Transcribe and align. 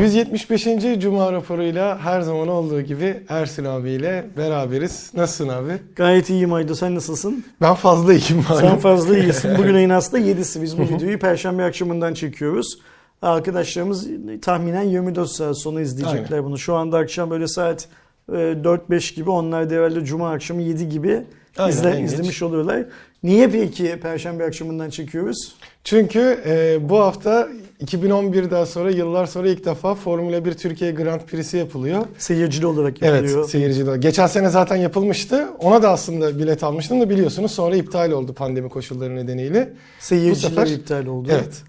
175. 0.00 1.00
Cuma 1.00 1.32
raporuyla 1.32 1.98
her 1.98 2.20
zaman 2.20 2.48
olduğu 2.48 2.80
gibi 2.80 3.22
Ersin 3.28 3.64
abiyle 3.64 4.26
beraberiz. 4.36 5.10
Nasılsın 5.14 5.48
abi? 5.48 5.72
Gayet 5.96 6.30
iyiyim 6.30 6.52
Aydo. 6.52 6.74
Sen 6.74 6.94
nasılsın? 6.94 7.44
Ben 7.60 7.74
fazla 7.74 8.14
iyiyim 8.14 8.44
Sen 8.48 8.64
malum. 8.64 8.78
fazla 8.78 9.18
iyisin. 9.18 9.50
Bugün 9.58 9.74
ayın 9.74 9.90
aslında 9.90 10.22
7'si. 10.22 10.62
Biz 10.62 10.78
bu 10.78 10.82
videoyu 10.82 11.18
Perşembe 11.18 11.64
akşamından 11.64 12.14
çekiyoruz. 12.14 12.78
Arkadaşlarımız 13.22 14.08
tahminen 14.42 14.82
24 14.82 15.28
saat 15.30 15.58
sonra 15.58 15.80
izleyecekler 15.80 16.44
bunu. 16.44 16.58
Şu 16.58 16.74
anda 16.74 16.98
akşam 16.98 17.30
böyle 17.30 17.48
saat 17.48 17.88
e, 18.28 18.32
4-5 18.32 19.14
gibi. 19.14 19.30
Onlar 19.30 19.70
herhalde 19.70 20.04
Cuma 20.04 20.30
akşamı 20.30 20.62
7 20.62 20.88
gibi 20.88 21.22
Aynen, 21.58 21.70
izle, 21.72 22.00
izlemiş 22.00 22.42
oluyorlar. 22.42 22.84
Niye 23.22 23.48
peki 23.48 23.98
Perşembe 24.02 24.44
akşamından 24.44 24.90
çekiyoruz? 24.90 25.54
Çünkü 25.86 26.40
e, 26.46 26.78
bu 26.88 26.98
hafta 26.98 27.48
2011'den 27.84 28.64
sonra 28.64 28.90
yıllar 28.90 29.26
sonra 29.26 29.48
ilk 29.48 29.64
defa 29.64 29.94
Formula 29.94 30.44
1 30.44 30.54
Türkiye 30.54 30.90
Grand 30.90 31.20
Prix'si 31.20 31.56
yapılıyor. 31.56 32.02
Seyircili 32.18 32.66
olarak 32.66 33.02
Evet 33.02 33.14
yapılıyor. 33.14 33.48
seyirci 33.48 33.86
de. 33.86 33.96
Geçen 33.98 34.26
sene 34.26 34.48
zaten 34.48 34.76
yapılmıştı. 34.76 35.48
Ona 35.58 35.82
da 35.82 35.90
aslında 35.90 36.38
bilet 36.38 36.64
almıştım 36.64 37.00
da 37.00 37.10
biliyorsunuz 37.10 37.50
sonra 37.52 37.76
iptal 37.76 38.10
oldu 38.10 38.34
pandemi 38.34 38.68
koşulları 38.68 39.16
nedeniyle. 39.16 39.72
Seyirciler 39.98 40.52
Bu 40.52 40.56
sefer- 40.56 40.66
iptal 40.76 41.06
oldu. 41.06 41.28
Evet. 41.32 41.62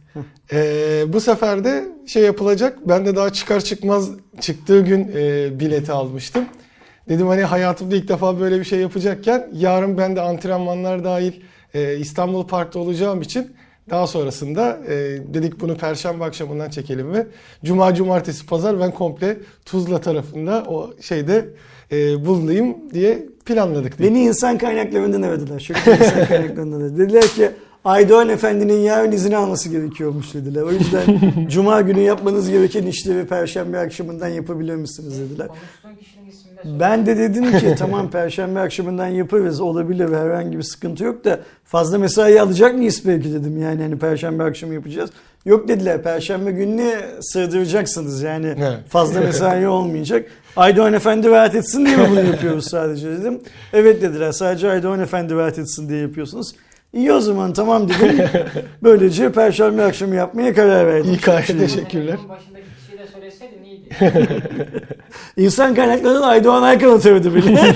Ee, 0.54 1.04
bu 1.14 1.22
sefer 1.22 1.64
de 1.64 1.86
şey 2.08 2.24
yapılacak. 2.24 2.78
Ben 2.88 3.06
de 3.06 3.16
daha 3.16 3.34
çıkar 3.34 3.60
çıkmaz 3.62 4.10
çıktığı 4.40 4.82
gün 4.82 5.12
e, 5.16 5.50
bileti 5.60 5.92
almıştım. 5.92 6.46
Dedim 7.10 7.28
hani 7.28 7.42
hayatımda 7.44 7.96
ilk 7.96 8.08
defa 8.08 8.40
böyle 8.40 8.60
bir 8.60 8.64
şey 8.66 8.80
yapacakken 8.80 9.50
yarın 9.54 9.98
ben 9.98 10.16
de 10.16 10.22
antrenmanlar 10.22 11.04
dahil 11.04 11.34
e, 11.74 11.98
İstanbul 11.98 12.48
Park'ta 12.48 12.80
olacağım 12.80 13.22
için 13.22 13.52
daha 13.90 14.08
sonrasında 14.08 14.80
e, 14.88 14.94
dedik 15.34 15.62
bunu 15.62 15.78
perşembe 15.78 16.24
akşamından 16.24 16.70
çekelim 16.70 17.14
ve 17.14 17.28
cuma 17.64 17.96
cumartesi 17.96 18.46
pazar 18.46 18.80
ben 18.80 18.92
komple 18.92 19.38
Tuzla 19.66 20.02
tarafında 20.02 20.64
o 20.68 20.94
şeyde 21.02 21.50
e, 21.92 22.26
bulunayım 22.26 22.76
diye 22.94 23.26
planladık. 23.46 24.00
Beni 24.00 24.24
insan 24.24 24.58
kaynaklarından 24.58 25.22
aradılar. 25.22 25.60
Şöyle 25.60 25.80
insan 25.80 26.28
kaynaklarından 26.28 26.82
aradılar. 26.82 27.00
Dediler 27.00 27.28
ki 27.28 27.52
Aydoğan 27.86 28.30
Efendi'nin 28.30 28.80
yarın 28.80 29.12
izin 29.12 29.32
alması 29.32 29.70
gerekiyormuş 29.70 30.34
dediler. 30.34 30.62
O 30.62 30.72
yüzden 30.72 31.20
Cuma 31.50 31.82
günü 31.82 32.00
yapmanız 32.00 32.50
gereken 32.50 32.86
işleri 32.86 33.28
Perşembe 33.28 33.80
akşamından 33.80 34.28
yapabilir 34.28 34.76
misiniz 34.76 35.20
dediler. 35.20 35.48
Ben 36.66 37.06
de 37.06 37.18
dedim 37.18 37.58
ki 37.60 37.76
tamam 37.80 38.10
Perşembe 38.12 38.60
akşamından 38.60 39.08
yaparız 39.08 39.62
olabilir 39.62 40.14
herhangi 40.14 40.58
bir 40.58 40.64
sıkıntı 40.64 41.04
yok 41.04 41.26
da 41.26 41.40
fazla 41.66 41.98
mesai 41.98 42.42
alacak 42.42 42.76
mıyız 42.76 43.02
belki 43.08 43.34
dedim 43.34 43.62
yani 43.62 43.82
hani 43.82 44.00
Perşembe 44.00 44.44
akşamı 44.44 44.74
yapacağız. 44.74 45.10
Yok 45.46 45.68
dediler 45.68 46.04
Perşembe 46.04 46.52
gününe 46.52 46.96
sığdıracaksınız 47.22 48.22
yani 48.22 48.56
fazla 48.90 49.20
mesai 49.20 49.68
olmayacak. 49.78 50.26
Aydoğan 50.56 50.94
Efendi 50.94 51.30
rahat 51.30 51.56
etsin 51.56 51.86
diye 51.86 51.98
mi 51.98 52.08
bunu 52.12 52.24
yapıyoruz 52.26 52.66
sadece 52.70 53.10
dedim. 53.12 53.40
Evet 53.74 54.02
dediler 54.02 54.32
sadece 54.32 54.70
Aydoğan 54.70 55.00
Efendi 55.00 55.36
rahat 55.36 55.60
etsin 55.60 55.90
diye 55.90 56.02
yapıyorsunuz. 56.02 56.56
İyi 56.94 57.14
o 57.14 57.20
zaman 57.20 57.54
tamam 57.54 57.90
dedim. 57.90 58.26
Böylece 58.84 59.32
Perşembe 59.32 59.84
akşamı 59.84 60.16
yapmaya 60.16 60.54
karar 60.54 60.88
verdik. 60.88 61.28
İyi 61.28 61.44
Şimdi- 61.46 61.60
teşekkürler. 61.60 62.18
İnsan 65.38 65.76
kaynaklarından 65.76 66.22
Aydoğan 66.22 66.62
Aykan 66.64 66.90
atamadı 66.92 67.36
bile. 67.36 67.74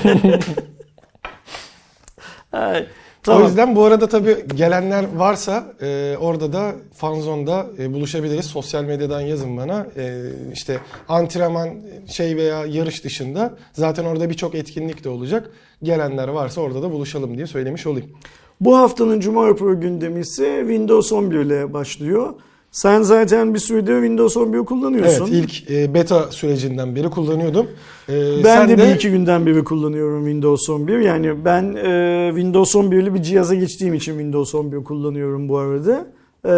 Ay, 2.52 2.80
O 2.82 2.84
tamam. 3.22 3.42
yüzden 3.42 3.76
bu 3.76 3.84
arada 3.84 4.06
tabii 4.08 4.36
gelenler 4.54 5.04
varsa 5.16 5.64
e, 5.82 6.16
orada 6.20 6.52
da 6.52 6.72
Fanzone'da 6.94 7.66
e, 7.78 7.92
buluşabiliriz. 7.92 8.46
Sosyal 8.46 8.84
medyadan 8.84 9.20
yazın 9.20 9.56
bana. 9.56 9.86
E, 9.96 10.22
işte 10.52 10.78
antrenman 11.08 11.68
şey 12.12 12.36
veya 12.36 12.66
yarış 12.66 13.04
dışında 13.04 13.54
zaten 13.72 14.04
orada 14.04 14.30
birçok 14.30 14.54
etkinlik 14.54 15.04
de 15.04 15.08
olacak. 15.08 15.50
Gelenler 15.82 16.28
varsa 16.28 16.60
orada 16.60 16.82
da 16.82 16.92
buluşalım 16.92 17.36
diye 17.36 17.46
söylemiş 17.46 17.86
olayım. 17.86 18.10
Bu 18.60 18.78
haftanın 18.78 19.20
Cuma 19.20 19.48
raporu 19.48 19.80
gündemi 19.80 20.20
ise 20.20 20.58
Windows 20.60 21.12
11 21.12 21.38
ile 21.38 21.72
başlıyor. 21.72 22.34
Sen 22.72 23.02
zaten 23.02 23.54
bir 23.54 23.58
süredir 23.58 23.94
Windows 23.94 24.36
11 24.36 24.58
kullanıyorsun. 24.58 25.28
Evet 25.32 25.34
ilk 25.34 25.70
e, 25.70 25.94
beta 25.94 26.30
sürecinden 26.30 26.96
beri 26.96 27.10
kullanıyordum. 27.10 27.66
E, 28.08 28.44
ben 28.44 28.56
sen 28.56 28.68
de, 28.68 28.78
bir 28.78 28.94
iki 28.94 29.10
günden 29.10 29.46
beri 29.46 29.64
kullanıyorum 29.64 30.24
Windows 30.24 30.70
11. 30.70 30.98
Yani 30.98 31.44
ben 31.44 31.74
e, 31.74 32.30
Windows 32.34 32.74
11'li 32.74 33.14
bir 33.14 33.22
cihaza 33.22 33.54
geçtiğim 33.54 33.94
için 33.94 34.12
Windows 34.12 34.54
11 34.54 34.84
kullanıyorum 34.84 35.48
bu 35.48 35.58
arada. 35.58 36.06
E, 36.44 36.52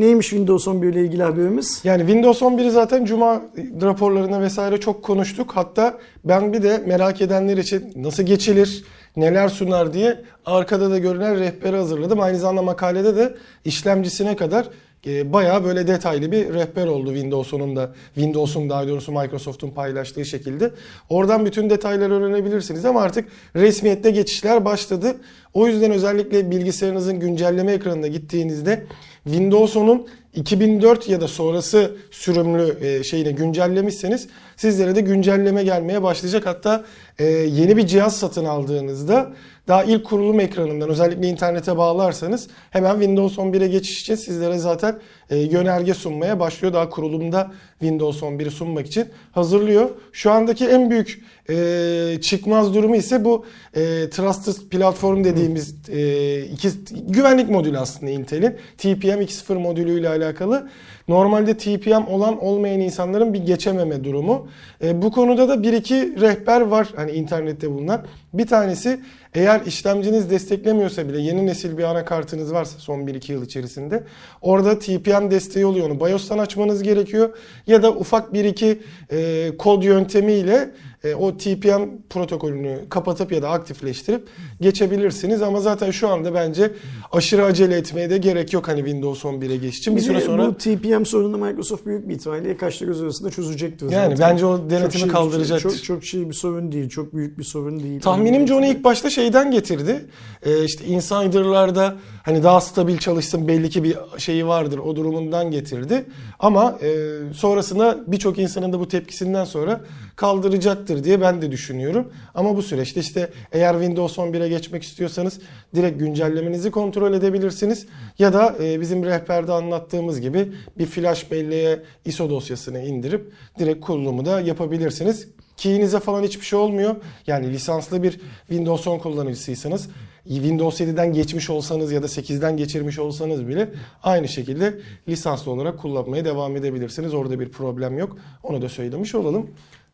neymiş 0.00 0.28
Windows 0.30 0.68
11 0.68 0.88
ile 0.88 1.00
ilgili 1.00 1.22
haberimiz? 1.22 1.80
Yani 1.84 2.00
Windows 2.00 2.42
11'i 2.42 2.70
zaten 2.70 3.04
Cuma 3.04 3.42
raporlarına 3.82 4.40
vesaire 4.40 4.80
çok 4.80 5.02
konuştuk. 5.02 5.50
Hatta 5.54 5.98
ben 6.24 6.52
bir 6.52 6.62
de 6.62 6.82
merak 6.86 7.20
edenler 7.20 7.56
için 7.56 7.92
nasıl 7.96 8.22
geçilir, 8.22 8.84
neler 9.16 9.48
sunar 9.48 9.92
diye 9.92 10.20
arkada 10.46 10.90
da 10.90 10.98
görünen 10.98 11.40
rehberi 11.40 11.76
hazırladım. 11.76 12.20
Aynı 12.20 12.38
zamanda 12.38 12.62
makalede 12.62 13.16
de 13.16 13.34
işlemcisine 13.64 14.36
kadar 14.36 14.68
e, 15.06 15.32
bayağı 15.32 15.64
böyle 15.64 15.86
detaylı 15.86 16.32
bir 16.32 16.54
rehber 16.54 16.86
oldu 16.86 17.14
Windows'un 17.14 17.76
da 17.76 17.92
Windows'un 18.14 18.70
daha 18.70 18.88
doğrusu 18.88 19.12
Microsoft'un 19.12 19.70
paylaştığı 19.70 20.24
şekilde. 20.24 20.70
Oradan 21.08 21.46
bütün 21.46 21.70
detayları 21.70 22.14
öğrenebilirsiniz 22.14 22.84
ama 22.84 23.02
artık 23.02 23.28
resmiyette 23.56 24.10
geçişler 24.10 24.64
başladı. 24.64 25.16
O 25.54 25.66
yüzden 25.66 25.90
özellikle 25.90 26.50
bilgisayarınızın 26.50 27.20
güncelleme 27.20 27.72
ekranına 27.72 28.06
gittiğinizde 28.06 28.86
Windows 29.24 29.76
10'un 29.76 30.06
2004 30.34 31.08
ya 31.08 31.20
da 31.20 31.28
sonrası 31.28 31.96
sürümlü 32.10 32.76
e, 32.80 33.04
şeyine 33.04 33.30
güncellemişseniz 33.30 34.28
sizlere 34.56 34.94
de 34.94 35.00
güncelleme 35.00 35.64
gelmeye 35.64 36.02
başlayacak. 36.02 36.46
Hatta 36.46 36.84
e, 37.18 37.24
yeni 37.24 37.76
bir 37.76 37.86
cihaz 37.86 38.18
satın 38.18 38.44
aldığınızda 38.44 39.32
daha 39.68 39.84
ilk 39.84 40.04
kurulum 40.04 40.40
ekranından 40.40 40.88
özellikle 40.88 41.28
internete 41.28 41.76
bağlarsanız 41.76 42.48
hemen 42.70 42.92
Windows 42.92 43.38
11'e 43.38 43.66
geçiş 43.68 44.00
için 44.00 44.14
sizlere 44.14 44.58
zaten 44.58 44.98
e, 45.30 45.36
yönerge 45.36 45.94
sunmaya 45.94 46.40
başlıyor. 46.40 46.74
Daha 46.74 46.88
kurulumda 46.88 47.52
Windows 47.78 48.22
11'i 48.22 48.50
sunmak 48.50 48.86
için 48.86 49.08
hazırlıyor. 49.32 49.90
Şu 50.12 50.30
andaki 50.30 50.66
en 50.66 50.90
büyük 50.90 51.22
e, 51.50 52.18
çıkmaz 52.22 52.74
durumu 52.74 52.96
ise 52.96 53.24
bu 53.24 53.44
e, 53.74 54.10
Trusted 54.10 54.68
Platform 54.70 55.24
dediğimiz 55.24 55.74
e, 55.88 56.40
iki, 56.40 56.68
güvenlik 57.08 57.50
modülü 57.50 57.78
aslında 57.78 58.10
Intel'in. 58.10 58.56
TPM 58.78 59.20
2.0 59.22 59.58
modülüyle 59.58 60.08
alakalı. 60.08 60.68
Normalde 61.08 61.56
TPM 61.56 62.06
olan 62.08 62.44
olmayan 62.44 62.80
insanların 62.80 63.34
bir 63.34 63.38
geçememe 63.38 64.04
durumu. 64.04 64.48
E, 64.84 65.02
bu 65.02 65.12
konuda 65.12 65.48
da 65.48 65.62
bir 65.62 65.72
iki 65.72 66.20
rehber 66.20 66.60
var 66.60 66.88
hani 66.96 67.10
internette 67.10 67.70
bulunan. 67.70 68.04
Bir 68.32 68.46
tanesi 68.46 69.00
eğer 69.34 69.60
işlemciniz 69.66 70.30
desteklemiyorsa 70.30 71.08
bile 71.08 71.20
yeni 71.20 71.46
nesil 71.46 71.78
bir 71.78 71.84
anakartınız 71.84 72.52
varsa 72.52 72.78
son 72.78 73.00
1-2 73.00 73.32
yıl 73.32 73.44
içerisinde 73.44 74.04
orada 74.42 74.78
TPM 74.78 75.30
desteği 75.30 75.66
oluyor. 75.66 75.90
Onu 75.90 76.00
BIOS'tan 76.00 76.38
açmanız 76.38 76.82
gerekiyor 76.82 77.30
ya 77.66 77.82
da 77.82 77.92
ufak 77.92 78.32
bir 78.32 78.44
iki 78.44 78.78
e, 79.10 79.50
kod 79.58 79.82
yöntemiyle 79.82 80.70
e, 81.06 81.14
o 81.14 81.36
TPM 81.36 81.82
protokolünü 82.10 82.80
kapatıp 82.88 83.32
ya 83.32 83.42
da 83.42 83.50
aktifleştirip 83.50 84.28
geçebilirsiniz. 84.60 85.42
Ama 85.42 85.60
zaten 85.60 85.90
şu 85.90 86.08
anda 86.08 86.34
bence 86.34 86.72
aşırı 87.12 87.44
acele 87.44 87.76
etmeye 87.76 88.10
de 88.10 88.18
gerek 88.18 88.52
yok 88.52 88.68
hani 88.68 88.78
Windows 88.78 89.24
11'e 89.24 89.56
geçiş 89.56 89.78
için. 89.78 89.96
Bir 89.96 90.00
süre 90.00 90.20
sonra 90.20 90.46
Bu 90.48 90.54
TPM 90.54 91.04
sorununu 91.04 91.38
Microsoft 91.44 91.86
büyük 91.86 92.08
bir 92.08 92.14
ihtimalle 92.14 92.56
kaçta 92.56 92.84
göz 92.84 93.02
arasında 93.02 93.30
çözecektir 93.30 93.90
yani 93.90 94.16
zaten. 94.16 94.32
bence 94.34 94.46
o 94.46 94.56
Çok 94.56 94.70
denetimi 94.70 95.00
şey- 95.00 95.08
kaldıracaktır. 95.08 95.70
Çok, 95.70 95.84
çok 95.84 96.04
şey 96.04 96.28
bir 96.28 96.34
sorun 96.34 96.72
değil. 96.72 96.88
Çok 96.88 97.14
büyük 97.14 97.38
bir 97.38 97.44
sorun 97.44 97.80
değil. 97.80 98.00
Tahminimce 98.00 98.54
onu 98.54 98.66
ilk 98.66 98.84
başta 98.84 99.10
şeyden 99.10 99.50
getirdi. 99.50 100.04
Ee, 100.42 100.64
işte 100.64 100.84
insider'larda 100.84 101.94
hani 102.22 102.42
daha 102.42 102.60
stabil 102.60 102.98
çalışsın 102.98 103.48
belli 103.48 103.70
ki 103.70 103.84
bir 103.84 103.96
şeyi 104.18 104.46
vardır 104.46 104.78
o 104.78 104.96
durumundan 104.96 105.50
getirdi. 105.50 106.04
Ama 106.38 106.78
e, 106.82 106.88
sonrasında 107.34 107.98
birçok 108.06 108.38
insanın 108.38 108.72
da 108.72 108.80
bu 108.80 108.88
tepkisinden 108.88 109.44
sonra 109.44 109.80
kaldıracaktır 110.16 110.95
diye 111.04 111.20
ben 111.20 111.42
de 111.42 111.50
düşünüyorum. 111.50 112.12
Ama 112.34 112.56
bu 112.56 112.62
süreçte 112.62 113.00
işte 113.00 113.30
eğer 113.52 113.72
Windows 113.72 114.18
11'e 114.18 114.48
geçmek 114.48 114.82
istiyorsanız 114.82 115.40
direkt 115.74 115.98
güncellemenizi 115.98 116.70
kontrol 116.70 117.14
edebilirsiniz. 117.14 117.86
Ya 118.18 118.32
da 118.32 118.56
e, 118.60 118.80
bizim 118.80 119.04
rehberde 119.04 119.52
anlattığımız 119.52 120.20
gibi 120.20 120.52
bir 120.78 120.86
flash 120.86 121.30
belleğe 121.30 121.82
ISO 122.04 122.30
dosyasını 122.30 122.80
indirip 122.80 123.32
direkt 123.58 123.84
kurulumu 123.84 124.24
da 124.24 124.40
yapabilirsiniz. 124.40 125.28
Key'inize 125.56 126.00
falan 126.00 126.22
hiçbir 126.22 126.44
şey 126.44 126.58
olmuyor. 126.58 126.96
Yani 127.26 127.52
lisanslı 127.52 128.02
bir 128.02 128.20
Windows 128.48 128.86
10 128.86 128.98
kullanıcısıysanız 128.98 129.88
Windows 130.28 130.80
7'den 130.80 131.12
geçmiş 131.12 131.50
olsanız 131.50 131.92
ya 131.92 132.02
da 132.02 132.06
8'den 132.06 132.56
geçirmiş 132.56 132.98
olsanız 132.98 133.48
bile 133.48 133.68
aynı 134.02 134.28
şekilde 134.28 134.78
lisanslı 135.08 135.50
olarak 135.50 135.78
kullanmaya 135.78 136.24
devam 136.24 136.56
edebilirsiniz. 136.56 137.14
Orada 137.14 137.40
bir 137.40 137.48
problem 137.48 137.98
yok. 137.98 138.16
Onu 138.42 138.62
da 138.62 138.68
söylemiş 138.68 139.14
olalım. 139.14 139.50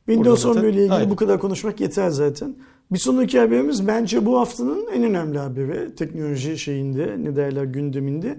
Windows 0.06 0.44
Burada 0.44 0.54
zaten- 0.54 0.68
11 0.68 0.74
ile 0.74 0.80
ilgili 0.80 0.94
Aynen. 0.94 1.10
bu 1.10 1.16
kadar 1.16 1.40
konuşmak 1.40 1.80
yeter 1.80 2.10
zaten. 2.10 2.54
Bir 2.92 2.98
sonraki 2.98 3.38
haberimiz 3.38 3.86
bence 3.86 4.26
bu 4.26 4.38
haftanın 4.38 4.86
en 4.94 5.02
önemli 5.04 5.38
haberi 5.38 5.94
teknoloji 5.94 6.58
şeyinde 6.58 7.16
ne 7.18 7.36
derler 7.36 7.64
gündeminde. 7.64 8.38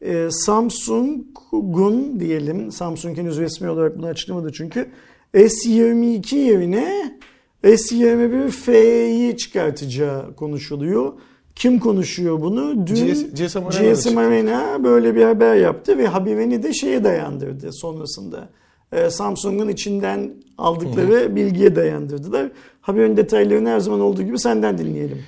Ee, 0.00 0.28
Samsung 0.30 1.22
Samsung'un 1.50 2.20
diyelim 2.20 2.72
Samsung 2.72 3.18
henüz 3.18 3.38
resmi 3.38 3.70
olarak 3.70 3.98
bunu 3.98 4.06
açıklamadı 4.06 4.52
çünkü 4.52 4.88
S22 5.34 6.36
yerine 6.36 7.18
S21 7.64 8.48
FE'yi 8.48 9.36
çıkartacağı 9.36 10.34
konuşuluyor. 10.36 11.12
Kim 11.54 11.78
konuşuyor 11.78 12.40
bunu? 12.40 12.86
Dün 12.86 13.30
GSM 13.34 14.18
Arena 14.18 14.84
böyle 14.84 15.14
bir 15.14 15.22
haber 15.22 15.56
yaptı 15.56 15.98
ve 15.98 16.06
haberini 16.06 16.62
de 16.62 16.72
şeye 16.72 17.04
dayandırdı 17.04 17.72
sonrasında. 17.72 18.48
Ee, 18.96 19.10
Samsung'un 19.10 19.68
içinden 19.68 20.30
aldıkları 20.58 21.36
bilgiye 21.36 21.76
dayandırdılar. 21.76 22.50
Haberin 22.80 23.16
detaylarını 23.16 23.68
her 23.68 23.80
zaman 23.80 24.00
olduğu 24.00 24.22
gibi 24.22 24.38
senden 24.38 24.78
dinleyelim. 24.78 25.22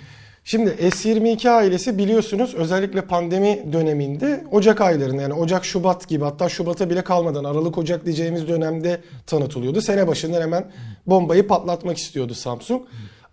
Şimdi 0.44 0.70
S22 0.70 1.50
ailesi 1.50 1.98
biliyorsunuz 1.98 2.54
özellikle 2.54 3.02
pandemi 3.02 3.72
döneminde 3.72 4.44
Ocak 4.52 4.80
aylarında 4.80 5.22
yani 5.22 5.34
Ocak 5.34 5.64
Şubat 5.64 6.08
gibi 6.08 6.24
hatta 6.24 6.48
Şubat'a 6.48 6.90
bile 6.90 7.04
kalmadan 7.04 7.44
Aralık 7.44 7.78
Ocak 7.78 8.04
diyeceğimiz 8.04 8.48
dönemde 8.48 9.00
tanıtılıyordu. 9.26 9.80
Sene 9.80 10.08
başından 10.08 10.40
hemen 10.40 10.64
bombayı 11.06 11.46
patlatmak 11.46 11.96
istiyordu 11.96 12.34
Samsung. 12.34 12.82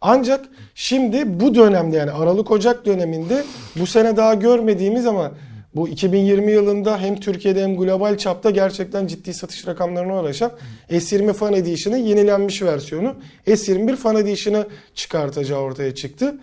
Ancak 0.01 0.45
şimdi 0.75 1.39
bu 1.39 1.55
dönemde 1.55 1.97
yani 1.97 2.11
Aralık 2.11 2.51
Ocak 2.51 2.85
döneminde 2.85 3.43
bu 3.75 3.87
sene 3.87 4.17
daha 4.17 4.33
görmediğimiz 4.33 5.07
ama 5.07 5.31
bu 5.75 5.87
2020 5.87 6.51
yılında 6.51 6.99
hem 6.99 7.15
Türkiye'de 7.15 7.63
hem 7.63 7.77
global 7.77 8.17
çapta 8.17 8.51
gerçekten 8.51 9.07
ciddi 9.07 9.33
satış 9.33 9.67
rakamlarına 9.67 10.21
ulaşan 10.21 10.51
S20 10.89 11.33
Fan 11.33 11.53
Edition'ın 11.53 11.97
yenilenmiş 11.97 12.61
versiyonu 12.61 13.15
S21 13.47 13.95
Fan 13.95 14.15
Edition'ı 14.15 14.67
çıkartacağı 14.95 15.59
ortaya 15.59 15.95
çıktı. 15.95 16.35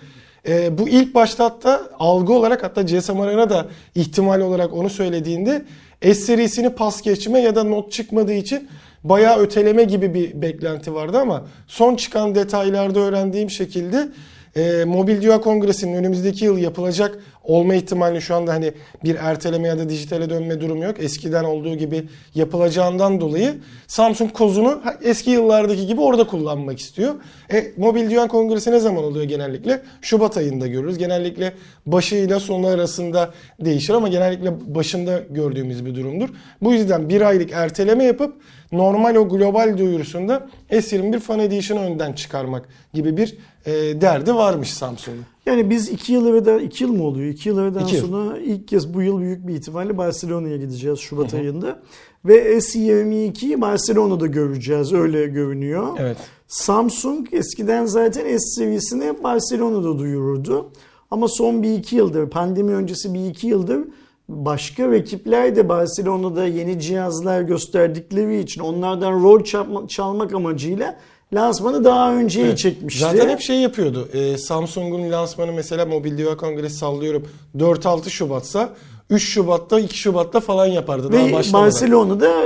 E, 0.49 0.79
bu 0.79 0.89
ilk 0.89 1.15
başta 1.15 1.45
hatta 1.45 1.91
algı 1.99 2.33
olarak 2.33 2.63
hatta 2.63 2.83
GSM 2.83 3.21
Arena 3.21 3.51
da 3.51 3.67
ihtimal 3.95 4.41
olarak 4.41 4.73
onu 4.73 4.91
söylediğinde 4.91 5.65
S 6.03 6.15
serisini 6.15 6.71
pas 6.71 7.03
geçme 7.03 7.41
ya 7.41 7.55
da 7.55 7.65
not 7.65 7.93
çıkmadığı 7.93 8.33
için 8.33 8.69
bayağı 9.05 9.39
öteleme 9.39 9.85
gibi 9.85 10.15
bir 10.15 10.43
beklenti 10.43 10.95
vardı 10.95 11.19
ama 11.19 11.45
son 11.67 11.97
çıkan 11.97 12.35
detaylarda 12.35 13.01
öğrendiğim 13.01 13.51
şekilde 13.51 14.09
e, 14.57 14.85
Mobil 14.85 15.23
Dünya 15.23 15.41
Kongresi'nin 15.41 15.97
önümüzdeki 15.97 16.45
yıl 16.45 16.59
yapılacak 16.59 17.19
olma 17.45 17.75
ihtimali 17.75 18.23
şu 18.23 18.35
anda 18.35 18.53
hani 18.53 18.73
bir 19.05 19.15
erteleme 19.15 19.69
ya 19.69 19.79
da 19.79 19.89
dijitale 19.89 20.31
dönme 20.31 20.61
durumu 20.61 20.85
yok. 20.85 20.97
Eskiden 21.01 21.45
olduğu 21.45 21.75
gibi 21.75 22.09
yapılacağından 22.35 23.21
dolayı 23.21 23.55
Samsung 23.87 24.33
kozunu 24.33 24.83
eski 25.03 25.31
yıllardaki 25.31 25.87
gibi 25.87 26.01
orada 26.01 26.27
kullanmak 26.27 26.79
istiyor. 26.79 27.15
E, 27.53 27.73
Mobil 27.77 28.11
Dünya 28.11 28.29
Kongresi 28.29 28.71
ne 28.71 28.81
zaman 28.81 29.05
oluyor 29.05 29.25
genellikle? 29.25 29.83
Şubat 30.03 30.37
ayında 30.37 30.67
görürüz. 30.67 30.99
Genellikle 30.99 31.53
başıyla 31.87 32.41
sonu 32.41 32.67
arasında 32.67 33.31
değişir 33.61 33.95
ama 33.95 34.09
genellikle 34.09 34.75
başında 34.75 35.23
gördüğümüz 35.31 35.85
bir 35.85 35.95
durumdur. 35.95 36.29
Bu 36.63 36.73
yüzden 36.73 37.09
bir 37.09 37.21
aylık 37.21 37.53
erteleme 37.53 38.05
yapıp 38.05 38.35
normal 38.73 39.15
o 39.15 39.29
global 39.29 39.79
duyurusunda 39.79 40.49
S21 40.71 41.19
Fan 41.19 41.39
Edition'ı 41.39 41.81
önden 41.81 42.13
çıkarmak 42.13 42.69
gibi 42.95 43.17
bir 43.17 43.37
e, 43.67 43.73
derdi 44.01 44.35
varmış 44.35 44.71
Samsung'un. 44.75 45.25
Yani 45.47 45.71
biz 45.71 45.89
iki 45.89 46.13
yıl 46.13 46.27
evvel, 46.27 46.63
iki 46.63 46.85
yıl 46.85 46.93
mı 46.93 47.05
oluyor? 47.05 47.29
İki 47.29 47.49
yıl 47.49 47.59
evvelden 47.59 47.85
İki 47.85 47.97
yıl. 47.97 48.07
sonra 48.07 48.39
ilk 48.39 48.69
kez 48.69 48.95
bu 48.95 49.03
yıl 49.03 49.21
büyük 49.21 49.47
bir 49.47 49.55
ihtimalle 49.55 49.99
Barcelona'ya 49.99 50.57
gideceğiz 50.57 50.99
Şubat 50.99 51.35
ayında. 51.35 51.83
Ve 52.25 52.57
S22'yi 52.57 53.61
Barcelona'da 53.61 54.27
göreceğiz 54.27 54.93
öyle 54.93 55.27
görünüyor. 55.27 55.87
Evet. 55.99 56.17
Samsung 56.49 57.29
eskiden 57.33 57.87
zaten 57.87 58.25
S 58.37 58.39
seviyesini 58.39 59.15
Barcelona'da 59.25 59.99
duyururdu. 59.99 60.71
Ama 61.11 61.29
son 61.29 61.63
bir 61.63 61.75
iki 61.75 61.97
yıldır, 61.97 62.31
pandemi 62.31 62.75
öncesi 62.75 63.15
bir 63.15 63.27
iki 63.27 63.47
yıldır 63.47 63.85
başka 64.29 64.91
rakipler 64.91 65.57
de 65.57 65.69
Barcelona'da 65.69 66.47
yeni 66.47 66.81
cihazlar 66.81 67.43
gösterdikleri 67.43 68.39
için 68.39 68.61
onlardan 68.61 69.23
rol 69.23 69.41
çalma- 69.45 69.89
çalmak 69.89 70.35
amacıyla 70.35 70.97
lansmanı 71.35 71.85
daha 71.85 72.15
önceye 72.15 72.47
Evet. 72.47 72.59
çekmişti. 72.59 73.01
Zaten 73.01 73.29
hep 73.29 73.41
şey 73.41 73.57
yapıyordu. 73.57 74.09
Ee, 74.13 74.39
Samsung'un 74.39 75.11
lansmanı 75.13 75.53
mesela 75.53 75.87
Mobil 75.87 76.19
Dünya 76.19 76.37
Kongresi 76.37 76.77
sallıyorum 76.77 77.27
4-6 77.59 78.11
Şubat'sa 78.11 78.69
3 79.11 79.29
Şubat'ta 79.29 79.81
2 79.81 79.99
Şubat'ta 79.99 80.41
falan 80.41 80.67
yapardı. 80.67 81.13
Daha 81.13 81.27
Ve 81.27 81.33
başlamadan. 81.33 81.67
Barcelona'da 81.67 82.43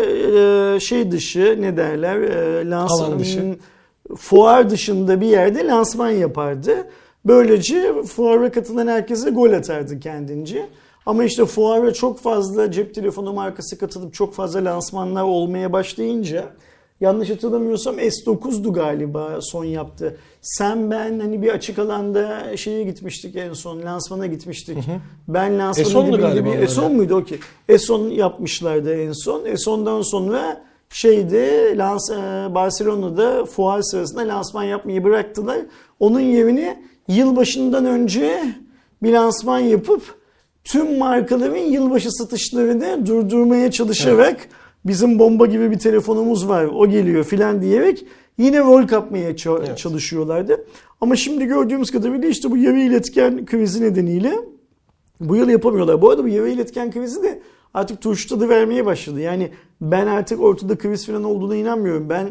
e, 0.76 0.80
şey 0.80 1.10
dışı 1.12 1.56
ne 1.60 1.76
derler 1.76 2.16
e, 2.16 2.70
lansman 2.70 3.18
dışı. 3.18 3.56
fuar 4.16 4.70
dışında 4.70 5.20
bir 5.20 5.26
yerde 5.26 5.66
lansman 5.66 6.10
yapardı. 6.10 6.70
Böylece 7.24 8.02
fuara 8.02 8.52
katılan 8.52 8.86
herkese 8.86 9.30
gol 9.30 9.52
atardı 9.52 10.00
kendince. 10.00 10.66
Ama 11.06 11.24
işte 11.24 11.44
fuara 11.46 11.92
çok 11.92 12.18
fazla 12.20 12.70
cep 12.70 12.94
telefonu 12.94 13.32
markası 13.32 13.78
katılıp 13.78 14.14
çok 14.14 14.34
fazla 14.34 14.64
lansmanlar 14.64 15.22
olmaya 15.22 15.72
başlayınca 15.72 16.44
yanlış 17.00 17.30
hatırlamıyorsam 17.30 17.98
S9'du 17.98 18.72
galiba 18.72 19.38
son 19.40 19.64
yaptı. 19.64 20.16
Sen 20.42 20.90
ben 20.90 21.20
hani 21.20 21.42
bir 21.42 21.48
açık 21.48 21.78
alanda 21.78 22.56
şeye 22.56 22.84
gitmiştik 22.84 23.36
en 23.36 23.52
son 23.52 23.82
lansmana 23.82 24.26
gitmiştik. 24.26 24.78
Ben 25.28 25.58
lansmanın 25.58 25.88
S10'du 25.88 26.06
dibinde 26.06 26.20
galiba 26.22 26.46
bir 26.46 26.58
onlar 26.58 26.66
S10 26.66 26.82
ya. 26.82 26.88
muydu 26.88 27.14
okey. 27.14 27.38
S10 27.68 28.12
yapmışlardı 28.12 28.94
en 28.94 29.12
son. 29.12 29.44
S10'dan 29.44 30.02
sonra 30.02 30.62
şeyde 30.90 31.74
lans, 31.76 32.10
e, 32.10 32.14
Barcelona'da 32.54 33.44
fuar 33.44 33.82
sırasında 33.82 34.20
lansman 34.20 34.64
yapmayı 34.64 35.04
bıraktılar. 35.04 35.58
Onun 36.00 36.20
yerine 36.20 36.82
yılbaşından 37.08 37.84
önce 37.84 38.54
bir 39.02 39.12
lansman 39.12 39.58
yapıp 39.58 40.02
tüm 40.64 40.98
markaların 40.98 41.56
yılbaşı 41.56 42.12
satışlarını 42.12 43.06
durdurmaya 43.06 43.70
çalışarak 43.70 44.48
bizim 44.86 45.18
bomba 45.18 45.46
gibi 45.46 45.70
bir 45.70 45.78
telefonumuz 45.78 46.48
var 46.48 46.64
o 46.64 46.88
geliyor 46.88 47.24
filan 47.24 47.62
diyerek 47.62 48.06
yine 48.38 48.58
rol 48.58 48.86
kapmaya 48.86 49.28
Evet. 49.28 49.78
çalışıyorlardı. 49.78 50.66
Ama 51.00 51.16
şimdi 51.16 51.46
gördüğümüz 51.46 51.90
kadarıyla 51.90 52.28
işte 52.28 52.50
bu 52.50 52.56
yarı 52.56 52.78
iletken 52.78 53.46
krizi 53.46 53.82
nedeniyle 53.82 54.38
bu 55.20 55.36
yıl 55.36 55.48
yapamıyorlar. 55.48 56.02
Bu 56.02 56.10
arada 56.10 56.24
bu 56.24 56.28
yarı 56.28 56.48
iletken 56.48 56.90
krizi 56.90 57.22
de 57.22 57.42
artık 57.74 58.00
turşu 58.00 58.28
tadı 58.28 58.48
vermeye 58.48 58.86
başladı. 58.86 59.20
Yani 59.20 59.50
ben 59.80 60.06
artık 60.06 60.40
ortada 60.40 60.78
kriz 60.78 61.06
falan 61.06 61.24
olduğuna 61.24 61.56
inanmıyorum. 61.56 62.08
Ben 62.08 62.28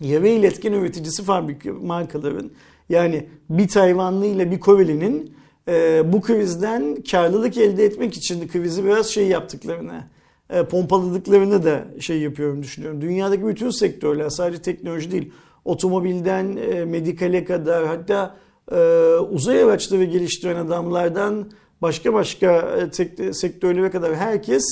yarı 0.00 0.28
iletken 0.28 0.72
üreticisi 0.72 1.22
fabrika 1.22 1.72
markaların 1.72 2.50
yani 2.88 3.26
bir 3.50 3.68
Tayvanlı 3.68 4.26
ile 4.26 4.50
bir 4.50 4.60
Koreli'nin 4.60 5.34
e, 5.68 6.02
bu 6.12 6.20
krizden 6.20 6.96
karlılık 7.10 7.56
elde 7.56 7.84
etmek 7.84 8.14
için 8.14 8.48
krizi 8.48 8.84
biraz 8.84 9.06
şey 9.06 9.28
yaptıklarını 9.28 10.04
e, 10.50 10.64
pompaladıklarını 10.64 11.64
da 11.64 11.84
şey 12.00 12.20
yapıyorum 12.20 12.62
düşünüyorum. 12.62 13.00
Dünyadaki 13.00 13.46
bütün 13.46 13.70
sektörler 13.70 14.28
sadece 14.28 14.62
teknoloji 14.62 15.10
değil 15.10 15.32
otomobilden 15.64 16.56
e, 16.56 16.84
medikale 16.84 17.44
kadar 17.44 17.86
hatta 17.86 18.34
e, 18.72 18.76
uzay 19.16 19.62
araçları 19.62 20.04
geliştiren 20.04 20.56
adamlardan 20.56 21.50
başka 21.82 22.14
başka 22.14 22.78
e, 23.18 23.32
sektörlere 23.32 23.90
kadar 23.90 24.14
herkes 24.14 24.64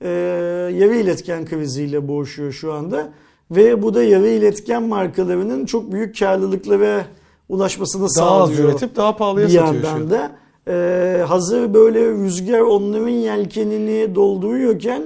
e, 0.00 0.08
yarı 0.74 0.94
iletken 0.94 1.44
kriziyle 1.46 2.08
boğuşuyor 2.08 2.52
şu 2.52 2.72
anda. 2.72 3.12
Ve 3.50 3.82
bu 3.82 3.94
da 3.94 4.02
yarı 4.02 4.28
iletken 4.28 4.82
markalarının 4.82 5.66
çok 5.66 5.92
büyük 5.92 6.18
karlılıklara 6.18 7.04
ulaşmasını 7.48 8.02
Daha 8.18 8.30
az 8.30 8.48
sağlıyor. 8.50 8.70
üretip 8.70 8.96
daha 8.96 9.16
pahalıya 9.16 9.48
bir 9.48 9.52
satıyor 9.52 9.80
şu 9.80 9.86
yandan 9.86 10.00
an. 10.00 10.10
da 10.10 10.32
e, 10.68 11.24
hazır 11.28 11.74
böyle 11.74 12.10
rüzgar 12.10 12.60
onların 12.60 13.08
yelkenini 13.08 14.14
dolduruyorken 14.14 15.02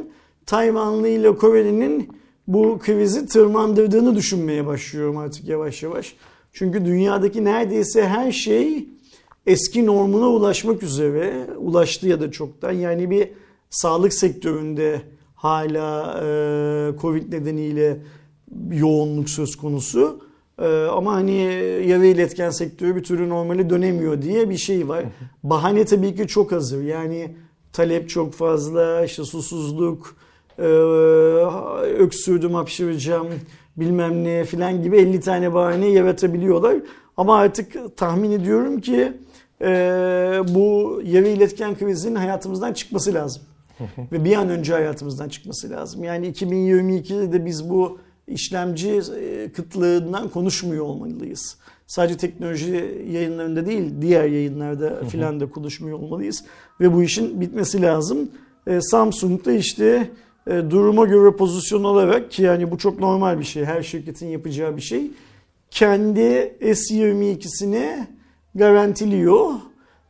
Tayvanlı 0.47 1.09
ile 1.09 1.35
Koreli'nin 1.35 2.09
bu 2.47 2.79
krizi 2.79 3.27
tırmandırdığını 3.27 4.17
düşünmeye 4.17 4.67
başlıyorum 4.67 5.17
artık 5.17 5.49
yavaş 5.49 5.83
yavaş. 5.83 6.17
Çünkü 6.53 6.85
dünyadaki 6.85 7.45
neredeyse 7.45 8.09
her 8.09 8.33
şey 8.33 8.89
eski 9.47 9.87
normuna 9.87 10.29
ulaşmak 10.29 10.83
üzere 10.83 11.47
ulaştı 11.59 12.09
ya 12.09 12.21
da 12.21 12.31
çoktan. 12.31 12.73
Yani 12.73 13.11
bir 13.11 13.29
sağlık 13.71 14.15
sektöründe 14.15 15.03
hala 15.35 16.21
e, 16.25 17.01
Covid 17.01 17.33
nedeniyle 17.33 17.99
yoğunluk 18.73 19.31
söz 19.31 19.57
konusu. 19.57 20.26
E, 20.63 20.85
ama 20.85 21.13
hani 21.13 21.33
yarı 21.87 22.07
iletken 22.07 22.51
sektörü 22.51 22.97
bir 22.97 23.03
türlü 23.03 23.29
normale 23.29 23.71
dönemiyor 23.71 24.23
diye 24.23 24.51
bir 24.51 24.57
şey 24.57 24.89
var. 24.89 25.05
Bahane 25.43 25.85
tabii 25.85 26.15
ki 26.15 26.27
çok 26.27 26.53
hazır. 26.53 26.83
Yani 26.83 27.37
talep 27.73 28.09
çok 28.09 28.35
fazla, 28.35 29.05
işte 29.05 29.25
susuzluk, 29.25 30.17
e, 30.59 30.63
öksürdüm, 31.99 32.55
hapşıracağım, 32.55 33.29
bilmem 33.77 34.25
ne 34.25 34.45
filan 34.45 34.83
gibi 34.83 34.97
50 34.97 35.21
tane 35.21 35.55
bahane 35.55 35.87
yaratabiliyorlar. 35.87 36.77
Ama 37.17 37.37
artık 37.37 37.97
tahmin 37.97 38.33
ediyorum 38.33 38.81
ki 38.81 39.13
e, 39.61 39.67
bu 40.49 41.01
yarı 41.05 41.29
iletken 41.29 41.79
krizinin 41.79 42.15
hayatımızdan 42.15 42.73
çıkması 42.73 43.15
lazım. 43.15 43.43
Ve 44.13 44.25
bir 44.25 44.37
an 44.37 44.49
önce 44.49 44.73
hayatımızdan 44.73 45.29
çıkması 45.29 45.71
lazım. 45.71 46.05
Yani 46.05 46.33
2022'de 46.33 47.33
de 47.33 47.47
biz 47.47 47.71
bu 47.71 47.99
işlemci 48.29 49.01
e, 49.21 49.53
kıtlığından 49.53 50.29
konuşmuyor 50.29 50.85
olmalıyız. 50.85 51.57
Sadece 51.87 52.17
teknoloji 52.17 53.05
yayınlarında 53.11 53.67
değil, 53.67 53.93
diğer 54.01 54.25
yayınlarda 54.25 55.05
filan 55.05 55.41
da 55.41 55.51
konuşmuyor 55.51 55.99
olmalıyız. 55.99 56.45
Ve 56.81 56.95
bu 56.95 57.03
işin 57.03 57.41
bitmesi 57.41 57.83
lazım. 57.83 58.31
E, 58.67 58.81
Samsung 58.81 59.45
da 59.45 59.53
işte 59.53 60.11
e, 60.47 60.71
duruma 60.71 61.05
göre 61.05 61.37
pozisyon 61.37 61.85
olarak 61.85 62.31
ki 62.31 62.43
yani 62.43 62.71
bu 62.71 62.79
çok 62.79 62.99
normal 62.99 63.39
bir 63.39 63.45
şey. 63.45 63.65
Her 63.65 63.83
şirketin 63.83 64.27
yapacağı 64.27 64.77
bir 64.77 64.83
şey. 64.83 65.11
Kendi 65.71 66.57
S22'sini 66.61 68.07
garantiliyor 68.55 69.51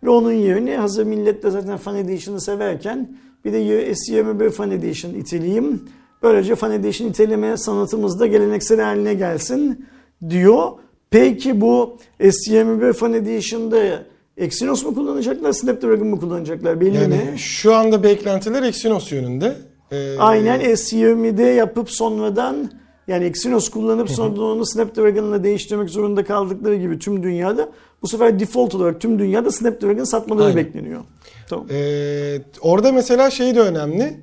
ve 0.02 0.10
onun 0.10 0.32
yerine 0.32 0.76
hazır 0.76 1.04
millet 1.04 1.42
de 1.42 1.50
zaten 1.50 1.76
Fan 1.76 1.96
Edition'ı 1.96 2.40
severken 2.40 3.18
bir 3.44 3.52
de 3.52 3.92
S21 3.92 4.50
Fan 4.50 4.70
Edition 4.70 5.14
iteleyeyim. 5.14 5.82
Böylece 6.26 6.54
Fan 6.54 6.72
Edition 6.72 7.08
iteleme 7.08 7.56
sanatımız 7.56 8.20
da 8.20 8.26
geleneksel 8.26 8.80
haline 8.80 9.14
gelsin 9.14 9.86
diyor. 10.30 10.68
Peki 11.10 11.60
bu 11.60 11.98
S21 12.20 12.92
Fan 12.92 13.12
Edition'da 13.12 14.02
Exynos 14.36 14.84
mu 14.84 14.94
kullanacaklar, 14.94 15.52
Snapdragon 15.52 16.06
mu 16.06 16.20
kullanacaklar 16.20 16.80
belli 16.80 16.96
Yani 16.96 17.14
mi? 17.14 17.34
şu 17.38 17.74
anda 17.74 18.02
beklentiler 18.02 18.62
Exynos 18.62 19.12
yönünde. 19.12 19.56
Ee, 19.92 20.18
Aynen 20.18 20.60
S20'de 20.60 21.42
yapıp 21.42 21.90
sonradan 21.90 22.70
yani 23.08 23.24
Exynos 23.24 23.68
kullanıp 23.68 24.10
sonradan 24.10 24.42
onu 24.42 24.66
Snapdragon'la 24.66 25.44
değiştirmek 25.44 25.90
zorunda 25.90 26.24
kaldıkları 26.24 26.76
gibi 26.76 26.98
tüm 26.98 27.22
dünyada 27.22 27.68
bu 28.02 28.08
sefer 28.08 28.40
default 28.40 28.74
olarak 28.74 29.00
tüm 29.00 29.18
dünyada 29.18 29.50
Snapdragon 29.52 30.04
satmaları 30.04 30.46
Aynen. 30.46 30.56
bekleniyor. 30.64 31.00
Tamam. 31.48 31.66
Ee, 31.70 32.38
orada 32.60 32.92
mesela 32.92 33.30
şey 33.30 33.54
de 33.54 33.60
önemli. 33.60 34.20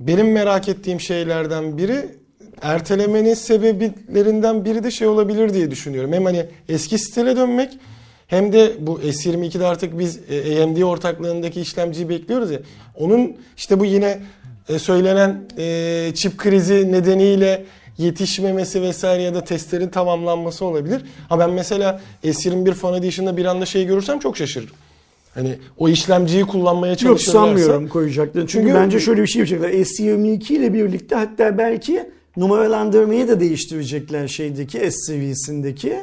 Benim 0.00 0.32
merak 0.32 0.68
ettiğim 0.68 1.00
şeylerden 1.00 1.78
biri 1.78 2.08
ertelemenin 2.62 3.34
sebeplerinden 3.34 4.64
biri 4.64 4.84
de 4.84 4.90
şey 4.90 5.08
olabilir 5.08 5.54
diye 5.54 5.70
düşünüyorum. 5.70 6.12
Hem 6.12 6.24
hani 6.24 6.46
eski 6.68 6.98
stile 6.98 7.36
dönmek 7.36 7.70
hem 8.26 8.52
de 8.52 8.72
bu 8.80 9.00
S22'de 9.00 9.66
artık 9.66 9.98
biz 9.98 10.20
e, 10.30 10.62
AMD 10.62 10.82
ortaklığındaki 10.82 11.60
işlemciyi 11.60 12.08
bekliyoruz 12.08 12.50
ya. 12.50 12.60
Onun 12.94 13.36
işte 13.56 13.80
bu 13.80 13.84
yine 13.84 14.18
e, 14.68 14.78
söylenen 14.78 15.40
e, 15.58 16.10
çip 16.14 16.38
krizi 16.38 16.92
nedeniyle 16.92 17.64
yetişmemesi 17.98 18.82
vesaire 18.82 19.22
ya 19.22 19.34
da 19.34 19.44
testlerin 19.44 19.88
tamamlanması 19.88 20.64
olabilir. 20.64 21.02
Ha 21.28 21.38
ben 21.38 21.50
mesela 21.50 22.00
S21 22.24 22.72
Fan 22.72 22.94
Edition'da 22.94 23.36
bir 23.36 23.44
anda 23.44 23.66
şey 23.66 23.86
görürsem 23.86 24.18
çok 24.18 24.36
şaşırırım. 24.36 24.74
Hani 25.38 25.58
o 25.78 25.88
işlemciyi 25.88 26.44
kullanmaya 26.44 26.90
Yok 26.90 26.98
çalışırlarsa. 26.98 27.46
sanmıyorum 27.46 27.88
koyacaklarını. 27.88 28.48
Çünkü, 28.48 28.66
Çünkü- 28.66 28.78
bence 28.80 29.00
şöyle 29.00 29.22
bir 29.22 29.26
şey 29.26 29.40
yapacaklar. 29.40 29.70
S22 29.70 30.52
ile 30.54 30.74
birlikte 30.74 31.14
hatta 31.16 31.58
belki 31.58 32.10
numaralandırmayı 32.36 33.28
da 33.28 33.40
değiştirecekler 33.40 34.28
şeydeki 34.28 34.78
S 34.78 34.90
seviyesindeki 34.90 35.96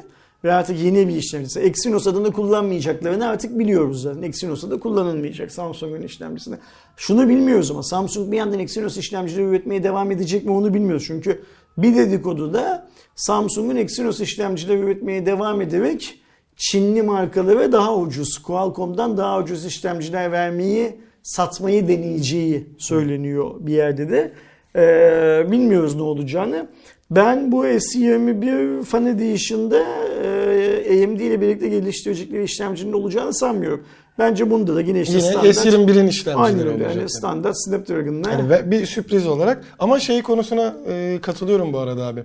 ve 0.44 0.54
artık 0.54 0.80
yeni 0.80 1.08
bir 1.08 1.16
işlemcisi. 1.16 1.60
Exynos 1.60 2.08
adını 2.08 2.32
kullanmayacaklarını 2.32 3.28
artık 3.28 3.60
biliyoruz 3.60 4.02
zaten. 4.02 4.22
Exynos 4.22 4.64
adı 4.64 4.80
kullanılmayacak 4.80 5.52
Samsung'un 5.52 6.02
işlemcisinde. 6.02 6.58
Şunu 6.98 7.30
bilmiyoruz 7.30 7.72
ama 7.72 7.84
Samsung 7.84 8.32
bir 8.32 8.38
yandan 8.38 8.60
Exynos 8.60 8.98
işlemcileri 8.98 9.46
üretmeye 9.46 9.84
devam 9.84 10.12
edecek 10.12 10.46
mi 10.46 10.52
onu 10.52 10.74
bilmiyoruz. 10.74 11.04
Çünkü 11.08 11.42
bir 11.78 11.96
dedikodu 11.96 12.54
da 12.54 12.88
Samsung'un 13.16 13.76
Exynos 13.76 14.20
işlemcileri 14.20 14.80
üretmeye 14.80 15.26
devam 15.26 15.62
ederek 15.62 16.20
Çinli 16.58 17.02
markalara 17.02 17.72
daha 17.72 17.96
ucuz, 17.96 18.38
Qualcomm'dan 18.38 19.18
daha 19.18 19.40
ucuz 19.40 19.66
işlemciler 19.66 20.32
vermeyi, 20.32 20.96
satmayı 21.24 21.88
deneyeceği 21.88 22.70
söyleniyor 22.78 23.52
bir 23.60 23.74
yerde 23.74 24.10
de. 24.10 24.32
Ee, 24.76 25.52
bilmiyoruz 25.52 25.96
ne 25.96 26.02
olacağını. 26.02 26.68
Ben 27.12 27.52
bu 27.52 27.66
S21 27.66 28.84
Fan 28.84 29.06
Edition'da 29.06 29.80
e, 30.24 31.04
AMD 31.04 31.20
ile 31.20 31.42
birlikte 31.42 31.68
geliştirecekleri 31.68 32.44
işlemcinin 32.44 32.94
olacağını 32.94 33.34
sanmıyorum. 33.34 33.84
Bence 34.20 34.52
bunda 34.52 34.76
da 34.76 34.82
yine 34.82 35.02
işte 35.02 35.18
Yine 35.18 35.54
standart. 35.54 35.56
S21'in 35.56 36.08
işlemcileri 36.08 36.46
Aynen 36.46 36.68
öyle. 36.68 36.84
Yani 36.84 37.10
standart 37.10 37.56
Snapdragon'la. 37.58 38.32
Yani 38.32 38.50
ve 38.50 38.72
bir 38.72 38.86
sürpriz 38.86 39.28
olarak 39.28 39.64
ama 39.80 40.00
şey 40.00 40.22
konusuna 40.22 40.76
e, 40.88 41.20
katılıyorum 41.22 41.74
bu 41.74 41.80
arada 41.80 42.06
abi. 42.06 42.24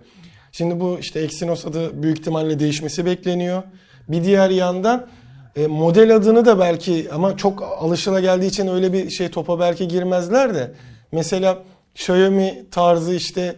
Şimdi 0.52 0.80
bu 0.80 0.96
işte 1.00 1.20
Exynos 1.20 1.66
adı 1.66 2.02
büyük 2.02 2.18
ihtimalle 2.18 2.58
değişmesi 2.58 3.06
bekleniyor. 3.06 3.62
Bir 4.12 4.25
diğer 4.25 4.50
yandan 4.50 5.07
e, 5.57 5.67
model 5.67 6.17
adını 6.17 6.45
da 6.47 6.59
belki 6.59 7.09
ama 7.12 7.37
çok 7.37 7.62
alışıla 7.62 8.21
geldiği 8.21 8.47
için 8.47 8.67
öyle 8.67 8.93
bir 8.93 9.11
şey 9.11 9.29
topa 9.29 9.61
belki 9.61 9.88
girmezler 9.88 10.55
de. 10.55 10.73
Mesela 11.12 11.62
Xiaomi 11.95 12.64
tarzı 12.71 13.14
işte 13.14 13.57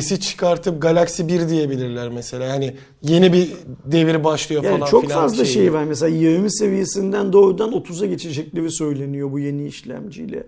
S'i 0.00 0.20
çıkartıp 0.20 0.82
Galaxy 0.82 1.22
1 1.28 1.48
diyebilirler 1.48 2.08
mesela. 2.08 2.44
Yani 2.44 2.74
yeni 3.02 3.32
bir 3.32 3.52
devir 3.84 4.24
başlıyor 4.24 4.64
Yani 4.64 4.76
falan 4.78 4.90
çok 4.90 5.02
filan 5.04 5.20
fazla 5.20 5.44
şeyi. 5.44 5.54
şey 5.54 5.72
var. 5.72 5.84
Mesela 5.84 6.16
20 6.16 6.52
seviyesinden 6.52 7.32
doğrudan 7.32 7.72
30'a 7.72 8.06
geçecekleri 8.06 8.70
söyleniyor 8.70 9.32
bu 9.32 9.38
yeni 9.38 9.66
işlemciyle. 9.66 10.46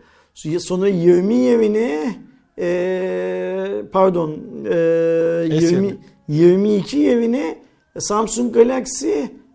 Sonra 0.60 0.88
20 0.88 1.34
yerine 1.34 2.14
eee, 2.58 3.82
pardon 3.92 4.30
eee, 4.64 5.56
20, 5.68 5.96
22 6.28 6.98
yerine 6.98 7.58
Samsung 7.98 8.54
Galaxy 8.54 9.10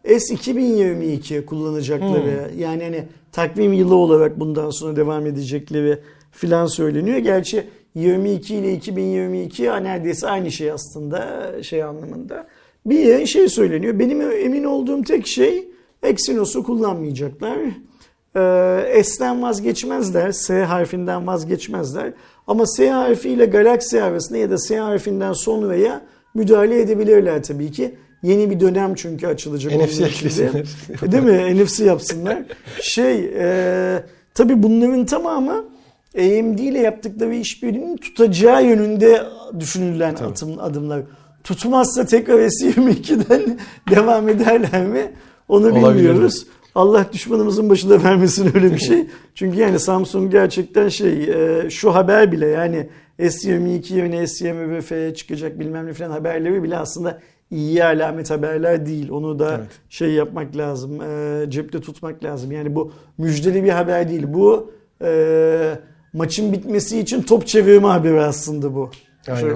S2022 0.05 1.45
kullanacakları. 1.45 2.51
Hmm. 2.51 2.59
Yani 2.59 2.83
hani 2.83 3.03
takvim 3.31 3.73
yılı 3.73 3.95
olarak 3.95 4.39
bundan 4.39 4.69
sonra 4.69 4.95
devam 4.95 5.25
edecekleri 5.25 5.99
filan 6.31 6.65
söyleniyor. 6.65 7.17
Gerçi 7.17 7.67
22 7.95 8.55
ile 8.55 8.73
2022 8.73 9.63
ya 9.63 9.75
neredeyse 9.75 10.27
aynı 10.27 10.51
şey 10.51 10.71
aslında 10.71 11.51
şey 11.63 11.83
anlamında. 11.83 12.47
Bir 12.85 13.25
şey 13.25 13.49
söyleniyor. 13.49 13.99
Benim 13.99 14.21
emin 14.21 14.63
olduğum 14.63 15.03
tek 15.03 15.27
şey 15.27 15.67
Exynos'u 16.03 16.63
kullanmayacaklar. 16.63 17.57
Ee, 18.35 19.03
S'den 19.03 19.41
vazgeçmezler. 19.41 20.31
S 20.31 20.63
harfinden 20.63 21.27
vazgeçmezler. 21.27 22.13
Ama 22.47 22.65
S 22.65 22.89
harfiyle 22.89 23.45
Galaxy 23.45 24.01
arasında 24.01 24.37
ya 24.37 24.49
da 24.49 24.57
S 24.57 24.77
harfinden 24.77 25.33
sonraya 25.33 26.01
müdahale 26.33 26.81
edebilirler 26.81 27.43
tabii 27.43 27.71
ki. 27.71 27.95
Yeni 28.23 28.49
bir 28.49 28.59
dönem 28.59 28.95
çünkü 28.95 29.27
açılacak. 29.27 29.73
NFC 29.73 30.05
eklesinler. 30.05 30.65
E, 31.07 31.11
Değil 31.11 31.23
mi? 31.23 31.63
NFC 31.63 31.85
yapsınlar. 31.85 32.37
Şey, 32.81 33.31
e, 33.37 34.03
tabii 34.33 34.63
bunların 34.63 35.05
tamamı 35.05 35.65
AMD 36.17 36.59
ile 36.59 36.79
yaptıkları 36.79 37.35
işbirliğinin 37.35 37.97
tutacağı 37.97 38.65
yönünde 38.65 39.23
düşünülen 39.59 40.15
atım, 40.15 40.59
adımlar. 40.59 41.01
Tutmazsa 41.43 42.05
tekrar 42.05 42.39
S22'den 42.39 43.59
devam 43.89 44.29
ederler 44.29 44.85
mi? 44.85 45.11
Onu 45.47 45.65
Olabilir. 45.67 45.95
bilmiyoruz. 45.95 46.47
Allah 46.75 47.05
düşmanımızın 47.13 47.69
başına 47.69 48.03
vermesin 48.03 48.51
öyle 48.55 48.73
bir 48.73 48.79
şey. 48.79 49.07
Çünkü 49.35 49.59
yani 49.59 49.79
Samsung 49.79 50.31
gerçekten 50.31 50.89
şey 50.89 51.23
e, 51.23 51.69
şu 51.69 51.95
haber 51.95 52.31
bile 52.31 52.47
yani 52.47 52.89
S22 53.19 53.93
yerine 53.93 54.15
S20 54.17 54.81
F'ye 54.81 55.13
çıkacak 55.13 55.59
bilmem 55.59 55.87
ne 55.87 55.93
falan 55.93 56.11
haberleri 56.11 56.63
bile 56.63 56.77
aslında 56.77 57.19
iyi 57.51 57.83
alamet 57.85 58.31
haberler 58.31 58.85
değil. 58.85 59.09
Onu 59.11 59.39
da 59.39 59.55
Evet. 59.59 59.67
şey 59.89 60.11
yapmak 60.11 60.57
lazım. 60.57 61.01
e, 61.01 61.45
cepte 61.49 61.81
tutmak 61.81 62.23
lazım. 62.23 62.51
Yani 62.51 62.75
bu 62.75 62.91
müjdeli 63.17 63.63
bir 63.63 63.69
haber 63.69 64.09
değil. 64.09 64.23
Bu 64.27 64.71
e, 65.03 65.73
maçın 66.13 66.53
bitmesi 66.53 66.99
için 66.99 67.21
top 67.21 67.47
çevirme 67.47 67.87
haberi 67.87 68.21
aslında 68.21 68.75
bu. 68.75 68.89
Aynen. 69.27 69.39
Şöyle. 69.39 69.55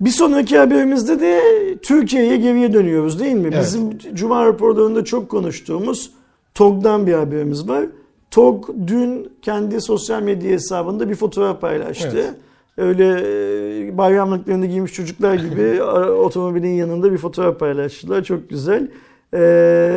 Bir 0.00 0.10
sonraki 0.10 0.58
haberimizde 0.58 1.20
de 1.20 1.40
Türkiye'ye 1.82 2.36
geriye 2.36 2.72
dönüyoruz 2.72 3.20
değil 3.20 3.34
mi? 3.34 3.50
Evet. 3.52 3.64
Bizim 3.64 3.98
Cuma 4.14 4.46
raporlarında 4.46 5.04
çok 5.04 5.28
konuştuğumuz 5.28 6.10
TOG'dan 6.54 7.06
bir 7.06 7.12
haberimiz 7.12 7.68
var. 7.68 7.84
TOG 8.30 8.68
dün 8.86 9.32
kendi 9.42 9.80
sosyal 9.80 10.22
medya 10.22 10.50
hesabında 10.50 11.08
bir 11.10 11.14
fotoğraf 11.14 11.60
paylaştı. 11.60 12.08
Evet. 12.14 12.34
Öyle 12.76 13.04
e, 13.88 13.98
bayramlıklarını 13.98 14.66
giymiş 14.66 14.92
çocuklar 14.92 15.34
gibi 15.34 15.82
otomobilin 16.12 16.74
yanında 16.74 17.12
bir 17.12 17.18
fotoğraf 17.18 17.58
paylaştılar. 17.60 18.24
Çok 18.24 18.50
güzel. 18.50 18.88
Ee, 19.32 19.40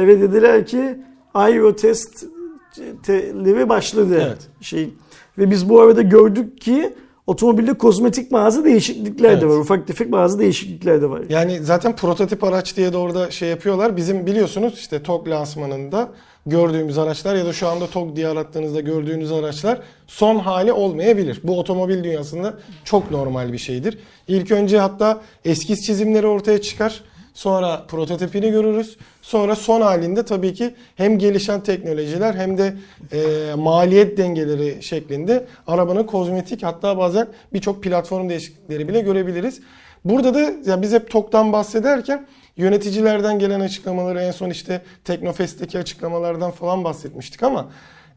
ve 0.07 0.21
dediler 0.21 0.65
ki 0.65 0.99
Euro 1.35 1.75
testleri 1.75 3.69
başladı. 3.69 4.21
Evet. 4.25 4.47
Şey. 4.61 4.89
Ve 5.37 5.51
biz 5.51 5.69
bu 5.69 5.81
arada 5.81 6.01
gördük 6.01 6.61
ki 6.61 6.93
otomobilde 7.27 7.73
kozmetik 7.73 8.31
bazı 8.31 8.65
değişiklikler 8.65 9.31
de 9.31 9.33
Evet. 9.33 9.43
var. 9.43 9.57
Ufak 9.57 9.87
tefek 9.87 10.11
bazı 10.11 10.39
değişiklikler 10.39 11.01
de 11.01 11.09
var. 11.09 11.21
Yani 11.29 11.59
zaten 11.61 11.95
prototip 11.95 12.43
araç 12.43 12.77
diye 12.77 12.93
de 12.93 12.97
orada 12.97 13.31
şey 13.31 13.49
yapıyorlar. 13.49 13.97
Bizim 13.97 14.25
biliyorsunuz 14.25 14.73
işte 14.73 15.03
TOG 15.03 15.27
lansmanında 15.27 16.09
gördüğümüz 16.45 16.97
araçlar 16.97 17.35
ya 17.35 17.45
da 17.45 17.53
şu 17.53 17.67
anda 17.67 17.87
TOG 17.87 18.15
diye 18.15 18.27
arattığınızda 18.27 18.79
gördüğünüz 18.79 19.31
araçlar 19.31 19.79
son 20.07 20.39
hali 20.39 20.73
olmayabilir. 20.73 21.39
Bu 21.43 21.59
otomobil 21.59 22.03
dünyasında 22.03 22.53
çok 22.83 23.11
normal 23.11 23.53
bir 23.53 23.57
şeydir. 23.57 23.97
İlk 24.27 24.51
önce 24.51 24.79
hatta 24.79 25.21
eskiz 25.45 25.85
çizimleri 25.85 26.27
ortaya 26.27 26.61
çıkar. 26.61 27.01
Sonra 27.33 27.83
prototipini 27.87 28.51
görürüz. 28.51 28.97
Sonra 29.21 29.55
son 29.55 29.81
halinde 29.81 30.25
tabii 30.25 30.53
ki 30.53 30.75
hem 30.95 31.17
gelişen 31.17 31.61
teknolojiler 31.61 32.33
hem 32.33 32.57
de 32.57 32.73
e, 33.11 33.53
maliyet 33.55 34.17
dengeleri 34.17 34.83
şeklinde 34.83 35.45
arabanın 35.67 36.03
kozmetik 36.03 36.63
hatta 36.63 36.97
bazen 36.97 37.27
birçok 37.53 37.83
platform 37.83 38.29
değişiklikleri 38.29 38.87
bile 38.87 39.01
görebiliriz. 39.01 39.61
Burada 40.05 40.33
da 40.33 40.39
ya 40.71 40.81
biz 40.81 40.93
hep 40.93 41.11
TOK'tan 41.11 41.53
bahsederken 41.53 42.27
yöneticilerden 42.57 43.39
gelen 43.39 43.59
açıklamaları 43.59 44.21
en 44.21 44.31
son 44.31 44.49
işte 44.49 44.81
Teknofest'teki 45.03 45.79
açıklamalardan 45.79 46.51
falan 46.51 46.83
bahsetmiştik 46.83 47.43
ama 47.43 47.69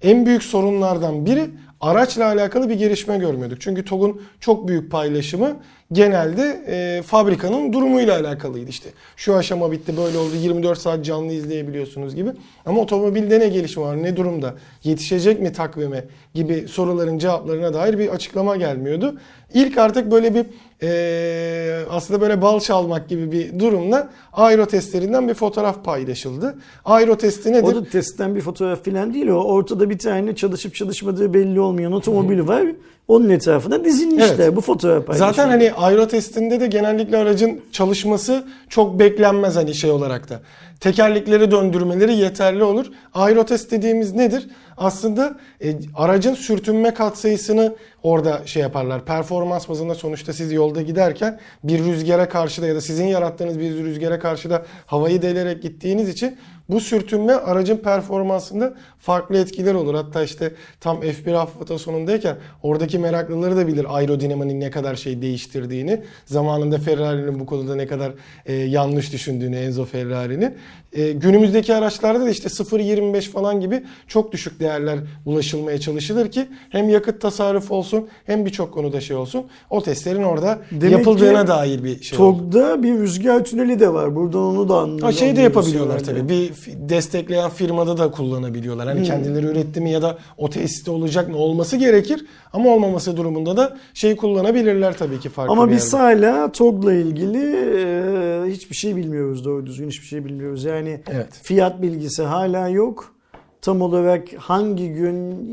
en 0.02 0.26
büyük 0.26 0.42
sorunlardan 0.42 1.26
biri 1.26 1.50
araçla 1.80 2.26
alakalı 2.26 2.68
bir 2.68 2.74
gelişme 2.74 3.18
görmüyorduk. 3.18 3.60
Çünkü 3.60 3.84
TOG'un 3.84 4.22
çok 4.40 4.68
büyük 4.68 4.90
paylaşımı 4.90 5.56
genelde 5.92 6.64
e, 6.68 7.02
fabrikanın 7.02 7.72
durumuyla 7.72 8.20
alakalıydı 8.20 8.70
işte. 8.70 8.90
Şu 9.16 9.36
aşama 9.36 9.72
bitti 9.72 9.96
böyle 9.96 10.18
oldu 10.18 10.34
24 10.42 10.78
saat 10.78 11.04
canlı 11.04 11.32
izleyebiliyorsunuz 11.32 12.14
gibi. 12.14 12.30
Ama 12.66 12.80
otomobilde 12.80 13.40
ne 13.40 13.48
gelişme 13.48 13.82
var 13.82 14.02
ne 14.02 14.16
durumda 14.16 14.54
yetişecek 14.84 15.40
mi 15.40 15.52
takvime 15.52 16.04
gibi 16.34 16.68
soruların 16.68 17.18
cevaplarına 17.18 17.74
dair 17.74 17.98
bir 17.98 18.08
açıklama 18.08 18.56
gelmiyordu. 18.56 19.18
İlk 19.54 19.78
artık 19.78 20.10
böyle 20.10 20.34
bir 20.34 20.46
e, 20.82 21.84
aslında 21.90 22.20
böyle 22.20 22.42
bal 22.42 22.60
çalmak 22.60 23.08
gibi 23.08 23.32
bir 23.32 23.58
durumla 23.58 24.08
aero 24.32 24.66
testlerinden 24.66 25.28
bir 25.28 25.34
fotoğraf 25.34 25.84
paylaşıldı. 25.84 26.58
Aero 26.84 27.16
testi 27.16 27.52
nedir? 27.52 27.62
O 27.62 27.74
da 27.74 27.84
testten 27.84 28.34
bir 28.34 28.40
fotoğraf 28.40 28.84
falan 28.84 29.14
değil 29.14 29.26
o. 29.26 29.44
Ortada 29.44 29.90
bir 29.90 29.98
tane 29.98 30.36
çalışıp 30.36 30.74
çalışmadığı 30.74 31.34
belli 31.34 31.60
olmayan 31.60 31.92
otomobili 31.92 32.48
var. 32.48 32.66
Onun 33.08 33.28
etrafına 33.28 33.84
dizilmişler. 33.84 34.34
Evet. 34.38 34.56
Bu 34.56 34.60
fotoğraf 34.60 35.06
paylaşılıyor. 35.06 35.34
Zaten 35.34 35.48
hani 35.48 35.72
aero 35.72 36.08
testinde 36.08 36.60
de 36.60 36.66
genellikle 36.66 37.16
aracın 37.16 37.60
çalışması 37.72 38.44
çok 38.68 38.98
beklenmez 38.98 39.56
hani 39.56 39.74
şey 39.74 39.90
olarak 39.90 40.28
da. 40.28 40.40
Tekerlekleri 40.80 41.50
döndürmeleri 41.50 42.14
yeterli 42.14 42.64
olur. 42.64 42.86
Aero 43.14 43.44
test 43.44 43.70
dediğimiz 43.70 44.12
nedir? 44.12 44.48
Aslında 44.76 45.36
e, 45.60 45.74
aracın 45.94 46.34
sürtünme 46.34 46.94
katsayısını 46.94 47.74
orada 48.02 48.46
şey 48.46 48.62
yaparlar. 48.62 49.04
Performans 49.04 49.68
bazında 49.68 49.94
sonuçta 49.94 50.32
siz 50.32 50.52
yolda 50.52 50.82
giderken 50.82 51.38
bir 51.64 51.84
rüzgara 51.84 52.28
karşı 52.28 52.62
da 52.62 52.66
ya 52.66 52.74
da 52.74 52.80
sizin 52.80 53.06
yarattığınız 53.06 53.58
bir 53.58 53.84
rüzgara 53.84 54.18
karşı 54.18 54.50
da 54.50 54.66
havayı 54.86 55.22
delerek 55.22 55.62
gittiğiniz 55.62 56.08
için 56.08 56.36
bu 56.68 56.80
sürtünme 56.80 57.32
aracın 57.32 57.76
performansında 57.76 58.74
farklı 58.98 59.38
etkiler 59.38 59.74
olur. 59.74 59.94
Hatta 59.94 60.22
işte 60.22 60.52
tam 60.80 61.02
F1 61.02 61.32
hafta 61.32 61.78
sonundayken 61.78 62.36
oradaki 62.62 62.98
meraklıları 62.98 63.56
da 63.56 63.66
bilir 63.66 63.96
aerodinamiğin 63.96 64.60
ne 64.60 64.70
kadar 64.70 64.94
şey 64.94 65.22
değiştirdiğini. 65.22 66.02
Zamanında 66.26 66.78
Ferrari'nin 66.78 67.40
bu 67.40 67.46
konuda 67.46 67.74
ne 67.74 67.86
kadar 67.86 68.12
e, 68.46 68.54
yanlış 68.54 69.12
düşündüğünü 69.12 69.56
Enzo 69.56 69.84
Ferrari'nin. 69.84 70.54
E, 70.92 71.12
günümüzdeki 71.12 71.74
araçlarda 71.74 72.20
da 72.20 72.30
işte 72.30 72.48
0.25 72.48 73.20
falan 73.20 73.60
gibi 73.60 73.82
çok 74.08 74.32
düşük 74.32 74.60
değerler 74.60 74.98
ulaşılmaya 75.26 75.80
çalışılır 75.80 76.30
ki 76.30 76.46
hem 76.70 76.88
yakıt 76.88 77.20
tasarrufu 77.20 77.74
olsun 77.74 78.08
hem 78.26 78.46
birçok 78.46 78.74
konuda 78.74 79.00
şey 79.00 79.16
olsun. 79.16 79.46
O 79.70 79.82
testlerin 79.82 80.22
orada 80.22 80.58
Demek 80.70 80.98
yapıldığına 80.98 81.46
dair 81.46 81.84
bir 81.84 82.02
şey. 82.02 82.18
TOG'da 82.18 82.82
bir 82.82 82.92
rüzgar 82.92 83.44
tüneli 83.44 83.80
de 83.80 83.92
var. 83.92 84.16
Buradan 84.16 84.40
onu 84.40 84.68
da 84.68 84.78
anlıyoruz. 84.78 85.04
Ha 85.04 85.12
şey 85.12 85.36
de 85.36 85.40
yapabiliyorlar 85.40 86.04
tabii. 86.04 86.28
Bir 86.28 86.57
destekleyen 86.66 87.50
firmada 87.50 87.98
da 87.98 88.10
kullanabiliyorlar. 88.10 88.86
Hmm. 88.88 88.94
Hani 88.94 89.06
kendileri 89.06 89.46
üretti 89.46 89.80
mi 89.80 89.90
ya 89.90 90.02
da 90.02 90.18
o 90.36 90.50
tesiste 90.50 90.90
olacak 90.90 91.28
mı 91.28 91.36
olması 91.36 91.76
gerekir. 91.76 92.26
Ama 92.52 92.70
olmaması 92.70 93.16
durumunda 93.16 93.56
da 93.56 93.76
şeyi 93.94 94.16
kullanabilirler 94.16 94.96
tabii 94.96 95.20
ki 95.20 95.28
farklı 95.28 95.52
Ama 95.52 95.68
bir 95.68 95.72
biz 95.72 95.94
hala 95.94 96.52
TOG'la 96.52 96.92
ilgili 96.92 97.56
e, 97.78 98.52
hiçbir 98.52 98.74
şey 98.76 98.96
bilmiyoruz 98.96 99.44
doğru 99.44 99.66
düzgün 99.66 99.88
hiçbir 99.88 100.06
şey 100.06 100.24
bilmiyoruz. 100.24 100.64
Yani 100.64 101.00
Evet. 101.10 101.28
fiyat 101.42 101.82
bilgisi 101.82 102.22
hala 102.22 102.68
yok. 102.68 103.14
Tam 103.62 103.82
olarak 103.82 104.28
hangi 104.38 104.88
gün 104.88 105.48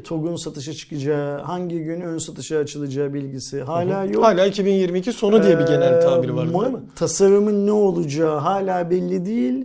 TOG'un 0.00 0.36
satışa 0.36 0.72
çıkacağı, 0.72 1.42
hangi 1.42 1.78
gün 1.78 2.00
ön 2.00 2.18
satışa 2.18 2.56
açılacağı 2.58 3.14
bilgisi 3.14 3.62
hala 3.62 4.04
yok. 4.04 4.24
Hala 4.24 4.46
2022 4.46 5.12
sonu 5.12 5.42
diye 5.42 5.58
bir 5.58 5.66
genel 5.66 6.02
tabiri 6.02 6.36
var 6.36 6.46
Ee, 6.46 6.50
mo- 6.50 6.62
değil 6.64 6.74
mi? 6.74 6.80
Tasarımın 6.96 7.66
ne 7.66 7.72
olacağı 7.72 8.38
hala 8.38 8.90
belli 8.90 9.26
değil. 9.26 9.64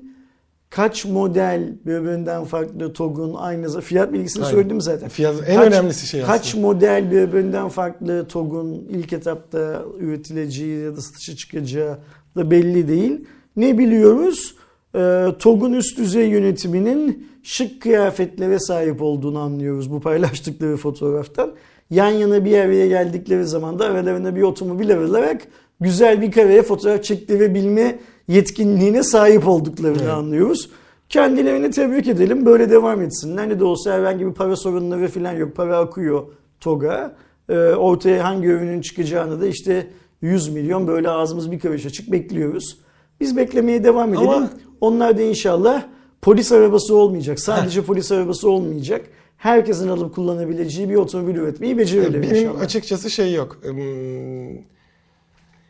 Kaç 0.72 1.06
model 1.06 1.74
birbirinden 1.86 2.44
farklı 2.46 2.94
TOG'un 2.94 3.34
aynı 3.34 3.82
fiyat 3.82 4.14
bilgisini 4.14 4.44
Aynen. 4.46 4.56
söyledim 4.56 4.82
zaten. 4.82 5.10
Fiyat 5.10 5.36
en 5.48 5.56
Kaç- 5.56 5.68
önemlisi 5.68 6.08
şey 6.08 6.22
aslında. 6.22 6.38
Kaç 6.38 6.56
model 6.56 7.12
birbirinden 7.12 7.70
farklı 7.70 8.28
TOG'un 8.28 8.74
ilk 8.90 9.14
etapta 9.14 9.84
üretileceği 10.00 10.80
ya 10.84 10.96
da 10.98 11.02
satışa 11.02 11.36
çıkacağı 11.36 11.98
da 12.36 12.52
belli 12.52 12.88
değil. 12.88 13.26
Ne 13.56 13.78
biliyoruz? 13.78 14.56
Ee, 14.96 15.26
TOG'un 15.40 15.74
üst 15.74 15.98
düzey 15.98 16.28
yönetiminin 16.30 17.28
şık 17.44 17.82
kıyafetlere 17.82 18.60
sahip 18.60 19.02
olduğunu 19.02 19.40
anlıyoruz 19.40 19.92
bu 19.92 20.02
paylaştıkları 20.02 20.78
fotoğraftan. 20.78 21.52
Yan 21.90 22.10
yana 22.10 22.46
bir 22.46 22.58
araya 22.58 22.88
geldikleri 22.88 23.46
zaman 23.46 23.80
da 23.80 23.86
aralarında 23.86 24.36
bir 24.36 24.42
otomobil 24.42 24.98
alarak 24.98 25.42
güzel 25.82 26.22
bir 26.22 26.32
kareye 26.32 26.62
fotoğraf 26.62 27.04
çektirebilme 27.04 28.00
yetkinliğine 28.36 29.04
sahip 29.04 29.48
olduklarını 29.48 29.98
Evet. 30.02 30.12
anlıyoruz. 30.12 30.70
Kendilerini 31.10 31.72
tebrik 31.72 32.08
edelim. 32.08 32.46
Böyle 32.46 32.70
devam 32.70 33.02
etsinler. 33.02 33.50
Ne 33.50 33.60
de 33.60 33.64
olsa 33.64 33.92
herhangi 33.94 34.26
bir 34.26 34.34
para 34.34 34.56
sorunları 34.56 35.08
falan 35.08 35.32
yok. 35.34 35.56
Para 35.56 35.78
akıyor 35.78 36.24
TOG'a. 36.60 37.16
Ee, 37.50 37.54
ortaya 37.58 38.24
hangi 38.24 38.48
ürünün 38.48 38.82
çıkacağını 38.82 39.42
da 39.42 39.48
işte 39.48 39.88
100 40.22 40.50
milyon 40.50 40.88
böyle 40.88 41.10
ağzımız 41.10 41.52
bir 41.52 41.60
karış 41.60 41.86
açık 41.86 42.12
bekliyoruz. 42.12 42.78
Biz 43.20 43.38
beklemeye 43.38 43.84
devam 43.84 44.14
edelim. 44.14 44.30
Ama- 44.30 44.50
Onlar 44.82 45.18
da 45.18 45.22
inşallah 45.22 45.84
polis 46.22 46.52
arabası 46.52 46.96
olmayacak. 46.96 47.40
Sadece 47.40 47.82
polis 47.82 48.12
arabası 48.12 48.50
olmayacak. 48.50 49.02
Herkesin 49.38 49.88
alıp 49.88 50.16
kullanabileceği 50.16 50.90
bir 50.90 50.96
otomobil 50.96 51.36
üretmeyi 51.36 51.78
becerelim 51.78 52.22
Benim 52.22 52.36
inşallah. 52.36 52.62
açıkçası 52.62 53.10
şey 53.10 53.34
yok. 53.34 53.62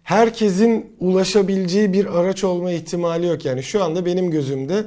Herkesin 0.04 0.96
ulaşabileceği 1.00 1.94
bir 1.94 2.20
araç 2.20 2.44
olma 2.44 2.72
ihtimali 2.72 3.28
yok. 3.28 3.46
Yani 3.46 3.64
şu 3.64 3.84
anda 3.84 4.06
benim 4.06 4.32
gözümde 4.32 4.86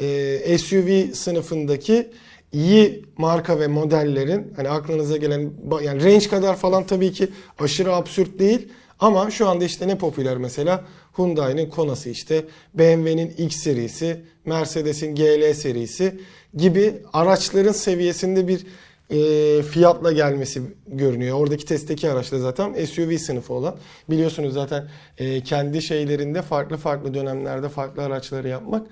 e, 0.00 0.58
SUV 0.58 1.12
sınıfındaki 1.12 2.10
iyi 2.52 3.04
marka 3.18 3.60
ve 3.60 3.66
modellerin 3.66 4.52
hani 4.56 4.68
aklınıza 4.68 5.16
gelen 5.16 5.50
yani 5.82 6.04
range 6.04 6.28
kadar 6.28 6.56
falan 6.56 6.86
tabii 6.86 7.12
ki 7.12 7.28
aşırı 7.58 7.94
absürt 7.94 8.38
değil 8.38 8.68
ama 9.00 9.30
şu 9.30 9.48
anda 9.48 9.64
işte 9.64 9.88
ne 9.88 9.98
popüler 9.98 10.36
mesela 10.36 10.84
Hyundai'nin 11.16 11.70
Kona'sı 11.70 12.10
işte 12.10 12.44
BMW'nin 12.74 13.30
X 13.38 13.56
serisi, 13.56 14.20
Mercedes'in 14.44 15.14
GL 15.14 15.54
serisi 15.54 16.20
gibi 16.56 16.94
araçların 17.12 17.72
seviyesinde 17.72 18.48
bir 18.48 18.66
e, 19.10 19.62
fiyatla 19.62 20.12
gelmesi 20.12 20.62
görünüyor. 20.86 21.38
Oradaki 21.38 21.64
testteki 21.64 22.10
araçta 22.10 22.38
zaten 22.38 22.84
SUV 22.84 23.16
sınıfı 23.16 23.54
olan. 23.54 23.76
Biliyorsunuz 24.10 24.54
zaten 24.54 24.88
e, 25.18 25.42
kendi 25.42 25.82
şeylerinde 25.82 26.42
farklı 26.42 26.76
farklı 26.76 27.14
dönemlerde 27.14 27.68
farklı 27.68 28.02
araçları 28.02 28.48
yapmak. 28.48 28.86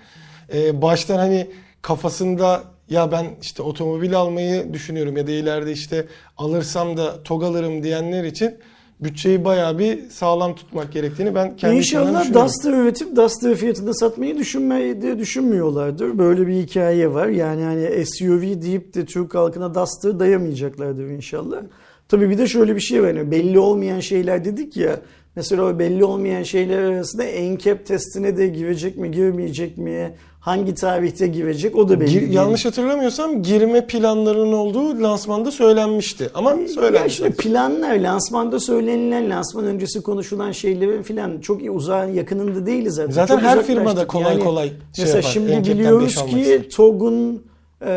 E, 0.54 0.82
baştan 0.82 1.18
hani 1.18 1.50
kafasında 1.82 2.64
ya 2.90 3.12
ben 3.12 3.26
işte 3.42 3.62
otomobil 3.62 4.16
almayı 4.16 4.72
düşünüyorum 4.72 5.16
ya 5.16 5.26
da 5.26 5.30
ileride 5.30 5.72
işte 5.72 6.06
alırsam 6.36 6.96
da 6.96 7.22
TOG 7.22 7.42
alırım 7.42 7.82
diyenler 7.82 8.24
için 8.24 8.58
bütçeyi 9.00 9.44
bayağı 9.44 9.78
bir 9.78 10.10
sağlam 10.10 10.54
tutmak 10.54 10.92
gerektiğini 10.92 11.34
ben 11.34 11.56
kendi 11.56 11.76
İnşallah. 11.76 12.34
Duster 12.34 12.72
üretip 12.72 13.16
Duster 13.16 13.54
fiyatında 13.54 13.94
satmayı 13.94 14.38
düşünmeyi 14.38 15.02
de 15.02 15.18
düşünmüyorlardır. 15.18 16.18
Böyle 16.18 16.46
bir 16.46 16.54
hikaye 16.54 17.14
var. 17.14 17.26
Yani 17.26 17.62
hani 17.62 18.06
SUV 18.06 18.62
deyip 18.62 18.94
de 18.94 19.04
Türk 19.04 19.34
halkına 19.34 19.74
Duster 19.74 20.18
dayamayacaklardır 20.18 21.04
inşallah. 21.04 21.62
Tabii 22.08 22.30
bir 22.30 22.38
de 22.38 22.46
şöyle 22.46 22.76
bir 22.76 22.80
şey 22.80 23.02
var. 23.02 23.08
Yani 23.08 23.30
belli 23.30 23.58
olmayan 23.58 24.00
şeyler 24.00 24.44
dedik 24.44 24.76
ya. 24.76 25.00
Mesela 25.36 25.62
o 25.64 25.78
belli 25.78 26.04
olmayan 26.04 26.42
şeyler 26.42 26.78
arasında 26.78 27.22
NCAP 27.24 27.86
testine 27.86 28.36
de 28.36 28.46
girecek 28.48 28.96
mi, 28.96 29.10
girmeyecek 29.10 29.78
mi? 29.78 30.14
Hangi 30.40 30.74
tarihte 30.74 31.26
girecek 31.26 31.76
o 31.76 31.88
da 31.88 32.00
belli 32.00 32.10
Gir- 32.10 32.20
değil. 32.20 32.32
yanlış 32.32 32.64
hatırlamıyorsam 32.64 33.42
girme 33.42 33.86
planlarının 33.86 34.52
olduğu 34.52 35.02
lansmanda 35.02 35.50
söylenmişti. 35.50 36.30
Ama 36.34 36.50
Ya 36.50 36.68
söylenmiş. 36.68 37.12
işte 37.12 37.30
planlar, 37.30 37.96
lansmanda 37.98 38.60
söylenilen, 38.60 39.30
lansman 39.30 39.64
öncesi 39.64 40.02
konuşulan 40.02 40.52
şeylerin 40.52 41.02
filan 41.02 41.40
çok 41.40 41.60
uzağın 41.70 42.12
yakınında 42.12 42.66
değiliz 42.66 42.94
zaten. 42.94 43.12
Zaten 43.12 43.34
Çok 43.34 43.44
her 43.44 43.62
firmada 43.62 44.06
kolay 44.06 44.38
kolay 44.38 44.68
şey 44.68 44.76
Mesela 44.98 45.16
yapar, 45.16 45.30
şimdi 45.30 45.70
biliyoruz 45.70 46.24
ki. 46.26 46.68
TOG'un 46.76 47.42
e, 47.86 47.92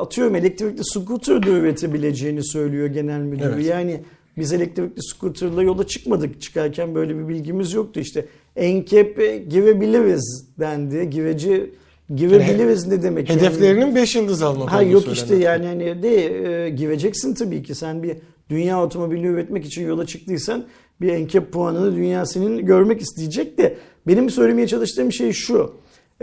atıyorum 0.00 0.34
elektrikli 0.36 0.80
scooter 0.84 1.46
da 1.46 1.50
üretebileceğini 1.50 2.44
söylüyor 2.44 2.86
genel 2.86 3.20
müdürü. 3.20 3.52
Evet. 3.54 3.66
Yani 3.66 4.00
biz 4.38 4.52
elektrikli 4.52 5.02
scooterla 5.02 5.62
yola 5.62 5.86
çıkmadık. 5.86 6.42
Çıkarken 6.42 6.94
böyle 6.94 7.18
bir 7.18 7.28
bilgimiz 7.28 7.72
yoktu 7.72 8.00
işte. 8.00 8.26
NCAP'e 8.56 9.38
girebiliriz 9.38 10.46
dendi. 10.60 11.10
Gireci 11.10 11.70
girebiliriz 12.14 12.86
ne 12.86 13.02
demek? 13.02 13.30
yani? 13.30 13.40
Hedeflerinin 13.40 13.94
5 13.94 14.16
yıldız 14.16 14.42
almak 14.42 14.72
Ha 14.72 14.82
yok 14.82 15.02
söylenen. 15.02 15.22
işte 15.22 15.36
yani 15.36 15.66
hani 15.66 16.02
de 16.02 16.64
e, 16.64 16.70
gireceksin 16.70 17.34
tabii 17.34 17.62
ki. 17.62 17.74
Sen 17.74 18.02
bir 18.02 18.16
dünya 18.50 18.82
otomobili 18.82 19.26
üretmek 19.26 19.64
için 19.66 19.86
yola 19.86 20.06
çıktıysan 20.06 20.64
bir 21.00 21.26
NCAP 21.26 21.52
puanını 21.52 21.96
dünya 21.96 22.26
senin 22.26 22.66
görmek 22.66 23.00
isteyecek 23.00 23.58
de 23.58 23.76
benim 24.06 24.30
söylemeye 24.30 24.66
çalıştığım 24.66 25.12
şey 25.12 25.32
şu. 25.32 25.72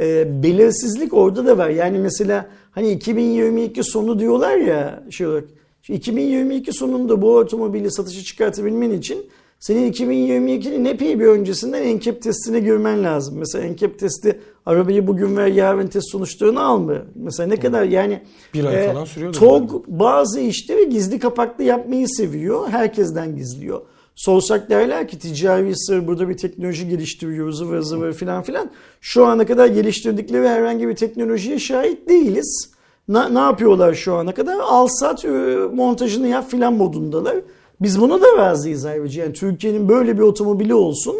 E, 0.01 0.43
belirsizlik 0.43 1.13
orada 1.13 1.45
da 1.45 1.57
var. 1.57 1.69
Yani 1.69 1.99
mesela 1.99 2.49
hani 2.71 2.91
2022 2.91 3.83
sonu 3.83 4.19
diyorlar 4.19 4.57
ya 4.57 5.03
şey 5.09 5.27
olarak. 5.27 5.43
Şu 5.83 5.93
2022 5.93 6.73
sonunda 6.73 7.21
bu 7.21 7.37
otomobili 7.37 7.91
satışa 7.91 8.23
çıkartabilmen 8.23 8.91
için 8.91 9.25
senin 9.59 9.91
2022'nin 9.91 10.85
epey 10.85 11.19
bir 11.19 11.25
öncesinden 11.25 11.97
NCAP 11.97 12.21
testine 12.21 12.59
girmen 12.59 13.03
lazım. 13.03 13.37
Mesela 13.37 13.73
NCAP 13.73 13.99
testi 13.99 14.39
arabayı 14.65 15.07
bugün 15.07 15.37
ver 15.37 15.47
yarın 15.47 15.87
test 15.87 16.11
sonuçlarını 16.11 16.63
alma. 16.63 16.93
Mesela 17.15 17.49
ne 17.49 17.59
kadar 17.59 17.83
yani 17.83 18.21
Bir 18.53 18.65
ay 18.65 18.85
e, 18.85 18.87
falan 18.87 19.05
sürüyordur 19.05 19.39
TOG 19.39 19.83
bazı 19.87 20.39
işleri 20.39 20.89
gizli 20.89 21.19
kapaklı 21.19 21.63
yapmayı 21.63 22.07
seviyor. 22.09 22.69
Herkesten 22.69 23.35
gizliyor. 23.35 23.81
Sorsak 24.15 24.69
derler 24.69 25.07
ki 25.07 25.19
ticari 25.19 25.73
sır 25.75 26.07
burada 26.07 26.29
bir 26.29 26.37
teknoloji 26.37 26.89
geliştiriyoruz 26.89 27.57
zıvır 27.57 27.81
zıvır 27.81 28.13
filan 28.13 28.43
filan. 28.43 28.71
Şu 29.01 29.25
ana 29.25 29.45
kadar 29.45 29.67
geliştirdikleri 29.67 30.47
herhangi 30.47 30.87
bir 30.87 30.95
teknolojiye 30.95 31.59
şahit 31.59 32.09
değiliz. 32.09 32.72
Ne, 33.07 33.33
ne 33.33 33.39
yapıyorlar 33.39 33.93
şu 33.93 34.15
ana 34.15 34.33
kadar? 34.33 34.59
Al 34.59 34.87
sat 34.87 35.25
e, 35.25 35.29
montajını 35.73 36.27
yap 36.27 36.49
filan 36.51 36.73
modundalar. 36.73 37.35
Biz 37.81 38.01
buna 38.01 38.21
da 38.21 38.37
razıyız 38.37 38.85
ayrıca. 38.85 39.23
Yani 39.23 39.33
Türkiye'nin 39.33 39.89
böyle 39.89 40.17
bir 40.17 40.21
otomobili 40.21 40.73
olsun. 40.73 41.15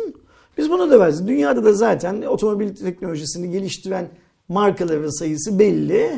Biz 0.58 0.72
buna 0.72 0.90
da 0.90 1.00
razıyız. 1.00 1.28
Dünyada 1.28 1.64
da 1.64 1.74
zaten 1.74 2.22
otomobil 2.22 2.76
teknolojisini 2.76 3.52
geliştiren 3.52 4.08
markaların 4.50 5.20
sayısı 5.20 5.60
belli. 5.60 6.10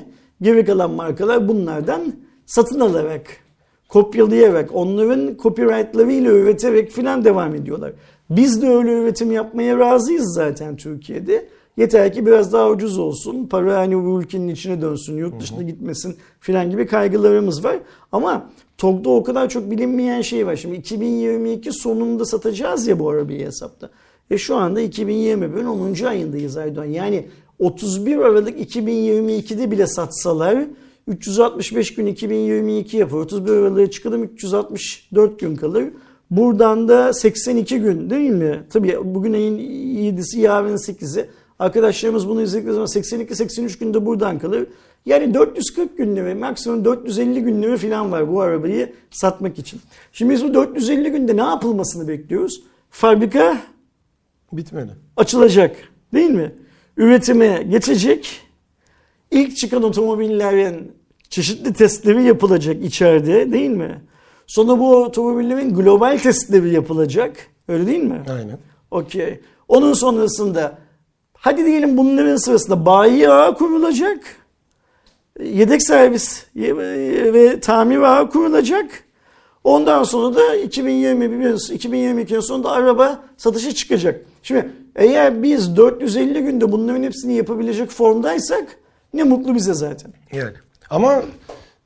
Geri 0.41 0.65
kalan 0.65 0.91
markalar 0.91 1.47
bunlardan 1.47 2.01
satın 2.45 2.79
alarak, 2.79 3.27
kopyalayarak, 3.89 4.69
onların 4.75 5.37
copyrightlarıyla 5.43 6.31
üreterek 6.31 6.91
filan 6.91 7.25
devam 7.25 7.55
ediyorlar. 7.55 7.93
Biz 8.29 8.61
de 8.61 8.69
öyle 8.69 8.91
üretim 8.91 9.31
yapmaya 9.31 9.79
razıyız 9.79 10.33
zaten 10.35 10.75
Türkiye'de. 10.75 11.49
Yeter 11.77 12.13
ki 12.13 12.25
biraz 12.25 12.53
daha 12.53 12.69
ucuz 12.69 12.97
olsun. 12.99 13.47
Para 13.47 13.77
hani 13.77 14.05
bu 14.05 14.21
ülkenin 14.21 14.47
içine 14.47 14.81
dönsün, 14.81 15.17
yurt 15.17 15.41
dışına 15.41 15.63
gitmesin 15.63 16.15
filan 16.39 16.71
gibi 16.71 16.87
kaygılarımız 16.87 17.63
var. 17.63 17.77
Ama 18.11 18.49
TOG'da 18.77 19.09
o 19.09 19.23
kadar 19.23 19.49
çok 19.49 19.71
bilinmeyen 19.71 20.21
şey 20.21 20.47
var. 20.47 20.55
Şimdi 20.55 20.75
2022 20.75 21.71
sonunda 21.71 22.25
satacağız 22.25 22.87
ya 22.87 22.99
bu 22.99 23.09
arabayı 23.09 23.45
hesapta. 23.45 23.89
E 24.31 24.37
şu 24.37 24.55
anda 24.55 24.81
2021'in 24.81 25.65
10. 25.65 26.05
ayındayız 26.05 26.57
Aydoğan. 26.57 26.85
Yani 26.85 27.27
31 27.59 28.17
Aralık 28.17 28.75
2022'de 28.75 29.71
bile 29.71 29.87
satsalar 29.87 30.65
365 31.07 31.95
gün 31.95 32.05
2022 32.05 32.97
yapar. 32.97 33.17
31 33.17 33.51
Aralık'a 33.51 33.91
çıkalım 33.91 34.23
364 34.23 35.39
gün 35.39 35.55
kalır. 35.55 35.85
Buradan 36.31 36.87
da 36.87 37.13
82 37.13 37.79
gün 37.79 38.09
değil 38.09 38.29
mi? 38.29 38.63
Tabii 38.69 38.99
bugün 39.03 39.33
ayın 39.33 39.57
7'si 39.57 40.39
yarın 40.39 40.75
8'i. 40.75 41.29
Arkadaşlarımız 41.59 42.29
bunu 42.29 42.41
izledikleri 42.41 42.73
zaman 42.73 42.87
82-83 42.87 43.79
günde 43.79 44.05
buradan 44.05 44.39
kalır. 44.39 44.67
Yani 45.05 45.33
440 45.33 45.97
gün 45.97 46.15
lira, 46.15 46.35
maksimum 46.35 46.85
450 46.85 47.41
gün 47.43 47.61
lira 47.61 47.77
falan 47.77 48.11
var 48.11 48.31
bu 48.31 48.41
arabayı 48.41 48.93
satmak 49.11 49.59
için. 49.59 49.81
Şimdi 50.13 50.33
biz 50.33 50.43
bu 50.43 50.53
450 50.53 51.11
günde 51.11 51.37
ne 51.37 51.41
yapılmasını 51.43 52.07
bekliyoruz? 52.07 52.63
Fabrika 52.89 53.57
Bitmedi. 54.53 54.91
açılacak 55.17 55.75
değil 56.13 56.29
mi? 56.29 56.51
Üretime 56.97 57.63
geçecek. 57.69 58.41
İlk 59.31 59.57
çıkan 59.57 59.83
otomobillerin 59.83 60.91
çeşitli 61.29 61.73
testleri 61.73 62.23
yapılacak 62.23 62.83
içeride 62.83 63.51
değil 63.51 63.69
mi? 63.69 64.01
Sonra 64.47 64.79
bu 64.79 64.95
otomobillerin 64.95 65.75
global 65.75 66.17
testleri 66.17 66.73
yapılacak. 66.73 67.37
Öyle 67.67 67.87
değil 67.87 68.03
mi? 68.03 68.21
Aynen. 68.29 68.57
Okey. 68.91 69.39
Onun 69.67 69.93
sonrasında 69.93 70.77
hadi 71.45 71.65
diyelim 71.65 71.97
bunların 71.97 72.35
sırasında 72.35 72.85
bayi 72.85 73.29
ağı 73.29 73.57
kurulacak. 73.57 74.19
Yedek 75.43 75.83
servis 75.83 76.45
ve 76.55 77.59
tamir 77.59 77.97
ağı 77.97 78.29
kurulacak. 78.29 79.03
Ondan 79.63 80.03
sonra 80.03 80.35
da 80.35 80.55
2021 80.55 81.45
2022'nin 81.49 82.39
sonunda 82.39 82.71
araba 82.71 83.23
satışa 83.37 83.71
çıkacak. 83.71 84.21
Şimdi 84.43 84.69
eğer 84.95 85.43
biz 85.43 85.77
450 85.77 86.41
günde 86.41 86.71
bunların 86.71 87.03
hepsini 87.03 87.33
yapabilecek 87.33 87.89
formdaysak 87.89 88.77
ne 89.13 89.23
mutlu 89.23 89.55
bize 89.55 89.73
zaten. 89.73 90.13
Yani. 90.33 90.55
Ama 90.89 91.23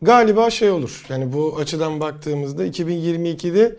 galiba 0.01 0.49
şey 0.49 0.71
olur. 0.71 1.05
Yani 1.09 1.33
bu 1.33 1.55
açıdan 1.59 1.99
baktığımızda 1.99 2.65
2022'de 2.65 3.75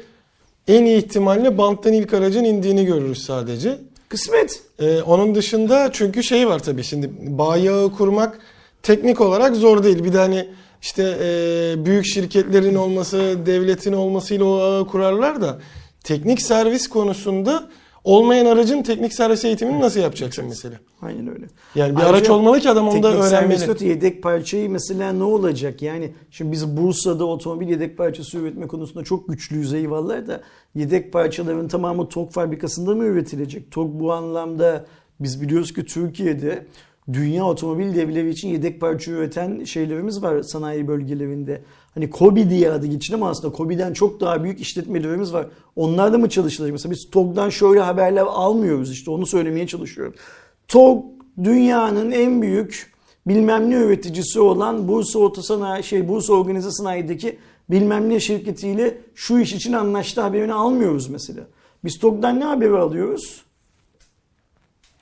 en 0.68 0.84
iyi 0.84 0.98
ihtimalle 0.98 1.58
banttan 1.58 1.92
ilk 1.92 2.14
aracın 2.14 2.44
indiğini 2.44 2.86
görürüz 2.86 3.24
sadece. 3.24 3.78
Kısmet. 4.10 4.62
Ee, 4.78 5.02
onun 5.02 5.34
dışında 5.34 5.90
çünkü 5.92 6.22
şey 6.22 6.48
var 6.48 6.58
tabii 6.58 6.84
şimdi 6.84 7.10
bayağı 7.38 7.92
kurmak 7.92 8.38
teknik 8.82 9.20
olarak 9.20 9.56
zor 9.56 9.84
değil. 9.84 10.04
Bir 10.04 10.12
de 10.12 10.18
hani 10.18 10.48
işte 10.82 11.02
e, 11.22 11.84
büyük 11.84 12.04
şirketlerin 12.06 12.74
olması, 12.74 13.38
devletin 13.46 13.92
olmasıyla 13.92 14.44
o 14.44 14.58
ağı 14.60 14.86
kurarlar 14.86 15.40
da 15.40 15.58
teknik 16.04 16.42
servis 16.42 16.88
konusunda 16.88 17.68
olmayan 18.04 18.46
aracın 18.46 18.82
teknik 18.82 19.14
servis 19.14 19.44
eğitimini 19.44 19.80
nasıl 19.80 20.00
yapacaksın 20.00 20.44
mesela? 20.48 20.74
Aynen 21.02 21.28
öyle. 21.28 21.46
Yani 21.74 21.90
bir 21.92 22.00
Ayrıca 22.00 22.16
araç 22.16 22.30
olmalı 22.30 22.60
ki 22.60 22.70
adam 22.70 22.88
onu 22.88 23.02
da 23.02 23.10
teknik 23.10 23.24
öğrenmeli. 23.26 23.58
servis 23.58 23.82
yedek 23.82 24.22
parçayı 24.22 24.70
mesela 24.70 25.12
ne 25.12 25.22
olacak? 25.22 25.82
Yani 25.82 26.12
şimdi 26.30 26.52
biz 26.52 26.76
Bursa'da 26.76 27.24
otomobil 27.24 27.68
yedek 27.68 27.98
parçası 27.98 28.38
üretme 28.38 28.66
konusunda 28.66 29.04
çok 29.04 29.28
güçlüyüz 29.28 29.74
eyvallah 29.74 30.26
da 30.26 30.40
yedek 30.74 31.12
parçaların 31.12 31.68
tamamı 31.68 32.08
TOG 32.08 32.30
fabrikasında 32.30 32.94
mı 32.94 33.04
üretilecek? 33.04 33.70
TOG 33.70 34.00
bu 34.00 34.12
anlamda 34.12 34.84
biz 35.20 35.42
biliyoruz 35.42 35.74
ki 35.74 35.84
Türkiye'de 35.84 36.66
dünya 37.12 37.44
otomobil 37.44 37.94
devleri 37.94 38.30
için 38.30 38.48
yedek 38.48 38.80
parça 38.80 39.10
üreten 39.10 39.64
şeylerimiz 39.64 40.22
var 40.22 40.42
sanayi 40.42 40.88
bölgelerinde. 40.88 41.62
Hani 41.94 42.10
KOBİ 42.10 42.50
diye 42.50 42.70
adı 42.70 42.86
geçin 42.86 43.14
ama 43.14 43.30
aslında 43.30 43.52
KOBİ'den 43.54 43.92
çok 43.92 44.20
daha 44.20 44.44
büyük 44.44 44.60
işletmelerimiz 44.60 45.32
var. 45.32 45.46
Onlar 45.76 46.12
da 46.12 46.18
mı 46.18 46.28
çalışılacak? 46.28 46.72
Mesela 46.72 46.92
biz 46.92 47.10
TOG'dan 47.10 47.48
şöyle 47.48 47.80
haberler 47.80 48.22
almıyoruz 48.22 48.92
işte 48.92 49.10
onu 49.10 49.26
söylemeye 49.26 49.66
çalışıyorum. 49.66 50.14
TOG 50.68 51.04
dünyanın 51.44 52.10
en 52.10 52.42
büyük 52.42 52.92
bilmem 53.26 53.70
ne 53.70 53.74
üreticisi 53.74 54.40
olan 54.40 54.88
Bursa 54.88 55.18
Otosanayi 55.18 55.84
şey 55.84 56.08
Bursa 56.08 56.32
Organize 56.32 56.70
Sanayi'deki 56.70 57.38
bilmem 57.70 58.08
ne 58.08 58.20
şirketiyle 58.20 58.98
şu 59.14 59.38
iş 59.38 59.52
için 59.52 59.72
anlaştı 59.72 60.20
haberini 60.20 60.54
almıyoruz 60.54 61.08
mesela. 61.08 61.42
Biz 61.84 61.98
TOG'dan 61.98 62.40
ne 62.40 62.44
haberi 62.44 62.76
alıyoruz? 62.76 63.44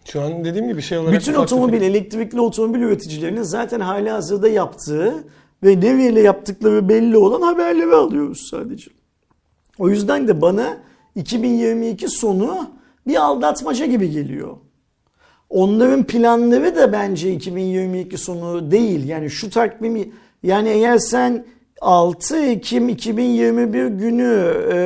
Şu 0.04 0.22
an 0.22 0.44
dediğim 0.44 0.68
gibi 0.68 0.82
şey 0.82 0.98
olarak 0.98 1.20
Bütün 1.20 1.34
otomobil, 1.34 1.82
elektrikli 1.82 2.40
otomobil 2.40 2.80
üreticilerinin 2.80 3.42
zaten 3.42 3.80
hali 3.80 4.10
hazırda 4.10 4.48
yaptığı 4.48 5.24
ve 5.62 5.80
nereyle 5.80 6.20
yaptıkları 6.20 6.88
belli 6.88 7.16
olan 7.16 7.42
haberleri 7.42 7.94
alıyoruz 7.94 8.48
sadece. 8.50 8.90
O 9.78 9.88
yüzden 9.88 10.28
de 10.28 10.40
bana 10.40 10.78
2022 11.14 12.08
sonu 12.08 12.70
bir 13.06 13.16
aldatmaca 13.16 13.86
gibi 13.86 14.10
geliyor. 14.10 14.56
Onların 15.50 16.04
planları 16.04 16.76
da 16.76 16.92
bence 16.92 17.32
2022 17.32 18.18
sonu 18.18 18.70
değil. 18.70 19.08
Yani 19.08 19.30
şu 19.30 19.50
takvimi 19.50 20.10
yani 20.42 20.68
eğer 20.68 20.98
sen 20.98 21.44
6 21.80 22.36
Ekim 22.36 22.88
2021 22.88 23.86
günü 23.86 24.54
e, 24.72 24.78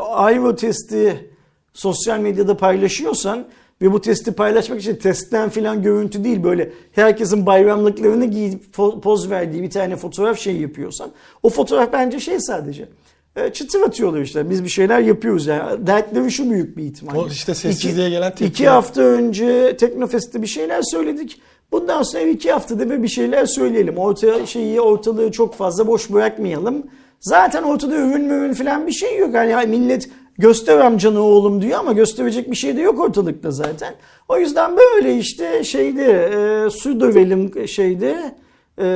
Ayvo 0.00 0.56
testi 0.56 1.30
sosyal 1.74 2.18
medyada 2.18 2.56
paylaşıyorsan 2.56 3.46
ve 3.82 3.92
bu 3.92 4.00
testi 4.00 4.32
paylaşmak 4.32 4.80
için 4.80 4.96
testten 4.96 5.48
filan 5.48 5.82
görüntü 5.82 6.24
değil 6.24 6.42
böyle 6.42 6.72
herkesin 6.92 7.46
bayramlıklarını 7.46 8.24
giyip 8.24 8.72
poz 9.02 9.30
verdiği 9.30 9.62
bir 9.62 9.70
tane 9.70 9.96
fotoğraf 9.96 10.38
şey 10.38 10.56
yapıyorsan 10.56 11.10
o 11.42 11.50
fotoğraf 11.50 11.92
bence 11.92 12.20
şey 12.20 12.40
sadece 12.40 12.88
e, 13.36 13.52
çıtır 13.52 13.80
atıyorlar 13.80 14.20
işte 14.20 14.50
biz 14.50 14.64
bir 14.64 14.68
şeyler 14.68 15.00
yapıyoruz 15.00 15.46
yani 15.46 15.86
dertleri 15.86 16.30
şu 16.30 16.50
büyük 16.50 16.76
bir 16.76 16.82
ihtimal. 16.82 17.16
O 17.16 17.28
işte 17.28 17.54
sessizliğe 17.54 18.10
gelen 18.10 18.30
tepki. 18.30 18.44
İki 18.44 18.68
hafta 18.68 19.02
önce 19.02 19.76
Teknofest'te 19.76 20.42
bir 20.42 20.46
şeyler 20.46 20.82
söyledik. 20.82 21.40
Bundan 21.72 22.02
sonra 22.02 22.22
iki 22.22 22.52
haftada 22.52 22.90
bir 22.90 23.02
bir 23.02 23.08
şeyler 23.08 23.46
söyleyelim. 23.46 23.96
Orta 23.96 24.46
şeyi 24.46 24.80
ortalığı 24.80 25.32
çok 25.32 25.54
fazla 25.54 25.86
boş 25.86 26.12
bırakmayalım. 26.12 26.86
Zaten 27.20 27.62
ortada 27.62 27.96
ürün 27.96 28.20
mürün 28.20 28.52
falan 28.52 28.86
bir 28.86 28.92
şey 28.92 29.18
yok. 29.18 29.34
Yani 29.34 29.66
millet 29.66 30.08
göster 30.38 30.78
amcanı 30.78 31.20
oğlum 31.20 31.62
diyor 31.62 31.78
ama 31.78 31.92
gösterecek 31.92 32.50
bir 32.50 32.56
şey 32.56 32.76
de 32.76 32.80
yok 32.80 33.00
ortalıkta 33.00 33.50
zaten. 33.50 33.94
O 34.28 34.38
yüzden 34.38 34.76
böyle 34.76 35.18
işte 35.18 35.64
şeyde 35.64 36.04
e, 36.04 36.70
su 36.70 37.00
dövelim 37.00 37.68
şeyde 37.68 38.34
e, 38.78 38.86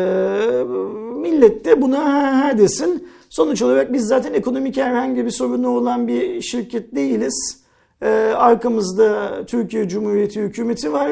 millet 1.20 1.64
de 1.64 1.83
buna 1.83 1.98
ha, 1.98 2.44
ha 2.44 2.59
desin. 2.59 3.09
Sonuç 3.28 3.62
olarak 3.62 3.92
biz 3.92 4.06
zaten 4.06 4.35
ekonomik 4.35 4.76
herhangi 4.76 5.24
bir 5.24 5.30
sorunu 5.30 5.68
olan 5.68 6.09
bir 6.09 6.40
şirket 6.40 6.94
değiliz. 6.94 7.64
E, 8.02 8.09
arkamızda 8.37 9.30
Türkiye 9.46 9.88
Cumhuriyeti 9.88 10.40
hükümeti 10.40 10.92
var. 10.92 11.11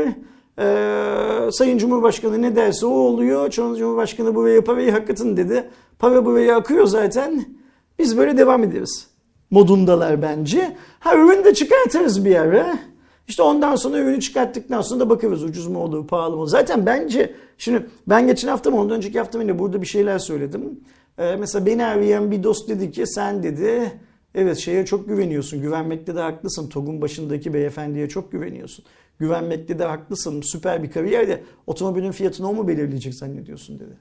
Ee, 0.59 1.51
Sayın 1.53 1.79
Cumhurbaşkanı 1.79 2.42
ne 2.42 2.57
derse 2.57 2.87
o 2.87 2.90
oluyor. 2.90 3.51
Cumhurbaşkanı 3.51 4.35
buraya 4.35 4.64
parayı 4.64 4.92
hakikaten 4.92 5.37
dedi. 5.37 5.71
Para 5.99 6.25
buraya 6.25 6.57
akıyor 6.57 6.87
zaten. 6.87 7.44
Biz 7.99 8.18
böyle 8.18 8.38
devam 8.38 8.64
ederiz. 8.64 9.07
Modundalar 9.51 10.23
bence. 10.23 10.77
Ha 11.01 11.16
ürün 11.16 11.44
de 11.44 11.55
çıkartırız 11.55 12.25
bir 12.25 12.37
ara. 12.37 12.79
İşte 13.29 13.42
ondan 13.42 13.77
sonra 13.77 13.99
ürünü 13.99 14.21
çıkarttıktan 14.21 14.81
sonra 14.81 15.01
da 15.01 15.11
bakarız 15.11 15.44
ucuz 15.44 15.66
mu 15.66 15.79
olur, 15.79 16.07
pahalı 16.07 16.37
mı 16.37 16.42
olur. 16.42 16.49
Zaten 16.49 16.87
bence 16.87 17.35
şimdi 17.59 17.87
ben 18.07 18.27
geçen 18.27 18.49
hafta 18.49 18.71
mı 18.71 18.81
ondan 18.81 18.97
önceki 18.97 19.18
hafta 19.18 19.38
mı 19.38 19.59
burada 19.59 19.83
bir 19.83 19.87
şeyler 19.87 20.18
söyledim. 20.18 20.81
Ee, 21.18 21.37
mesela 21.37 21.66
beni 21.66 21.85
arayan 21.85 22.31
bir 22.31 22.42
dost 22.42 22.68
dedi 22.68 22.90
ki 22.90 23.07
sen 23.07 23.42
dedi 23.42 23.92
Evet 24.35 24.57
şeye 24.57 24.87
çok 24.87 25.09
güveniyorsun. 25.09 25.62
Güvenmekte 25.62 26.16
de 26.16 26.21
haklısın. 26.21 26.68
TOG'un 26.68 27.01
başındaki 27.01 27.55
beyefendiye 27.55 28.09
çok 28.09 28.33
güveniyorsun. 28.33 28.85
Güvenmekte 29.19 29.79
de 29.79 29.85
haklısın. 29.85 30.41
Süper 30.41 30.83
bir 30.83 30.91
kariyer 30.91 31.29
de 31.29 31.43
otomobilin 31.67 32.13
fiyatını 32.13 32.49
o 32.49 32.55
mu 32.55 32.69
belirleyecek 32.69 33.15
zannediyorsun 33.15 33.79
dedi. 33.79 33.97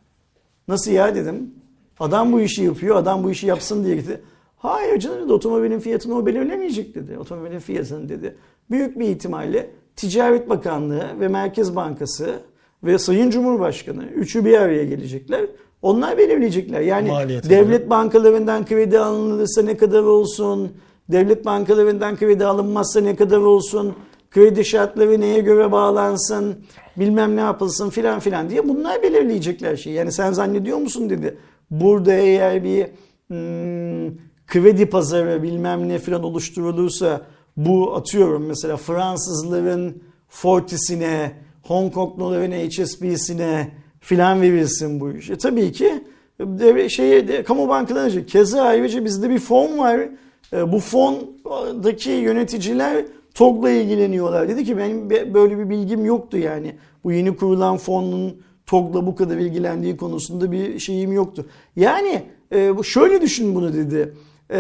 Nasıl 0.68 0.92
ya 0.92 1.16
dedim. 1.16 1.52
Adam 2.00 2.34
bu 2.34 2.42
işi 2.42 2.64
yapıyor. 2.64 2.96
Adam 2.96 3.24
bu 3.24 3.32
işi 3.32 3.48
yapsın 3.48 3.86
diye 3.86 3.96
gitti. 3.96 4.22
Hayır 4.58 5.00
canım 5.00 5.24
dedi 5.24 5.34
otomobilin 5.34 5.80
fiyatını 5.80 6.18
o 6.18 6.26
belirlemeyecek 6.26 6.96
dedi. 6.96 7.18
Otomobilin 7.18 7.60
fiyatını 7.60 8.10
dedi. 8.10 8.36
Büyük 8.72 9.00
bir 9.00 9.10
ihtimalle 9.10 9.70
Ticaret 9.96 10.50
Bakanlığı 10.50 11.20
ve 11.20 11.28
Merkez 11.28 11.76
Bankası 11.76 12.40
ve 12.84 12.98
Sayın 12.98 13.30
Cumhurbaşkanı 13.30 14.06
üçü 14.06 14.46
bir 14.46 14.58
araya 14.58 14.86
gelecekler. 14.86 15.46
Onlar 15.82 16.18
belirleyecekler. 16.18 16.82
Yani 16.82 17.10
Maliyeti 17.10 17.50
devlet 17.50 17.90
bankalarından 17.90 18.66
kredi 18.66 19.00
alınırsa 19.00 19.62
ne 19.62 19.78
kadar 19.78 20.04
olsun, 20.04 20.72
devlet 21.12 21.46
bankalarından 21.46 22.16
kredi 22.16 22.46
alınmazsa 22.46 23.02
ne 23.02 23.16
kadar 23.16 23.38
olsun, 23.38 23.94
kredi 24.38 24.66
şartları 24.66 25.22
neye 25.22 25.40
göre 25.40 25.72
bağlansın, 25.72 26.56
bilmem 26.98 27.36
ne 27.36 27.42
yapılsın 27.42 27.90
filan 27.90 28.20
filan 28.20 28.50
diye 28.50 28.70
bunlar 28.70 29.04
belirleyecekler 29.04 29.76
şey. 29.76 29.94
Yani 29.94 30.12
sen 30.12 30.32
zannediyor 30.32 30.78
musun 30.78 31.10
dedi. 31.10 31.38
Burada 31.72 32.14
eğer 32.14 32.64
bir 32.64 32.86
hmm, 33.28 34.18
kredi 34.48 34.86
pazarı 34.86 35.44
bilmem 35.44 35.90
ne 35.90 36.00
filan 36.00 36.24
oluşturulursa 36.24 37.22
bu 37.58 37.96
atıyorum 37.96 38.46
mesela 38.46 38.78
Fransızların 38.78 40.04
Fortis'ine, 40.30 41.32
Hong 41.64 41.94
Kongluların 41.94 42.52
HSBC'sine 42.52 43.72
filan 44.00 44.42
verilsin 44.42 45.00
bu 45.00 45.12
iş. 45.12 45.30
E 45.30 45.38
tabii 45.38 45.72
ki 45.72 46.04
devre, 46.40 46.90
şeye, 46.90 47.28
de, 47.28 47.44
kamu 47.44 47.70
bankaları 47.70 48.26
keza 48.26 48.62
ayrıca 48.62 49.06
bizde 49.06 49.30
bir 49.30 49.40
fon 49.40 49.78
var. 49.78 50.00
E, 50.54 50.72
bu 50.72 50.80
fondaki 50.80 52.10
yöneticiler 52.10 53.06
TOG'la 53.38 53.70
ilgileniyorlar. 53.70 54.50
Dedi 54.50 54.66
ki 54.66 54.78
benim 54.78 55.10
böyle 55.10 55.58
bir 55.58 55.70
bilgim 55.70 56.06
yoktu 56.06 56.38
yani. 56.38 56.76
Bu 57.04 57.12
yeni 57.12 57.36
kurulan 57.36 57.78
fonun 57.78 58.36
TOG'la 58.66 59.08
bu 59.08 59.16
kadar 59.16 59.38
ilgilendiği 59.38 59.98
konusunda 59.98 60.52
bir 60.52 60.80
şeyim 60.80 61.12
yoktu. 61.12 61.46
Yani 61.76 62.24
e, 62.52 62.74
şöyle 62.84 63.22
düşün 63.22 63.56
bunu 63.56 63.74
dedi. 63.74 64.14
E, 64.52 64.60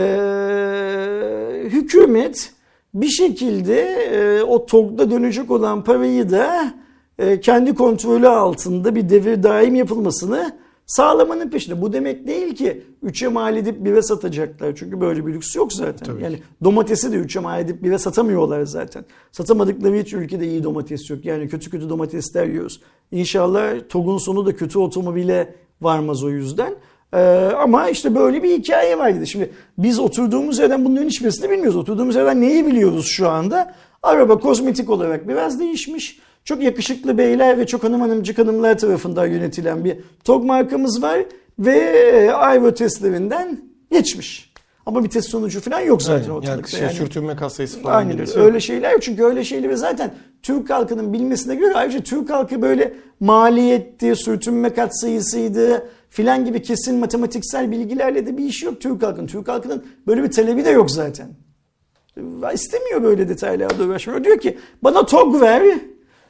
hükümet 1.63 2.53
bir 2.93 3.07
şekilde 3.07 3.81
e, 3.81 4.43
o 4.43 4.65
TOG'da 4.65 5.11
dönecek 5.11 5.51
olan 5.51 5.83
parayı 5.83 6.31
da 6.31 6.73
e, 7.19 7.39
kendi 7.39 7.75
kontrolü 7.75 8.27
altında 8.27 8.95
bir 8.95 9.09
devir 9.09 9.43
daim 9.43 9.75
yapılmasını 9.75 10.57
sağlamanın 10.87 11.49
peşinde. 11.49 11.81
Bu 11.81 11.93
demek 11.93 12.27
değil 12.27 12.55
ki 12.55 12.83
3'e 13.05 13.27
mal 13.27 13.57
edip 13.57 13.87
1'e 13.87 14.01
satacaklar. 14.01 14.75
Çünkü 14.75 15.01
böyle 15.01 15.25
bir 15.27 15.33
lüks 15.33 15.55
yok 15.55 15.73
zaten. 15.73 16.05
Tabii 16.05 16.23
yani 16.23 16.39
domatesi 16.63 17.11
de 17.11 17.15
3'e 17.15 17.41
mal 17.41 17.61
edip 17.61 17.83
1'e 17.83 17.97
satamıyorlar 17.97 18.63
zaten. 18.63 19.05
Satamadıkları 19.31 19.95
hiç 19.95 20.13
ülkede 20.13 20.47
iyi 20.47 20.63
domates 20.63 21.09
yok. 21.09 21.25
Yani 21.25 21.49
kötü 21.49 21.69
kötü 21.69 21.89
domatesler 21.89 22.47
yiyoruz. 22.47 22.81
İnşallah 23.11 23.73
TOG'un 23.89 24.17
sonu 24.17 24.45
da 24.45 24.55
kötü 24.55 24.79
otomobile 24.79 25.55
varmaz 25.81 26.23
o 26.23 26.29
yüzden. 26.29 26.75
Ee, 27.13 27.19
ama 27.57 27.89
işte 27.89 28.15
böyle 28.15 28.43
bir 28.43 28.57
hikaye 28.57 28.97
var 28.97 29.15
dedi. 29.15 29.27
Şimdi 29.27 29.51
biz 29.77 29.99
oturduğumuz 29.99 30.59
yerden 30.59 30.85
bunların 30.85 31.07
hiçbirisini 31.07 31.49
bilmiyoruz. 31.49 31.75
Oturduğumuz 31.75 32.15
yerden 32.15 32.41
neyi 32.41 32.67
biliyoruz 32.67 33.07
şu 33.07 33.29
anda? 33.29 33.75
Araba 34.03 34.39
kozmetik 34.39 34.89
olarak 34.89 35.27
biraz 35.27 35.59
değişmiş. 35.59 36.19
Çok 36.47 36.63
yakışıklı 36.63 37.17
beyler 37.17 37.57
ve 37.57 37.67
çok 37.67 37.83
hanım 37.83 38.01
hanımcık 38.01 38.37
hanımlar 38.37 38.77
tarafından 38.77 39.27
yönetilen 39.27 39.85
bir 39.85 39.97
TOG 40.23 40.45
markamız 40.45 41.03
var. 41.03 41.19
Ve 41.59 42.33
Ayvo 42.35 42.73
testlerinden 42.73 43.59
geçmiş. 43.91 44.53
Ama 44.85 45.03
bir 45.03 45.09
test 45.09 45.29
sonucu 45.29 45.61
falan 45.61 45.79
yok 45.79 46.01
zaten 46.01 46.21
Aynen. 46.23 46.35
ortalıkta. 46.35 46.77
Yani, 46.77 46.85
Yani, 46.85 46.97
sürtünme 46.97 47.35
katsayısı 47.35 47.81
falan. 47.81 47.95
Aynen 47.95 48.19
öyle. 48.19 48.39
Öyle 48.39 48.59
şeyler 48.59 48.91
yok. 48.91 49.01
Çünkü 49.01 49.23
öyle 49.23 49.43
şeyleri 49.43 49.77
zaten 49.77 50.13
Türk 50.43 50.69
halkının 50.69 51.13
bilmesine 51.13 51.55
göre 51.55 51.73
ayrıca 51.73 51.99
Türk 51.99 52.29
halkı 52.29 52.61
böyle 52.61 52.93
maliyetti, 53.19 54.15
sürtünme 54.15 54.73
katsayısıydı 54.73 55.89
filan 56.09 56.45
gibi 56.45 56.61
kesin 56.61 56.95
matematiksel 56.95 57.71
bilgilerle 57.71 58.25
de 58.25 58.37
bir 58.37 58.45
iş 58.45 58.63
yok 58.63 58.81
Türk 58.81 59.03
halkının. 59.03 59.27
Türk 59.27 59.47
halkının 59.47 59.85
böyle 60.07 60.23
bir 60.23 60.31
talebi 60.31 60.65
de 60.65 60.69
yok 60.69 60.91
zaten. 60.91 61.27
İstemiyor 62.53 63.03
böyle 63.03 63.29
detaylarla 63.29 63.85
uğraşmıyor. 63.85 64.23
Diyor 64.23 64.39
ki 64.39 64.57
bana 64.83 65.05
TOG 65.05 65.41
ver, 65.41 65.63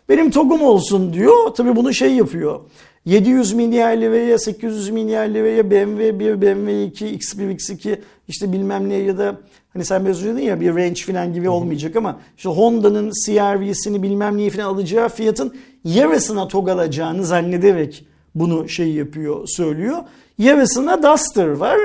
benim 0.10 0.32
TOG'um 0.32 0.62
olsun 0.62 1.13
diyor. 1.13 1.56
Tabii 1.56 1.76
bunu 1.76 1.93
şey 1.93 2.13
yapıyor. 2.13 2.60
700 3.06 3.54
milyar 3.54 3.98
liraya, 3.98 4.38
800 4.38 4.89
milyar 4.89 5.28
liraya 5.28 5.72
BMW 5.72 6.20
1, 6.20 6.41
BMW 6.41 6.84
2, 6.84 7.06
X1, 7.06 7.56
X2 7.56 8.00
işte 8.28 8.54
bilmem 8.54 8.89
ne 8.89 8.96
ya 8.96 9.17
da 9.17 9.38
hani 9.74 9.86
sen 9.86 10.06
biraz 10.06 10.17
önce 10.17 10.36
dedin 10.36 10.46
ya 10.46 10.62
bir 10.62 10.76
range 10.76 11.02
falan 11.02 11.34
gibi 11.34 11.50
olmayacak 11.50 11.96
ama 11.96 12.20
işte 12.38 12.50
Honda'nın 12.50 13.12
CR-V'sini 13.26 14.04
bilmem 14.04 14.38
neyi 14.38 14.50
falan 14.50 14.65
alacağı 14.65 15.10
fiyatın 15.10 15.56
yarısına 15.84 16.48
TOG 16.48 16.70
alacağını 16.70 17.26
zannederek 17.26 18.06
bunu 18.36 18.70
şey 18.70 18.91
yapıyor, 18.91 19.48
söylüyor. 19.48 19.98
Yarısına 20.38 21.04
Duster 21.04 21.48
var. 21.48 21.80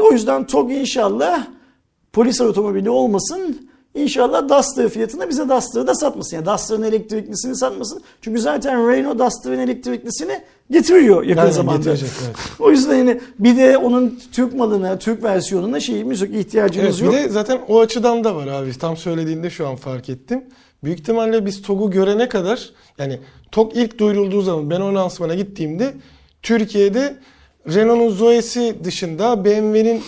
O 0.00 0.12
yüzden 0.12 0.46
TOG 0.46 0.72
inşallah 0.72 1.46
polis 2.12 2.40
otomobili 2.40 2.90
olmasın. 2.90 3.68
İnşallah 3.94 4.48
Duster 4.48 4.88
fiyatına 4.88 5.28
bize 5.28 5.48
Duster'ı 5.48 5.86
da 5.86 5.94
satmasın. 5.94 6.36
Yani 6.36 6.46
Duster'ın 6.46 6.82
elektriklisini 6.82 7.56
satmasın. 7.56 8.02
Çünkü 8.20 8.40
zaten 8.40 8.88
Renault 8.90 9.18
Duster'ın 9.18 9.58
elektriklisini 9.58 10.40
getiriyor 10.70 11.22
yakın 11.22 11.40
Aynen, 11.40 11.52
zamanda. 11.52 11.78
getirecek, 11.78 12.08
evet. 12.26 12.36
O 12.60 12.70
yüzden 12.70 12.96
yani 12.96 13.20
bir 13.38 13.56
de 13.56 13.78
onun 13.78 14.18
Türk 14.32 14.54
malına, 14.54 14.98
Türk 14.98 15.22
versiyonuna 15.22 15.80
şeyimiz 15.80 16.20
yok, 16.20 16.30
ihtiyacımız 16.34 17.02
Evet, 17.02 17.12
bir 17.12 17.18
yok. 17.18 17.24
de 17.24 17.32
zaten 17.32 17.60
o 17.68 17.80
açıdan 17.80 18.24
da 18.24 18.36
var 18.36 18.46
abi. 18.46 18.78
Tam 18.78 18.96
söylediğinde 18.96 19.50
şu 19.50 19.68
an 19.68 19.76
fark 19.76 20.08
ettim. 20.08 20.44
Büyük 20.84 21.00
ihtimalle 21.00 21.46
biz 21.46 21.62
TOG'u 21.62 21.90
görene 21.90 22.28
kadar 22.28 22.70
yani 22.98 23.20
TOG 23.52 23.76
ilk 23.76 23.98
duyurulduğu 23.98 24.42
zaman 24.42 24.70
ben 24.70 24.80
o 24.80 24.94
lansmana 24.94 25.34
gittiğimde 25.34 25.94
Türkiye'de 26.42 27.16
Renault'un 27.68 28.16
Zoe'si 28.16 28.74
dışında 28.84 29.44
BMW'nin 29.44 30.02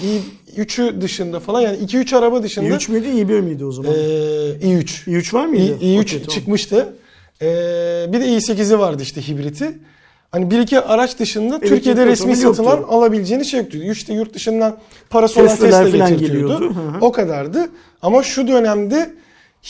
i3'ü 0.57 1.01
dışında 1.01 1.40
falan 1.40 1.61
yani 1.61 1.77
2-3 1.77 2.16
araba 2.16 2.42
dışında 2.42 2.69
i3 2.69 2.90
müydü, 2.92 3.07
i1 3.09 3.40
miydi 3.40 3.64
o 3.64 3.73
zaman? 3.73 3.92
e, 3.92 3.97
i3 3.97 4.85
i3 5.11 5.35
var 5.35 5.47
mıydı? 5.47 5.79
i, 5.81 5.87
i3 5.87 6.01
Okey, 6.01 6.19
tamam. 6.19 6.35
çıkmıştı. 6.35 6.95
E, 7.42 7.47
bir 8.12 8.21
de 8.21 8.27
i8'i 8.27 8.79
vardı 8.79 9.03
işte 9.03 9.29
hibriti. 9.29 9.79
Hani 10.33 10.51
bir 10.51 10.59
iki 10.59 10.81
araç 10.81 11.19
dışında 11.19 11.61
Türkiye'de 11.61 12.07
resmi 12.07 12.25
otomobil 12.33 12.42
yoktu. 12.42 12.64
satılan 12.64 12.83
alabileceğini 12.88 13.45
şey 13.45 13.61
yoktu. 13.61 13.79
İşte 13.79 14.14
yurt 14.14 14.35
dışından 14.35 14.77
parası 15.11 15.40
olan 15.40 15.49
Tesla'lar 15.49 15.85
Tesla 15.85 15.99
falan 15.99 16.19
getirtiyordu. 16.19 16.75
O 17.01 17.12
kadardı. 17.12 17.69
Ama 18.03 18.23
şu 18.23 18.49
dönemde 18.49 19.11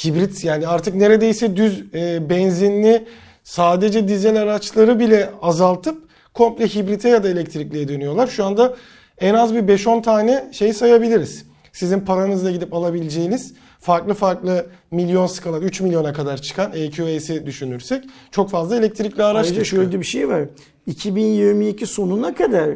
hibrit 0.04 0.44
yani 0.44 0.68
artık 0.68 0.94
neredeyse 0.94 1.56
düz 1.56 1.84
e, 1.94 2.30
benzinli 2.30 3.04
sadece 3.44 4.08
dizel 4.08 4.42
araçları 4.42 5.00
bile 5.00 5.30
azaltıp 5.42 6.05
komple 6.36 6.66
hibrite 6.66 7.08
ya 7.08 7.24
da 7.24 7.28
elektrikliye 7.28 7.88
dönüyorlar. 7.88 8.26
Şu 8.26 8.44
anda 8.44 8.76
en 9.18 9.34
az 9.34 9.54
bir 9.54 9.60
5-10 9.60 10.02
tane 10.02 10.48
şey 10.52 10.72
sayabiliriz. 10.72 11.44
Sizin 11.72 12.00
paranızla 12.00 12.50
gidip 12.50 12.74
alabileceğiniz 12.74 13.54
farklı 13.80 14.14
farklı 14.14 14.66
milyon 14.90 15.26
skala 15.26 15.58
3 15.58 15.80
milyona 15.80 16.12
kadar 16.12 16.42
çıkan 16.42 16.72
EQA'si 16.74 17.46
düşünürsek 17.46 18.04
çok 18.30 18.50
fazla 18.50 18.76
elektrikli 18.76 19.22
araç 19.22 19.46
Ayrıca 19.46 19.64
çıkıyor. 19.64 19.82
şöyle 19.84 20.00
bir 20.00 20.06
şey 20.06 20.28
var. 20.28 20.42
2022 20.86 21.86
sonuna 21.86 22.34
kadar 22.34 22.70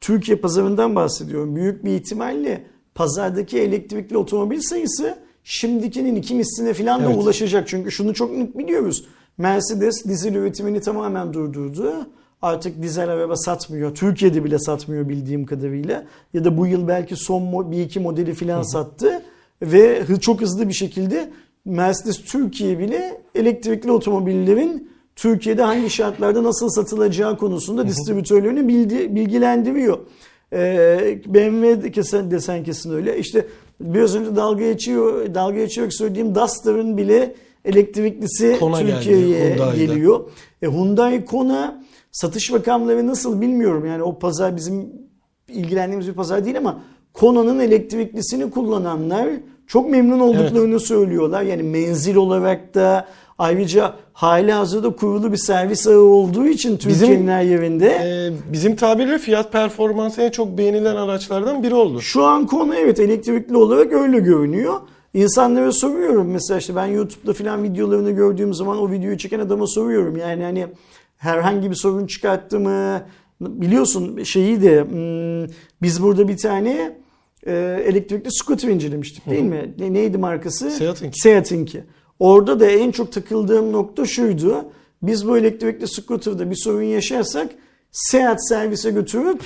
Türkiye 0.00 0.36
pazarından 0.38 0.94
bahsediyorum. 0.96 1.56
Büyük 1.56 1.84
bir 1.84 1.90
ihtimalle 1.90 2.64
pazardaki 2.94 3.58
elektrikli 3.58 4.16
otomobil 4.16 4.60
sayısı 4.60 5.18
şimdikinin 5.44 6.16
iki 6.16 6.34
misline 6.34 6.74
falan 6.74 7.04
da 7.04 7.06
Evet. 7.06 7.16
ulaşacak. 7.18 7.68
Çünkü 7.68 7.90
şunu 7.90 8.14
çok 8.14 8.36
net 8.36 8.58
biliyoruz. 8.58 9.04
Mercedes 9.38 10.04
dizel 10.04 10.34
üretimini 10.34 10.80
tamamen 10.80 11.32
durdurdu. 11.32 11.92
Artık 12.44 12.82
dizel 12.82 13.08
araba 13.08 13.36
satmıyor. 13.36 13.94
Türkiye'de 13.94 14.44
bile 14.44 14.58
satmıyor 14.58 15.08
bildiğim 15.08 15.46
kadarıyla. 15.46 16.04
Ya 16.34 16.44
da 16.44 16.58
bu 16.58 16.66
yıl 16.66 16.88
belki 16.88 17.16
son 17.16 17.72
bir 17.72 17.80
iki 17.80 18.00
modeli 18.00 18.34
falan 18.34 18.62
sattı. 18.62 19.22
Ve 19.62 20.02
çok 20.20 20.40
hızlı 20.40 20.68
bir 20.68 20.72
şekilde 20.72 21.30
Mercedes 21.64 22.24
Türkiye 22.24 22.78
bile 22.78 23.20
elektrikli 23.34 23.92
otomobillerin 23.92 24.90
Türkiye'de 25.16 25.62
hangi 25.62 25.90
şartlarda 25.90 26.44
nasıl 26.44 26.68
satılacağı 26.68 27.38
konusunda 27.38 27.88
distribütörlerini 27.88 28.68
bildi, 28.68 29.14
bilgilendiriyor. 29.14 29.98
Ee, 30.52 31.18
BMW 31.26 31.94
desen, 31.94 32.30
desen 32.30 32.64
kesin 32.64 32.92
öyle. 32.94 33.18
İşte 33.18 33.46
biraz 33.80 34.16
önce 34.16 34.36
dalga 34.36 34.64
geçiyor, 34.64 35.34
dalga 35.34 35.56
geçiyor 35.56 35.90
söylediğim 35.90 36.34
Duster'ın 36.34 36.96
bile 36.96 37.34
elektriklisi 37.64 38.56
Kona 38.60 38.82
geldi, 38.82 38.92
Türkiye'ye 38.94 39.50
Hyundai'da. 39.50 39.76
geliyor. 39.76 40.20
E, 40.62 40.66
Hyundai 40.66 41.24
Kona 41.24 41.83
satış 42.14 42.52
rakamları 42.52 43.06
nasıl 43.06 43.40
bilmiyorum. 43.40 43.86
Yani 43.86 44.02
o 44.02 44.18
pazar 44.18 44.56
bizim 44.56 44.92
ilgilendiğimiz 45.48 46.08
bir 46.08 46.14
pazar 46.14 46.44
değil 46.44 46.58
ama 46.58 46.80
Kona'nın 47.12 47.60
elektriklisini 47.60 48.50
kullananlar 48.50 49.28
çok 49.66 49.90
memnun 49.90 50.20
olduklarını 50.20 50.80
söylüyorlar. 50.80 51.42
Yani 51.42 51.62
menzil 51.62 52.16
olarak 52.16 52.74
da 52.74 53.06
Ayrıca 53.38 53.94
hali 54.12 54.52
hazırda 54.52 54.90
kurulu 54.90 55.32
bir 55.32 55.36
servis 55.36 55.86
ağı 55.86 55.98
olduğu 55.98 56.46
için 56.46 56.76
Türkiye'nin 56.76 57.28
her 57.28 57.42
yerinde. 57.42 57.88
Ee, 57.88 58.52
bizim 58.52 58.76
tabirle 58.76 59.18
fiyat 59.18 59.52
performansı 59.52 60.22
en 60.22 60.30
çok 60.30 60.58
beğenilen 60.58 60.96
araçlardan 60.96 61.62
biri 61.62 61.74
oldu. 61.74 62.00
Şu 62.00 62.24
an 62.24 62.46
konu 62.46 62.74
evet 62.74 63.00
elektrikli 63.00 63.56
olarak 63.56 63.92
öyle 63.92 64.18
görünüyor. 64.18 64.74
İnsanlara 65.14 65.72
soruyorum 65.72 66.30
mesela 66.30 66.58
işte 66.58 66.76
ben 66.76 66.86
YouTube'da 66.86 67.32
filan 67.32 67.62
videolarını 67.62 68.10
gördüğüm 68.10 68.54
zaman 68.54 68.78
o 68.78 68.90
videoyu 68.90 69.18
çeken 69.18 69.38
adama 69.38 69.66
soruyorum. 69.66 70.16
Yani 70.16 70.42
hani 70.42 70.66
herhangi 71.24 71.70
bir 71.70 71.76
sorun 71.76 72.06
çıkarttı 72.06 72.60
mı? 72.60 73.02
Biliyorsun 73.40 74.22
şeyi 74.22 74.62
de 74.62 74.84
hmm, 74.84 75.54
biz 75.82 76.02
burada 76.02 76.28
bir 76.28 76.36
tane 76.36 76.98
e, 77.46 77.52
elektrikli 77.86 78.28
scooter 78.30 78.68
incelemiştik 78.68 79.30
değil 79.30 79.42
mi? 79.42 79.74
Ne, 79.78 79.92
neydi 79.92 80.18
markası? 80.18 80.70
Seat'inki. 80.70 81.20
Seat'inki. 81.20 81.84
Orada 82.18 82.60
da 82.60 82.66
en 82.66 82.90
çok 82.90 83.12
takıldığım 83.12 83.72
nokta 83.72 84.04
şuydu. 84.06 84.64
Biz 85.02 85.28
bu 85.28 85.38
elektrikli 85.38 85.88
scooter'da 85.88 86.50
bir 86.50 86.56
sorun 86.56 86.82
yaşarsak 86.82 87.50
Seat 87.92 88.48
servise 88.48 88.90
götürüp 88.90 89.40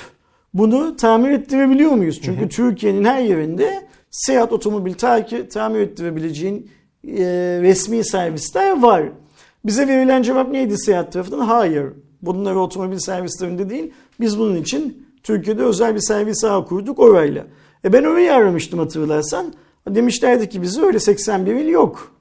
bunu 0.53 0.95
tamir 0.95 1.29
ettirebiliyor 1.29 1.91
muyuz? 1.91 2.19
Çünkü 2.21 2.49
Türkiye'nin 2.49 3.05
her 3.05 3.21
yerinde 3.21 3.87
Seat 4.11 4.53
otomobil 4.53 4.93
ta- 4.93 5.47
tamir 5.53 5.79
ettirebileceğin 5.79 6.71
e, 7.07 7.23
resmi 7.61 8.03
servisler 8.03 8.81
var. 8.81 9.03
Bize 9.65 9.87
verilen 9.87 10.21
cevap 10.21 10.51
neydi 10.51 10.77
Seat 10.77 11.13
tarafından? 11.13 11.39
Hayır. 11.39 11.93
Bunlar 12.21 12.55
otomobil 12.55 12.97
servislerinde 12.97 13.69
değil. 13.69 13.93
Biz 14.19 14.39
bunun 14.39 14.55
için 14.55 15.07
Türkiye'de 15.23 15.63
özel 15.63 15.95
bir 15.95 15.99
servis 15.99 16.43
ağı 16.43 16.65
kurduk 16.65 16.99
orayla. 16.99 17.45
E 17.85 17.93
ben 17.93 18.03
orayı 18.03 18.33
aramıştım 18.33 18.79
hatırlarsan. 18.79 19.53
Demişlerdi 19.89 20.49
ki 20.49 20.61
bize 20.61 20.81
öyle 20.81 20.99
81 20.99 21.55
il 21.55 21.67
yok. 21.67 22.15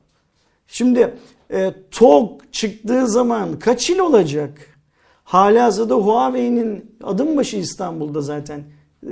Şimdi 0.67 1.15
e, 1.53 1.75
TOG 1.91 2.41
çıktığı 2.53 3.09
zaman 3.09 3.59
kaç 3.59 3.91
il 3.91 3.99
olacak? 3.99 4.59
Halihazırda 5.25 5.95
Huawei'nin 5.95 6.97
adım 7.03 7.37
başı 7.37 7.57
İstanbul'da 7.57 8.21
zaten 8.21 8.63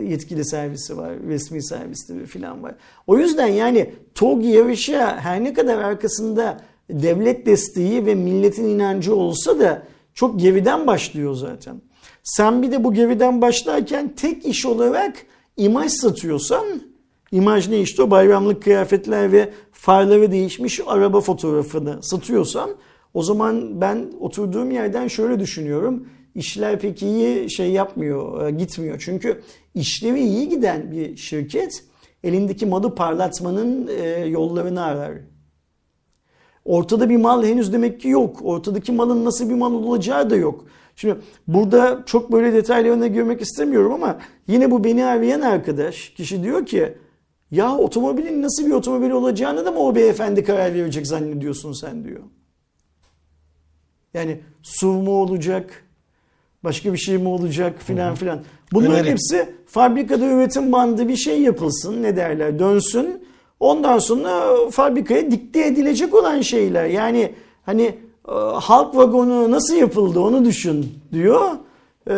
yetkili 0.00 0.44
servisi 0.44 0.96
var, 0.96 1.12
resmi 1.28 1.62
servisleri 1.62 2.26
falan 2.26 2.62
var. 2.62 2.74
O 3.06 3.18
yüzden 3.18 3.46
yani 3.46 3.94
TOG 4.14 4.44
yarışı 4.44 5.00
her 5.00 5.44
ne 5.44 5.52
kadar 5.52 5.78
arkasında 5.78 6.60
devlet 6.90 7.46
desteği 7.46 8.06
ve 8.06 8.14
milletin 8.14 8.64
inancı 8.64 9.14
olsa 9.14 9.58
da 9.58 9.82
çok 10.14 10.40
geriden 10.40 10.86
başlıyor 10.86 11.34
zaten. 11.34 11.80
Sen 12.22 12.62
bir 12.62 12.72
de 12.72 12.84
bu 12.84 12.94
geriden 12.94 13.42
başlarken 13.42 14.14
tek 14.16 14.46
iş 14.46 14.66
olarak 14.66 15.26
imaj 15.56 15.92
satıyorsan 15.92 16.66
İmaj 17.32 17.68
ne 17.68 17.80
işte 17.80 18.02
o 18.02 18.10
bayramlık 18.10 18.62
kıyafetler 18.62 19.32
ve 19.32 19.50
farları 19.72 20.30
değişmiş 20.32 20.80
araba 20.86 21.20
fotoğrafını 21.20 22.02
satıyorsan 22.02 22.70
o 23.14 23.22
zaman 23.22 23.80
ben 23.80 24.12
oturduğum 24.20 24.70
yerden 24.70 25.08
şöyle 25.08 25.40
düşünüyorum. 25.40 26.08
İşler 26.34 26.80
pek 26.80 27.02
iyi 27.02 27.50
şey 27.50 27.70
yapmıyor, 27.70 28.48
gitmiyor. 28.48 29.02
Çünkü 29.04 29.42
işleri 29.74 30.20
iyi 30.20 30.48
giden 30.48 30.92
bir 30.92 31.16
şirket 31.16 31.84
elindeki 32.24 32.66
malı 32.66 32.94
parlatmanın 32.94 33.90
yollarını 34.26 34.82
arar. 34.82 35.12
Ortada 36.66 37.10
bir 37.10 37.16
mal 37.16 37.44
henüz 37.44 37.72
demek 37.72 38.00
ki 38.00 38.08
yok. 38.08 38.40
Ortadaki 38.42 38.92
malın 38.92 39.24
nasıl 39.24 39.50
bir 39.50 39.54
mal 39.54 39.74
olacağı 39.74 40.30
da 40.30 40.36
yok. 40.36 40.64
Şimdi 40.96 41.16
burada 41.48 42.02
çok 42.06 42.32
böyle 42.32 42.52
detaylarına 42.52 43.06
girmek 43.06 43.40
istemiyorum 43.40 43.92
ama 43.92 44.18
yine 44.48 44.70
bu 44.70 44.84
beni 44.84 45.04
arayan 45.04 45.40
arkadaş 45.40 46.08
kişi 46.08 46.42
diyor 46.42 46.66
ki 46.66 46.94
ya 47.50 47.76
otomobilin 47.76 48.42
nasıl 48.42 48.66
bir 48.66 48.70
otomobil 48.70 49.10
olacağını 49.10 49.64
da 49.64 49.72
mı 49.72 49.78
o 49.78 49.94
beyefendi 49.94 50.44
karar 50.44 50.74
verecek 50.74 51.06
zannediyorsun 51.06 51.72
sen 51.72 52.04
diyor. 52.04 52.20
Yani 54.14 54.40
SUV 54.62 54.92
mu 54.92 55.10
olacak? 55.10 55.84
Başka 56.64 56.92
bir 56.92 56.98
şey 56.98 57.18
mi 57.18 57.28
olacak 57.28 57.82
filan 57.82 58.14
filan. 58.14 58.42
Bunların 58.72 58.96
Öneri. 58.96 59.10
hepsi 59.10 59.48
fabrikada 59.66 60.26
üretim 60.26 60.72
bandı 60.72 61.08
bir 61.08 61.16
şey 61.16 61.42
yapılsın 61.42 62.02
ne 62.02 62.16
derler 62.16 62.58
dönsün. 62.58 63.25
Ondan 63.60 63.98
sonra 63.98 64.54
fabrikaya 64.70 65.30
dikte 65.30 65.66
edilecek 65.66 66.14
olan 66.14 66.40
şeyler. 66.40 66.86
Yani 66.86 67.32
hani 67.66 67.82
e, 68.28 68.32
halk 68.54 68.96
vagonu 68.96 69.50
nasıl 69.50 69.76
yapıldı 69.76 70.20
onu 70.20 70.44
düşün 70.44 70.86
diyor. 71.12 71.50
Ee, 72.10 72.14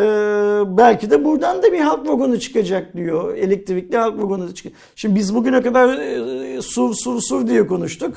belki 0.67 1.11
de 1.11 1.25
buradan 1.25 1.63
da 1.63 1.73
bir 1.73 1.81
halk 1.81 2.09
vagonu 2.09 2.41
çıkacak 2.41 2.97
diyor. 2.97 3.35
Elektrikli 3.35 3.97
halk 3.97 4.19
vagonu 4.19 4.55
çıkacak. 4.55 4.79
Şimdi 4.97 5.15
biz 5.15 5.35
bugüne 5.35 5.63
kadar 5.63 5.99
e, 5.99 6.63
SUV 6.63 6.93
SUV 6.93 7.19
SUV 7.19 7.47
diye 7.47 7.67
konuştuk. 7.67 8.17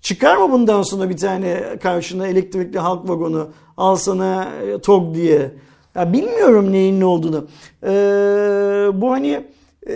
Çıkar 0.00 0.36
mı 0.36 0.52
bundan 0.52 0.82
sonra 0.82 1.10
bir 1.10 1.16
tane 1.16 1.78
karşına 1.82 2.26
elektrikli 2.26 2.78
halk 2.78 3.08
vagonu 3.08 3.48
al 3.76 3.96
sana 3.96 4.48
e, 4.66 4.78
TOG 4.78 5.14
diye. 5.14 5.50
Ya 5.94 6.12
bilmiyorum 6.12 6.72
neyin 6.72 7.00
ne 7.00 7.04
olduğunu. 7.04 7.46
Ee, 7.84 7.90
bu 8.94 9.10
hani 9.10 9.44
e, 9.86 9.94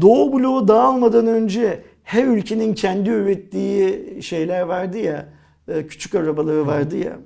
Doğu 0.00 0.32
bloğu 0.32 0.68
dağılmadan 0.68 1.26
önce 1.26 1.82
her 2.08 2.24
ülkenin 2.24 2.74
kendi 2.74 3.10
ürettiği 3.10 4.18
şeyler 4.22 4.60
vardı 4.60 4.98
ya. 4.98 5.26
e, 5.68 5.86
küçük 5.86 6.14
arabaları 6.14 6.66
vardı 6.66 6.96
ya 6.96 7.18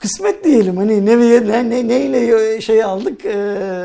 kısmet 0.00 0.44
diyelim 0.44 0.76
hani 0.76 1.06
nereye 1.06 1.46
ne, 1.46 1.70
ne 1.70 1.88
neyle 1.88 2.60
şey 2.60 2.82
aldık 2.84 3.24
e, 3.24 3.38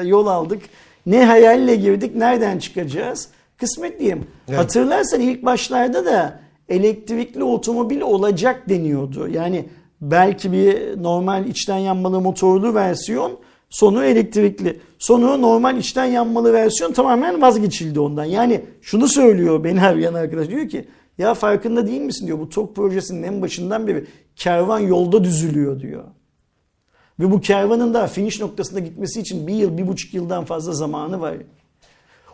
yol 0.03 0.27
aldık 0.27 0.61
ne 1.05 1.25
hayalle 1.25 1.75
girdik 1.75 2.15
nereden 2.15 2.59
çıkacağız 2.59 3.29
kısmet 3.57 3.99
diyeyim 3.99 4.27
Evet. 4.47 4.59
hatırlarsan 4.59 5.21
ilk 5.21 5.45
başlarda 5.45 6.05
da 6.05 6.39
elektrikli 6.69 7.43
otomobil 7.43 8.01
olacak 8.01 8.69
deniyordu 8.69 9.27
yani 9.27 9.65
belki 10.01 10.51
bir 10.51 11.03
normal 11.03 11.45
içten 11.45 11.77
yanmalı 11.77 12.21
motorlu 12.21 12.73
versiyon 12.75 13.39
sonu 13.75 14.05
elektrikli 14.05 14.79
sonu 14.99 15.41
normal 15.41 15.77
içten 15.77 16.05
yanmalı 16.05 16.53
versiyon 16.53 16.93
tamamen 16.93 17.41
vazgeçildi 17.41 17.99
ondan 17.99 18.25
yani 18.25 18.61
şunu 18.81 19.07
söylüyor 19.07 19.63
beni 19.63 19.81
arayan 19.81 20.13
arkadaş 20.13 20.49
diyor 20.49 20.69
ki 20.69 20.85
ya 21.17 21.33
farkında 21.33 21.87
değil 21.87 22.01
misin 22.01 22.27
diyor 22.27 22.39
bu 22.39 22.49
TOK 22.49 22.75
projesinin 22.75 23.23
en 23.23 23.41
başından 23.41 23.87
beri 23.87 24.05
kervan 24.35 24.79
yolda 24.79 25.23
düzülüyor 25.23 25.79
diyor. 25.79 26.03
Ve 27.19 27.31
bu 27.31 27.41
kervanın 27.41 27.93
da 27.93 28.07
finish 28.07 28.41
noktasına 28.41 28.79
gitmesi 28.79 29.19
için 29.19 29.47
bir 29.47 29.53
yıl, 29.53 29.77
bir 29.77 29.87
buçuk 29.87 30.13
yıldan 30.13 30.45
fazla 30.45 30.73
zamanı 30.73 31.21
var. 31.21 31.35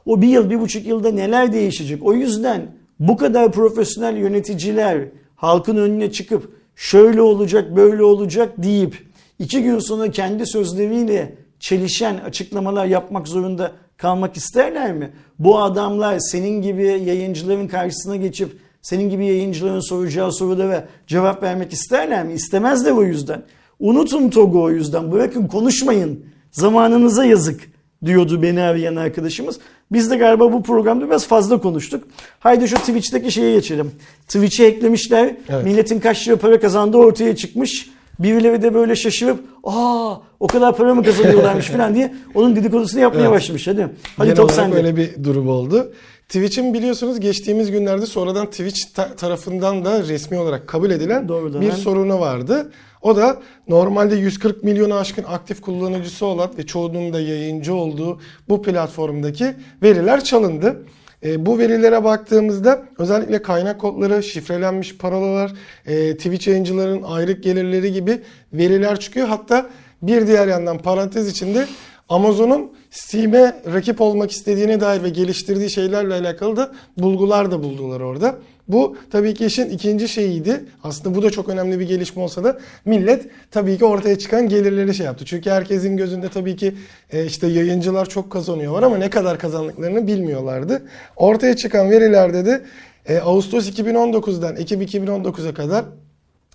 O 0.06 0.22
bir 0.22 0.28
yıl, 0.28 0.50
bir 0.50 0.60
buçuk 0.60 0.86
yılda 0.86 1.12
neler 1.12 1.54
değişecek? 1.54 2.04
O 2.04 2.14
yüzden 2.14 2.76
bu 3.00 3.18
kadar 3.18 3.52
profesyonel 3.52 4.18
yöneticiler 4.18 5.08
halkın 5.36 5.76
önüne 5.76 6.12
çıkıp 6.12 6.52
şöyle 6.76 7.22
olacak, 7.22 7.76
böyle 7.76 8.04
olacak 8.04 8.54
deyip 8.58 9.11
iki 9.42 9.64
gün 9.64 9.80
sonra 9.80 10.12
kendi 10.12 10.46
sözleriyle 10.46 11.36
çelişen 11.60 12.18
açıklamalar 12.18 12.86
yapmak 12.86 13.28
zorunda 13.28 13.72
kalmak 13.98 14.38
isterler 14.38 14.94
mi? 14.94 15.12
Bu 15.40 15.60
adamlar 15.60 16.20
senin 16.20 16.62
gibi 16.62 16.84
yayıncıların 16.84 17.68
karşısına 17.68 18.16
geçip 18.16 18.58
senin 18.82 19.10
gibi 19.10 19.26
yayıncıların 19.26 19.80
soracağı 19.80 20.34
sorulara 20.34 20.88
cevap 21.08 21.44
vermek 21.44 21.74
isterler 21.74 22.26
mi? 22.26 22.34
İstemezler 22.34 22.92
o 22.92 23.04
yüzden. 23.04 23.44
Unutun 23.80 24.30
TOG'u 24.30 24.62
o 24.62 24.70
yüzden. 24.70 25.12
Bırakın 25.12 25.48
konuşmayın. 25.48 26.26
Zamanınıza 26.52 27.26
yazık 27.26 27.62
diyordu 28.06 28.42
beni 28.42 28.62
arayan 28.62 28.96
arkadaşımız. 28.96 29.60
Biz 29.92 30.12
de 30.12 30.18
galiba 30.18 30.54
bu 30.54 30.64
programda 30.64 31.08
biraz 31.08 31.28
fazla 31.28 31.62
konuştuk. 31.62 32.04
Haydi 32.40 32.68
şu 32.68 32.76
Twitch'teki 32.76 33.32
şeye 33.32 33.56
geçelim. 33.56 33.92
Twitch'e 34.28 34.66
eklemişler. 34.66 35.36
Evet. 35.50 35.66
Milletin 35.66 36.00
kaç 36.00 36.28
lira 36.28 36.36
para 36.36 36.60
kazandığı 36.60 36.98
ortaya 36.98 37.36
çıkmış. 37.36 37.90
Birileri 38.24 38.62
de 38.62 38.74
böyle 38.74 38.96
şaşırıp 38.96 39.40
aa 39.64 40.16
o 40.40 40.48
kadar 40.48 40.78
para 40.78 40.96
mı 40.96 41.04
kazanıyorlarmış 41.04 41.66
falan 41.72 41.96
diye 41.96 42.14
onun 42.36 42.56
dedikodusunu 42.56 43.02
yapmaya 43.02 43.22
Evet. 43.22 43.32
başlamış. 43.32 43.68
Hadi. 43.68 43.88
Hadi 44.18 44.28
Genel 44.28 44.36
top 44.36 44.52
sende. 44.52 44.76
öyle 44.76 44.96
bir 44.96 45.24
durum 45.24 45.48
oldu. 45.50 45.94
Twitch'in 46.28 46.74
biliyorsunuz 46.74 47.20
geçtiğimiz 47.20 47.72
günlerde 47.72 48.06
sonradan 48.06 48.46
Twitch 48.46 48.82
ta- 48.96 49.16
tarafından 49.16 49.86
da 49.86 50.04
resmi 50.04 50.40
olarak 50.40 50.68
kabul 50.68 50.92
edilen 50.92 51.28
Doğrudan. 51.28 51.62
bir 51.62 51.72
sorunu 51.72 52.20
vardı. 52.20 52.72
O 53.02 53.16
da 53.16 53.38
normalde 53.68 54.16
140 54.16 54.64
milyonu 54.64 54.94
aşkın 54.96 55.24
aktif 55.24 55.62
kullanıcısı 55.62 56.26
olan 56.26 56.50
ve 56.58 56.66
çoğunun 56.66 57.14
da 57.14 57.20
yayıncı 57.20 57.74
olduğu 57.74 58.20
bu 58.50 58.62
platformdaki 58.62 59.46
veriler 59.84 60.24
çalındı. 60.24 60.84
E, 61.24 61.46
bu 61.46 61.60
verilere 61.60 62.04
baktığımızda 62.04 62.84
özellikle 62.98 63.42
kaynak 63.42 63.82
kodları, 63.82 64.24
şifrelenmiş 64.24 64.98
parolalar, 64.98 65.52
e, 65.86 66.18
Twitch 66.18 66.48
yayıncıların 66.48 67.02
aylık 67.04 67.44
gelirleri 67.44 67.94
gibi 67.94 68.22
veriler 68.54 69.00
çıkıyor. 69.00 69.28
Hatta 69.28 69.70
bir 70.02 70.28
diğer 70.28 70.48
yandan 70.48 70.78
parantez 70.78 71.28
içinde 71.28 71.68
Amazon'un 72.10 72.72
Steam'e 72.90 73.62
rakip 73.74 74.02
olmak 74.02 74.32
istediğine 74.32 74.82
dair 74.82 75.04
ve 75.04 75.10
geliştirdiği 75.10 75.70
şeylerle 75.70 76.14
alakalı 76.14 76.58
da 76.58 76.72
bulgular 76.98 77.52
da 77.52 77.64
buldular 77.64 78.00
orada. 78.00 78.36
Bu 78.68 78.98
tabii 79.12 79.34
ki 79.34 79.46
işin 79.46 79.70
ikinci 79.70 80.08
şeyiydi. 80.08 80.66
Aslında 80.84 81.16
bu 81.16 81.24
da 81.24 81.30
çok 81.30 81.50
önemli 81.50 81.80
bir 81.80 81.88
gelişme 81.88 82.22
olsa 82.22 82.44
da 82.44 82.60
millet 82.86 83.26
tabii 83.52 83.78
ki 83.78 83.86
ortaya 83.86 84.18
çıkan 84.18 84.50
gelirleri 84.50 84.94
şey 84.94 85.06
yaptı. 85.06 85.26
Çünkü 85.26 85.50
herkesin 85.50 85.98
gözünde 85.98 86.30
tabii 86.30 86.56
ki 86.56 86.76
e, 87.12 87.26
işte 87.26 87.48
yayıncılar 87.48 88.10
çok 88.10 88.32
kazanıyor 88.32 88.74
var 88.74 88.84
ama 88.84 88.98
ne 88.98 89.10
kadar 89.10 89.40
kazandıklarını 89.40 90.08
bilmiyorlardı. 90.08 90.84
Ortaya 91.16 91.56
çıkan 91.56 91.90
verilerde 91.90 92.46
de 92.46 92.62
e, 93.06 93.20
Ağustos 93.20 93.70
2019'dan 93.70 94.56
Ekim 94.56 94.82
2019'a 94.82 95.54
kadar 95.54 95.86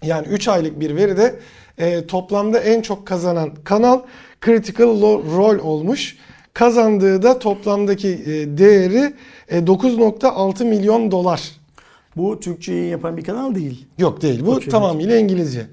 Yani 0.02 0.26
3 0.28 0.48
aylık 0.48 0.80
bir 0.80 0.96
veride 0.96 1.34
e, 1.78 2.06
toplamda 2.06 2.58
en 2.58 2.82
çok 2.82 3.06
kazanan 3.06 3.54
kanal 3.64 4.00
Critical 4.44 5.02
Role 5.36 5.60
olmuş. 5.60 6.16
Kazandığı 6.54 7.22
da 7.22 7.38
toplamdaki 7.38 8.08
değeri 8.58 9.14
e, 9.48 9.58
9.6 9.58 10.64
milyon 10.64 11.10
dolar. 11.10 11.42
Bu 12.16 12.40
Türkçe 12.40 12.72
yayın 12.72 12.90
yapan 12.90 13.16
bir 13.16 13.24
kanal 13.24 13.54
değil. 13.54 13.86
Yok 13.98 14.22
değil 14.22 14.46
bu 14.46 14.50
Okey. 14.50 14.68
tamamıyla 14.68 15.16
İngilizce. 15.16 15.66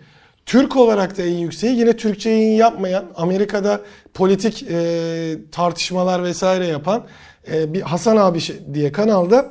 Türk 0.45 0.75
olarak 0.75 1.17
da 1.17 1.21
en 1.23 1.37
yükseği 1.37 1.79
yine 1.79 1.97
Türkçe 1.97 2.29
yayın 2.29 2.57
yapmayan 2.57 3.05
Amerika'da 3.15 3.81
politik 4.13 4.65
e, 4.71 5.35
tartışmalar 5.51 6.23
vesaire 6.23 6.67
yapan 6.67 7.03
e, 7.51 7.73
bir 7.73 7.81
Hasan 7.81 8.17
abi 8.17 8.39
şey- 8.39 8.55
diye 8.73 8.91
kanalda 8.91 9.49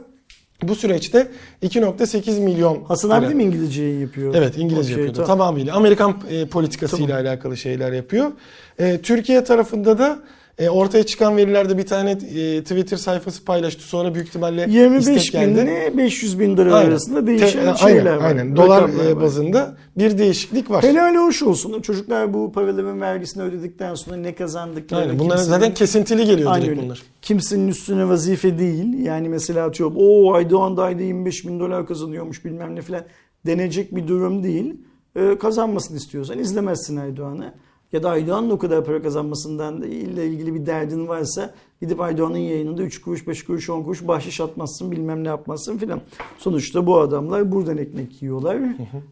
bu 0.63 0.75
süreçte 0.75 1.29
2.8 1.63 2.41
milyon. 2.41 2.85
Hasan 2.85 3.11
abi 3.11 3.29
de 3.29 3.35
mi 3.35 3.45
İngilizce 3.45 3.83
yayın 3.83 4.01
yapıyor? 4.01 4.35
Evet 4.35 4.55
İngilizce 4.59 4.95
Okey, 4.95 5.05
yapıyordu. 5.05 5.27
tamam. 5.27 5.39
Tamamıyla 5.39 5.75
Amerikan 5.75 6.15
e, 6.31 6.47
politikasıyla 6.47 7.17
alakalı 7.21 7.57
şeyler 7.57 7.93
yapıyor. 7.93 8.33
E, 8.79 9.01
Türkiye 9.03 9.45
tarafında 9.45 9.99
da 9.99 10.19
e, 10.59 10.69
ortaya 10.69 11.07
çıkan 11.07 11.37
verilerde 11.37 11.79
bir 11.79 11.87
tane 11.87 12.11
e, 12.11 12.63
Twitter 12.63 12.97
sayfası 12.97 13.45
paylaştı. 13.45 13.83
Sonra 13.83 14.15
büyük 14.15 14.29
ihtimalle 14.29 14.67
25 14.71 15.07
istek 15.25 15.41
bin 15.43 15.55
geldi. 15.55 15.61
ile 15.61 15.97
500 15.97 16.41
bin 16.41 16.57
dolar 16.57 16.67
Aynen. 16.67 16.91
arasında 16.91 17.27
değişen 17.27 17.75
Te- 17.75 17.79
şeyler 17.79 18.07
aynen, 18.07 18.19
var. 18.19 18.25
Aynen. 18.25 18.57
Dolar 18.57 18.89
e, 18.89 19.15
var. 19.15 19.21
bazında 19.23 19.77
bir 19.99 20.19
değişiklik 20.19 20.71
var. 20.71 20.83
Helal 20.85 21.15
hoş 21.17 21.43
olsun. 21.43 21.81
Çocuklar 21.83 22.35
bu 22.35 22.53
paraların 22.53 23.01
vergisini 23.01 23.43
ödedikten 23.43 23.95
sonra 23.95 24.17
ne 24.17 24.35
kazandıklarını 24.35 25.05
Aynen. 25.05 25.19
Bunlar 25.19 25.37
kimsenin- 25.37 25.51
zaten 25.59 25.75
kesintili 25.75 26.25
geliyor 26.27 26.51
Aynen 26.53 26.67
direkt 26.67 26.79
öyle. 26.79 26.87
bunlar. 26.87 27.03
Kimsenin 27.23 27.69
üstüne 27.69 28.09
vazife 28.09 28.59
değil. 28.59 28.99
Yani 28.99 29.29
mesela 29.29 29.67
atıyorum 29.67 29.97
o 29.99 30.35
Aydoğan 30.35 30.77
da 30.77 30.83
ayda 30.83 31.03
25 31.03 31.47
bin 31.47 31.61
dolar 31.61 31.87
kazanıyormuş 31.87 32.45
bilmem 32.45 32.77
ne 32.77 32.83
filan 32.83 33.03
denecek 33.47 33.97
bir 33.97 34.09
durum 34.09 34.43
değil. 34.45 34.75
Ee, 35.17 35.39
kazanmasını 35.39 35.97
istiyorsan 35.97 36.39
izlemezsin 36.39 36.97
Aydoğan'ı. 36.97 37.55
Ya 37.93 38.03
da 38.03 38.11
Aydoğan'ın 38.11 38.51
o 38.51 38.59
kadar 38.59 38.85
para 38.85 39.03
kazanmasından 39.03 39.83
ile 39.83 40.27
ilgili 40.27 40.55
bir 40.55 40.67
derdin 40.67 41.09
varsa 41.09 41.55
gidip 41.81 42.01
Aydoğan'ın 42.01 42.37
yayınında 42.39 42.83
3 42.83 43.01
kuruş, 43.01 43.29
5 43.29 43.45
kuruş, 43.45 43.71
10 43.71 43.83
kuruş 43.83 44.07
bahşiş 44.09 44.41
atmazsın 44.41 44.91
bilmem 44.91 45.25
ne 45.25 45.29
yapmazsın 45.29 45.79
filan. 45.79 46.01
Sonuçta 46.39 46.87
bu 46.87 46.99
adamlar 47.01 47.53
buradan 47.53 47.79
ekmek 47.79 48.23
yiyorlar. 48.23 48.57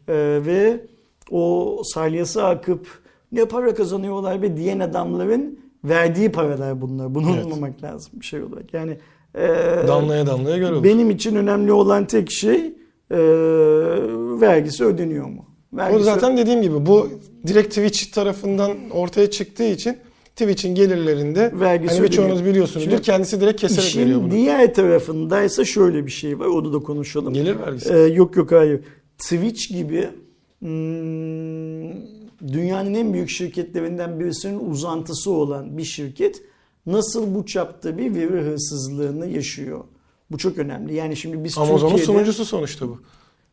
Ee, 0.09 0.41
ve 0.47 0.81
o 1.31 1.76
salyası 1.85 2.45
akıp 2.47 2.87
ne 3.33 3.45
para 3.45 3.74
kazanıyorlar 3.74 4.43
be 4.43 4.57
diyen 4.57 4.78
adamların 4.81 5.59
verdiği 5.85 6.33
paralar 6.33 6.81
bunlar. 6.81 7.14
Bunu 7.14 7.26
Evet. 7.35 7.45
unutmamak 7.45 7.83
lazım 7.83 8.12
bir 8.20 8.24
şey 8.26 8.43
olarak. 8.43 8.74
Yani 8.74 8.99
e, 9.35 9.49
Damlaya 9.89 10.26
damlaya 10.26 10.59
göl 10.59 10.72
olur. 10.72 10.85
benim 10.85 11.11
için 11.11 11.37
önemli 11.37 11.72
olan 11.72 12.07
tek 12.07 12.31
şey 12.31 12.57
e, 13.11 13.18
vergisi 14.41 14.85
ödeniyor 14.85 15.26
mu? 15.26 15.45
O 15.73 15.77
Vergisi 15.77 16.05
zaten 16.05 16.37
dediğim 16.37 16.62
gibi 16.62 16.87
bu 16.87 17.09
direkt 17.47 17.68
Twitch 17.68 18.12
tarafından 18.12 18.91
ortaya 18.91 19.31
çıktığı 19.31 19.64
için 19.64 19.97
Twitch'in 20.37 20.75
gelirlerinde 20.75 21.53
Vergisi 21.61 21.95
hani 21.95 22.05
birçoğunuz 22.05 22.45
biliyorsunuzdur 22.45 22.91
Şimdi 22.91 23.03
kendisi 23.03 23.41
direkt 23.41 23.61
keserek 23.61 23.97
veriyor 23.97 24.18
İşin 24.18 24.23
bunu. 24.23 24.31
diğer 24.31 24.75
tarafındaysa 24.75 25.64
şöyle 25.64 26.07
bir 26.07 26.11
şey 26.11 26.39
var. 26.39 26.47
Onu 26.47 26.73
da 26.73 26.79
konuşalım. 26.79 27.35
Gelir 27.35 27.59
vergisi. 27.59 27.93
Ee, 27.93 27.99
yok 27.99 28.37
yok 28.37 28.53
hayır. 28.53 28.81
Twitch 29.18 29.68
gibi 29.68 30.09
hmm, 30.59 31.91
dünyanın 32.53 32.95
en 32.95 33.12
büyük 33.12 33.31
şirketlerinden 33.31 34.21
birisinin 34.21 34.71
uzantısı 34.71 35.31
olan 35.31 35.79
bir 35.79 35.85
şirket 35.85 36.43
nasıl 36.87 37.35
bu 37.35 37.47
çapta 37.47 37.99
bir 37.99 38.14
veri 38.14 38.43
hırsızlığını 38.43 39.27
yaşıyor? 39.27 39.85
Bu 40.31 40.39
çok 40.39 40.59
önemli. 40.59 40.95
Yani 40.95 41.16
şimdi 41.16 41.45
biz 41.45 41.59
Amazon'un 41.59 41.79
Türkiye'de 41.81 42.05
sunucusu 42.05 42.45
sonuçta 42.45 42.89
bu. 42.89 43.01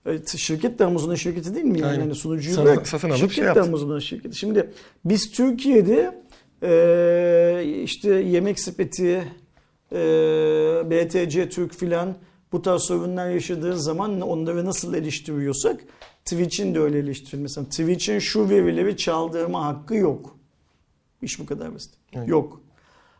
Evet, 0.05 0.37
şirket 0.37 0.79
de 0.79 0.85
Amazon'un 0.85 1.15
şirketi 1.15 1.55
değil 1.55 1.65
mi? 1.65 1.79
Yani 1.79 1.89
Aynen. 1.91 2.01
hani 2.01 2.15
sunucuyu 2.15 2.55
Sana- 2.55 2.65
bırak. 2.65 2.87
satın 2.87 3.09
alıp 3.09 3.31
şirket 3.31 3.53
şey. 3.53 3.63
Amazon'un 3.63 3.99
şirketi. 3.99 4.37
Şimdi 4.37 4.69
biz 5.05 5.31
Türkiye'de 5.31 6.23
e, 6.63 7.63
işte 7.83 8.13
yemek 8.13 8.59
sepeti, 8.59 9.23
e, 9.91 9.97
BTC 10.89 11.49
Türk 11.49 11.73
filan 11.73 12.15
bu 12.51 12.61
tarz 12.61 12.81
sorunlar 12.81 13.29
yaşadığı 13.29 13.77
zaman 13.79 14.21
onları 14.21 14.65
nasıl 14.65 14.93
eleştiriyorsak 14.93 15.81
Twitch'in 16.25 16.75
de 16.75 16.79
öyle 16.79 16.99
eleştiriyor. 16.99 17.41
Mesela 17.43 17.65
Twitch'in 17.69 18.19
şu 18.19 18.49
verileri 18.49 18.97
çaldırma 18.97 19.65
hakkı 19.65 19.95
yok. 19.95 20.37
İş 21.21 21.39
bu 21.39 21.45
kadar 21.45 21.75
basit. 21.75 21.93
Evet. 22.13 22.27
Yok. 22.27 22.61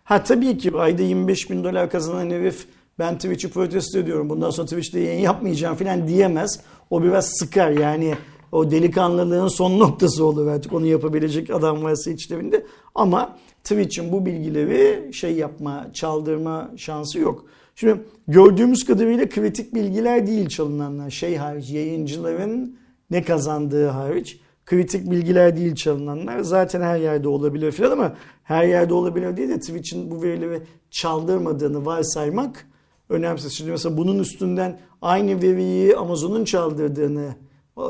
Ha 0.03 0.23
tabii 0.23 0.57
ki 0.57 0.71
ayda 0.77 1.01
25 1.03 1.49
bin 1.49 1.63
dolar 1.63 1.89
kazanan 1.89 2.29
herif 2.29 2.67
ben 2.99 3.15
Twitch'i 3.15 3.49
protesto 3.49 3.99
ediyorum 3.99 4.29
bundan 4.29 4.49
sonra 4.49 4.67
Twitch'te 4.67 4.99
yayın 4.99 5.21
yapmayacağım 5.21 5.75
falan 5.75 6.07
diyemez. 6.07 6.59
O 6.89 7.03
biraz 7.03 7.29
sıkar 7.39 7.71
yani 7.71 8.13
o 8.51 8.71
delikanlılığın 8.71 9.47
son 9.47 9.79
noktası 9.79 10.25
olur 10.25 10.47
artık 10.47 10.73
onu 10.73 10.85
yapabilecek 10.85 11.49
adam 11.49 11.83
varsa 11.83 12.11
içlerinde. 12.11 12.65
Ama 12.95 13.37
Twitch'in 13.63 14.11
bu 14.11 14.25
bilgileri 14.25 15.13
şey 15.13 15.35
yapma, 15.35 15.87
çaldırma 15.93 16.71
şansı 16.77 17.19
yok. 17.19 17.45
Şimdi 17.75 18.01
gördüğümüz 18.27 18.85
kadarıyla 18.85 19.29
kritik 19.29 19.75
bilgiler 19.75 20.27
değil 20.27 20.49
çalınanlar. 20.49 21.09
Şey 21.09 21.35
hariç 21.35 21.69
yayıncıların 21.69 22.77
ne 23.11 23.23
kazandığı 23.23 23.87
hariç 23.87 24.39
kritik 24.65 25.11
bilgiler 25.11 25.57
değil 25.57 25.75
çalınanlar. 25.75 26.39
Zaten 26.39 26.81
her 26.81 26.99
yerde 26.99 27.27
olabilir 27.27 27.71
falan 27.71 27.91
ama 27.91 28.15
her 28.43 28.67
yerde 28.67 28.93
olabilir 28.93 29.37
diye 29.37 29.49
de 29.49 29.59
Twitch'in 29.59 30.11
bu 30.11 30.21
verileri 30.21 30.61
çaldırmadığını 30.91 31.85
varsaymak 31.85 32.67
önemsiz. 33.09 33.53
Şimdi 33.53 33.71
mesela 33.71 33.97
bunun 33.97 34.19
üstünden 34.19 34.79
aynı 35.01 35.41
veriyi 35.41 35.95
Amazon'un 35.95 36.45
çaldırdığını 36.45 37.35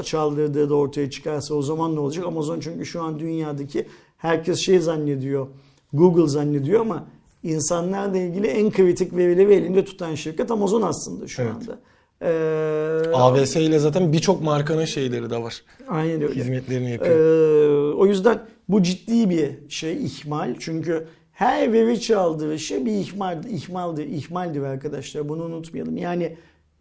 çaldırdığı 0.04 0.70
da 0.70 0.76
ortaya 0.76 1.10
çıkarsa 1.10 1.54
o 1.56 1.62
zaman 1.62 1.96
ne 1.96 2.00
olacak? 2.00 2.26
Amazon 2.26 2.60
çünkü 2.60 2.86
şu 2.86 3.02
an 3.02 3.20
dünyadaki 3.20 3.88
herkes 4.18 4.60
şey 4.60 4.80
zannediyor. 4.80 5.48
Google 5.94 6.28
zannediyor 6.28 6.82
ama 6.82 7.06
insanlarla 7.44 8.18
ilgili 8.18 8.48
en 8.48 8.72
kritik 8.72 9.16
verileri 9.16 9.54
elinde 9.54 9.86
tutan 9.86 10.16
şirket 10.16 10.52
Amazon 10.52 10.82
aslında 10.82 11.28
şu 11.28 11.42
Evet. 11.42 11.52
anda. 11.54 11.80
Ee, 12.22 13.12
AWS 13.14 13.56
ile 13.56 13.80
zaten 13.80 14.14
birçok 14.14 14.42
markanın 14.42 14.86
şeyleri 14.86 15.30
de 15.30 15.38
var. 15.44 15.64
Aynen 15.88 16.22
öyle. 16.22 16.36
Hizmetlerini 16.36 16.88
Ee, 16.88 16.92
yapıyor. 16.92 17.94
o 17.94 18.06
yüzden 18.06 18.40
bu 18.70 18.84
ciddi 18.84 19.30
bir 19.30 19.70
şey 19.70 20.06
ihmal. 20.06 20.56
Çünkü 20.60 21.08
her 21.38 21.74
veri 21.74 22.02
çaldırışı 22.02 22.86
bir 22.86 22.92
ihmal, 22.92 23.44
ihmaldir, 23.44 24.06
ihmaldir 24.06 24.62
arkadaşlar. 24.62 25.30
Bunu 25.30 25.44
unutmayalım. 25.44 25.98
Yani 25.98 26.36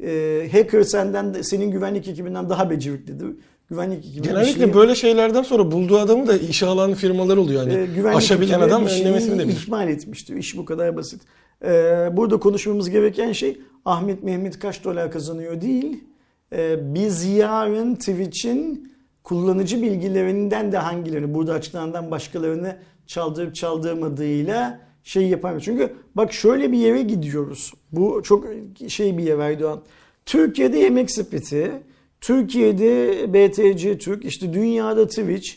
e, 0.05 0.49
hacker 0.53 0.83
senden 0.83 1.35
de, 1.35 1.43
senin 1.43 1.71
güvenlik 1.71 2.09
ekibinden 2.09 2.51
daha 2.51 2.71
beceriklidir. 2.71 3.29
Güvenlik 3.71 4.07
ekibi 4.07 4.23
Genellikle 4.29 4.63
şeyi- 4.63 4.75
böyle 4.75 4.95
şeylerden 4.95 5.43
sonra 5.43 5.73
bulduğu 5.73 5.99
adamı 5.99 6.27
da 6.27 6.37
işe 6.37 6.67
alan 6.67 6.95
firmalar 6.95 7.37
oluyor. 7.37 7.63
Hani 7.63 7.75
e, 7.75 7.87
güvenlik 7.87 8.17
aşabilen 8.19 8.61
adam 8.61 8.87
önlemesini 8.87 9.39
de 9.39 9.49
bilir. 9.49 9.57
ihmal 9.57 9.89
etmiştir. 9.89 10.37
İş 10.37 10.57
bu 10.57 10.65
kadar 10.65 10.97
basit. 10.97 11.23
Ee, 11.65 11.69
burada 12.13 12.37
konuşmamız 12.37 12.91
gereken 12.91 13.33
şey 13.33 13.61
Ahmet 13.85 14.23
Mehmet 14.23 14.59
kaç 14.59 14.85
dolar 14.85 15.11
kazanıyor 15.11 15.61
değil. 15.61 16.05
Ee, 16.53 16.95
biz 16.95 17.25
yarın 17.25 17.95
Twitch'in 17.95 18.93
kullanıcı 19.25 19.83
bilgilerinden 19.83 20.73
de 20.73 20.79
hangilerini 20.79 21.35
burada 21.35 21.53
açıklanandan 21.53 22.11
başkalarını 22.11 22.77
çaldırıp 23.07 23.55
çaldırmadığıyla 23.55 24.81
şey 25.05 25.29
yapamıyoruz. 25.29 25.65
Çünkü 25.65 25.93
bak 26.15 26.33
şöyle 26.33 26.73
bir 26.73 26.79
yere 26.79 27.03
gidiyoruz. 27.03 27.73
Bu 27.93 28.23
çok 28.25 28.47
şey 28.89 29.19
bir 29.19 29.23
yer 29.23 29.39
Erdoğan. 29.39 29.83
Türkiye'de 30.27 30.79
yemek 30.79 31.11
sepeti, 31.11 31.73
Türkiye'de 32.21 33.15
BTC 33.33 33.99
Türk, 33.99 34.25
işte 34.25 34.53
dünyada 34.53 35.07
Twitch, 35.07 35.51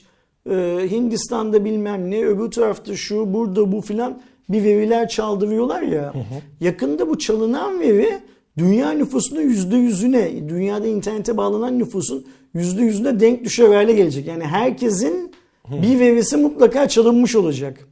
ee, 0.50 0.88
Hindistan'da 0.92 1.66
bilmem 1.66 2.12
ne, 2.12 2.26
öbür 2.26 2.52
tarafta 2.52 2.96
şu, 2.96 3.34
burada 3.34 3.72
bu 3.72 3.82
filan 3.82 4.22
bir 4.50 4.64
veriler 4.64 5.10
çaldırıyorlar 5.10 5.82
ya. 5.82 6.14
Yakında 6.60 7.10
bu 7.10 7.18
çalınan 7.18 7.80
veri 7.80 8.20
dünya 8.58 8.92
nüfusunun 8.92 9.42
yüzde 9.42 9.78
yüzüne, 9.78 10.50
dünyada 10.50 10.88
internete 10.88 11.38
bağlanan 11.38 11.80
nüfusun 11.80 12.26
yüzde 12.54 12.82
yüzüne 12.82 13.20
denk 13.20 13.46
düşer 13.46 13.68
hale 13.68 13.94
gelecek. 13.94 14.28
Yani 14.28 14.44
herkesin 14.44 15.32
bir 15.72 16.00
verisi 16.00 16.38
mutlaka 16.38 16.88
çalınmış 16.88 17.36
olacak. 17.36 17.88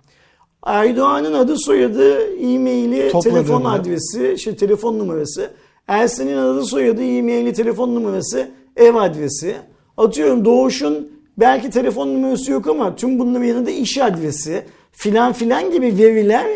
Aydoğan'ın 0.61 1.33
adı 1.33 1.55
soyadı, 1.57 2.35
e-maili, 2.37 3.11
telefon 3.23 3.65
adresi, 3.65 4.39
şey 4.39 4.55
telefon 4.55 4.99
numarası. 4.99 5.51
Ersin'in 5.87 6.37
adı 6.37 6.65
soyadı, 6.65 7.03
e-maili, 7.03 7.53
telefon 7.53 7.95
numarası, 7.95 8.47
ev 8.75 8.95
adresi. 8.95 9.55
Atıyorum 9.97 10.45
Doğuş'un 10.45 11.11
belki 11.37 11.69
telefon 11.69 12.07
numarası 12.07 12.51
yok 12.51 12.67
ama 12.67 12.95
tüm 12.95 13.19
bunların 13.19 13.45
yanında 13.45 13.71
iş 13.71 13.97
adresi 13.97 14.63
filan 14.91 15.33
filan 15.33 15.71
gibi 15.71 15.97
veriler 15.97 16.47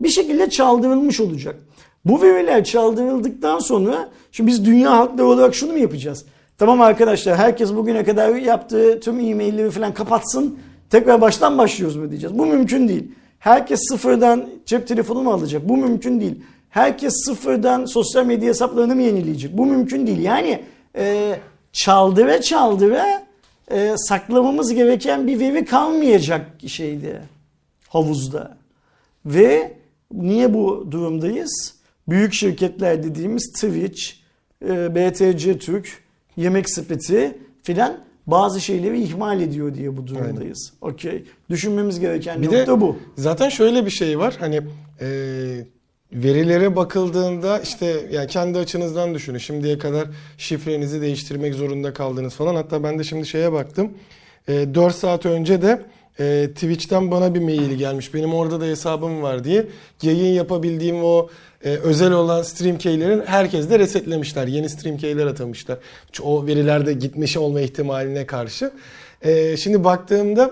bir 0.00 0.08
şekilde 0.08 0.50
çaldırılmış 0.50 1.20
olacak. 1.20 1.56
Bu 2.04 2.22
veriler 2.22 2.64
çaldırıldıktan 2.64 3.58
sonra 3.58 4.10
şimdi 4.32 4.50
biz 4.50 4.64
dünya 4.64 4.90
halkları 4.98 5.26
olarak 5.26 5.54
şunu 5.54 5.72
mu 5.72 5.78
yapacağız? 5.78 6.24
Tamam 6.58 6.80
arkadaşlar 6.80 7.36
herkes 7.36 7.74
bugüne 7.74 8.04
kadar 8.04 8.34
yaptığı 8.34 9.00
tüm 9.00 9.20
e-mailleri 9.20 9.70
falan 9.70 9.94
kapatsın. 9.94 10.58
Tekrar 10.90 11.20
baştan 11.20 11.58
başlıyoruz 11.58 11.96
mu 11.96 12.10
diyeceğiz. 12.10 12.38
Bu 12.38 12.46
mümkün 12.46 12.88
değil. 12.88 13.04
Herkes 13.38 13.80
sıfırdan 13.88 14.48
cep 14.66 14.88
telefonu 14.88 15.22
mu 15.22 15.32
alacak? 15.32 15.68
Bu 15.68 15.76
mümkün 15.76 16.20
değil. 16.20 16.42
Herkes 16.70 17.12
sıfırdan 17.24 17.84
sosyal 17.84 18.26
medya 18.26 18.48
hesaplarını 18.48 18.94
mı 18.94 19.02
yenileyecek? 19.02 19.58
Bu 19.58 19.66
mümkün 19.66 20.06
değil. 20.06 20.18
Yani 20.18 20.62
e, 20.96 21.36
çaldıra 21.72 22.40
çaldıra 22.40 23.26
e, 23.70 23.94
saklamamız 23.96 24.74
gereken 24.74 25.26
bir 25.26 25.40
veri 25.40 25.64
kalmayacak 25.64 26.46
şeydi 26.66 27.22
havuzda. 27.88 28.56
Ve 29.26 29.72
niye 30.12 30.54
bu 30.54 30.88
durumdayız? 30.90 31.74
Büyük 32.08 32.34
şirketler 32.34 33.02
dediğimiz 33.02 33.52
Twitch, 33.52 34.02
e, 34.68 34.94
BTC 34.94 35.58
Türk, 35.58 36.02
Yemek 36.36 36.70
Sepeti 36.70 37.38
filan 37.62 38.05
bazı 38.26 38.60
şeyleri 38.60 39.02
ihmal 39.02 39.40
ediyor 39.40 39.74
diye 39.74 39.96
bu 39.96 40.06
durumdayız. 40.06 40.72
Okey. 40.80 41.24
Düşünmemiz 41.50 42.00
gereken 42.00 42.42
Bir 42.42 42.46
nokta 42.46 42.66
de 42.66 42.80
bu. 42.80 42.96
zaten 43.16 43.48
şöyle 43.48 43.86
bir 43.86 43.90
şey 43.90 44.18
var. 44.18 44.36
Hani 44.40 44.60
e, 45.00 45.06
verilere 46.12 46.76
bakıldığında 46.76 47.58
işte 47.60 48.06
yani 48.12 48.26
kendi 48.26 48.58
açınızdan 48.58 49.14
düşünün. 49.14 49.38
Şimdiye 49.38 49.78
kadar 49.78 50.08
şifrenizi 50.38 51.00
değiştirmek 51.00 51.54
zorunda 51.54 51.92
kaldınız 51.92 52.34
falan. 52.34 52.54
Hatta 52.54 52.82
ben 52.82 52.98
de 52.98 53.04
şimdi 53.04 53.26
şeye 53.26 53.52
baktım. 53.52 53.90
E, 54.48 54.74
4 54.74 54.94
saat 54.94 55.26
önce 55.26 55.62
de 55.62 55.82
e, 56.20 56.48
Twitch'ten 56.54 57.10
bana 57.10 57.34
bir 57.34 57.40
mail 57.40 57.72
gelmiş. 57.72 58.14
Benim 58.14 58.34
orada 58.34 58.60
da 58.60 58.64
hesabım 58.64 59.22
var 59.22 59.44
diye. 59.44 59.66
Yayın 60.02 60.34
yapabildiğim 60.34 61.04
o 61.04 61.28
e, 61.64 61.70
özel 61.70 62.12
olan 62.12 62.42
stream 62.42 62.78
key'lerin 62.78 63.22
herkes 63.26 63.70
de 63.70 63.78
resetlemişler. 63.78 64.46
Yeni 64.46 64.68
stream 64.68 64.96
key'ler 64.96 65.26
atamışlar. 65.26 65.78
O 66.22 66.46
verilerde 66.46 66.92
gitmiş 66.92 67.36
olma 67.36 67.60
ihtimaline 67.60 68.26
karşı. 68.26 68.70
E, 69.22 69.56
şimdi 69.56 69.84
baktığımda 69.84 70.50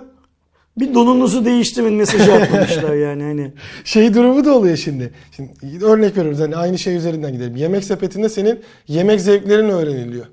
Bir 0.78 0.94
donunuzu 0.94 1.44
değiştirin 1.44 1.92
mesajı 1.94 2.32
atmamışlar 2.34 2.94
yani 2.94 3.22
hani. 3.22 3.52
şey 3.84 4.14
durumu 4.14 4.44
da 4.44 4.54
oluyor 4.54 4.76
şimdi. 4.76 5.12
Şimdi 5.36 5.84
örnek 5.84 6.16
veriyoruz 6.16 6.40
hani 6.40 6.56
aynı 6.56 6.78
şey 6.78 6.96
üzerinden 6.96 7.32
gidelim. 7.32 7.56
Yemek 7.56 7.84
sepetinde 7.84 8.28
senin 8.28 8.60
yemek 8.88 9.20
zevklerin 9.20 9.68
öğreniliyor. 9.68 10.26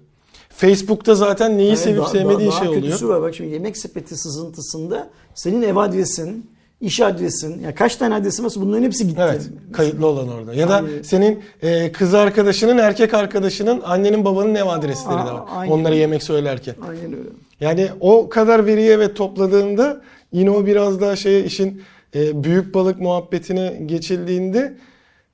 Facebook'ta 0.49 1.15
zaten 1.15 1.57
neyi 1.57 1.67
Yani 1.67 1.78
sevip 1.78 1.97
daha- 1.97 2.09
sevmediğin 2.09 2.51
daha, 2.51 2.59
şey 2.59 2.67
daha 2.67 2.72
oluyor. 2.72 2.84
kötüsü 2.86 3.07
var. 3.07 3.22
Bak 3.22 3.36
şimdi 3.36 3.53
yemek 3.53 3.78
sepeti 3.78 4.17
sızıntısında 4.17 5.09
senin 5.36 5.61
ev 5.61 5.76
adresin, 5.76 6.51
iş 6.82 7.00
adresin, 7.00 7.62
ya 7.62 7.76
kaç 7.76 7.96
tane 7.96 8.16
adresin 8.16 8.44
varsa 8.44 8.62
bunların 8.62 8.84
hepsi 8.84 9.08
gitti. 9.08 9.22
Evet, 9.24 9.50
kayıtlı 9.74 10.08
olan 10.08 10.28
orada. 10.30 10.54
Ya 10.54 10.70
da 10.70 10.76
Aynen. 10.76 11.02
senin 11.02 11.40
e, 11.62 11.92
kız 11.92 12.14
arkadaşının, 12.14 12.78
erkek 12.78 13.14
arkadaşının, 13.14 13.82
annenin 13.86 14.26
babanın 14.26 14.56
ev 14.56 14.66
adresleri 14.66 15.18
de 15.18 15.22
Aa, 15.22 15.34
var. 15.34 15.44
aynen. 15.56 15.72
Onlara 15.74 15.96
yemek 15.96 16.24
söylerken. 16.24 16.76
Aynen 16.90 17.14
öyle. 17.14 17.30
Yani 17.60 17.88
o 18.00 18.30
kadar 18.30 18.66
veriyi 18.66 18.90
evet 18.90 19.16
topladığında 19.16 20.02
yine 20.32 20.52
o 20.52 20.66
biraz 20.66 21.02
daha 21.02 21.16
şey 21.16 21.46
işin 21.46 21.84
e, 22.16 22.44
büyük 22.44 22.74
balık 22.74 23.00
muhabbetine 23.02 23.82
geçildiğinde 23.86 24.78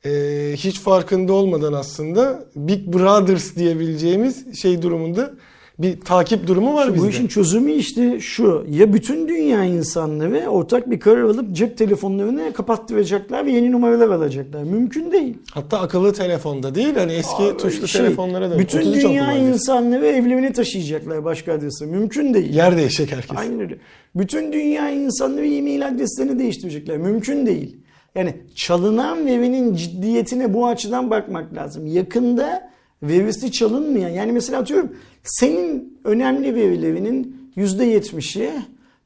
e, 0.06 0.10
hiç 0.56 0.80
farkında 0.80 1.34
olmadan 1.34 1.74
aslında 1.74 2.46
Big 2.56 2.94
Brothers 2.94 3.56
diyebileceğimiz 3.56 4.60
şey 4.62 4.82
durumunda 4.82 5.32
bir 5.80 6.02
takip 6.02 6.48
durumu 6.48 6.74
var 6.74 6.94
bizde. 6.94 7.06
bu 7.06 7.10
işin 7.10 7.28
çözümü 7.28 7.72
işte 7.72 8.20
şu. 8.20 8.66
Ya 8.70 8.94
bütün 8.94 9.28
dünya 9.28 9.64
insanları 9.64 10.48
ortak 10.48 10.92
bir 10.92 11.00
karar 11.00 11.24
alıp 11.24 11.56
cep 11.56 11.78
telefonlarını 11.78 12.54
kapattıracaklar 12.54 13.46
ve 13.46 13.52
yeni 13.52 13.72
numaralar 13.72 14.10
alacaklar. 14.10 14.64
Mümkün 14.64 15.12
değil. 15.12 15.38
Hatta 15.52 15.80
akıllı 15.80 16.14
telefonda 16.14 16.76
değil 16.76 16.96
hani 16.96 17.14
eski 17.14 17.44
Aa, 17.44 17.58
tuşlu 17.58 17.88
şey, 17.88 18.02
telefonlara 18.02 18.52
da 18.52 18.60
Bütün 18.60 18.80
33 18.80 19.04
dünya 19.04 19.34
insanları 19.34 20.08
evlerini 20.08 20.54
taşıyacaklar 20.54 21.26
başka 21.26 21.54
adrese. 21.54 21.86
Mümkün 21.86 22.34
değil. 22.34 22.54
Yer 22.54 22.78
değişecek 22.78 23.12
herkes. 23.12 23.38
Aynen 23.38 23.60
öyle. 23.60 23.78
Bütün 24.16 24.54
dünya 24.54 24.90
insanları 24.90 25.48
e-mail 25.48 25.88
adreslerini 25.88 26.40
değiştirecekler. 26.40 26.98
Mümkün 26.98 27.46
değil. 27.46 27.78
Yani 28.16 28.34
çalınan 28.56 29.26
verinin 29.26 29.76
ciddiyetine 29.76 30.54
bu 30.54 30.68
açıdan 30.68 31.10
bakmak 31.10 31.54
lazım. 31.54 31.88
Yakında 31.88 32.70
verisi 33.04 33.52
çalınmayan 33.52 34.10
yani 34.10 34.32
mesela 34.32 34.60
atıyorum 34.60 34.92
senin 35.24 36.00
önemli 36.04 36.56
verilerinin 36.56 37.52
%70'i 37.58 38.52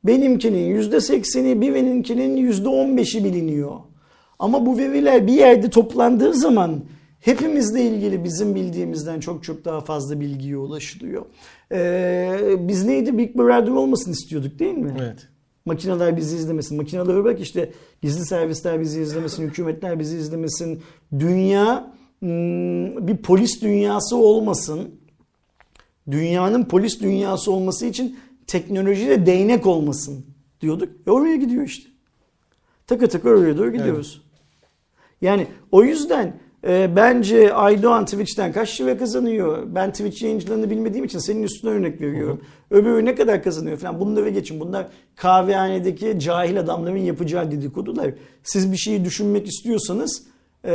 benimkinin 0.03 0.81
%80'i 0.81 1.61
birininkinin 1.61 2.51
%15'i 2.51 3.23
biliniyor. 3.23 3.75
Ama 4.39 4.65
bu 4.65 4.77
veriler 4.77 5.27
bir 5.27 5.33
yerde 5.33 5.69
toplandığı 5.69 6.33
zaman 6.33 6.83
hepimizle 7.19 7.81
ilgili 7.81 8.23
bizim 8.23 8.55
bildiğimizden 8.55 9.19
çok 9.19 9.43
çok 9.43 9.65
daha 9.65 9.81
fazla 9.81 10.19
bilgiye 10.19 10.57
ulaşılıyor. 10.57 11.25
Ee, 11.71 12.39
biz 12.59 12.85
neydi 12.85 13.17
Big 13.17 13.35
Brother 13.35 13.71
olmasını 13.71 14.13
istiyorduk 14.13 14.59
değil 14.59 14.77
mi? 14.77 14.95
Evet. 15.01 15.27
Makineler 15.65 16.17
bizi 16.17 16.35
izlemesin. 16.35 16.77
Makineler 16.77 17.23
bak 17.25 17.39
işte 17.39 17.71
gizli 18.01 18.25
servisler 18.25 18.81
bizi 18.81 19.01
izlemesin, 19.01 19.43
hükümetler 19.43 19.99
bizi 19.99 20.17
izlemesin. 20.17 20.81
Dünya 21.19 21.93
bir 22.21 23.17
polis 23.17 23.61
dünyası 23.61 24.17
olmasın. 24.17 24.95
Dünyanın 26.11 26.65
polis 26.65 27.01
dünyası 27.01 27.51
olması 27.51 27.85
için 27.85 28.19
teknolojiyle 28.47 29.25
değnek 29.25 29.67
olmasın 29.67 30.25
diyorduk. 30.61 30.89
E 31.07 31.11
oraya 31.11 31.35
gidiyor 31.35 31.63
işte. 31.63 31.89
Takı 32.87 33.09
takı 33.09 33.29
oraya 33.29 33.57
doğru 33.57 33.71
gidiyoruz. 33.71 34.21
Yani 35.21 35.47
o 35.71 35.83
yüzden 35.83 36.39
e, 36.67 36.95
bence 36.95 37.53
Aydoğan 37.53 38.05
Twitch'ten 38.05 38.51
kaç 38.51 38.81
lira 38.81 38.97
kazanıyor? 38.97 39.75
Ben 39.75 39.91
Twitch 39.91 40.23
yayıncılarını 40.23 40.69
bilmediğim 40.69 41.05
için 41.05 41.19
senin 41.19 41.43
üstüne 41.43 41.71
örnek 41.71 42.01
veriyorum. 42.01 42.41
Öbürü 42.71 43.05
ne 43.05 43.15
kadar 43.15 43.43
kazanıyor 43.43 43.77
falan. 43.77 43.99
Bunları 43.99 44.29
geçin. 44.29 44.59
Bunlar 44.59 44.87
kahvehanedeki 45.15 46.19
cahil 46.19 46.59
adamların 46.59 46.97
yapacağı 46.97 47.51
dedikodular. 47.51 48.13
Siz 48.43 48.71
bir 48.71 48.77
şeyi 48.77 49.05
düşünmek 49.05 49.47
istiyorsanız 49.47 50.23
e, 50.65 50.71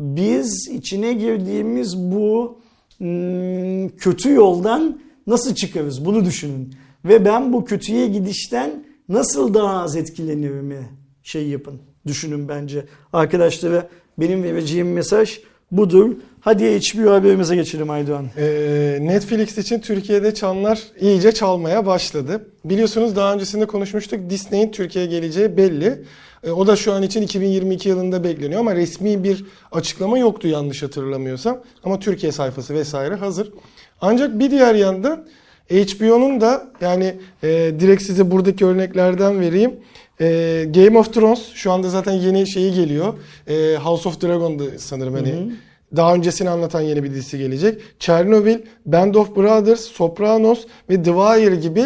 biz 0.00 0.68
içine 0.68 1.12
girdiğimiz 1.12 1.98
bu 1.98 2.58
hmm, 2.98 3.88
kötü 3.88 4.32
yoldan 4.32 5.00
nasıl 5.26 5.54
çıkarız 5.54 6.04
bunu 6.04 6.24
düşünün. 6.24 6.74
Ve 7.04 7.24
ben 7.24 7.52
bu 7.52 7.64
kötüye 7.64 8.06
gidişten 8.06 8.84
nasıl 9.08 9.54
daha 9.54 9.82
az 9.82 9.96
etkilenirim 9.96 10.74
şey 11.22 11.48
yapın. 11.48 11.80
Düşünün 12.06 12.48
bence. 12.48 12.84
Arkadaşlara 13.12 13.88
benim 14.18 14.42
vereceğim 14.42 14.92
mesaj 14.92 15.40
budur. 15.70 16.10
Hadi 16.40 16.80
HBO 16.80 17.10
haberimize 17.10 17.56
geçelim 17.56 17.90
Aydoğan. 17.90 18.26
Ee, 18.36 18.98
Netflix 19.00 19.58
için 19.58 19.80
Türkiye'de 19.80 20.34
çanlar 20.34 20.82
iyice 21.00 21.32
çalmaya 21.32 21.86
başladı. 21.86 22.46
Biliyorsunuz 22.64 23.16
daha 23.16 23.34
öncesinde 23.34 23.66
konuşmuştuk. 23.66 24.30
Disney'in 24.30 24.70
Türkiye'ye 24.70 25.10
geleceği 25.10 25.56
belli. 25.56 26.04
Ee, 26.44 26.50
o 26.50 26.66
da 26.66 26.76
şu 26.76 26.92
an 26.92 27.02
için 27.02 27.22
2022 27.22 27.88
yılında 27.88 28.24
bekleniyor 28.24 28.60
ama 28.60 28.74
resmi 28.74 29.24
bir 29.24 29.44
açıklama 29.72 30.18
yoktu 30.18 30.48
yanlış 30.48 30.82
hatırlamıyorsam. 30.82 31.60
Ama 31.84 31.98
Türkiye 31.98 32.32
sayfası 32.32 32.74
vesaire 32.74 33.14
hazır. 33.14 33.52
Ancak 34.00 34.38
bir 34.38 34.50
diğer 34.50 34.74
yandan 34.74 35.26
HBO'nun 35.70 36.40
da 36.40 36.66
yani 36.80 37.14
e, 37.42 37.48
direkt 37.80 38.02
size 38.02 38.30
buradaki 38.30 38.66
örneklerden 38.66 39.40
vereyim. 39.40 39.74
E, 40.20 40.66
Game 40.74 40.98
of 40.98 41.14
Thrones 41.14 41.52
şu 41.54 41.72
anda 41.72 41.88
zaten 41.88 42.12
yeni 42.12 42.50
şeyi 42.50 42.74
geliyor. 42.74 43.14
E, 43.48 43.76
House 43.76 44.08
of 44.08 44.22
Dragon'dı 44.22 44.78
sanırım 44.78 45.14
hani. 45.14 45.52
Daha 45.96 46.14
öncesini 46.14 46.50
anlatan 46.50 46.80
yeni 46.80 47.04
bir 47.04 47.10
dizisi 47.10 47.38
gelecek. 47.38 47.80
Chernobyl, 47.98 48.58
Band 48.86 49.14
of 49.14 49.36
Brothers, 49.36 49.80
Sopranos 49.80 50.66
ve 50.90 51.02
The 51.02 51.10
Wire 51.10 51.56
gibi 51.56 51.84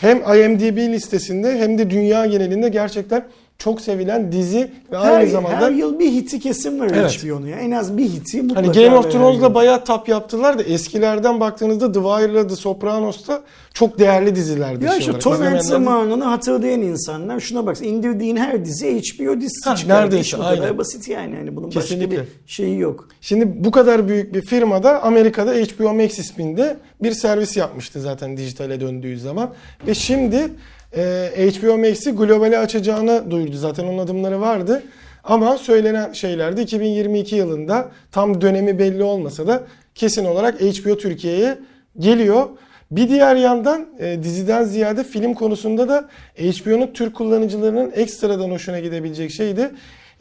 hem 0.00 0.16
IMDb 0.18 0.76
listesinde 0.76 1.58
hem 1.58 1.78
de 1.78 1.90
dünya 1.90 2.26
genelinde 2.26 2.68
gerçekten 2.68 3.24
çok 3.64 3.80
sevilen 3.80 4.32
dizi 4.32 4.70
ve 4.92 4.98
Her, 4.98 5.12
aynı 5.12 5.30
zamanda 5.30 5.56
her 5.56 5.70
yıl 5.70 5.98
bir 5.98 6.10
hiti 6.12 6.40
kesim 6.40 6.80
var 6.80 6.90
Evet. 6.94 7.24
HBO'nun 7.24 7.46
ya. 7.46 7.56
En 7.56 7.70
az 7.70 7.96
bir 7.98 8.04
hiti 8.04 8.42
mutlaka. 8.42 8.66
Hani 8.68 8.84
Game 8.84 8.96
of 8.98 9.12
Thrones'la 9.12 9.54
bayağı 9.54 9.84
tap 9.84 10.08
yaptılar 10.08 10.58
da 10.58 10.62
eskilerden 10.62 11.40
baktığınızda 11.40 11.92
The 11.92 12.00
Wire'la 12.00 12.46
The 12.46 12.56
Sopranos'ta 12.56 13.42
çok 13.74 13.98
değerli 13.98 14.34
dizilerdi. 14.34 14.84
Ya 14.84 15.00
şey 15.00 15.14
İzlemeyenler 15.18 15.58
de- 15.58 15.62
zamanını 15.62 16.24
hatırlayan 16.24 16.80
insanlar 16.80 17.40
şuna 17.40 17.66
bak 17.66 17.82
indirdiğin 17.82 18.36
her 18.36 18.64
dizi 18.64 18.86
HBO 19.00 19.40
dizisi 19.40 19.68
Ha, 19.70 19.76
çıkar. 19.76 20.02
neredeyse, 20.02 20.38
bu 20.38 20.42
kadar 20.42 20.58
aynen. 20.62 20.78
basit 20.78 21.08
yani. 21.08 21.34
yani 21.34 21.56
bunun 21.56 21.70
Kesinlikle. 21.70 22.10
başka 22.18 22.22
bir 22.46 22.52
şeyi 22.52 22.78
yok. 22.78 23.08
Şimdi 23.20 23.64
bu 23.64 23.70
kadar 23.70 24.08
büyük 24.08 24.34
bir 24.34 24.42
firmada 24.42 25.02
Amerika'da 25.02 25.52
HBO 25.54 25.94
Max 25.94 26.18
isminde 26.18 26.76
bir 27.02 27.12
servis 27.12 27.56
yapmıştı 27.56 28.00
zaten 28.00 28.36
dijitale 28.36 28.80
döndüğü 28.80 29.18
zaman. 29.18 29.50
Ve 29.86 29.94
şimdi 29.94 30.48
e, 30.96 31.50
HBO 31.50 31.78
Max'i 31.78 32.10
globale 32.10 32.58
açacağını 32.58 33.30
duyurdu. 33.30 33.56
Zaten 33.56 33.84
onun 33.84 33.98
adımları 33.98 34.40
vardı. 34.40 34.82
Ama 35.24 35.58
söylenen 35.58 36.12
şeylerde 36.12 36.62
2022 36.62 37.36
yılında 37.36 37.88
tam 38.12 38.40
dönemi 38.40 38.78
belli 38.78 39.02
olmasa 39.02 39.46
da 39.46 39.62
kesin 39.94 40.24
olarak 40.24 40.60
HBO 40.60 40.98
Türkiye'ye 40.98 41.58
geliyor. 41.98 42.48
Bir 42.90 43.08
diğer 43.08 43.36
yandan 43.36 43.86
e, 43.98 44.22
diziden 44.22 44.64
ziyade 44.64 45.04
film 45.04 45.34
konusunda 45.34 45.88
da 45.88 46.08
HBO'nun 46.36 46.90
Türk 46.94 47.14
kullanıcılarının 47.14 47.92
ekstradan 47.94 48.50
hoşuna 48.50 48.80
gidebilecek 48.80 49.30
şey 49.30 49.56
de 49.56 49.70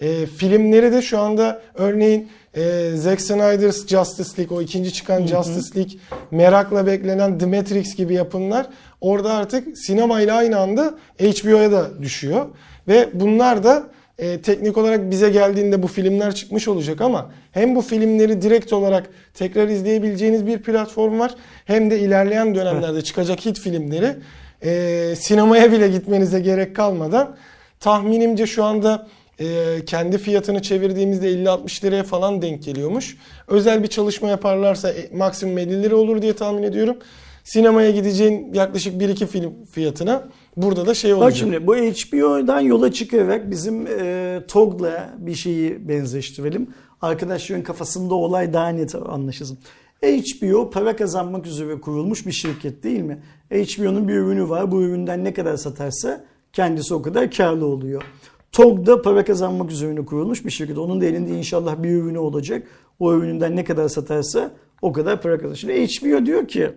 e, 0.02 0.26
filmleri 0.26 0.92
de 0.92 1.02
şu 1.02 1.20
anda 1.20 1.62
örneğin 1.76 2.30
e, 2.56 2.92
Zack 2.96 3.22
Snyder's 3.22 3.88
Justice 3.88 4.30
League 4.40 4.58
o 4.58 4.62
ikinci 4.62 4.94
çıkan 4.94 5.26
Justice 5.26 5.80
League 5.80 6.00
merakla 6.32 6.88
beklenen 6.88 7.38
The 7.38 7.46
Matrix 7.46 7.96
gibi 7.96 8.14
yapımlar 8.14 8.68
orada 9.04 9.34
artık 9.34 9.78
sinemayla 9.78 10.36
aynı 10.36 10.60
anda 10.60 10.94
HBO'ya 11.20 11.72
da 11.72 12.02
düşüyor. 12.02 12.46
Ve 12.88 13.10
bunlar 13.14 13.64
da 13.64 13.84
e, 14.18 14.42
teknik 14.42 14.78
olarak 14.78 15.12
bize 15.12 15.30
geldiğinde 15.30 15.84
bu 15.84 15.88
filmler 15.88 16.36
çıkmış 16.36 16.68
olacak 16.68 17.02
ama 17.02 17.32
hem 17.52 17.76
bu 17.76 17.82
filmleri 17.82 18.42
direkt 18.42 18.74
olarak 18.74 19.10
tekrar 19.34 19.68
izleyebileceğiniz 19.68 20.48
bir 20.48 20.62
platform 20.62 21.20
var 21.20 21.36
hem 21.66 21.92
de 21.92 22.00
ilerleyen 22.00 22.56
dönemlerde 22.56 23.02
çıkacak 23.02 23.46
hit 23.46 23.60
filmleri 23.60 24.16
e, 24.64 25.14
sinemaya 25.16 25.72
bile 25.72 25.88
gitmenize 25.88 26.40
gerek 26.40 26.76
kalmadan 26.76 27.36
tahminimce 27.80 28.48
şu 28.48 28.64
anda 28.64 29.08
e, 29.40 29.46
kendi 29.86 30.18
fiyatını 30.18 30.62
çevirdiğimizde 30.62 31.32
50-60 31.32 31.86
liraya 31.86 32.04
falan 32.04 32.42
denk 32.42 32.64
geliyormuş. 32.64 33.18
Özel 33.48 33.84
bir 33.84 33.88
çalışma 33.88 34.30
yaparlarsa 34.30 34.90
e, 34.90 35.10
maksimum 35.14 35.58
50 35.58 35.84
lira 35.84 35.96
olur 35.96 36.22
diye 36.22 36.34
tahmin 36.34 36.64
ediyorum. 36.64 36.98
Sinemaya 37.44 37.92
gideceğin 37.92 38.54
yaklaşık 38.54 39.02
1-2 39.02 39.26
film 39.26 39.66
fiyatına 39.66 40.30
burada 40.58 40.86
da 40.86 40.94
şey 40.94 41.14
olacak. 41.14 41.32
Bak 41.32 41.38
şimdi 41.38 41.68
bu 41.68 41.76
HBO'dan 41.76 42.60
yola 42.60 42.92
çıkarak 42.92 43.52
bizim 43.52 43.88
e, 43.88 44.42
TOG'la 44.48 45.14
bir 45.18 45.36
şeyi 45.36 45.88
benzeştirelim. 45.88 46.68
Arkadaşların 47.02 47.64
kafasında 47.64 48.14
olay 48.14 48.54
daha 48.54 48.70
net 48.70 48.96
anlaşılsın. 48.96 49.58
HBO 50.04 50.70
para 50.70 50.96
kazanmak 50.96 51.48
üzere 51.48 51.82
kurulmuş 51.82 52.26
bir 52.26 52.32
şirket 52.32 52.84
değil 52.84 53.00
mi? 53.00 53.20
HBO'nun 53.52 54.08
bir 54.08 54.14
ürünü 54.14 54.50
var. 54.50 54.72
Bu 54.72 54.82
üründen 54.82 55.24
ne 55.24 55.34
kadar 55.34 55.58
satarsa 55.58 56.24
kendisi 56.54 56.94
o 56.94 57.02
kadar 57.02 57.32
karlı 57.32 57.66
oluyor. 57.66 58.04
TOG 58.52 58.86
da 58.86 59.02
para 59.02 59.26
kazanmak 59.26 59.72
üzerine 59.72 60.06
kurulmuş 60.06 60.46
bir 60.46 60.52
şirket. 60.52 60.78
Onun 60.78 61.02
da 61.02 61.06
elinde 61.06 61.38
inşallah 61.38 61.84
bir 61.84 61.90
ürünü 61.90 62.18
olacak. 62.18 62.68
O 63.00 63.14
ürününden 63.14 63.56
ne 63.56 63.64
kadar 63.64 63.90
satarsa 63.90 64.52
o 64.82 64.94
kadar 64.94 65.22
para 65.22 65.38
kazanır. 65.38 65.56
Şimdi 65.56 65.88
HBO 65.88 66.26
diyor 66.26 66.48
ki 66.48 66.72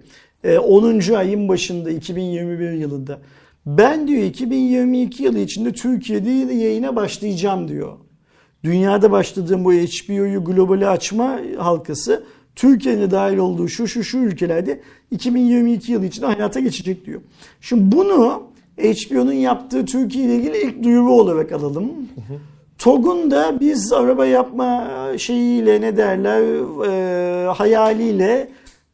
10. 0.45 1.13
ayın 1.15 1.49
başında 1.49 1.91
2021 1.91 2.73
yılında 2.73 3.19
ben 3.67 4.09
diyor 4.09 4.23
2022 4.23 5.23
yılı 5.23 5.39
içinde 5.39 5.73
Türkiye'de 5.73 6.31
yayına 6.55 6.97
başlayacağım 6.97 7.69
diyor. 7.69 7.93
Dünyada 8.65 9.11
başladığım 9.11 9.65
bu 9.65 9.73
HBO'yu 9.73 10.45
globale 10.45 10.89
açma 10.89 11.41
halkası 11.59 12.25
Türkiye'nin 12.57 13.11
dahil 13.11 13.39
olduğu 13.39 13.69
şu 13.69 13.89
şu 13.89 14.05
şu 14.05 14.19
ülkelerde 14.19 14.81
2022 15.11 15.93
yılı 15.93 16.07
içinde 16.07 16.27
hayata 16.27 16.61
geçecek 16.61 17.07
diyor. 17.07 17.21
Şimdi 17.61 17.97
bunu 17.97 18.43
HBO'nun 18.79 19.33
yaptığı 19.33 19.85
Türkiye 19.85 20.25
ile 20.25 20.35
ilgili 20.37 20.63
ilk 20.63 20.85
duyuru 20.85 21.13
olarak 21.13 21.53
alalım. 21.53 21.93
TOG'un 22.79 23.31
da 23.31 23.61
biz 23.61 23.93
araba 23.93 24.27
yapma 24.27 24.89
şeyiyle 25.19 25.81
ne 25.81 25.97
derler 25.97 26.43
e, 26.87 27.47
hayaliyle 27.47 28.49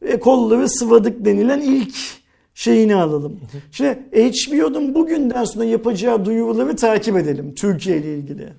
e, 0.05 0.19
kolları 0.19 0.69
sıvadık 0.69 1.25
denilen 1.25 1.61
ilk 1.61 1.95
şeyini 2.53 2.95
alalım. 2.95 3.39
Şimdi 3.71 3.99
HBO'nun 4.13 4.95
bugünden 4.95 5.43
sonra 5.43 5.65
yapacağı 5.65 6.25
duyuruları 6.25 6.75
takip 6.75 7.17
edelim 7.17 7.55
Türkiye 7.55 7.97
ile 7.97 8.15
ilgili. 8.15 8.53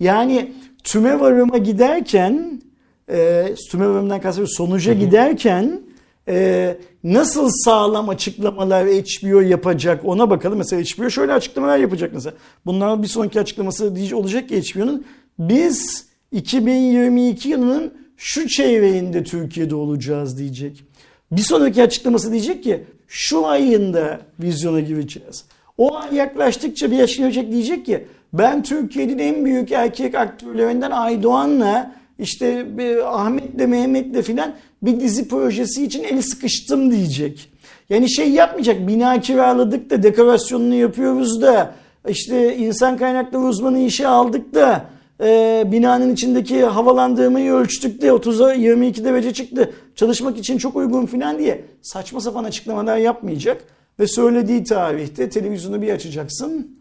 Yani 0.00 0.52
tüme 0.84 1.20
varıma 1.20 1.58
giderken 1.58 2.62
e, 3.10 3.46
tüme 3.70 3.88
varımdan 3.88 4.20
kastediyorum 4.20 4.54
sonuca 4.56 4.92
giderken 4.92 5.80
e, 6.28 6.76
nasıl 7.04 7.50
sağlam 7.64 8.08
açıklamalar 8.08 8.86
HBO 8.86 9.40
yapacak 9.40 10.04
ona 10.04 10.30
bakalım. 10.30 10.58
Mesela 10.58 10.82
HBO 10.82 11.10
şöyle 11.10 11.32
açıklamalar 11.32 11.78
yapacak 11.78 12.10
mesela. 12.14 12.34
Bunlar 12.66 13.02
bir 13.02 13.08
sonraki 13.08 13.40
açıklaması 13.40 13.94
olacak 14.14 14.48
ki 14.48 14.62
HBO'nun 14.62 15.04
biz 15.38 16.06
2022 16.32 17.48
yılının 17.48 17.99
şu 18.20 18.48
çeyreğinde 18.48 19.24
Türkiye'de 19.24 19.74
olacağız 19.74 20.38
diyecek. 20.38 20.84
Bir 21.32 21.40
sonraki 21.40 21.82
açıklaması 21.82 22.32
diyecek 22.32 22.64
ki 22.64 22.84
şu 23.08 23.46
ayında 23.46 24.20
vizyona 24.40 24.80
gireceğiz. 24.80 25.44
O 25.78 25.96
ay 25.96 26.14
yaklaştıkça 26.14 26.90
bir 26.90 26.96
yaşayacak 26.96 27.52
diyecek 27.52 27.86
ki 27.86 28.06
ben 28.32 28.62
Türkiye'nin 28.62 29.18
en 29.18 29.44
büyük 29.44 29.72
erkek 29.72 30.14
aktörlerinden 30.14 30.90
Aydoğan'la 30.90 31.94
işte 32.18 32.66
Ahmet'le 33.06 33.68
Mehmet'le 33.68 34.22
filan 34.22 34.54
bir 34.82 35.00
dizi 35.00 35.28
projesi 35.28 35.84
için 35.84 36.04
eli 36.04 36.22
sıkıştım 36.22 36.90
diyecek. 36.90 37.50
Yani 37.90 38.10
şey 38.10 38.30
yapmayacak 38.30 38.88
bina 38.88 39.20
kiraladık 39.20 39.90
da 39.90 40.02
dekorasyonunu 40.02 40.74
yapıyoruz 40.74 41.42
da 41.42 41.74
işte 42.08 42.56
insan 42.56 42.96
kaynakları 42.96 43.42
uzmanı 43.42 43.78
işe 43.78 44.08
aldık 44.08 44.54
da 44.54 44.84
e, 45.20 45.64
binanın 45.66 46.12
içindeki 46.12 46.64
havalandırmayı 46.64 47.52
ölçtük 47.52 48.02
de 48.02 48.08
30'a 48.08 48.52
22 48.52 49.04
derece 49.04 49.32
çıktı. 49.32 49.72
Çalışmak 49.94 50.38
için 50.38 50.58
çok 50.58 50.76
uygun 50.76 51.06
filan 51.06 51.38
diye 51.38 51.64
saçma 51.82 52.20
sapan 52.20 52.44
açıklamalar 52.44 52.96
yapmayacak. 52.96 53.64
Ve 53.98 54.06
söylediği 54.06 54.64
tarihte 54.64 55.28
televizyonu 55.28 55.82
bir 55.82 55.92
açacaksın. 55.92 56.76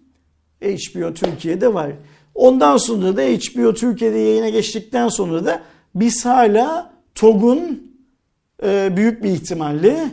HBO 0.61 1.13
Türkiye'de 1.13 1.73
var. 1.73 1.91
Ondan 2.35 2.77
sonra 2.77 3.17
da 3.17 3.21
HBO 3.21 3.73
Türkiye'de 3.73 4.17
yayına 4.17 4.49
geçtikten 4.49 5.09
sonra 5.09 5.45
da 5.45 5.61
biz 5.95 6.25
hala 6.25 6.93
TOG'un 7.15 7.93
e, 8.63 8.97
büyük 8.97 9.23
bir 9.23 9.29
ihtimalle 9.29 10.11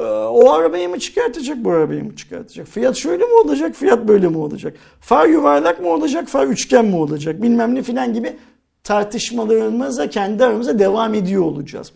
o 0.00 0.50
arabayı 0.50 0.88
mı 0.88 0.98
çıkartacak, 0.98 1.64
bu 1.64 1.70
arabayı 1.70 2.04
mı 2.04 2.16
çıkartacak? 2.16 2.66
Fiyat 2.66 2.96
şöyle 2.96 3.24
mi 3.24 3.34
olacak, 3.44 3.74
fiyat 3.74 4.08
böyle 4.08 4.28
mi 4.28 4.38
olacak? 4.38 4.74
Far 5.00 5.26
yuvarlak 5.26 5.80
mı 5.80 5.88
olacak, 5.88 6.28
far 6.28 6.46
üçgen 6.46 6.84
mi 6.84 6.96
olacak? 6.96 7.42
Bilmem 7.42 7.74
ne 7.74 7.82
filan 7.82 8.14
gibi 8.14 8.36
tartışmalarımıza 8.84 10.10
kendi 10.10 10.44
aramıza 10.44 10.78
devam 10.78 11.14
ediyor 11.14 11.42
olacağız. 11.42 11.92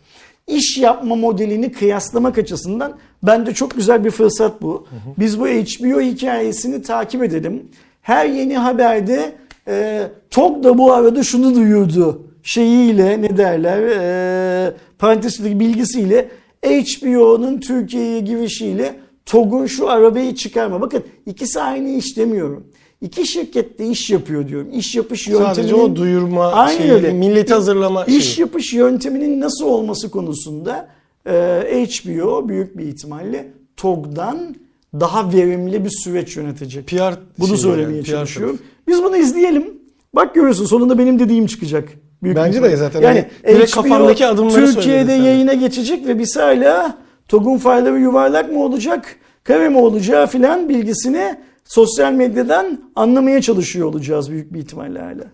İş 0.46 0.78
yapma 0.78 1.16
modelini 1.16 1.72
kıyaslamak 1.72 2.38
açısından 2.38 2.96
bence 3.22 3.54
çok 3.54 3.74
güzel 3.74 4.04
bir 4.04 4.10
fırsat 4.10 4.62
bu. 4.62 4.86
Biz 5.18 5.40
bu 5.40 5.46
HBO 5.46 6.00
hikayesini 6.00 6.82
takip 6.82 7.22
edelim. 7.22 7.68
Her 8.02 8.26
yeni 8.26 8.58
haberde 8.58 9.32
e, 9.68 10.02
TOG 10.30 10.64
da 10.64 10.78
bu 10.78 10.92
arada 10.92 11.22
şunu 11.22 11.54
duyurdu 11.54 12.22
şeyiyle 12.46 13.22
ne 13.22 13.36
derler 13.36 13.82
e, 13.82 14.72
parantezindeki 14.98 15.60
bilgisiyle 15.60 16.28
HBO'nun 16.66 17.60
Türkiye'ye 17.60 18.20
girişiyle 18.20 18.94
TOG'un 19.26 19.66
şu 19.66 19.88
arabayı 19.88 20.34
çıkarma. 20.34 20.80
Bakın 20.80 21.04
ikisi 21.26 21.60
aynı 21.60 21.88
iş 21.88 22.16
demiyorum. 22.16 22.66
İki 23.00 23.26
şirket 23.26 23.78
de 23.78 23.86
iş 23.86 24.10
yapıyor 24.10 24.48
diyorum. 24.48 24.68
İş 24.72 24.94
yapış 24.94 25.28
yönteminin... 25.28 25.54
Sadece 25.54 25.74
o 25.74 25.96
duyurma 25.96 26.52
Aynı 26.52 26.78
şeyi, 26.78 26.92
öyle. 26.92 27.12
milleti 27.12 27.54
hazırlama 27.54 28.04
İş 28.04 28.24
şeyi. 28.24 28.40
yapış 28.40 28.72
yönteminin 28.72 29.40
nasıl 29.40 29.66
olması 29.66 30.10
konusunda 30.10 30.88
e, 31.26 31.86
HBO 31.90 32.48
büyük 32.48 32.78
bir 32.78 32.86
ihtimalle 32.86 33.52
TOG'dan 33.76 34.56
daha 34.94 35.32
verimli 35.32 35.84
bir 35.84 35.90
süreç 35.90 36.36
yönetecek. 36.36 36.86
PR 36.86 37.14
Bunu 37.38 37.56
söylemeye 37.56 37.96
yani, 37.96 38.02
PR 38.02 38.10
çalışıyorum. 38.10 38.58
Biz 38.88 39.02
bunu 39.02 39.16
izleyelim. 39.16 39.74
Bak 40.14 40.34
görüyorsun 40.34 40.66
sonunda 40.66 40.98
benim 40.98 41.18
dediğim 41.18 41.46
çıkacak. 41.46 41.88
Büyük 42.22 42.36
Bence 42.36 42.62
de 42.62 42.76
zaten 42.76 43.02
Yani 43.02 43.26
hani 43.44 43.56
direkt 43.56 43.76
HBO 43.76 43.82
kafandaki 43.82 44.26
adımları 44.26 44.74
Türkiye'de 44.74 45.12
yayına 45.12 45.54
geçecek 45.54 46.06
ve 46.06 46.18
biz 46.18 46.36
hala 46.36 46.98
TOG'un 47.28 47.58
fayları 47.58 47.98
yuvarlak 47.98 48.52
mı 48.52 48.62
olacak, 48.62 49.16
kare 49.44 49.68
mi 49.68 49.78
olacağı 49.78 50.26
filan 50.26 50.68
bilgisini 50.68 51.38
sosyal 51.64 52.12
medyadan 52.12 52.80
anlamaya 52.94 53.42
çalışıyor 53.42 53.86
olacağız 53.88 54.30
büyük 54.30 54.52
bir 54.52 54.58
ihtimalle 54.58 54.98
hala. 54.98 55.24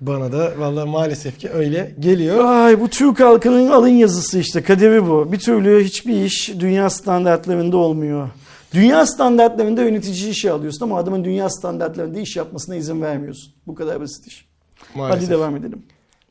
Bana 0.00 0.32
da 0.32 0.52
vallahi 0.58 0.88
maalesef 0.88 1.38
ki 1.38 1.50
öyle 1.50 1.94
geliyor. 2.00 2.44
Ay 2.44 2.80
bu 2.80 2.88
Türk 2.88 3.20
halkının 3.20 3.70
alın 3.70 3.88
yazısı 3.88 4.38
işte 4.38 4.62
kaderi 4.62 5.06
bu. 5.06 5.32
Bir 5.32 5.38
türlü 5.38 5.84
hiçbir 5.84 6.24
iş 6.24 6.52
dünya 6.60 6.90
standartlarında 6.90 7.76
olmuyor. 7.76 8.28
Dünya 8.74 9.06
standartlarında 9.06 9.82
yönetici 9.82 10.30
işe 10.30 10.50
alıyorsun 10.50 10.84
ama 10.84 10.98
adamın 10.98 11.24
dünya 11.24 11.50
standartlarında 11.50 12.20
iş 12.20 12.36
yapmasına 12.36 12.76
izin 12.76 13.02
vermiyorsun. 13.02 13.52
Bu 13.66 13.74
kadar 13.74 14.00
basit 14.00 14.26
iş. 14.26 14.49
Maalesef. 14.94 15.22
Hadi 15.22 15.30
devam 15.30 15.56
edelim. 15.56 15.82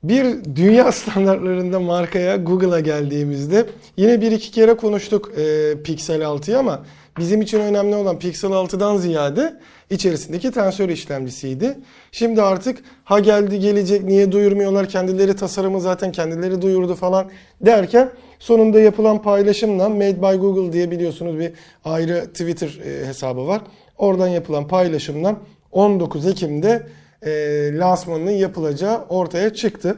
Bir 0.03 0.25
dünya 0.55 0.91
standartlarında 0.91 1.79
markaya 1.79 2.35
Google'a 2.35 2.79
geldiğimizde 2.79 3.65
yine 3.97 4.21
bir 4.21 4.31
iki 4.31 4.51
kere 4.51 4.73
konuştuk 4.73 5.31
e, 5.37 5.73
Pixel 5.83 6.21
6'yı 6.21 6.59
ama 6.59 6.85
bizim 7.17 7.41
için 7.41 7.59
önemli 7.59 7.95
olan 7.95 8.19
Pixel 8.19 8.51
6'dan 8.51 8.97
ziyade 8.97 9.59
içerisindeki 9.89 10.51
tensör 10.51 10.89
işlemcisiydi. 10.89 11.77
Şimdi 12.11 12.41
artık 12.41 12.79
ha 13.03 13.19
geldi 13.19 13.59
gelecek 13.59 14.03
niye 14.03 14.31
duyurmuyorlar 14.31 14.89
kendileri 14.89 15.35
tasarımı 15.35 15.81
zaten 15.81 16.11
kendileri 16.11 16.61
duyurdu 16.61 16.95
falan 16.95 17.29
derken 17.61 18.09
sonunda 18.39 18.79
yapılan 18.79 19.21
paylaşımla 19.21 19.89
Made 19.89 20.21
by 20.21 20.37
Google 20.37 20.73
diye 20.73 20.91
biliyorsunuz 20.91 21.39
bir 21.39 21.51
ayrı 21.85 22.25
Twitter 22.27 22.79
e, 22.85 23.07
hesabı 23.07 23.47
var. 23.47 23.61
Oradan 23.97 24.27
yapılan 24.27 24.67
paylaşımla 24.67 25.35
19 25.71 26.27
Ekim'de 26.27 26.87
e, 27.25 27.31
lansmanının 27.77 28.31
yapılacağı 28.31 29.05
ortaya 29.09 29.53
çıktı. 29.53 29.97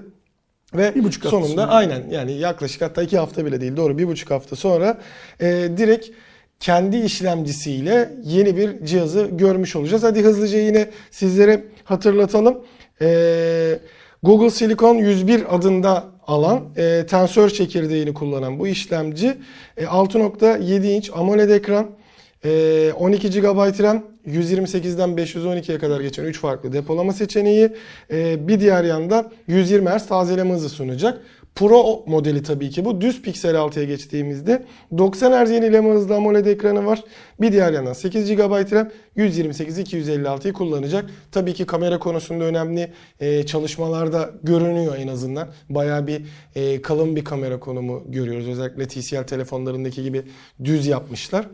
Ve 0.76 0.96
Bir 0.96 1.04
buçuk 1.04 1.26
sonunda 1.26 1.48
sonra. 1.48 1.68
aynen 1.68 2.04
yani 2.12 2.32
yaklaşık 2.32 2.82
hatta 2.82 3.04
iki 3.04 3.18
hafta 3.18 3.46
bile 3.46 3.62
değil 3.62 3.78
doğru 3.78 3.98
bir 3.98 4.08
buçuk 4.08 4.32
hafta 4.32 4.56
sonra 4.56 4.98
e, 5.42 5.46
direkt 5.78 6.08
kendi 6.60 6.98
işlemcisiyle 6.98 8.10
yeni 8.24 8.58
bir 8.58 8.86
cihazı 8.86 9.30
görmüş 9.32 9.76
olacağız. 9.76 10.04
Hadi 10.04 10.22
hızlıca 10.24 10.58
yine 10.58 10.90
sizlere 11.12 11.64
hatırlatalım. 11.84 12.64
E, 13.02 13.80
Google 14.24 14.50
Silicon 14.50 14.96
101 14.96 15.56
adında 15.56 16.06
alan 16.28 16.64
e, 16.78 17.06
tensör 17.10 17.50
çekirdeğini 17.50 18.14
kullanan 18.14 18.60
bu 18.60 18.68
işlemci 18.68 19.38
e, 19.78 19.84
6.7 19.84 20.88
inç 20.88 21.12
AMOLED 21.16 21.50
ekran, 21.50 21.92
e, 22.46 22.92
12 22.98 23.30
GB 23.30 23.84
RAM, 23.84 24.04
128'den 24.28 25.10
512'ye 25.10 25.78
kadar 25.78 26.02
geçen 26.02 26.24
3 26.24 26.40
farklı 26.40 26.74
depolama 26.74 27.14
seçeneği. 27.14 27.70
Ee, 28.12 28.48
bir 28.48 28.60
diğer 28.60 28.84
yanda 28.84 29.32
120 29.48 29.90
Hz 29.90 30.08
tazeleme 30.08 30.54
hızı 30.54 30.70
sunacak. 30.70 31.22
Pro 31.56 32.04
modeli 32.08 32.44
tabii 32.44 32.70
ki 32.70 32.86
bu. 32.86 33.02
Düz 33.02 33.22
Pixel 33.22 33.56
6'ya 33.56 33.86
geçtiğimizde 33.86 34.66
90 34.98 35.46
Hz 35.46 35.52
yenileme 35.52 35.90
hızlı 35.90 36.16
AMOLED 36.16 36.46
ekranı 36.46 36.86
var. 36.86 37.04
Bir 37.42 37.52
diğer 37.52 37.74
yandan 37.74 37.94
8 37.94 38.32
GB 38.32 38.74
RAM 38.74 38.90
128 39.16 39.80
256'yı 39.80 40.54
kullanacak. 40.54 41.10
Tabii 41.32 41.54
ki 41.54 41.66
kamera 41.66 42.00
konusunda 42.00 42.44
önemli 42.44 42.92
e, 43.20 43.46
çalışmalarda 43.46 44.32
görünüyor 44.44 44.96
en 44.98 45.08
azından. 45.08 45.48
Bayağı 45.70 46.08
bir 46.08 46.22
e, 46.56 46.82
kalın 46.82 47.16
bir 47.16 47.24
kamera 47.24 47.60
konumu 47.60 48.04
görüyoruz. 48.08 48.48
Özellikle 48.48 48.88
TCL 48.88 49.24
telefonlarındaki 49.24 50.04
gibi 50.04 50.24
düz 50.64 50.88
yapmışlar 50.88 51.46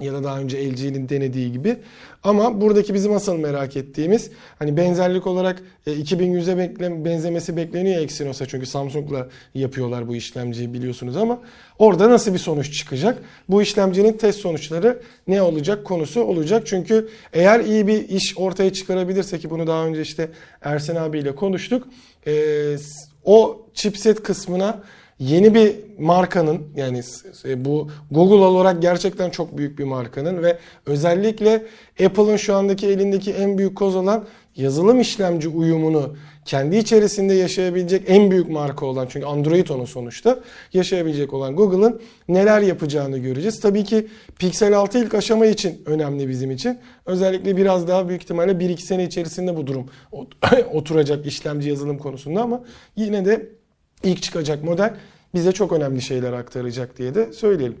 ya 0.00 0.12
da 0.12 0.24
daha 0.24 0.40
önce 0.40 0.70
LG'nin 0.70 1.08
denediği 1.08 1.52
gibi. 1.52 1.76
Ama 2.24 2.60
buradaki 2.60 2.94
bizim 2.94 3.12
asıl 3.12 3.36
merak 3.36 3.76
ettiğimiz 3.76 4.30
hani 4.58 4.76
benzerlik 4.76 5.26
olarak 5.26 5.62
e, 5.86 5.92
2100'e 5.92 6.58
bekle, 6.58 7.04
benzemesi 7.04 7.56
bekleniyor 7.56 8.02
Exynos'a 8.02 8.46
çünkü 8.46 8.66
Samsung'la 8.66 9.28
yapıyorlar 9.54 10.08
bu 10.08 10.16
işlemciyi 10.16 10.74
biliyorsunuz 10.74 11.16
ama 11.16 11.40
orada 11.78 12.10
nasıl 12.10 12.34
bir 12.34 12.38
sonuç 12.38 12.78
çıkacak? 12.78 13.18
Bu 13.48 13.62
işlemcinin 13.62 14.12
test 14.12 14.40
sonuçları 14.40 15.02
ne 15.28 15.42
olacak 15.42 15.84
konusu 15.84 16.22
olacak. 16.22 16.62
Çünkü 16.66 17.08
eğer 17.32 17.60
iyi 17.60 17.86
bir 17.86 18.08
iş 18.08 18.38
ortaya 18.38 18.72
çıkarabilirse 18.72 19.38
ki 19.38 19.50
bunu 19.50 19.66
daha 19.66 19.86
önce 19.86 20.02
işte 20.02 20.30
Ersen 20.62 20.96
abiyle 20.96 21.34
konuştuk. 21.34 21.88
E, 22.26 22.76
o 23.24 23.66
chipset 23.74 24.22
kısmına 24.22 24.82
yeni 25.18 25.54
bir 25.54 25.74
markanın 25.98 26.62
yani 26.76 27.02
bu 27.56 27.90
Google 28.10 28.34
olarak 28.44 28.82
gerçekten 28.82 29.30
çok 29.30 29.58
büyük 29.58 29.78
bir 29.78 29.84
markanın 29.84 30.42
ve 30.42 30.58
özellikle 30.86 31.66
Apple'ın 32.04 32.36
şu 32.36 32.54
andaki 32.54 32.86
elindeki 32.86 33.32
en 33.32 33.58
büyük 33.58 33.76
koz 33.76 33.96
olan 33.96 34.24
yazılım 34.56 35.00
işlemci 35.00 35.48
uyumunu 35.48 36.16
kendi 36.44 36.76
içerisinde 36.76 37.34
yaşayabilecek 37.34 38.02
en 38.06 38.30
büyük 38.30 38.48
marka 38.48 38.86
olan 38.86 39.06
çünkü 39.10 39.26
Android 39.26 39.68
onun 39.68 39.84
sonuçta 39.84 40.40
yaşayabilecek 40.72 41.32
olan 41.32 41.56
Google'ın 41.56 42.00
neler 42.28 42.60
yapacağını 42.60 43.18
göreceğiz. 43.18 43.60
Tabii 43.60 43.84
ki 43.84 44.06
Pixel 44.38 44.78
6 44.78 44.98
ilk 44.98 45.14
aşama 45.14 45.46
için 45.46 45.82
önemli 45.86 46.28
bizim 46.28 46.50
için. 46.50 46.78
Özellikle 47.06 47.56
biraz 47.56 47.88
daha 47.88 48.08
büyük 48.08 48.22
ihtimalle 48.22 48.52
1-2 48.52 48.78
sene 48.78 49.04
içerisinde 49.04 49.56
bu 49.56 49.66
durum 49.66 49.86
oturacak 50.72 51.26
işlemci 51.26 51.68
yazılım 51.68 51.98
konusunda 51.98 52.42
ama 52.42 52.64
yine 52.96 53.24
de 53.24 53.55
ilk 54.02 54.22
çıkacak 54.22 54.64
model 54.64 54.94
bize 55.34 55.52
çok 55.52 55.72
önemli 55.72 56.02
şeyler 56.02 56.32
aktaracak 56.32 56.98
diye 56.98 57.14
de 57.14 57.32
söyleyelim. 57.32 57.76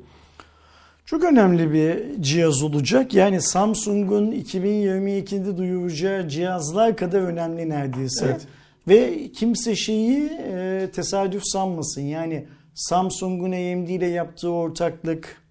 Çok 1.06 1.24
önemli 1.24 1.72
bir 1.72 2.22
cihaz 2.22 2.62
olacak. 2.62 3.14
Yani 3.14 3.42
Samsung'un 3.42 4.32
2022'de 4.32 5.56
duyuracağı 5.56 6.28
cihazlar 6.28 6.96
kadar 6.96 7.20
önemli 7.20 7.68
neredeyse. 7.68 8.26
Evet. 8.26 8.46
Ve 8.88 9.28
kimse 9.32 9.76
şeyi 9.76 10.30
e, 10.52 10.88
tesadüf 10.94 11.42
sanmasın. 11.44 12.02
Yani 12.02 12.46
Samsung'un 12.74 13.52
AMD 13.52 13.88
ile 13.88 14.06
yaptığı 14.06 14.50
ortaklık, 14.50 15.42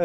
e, 0.00 0.04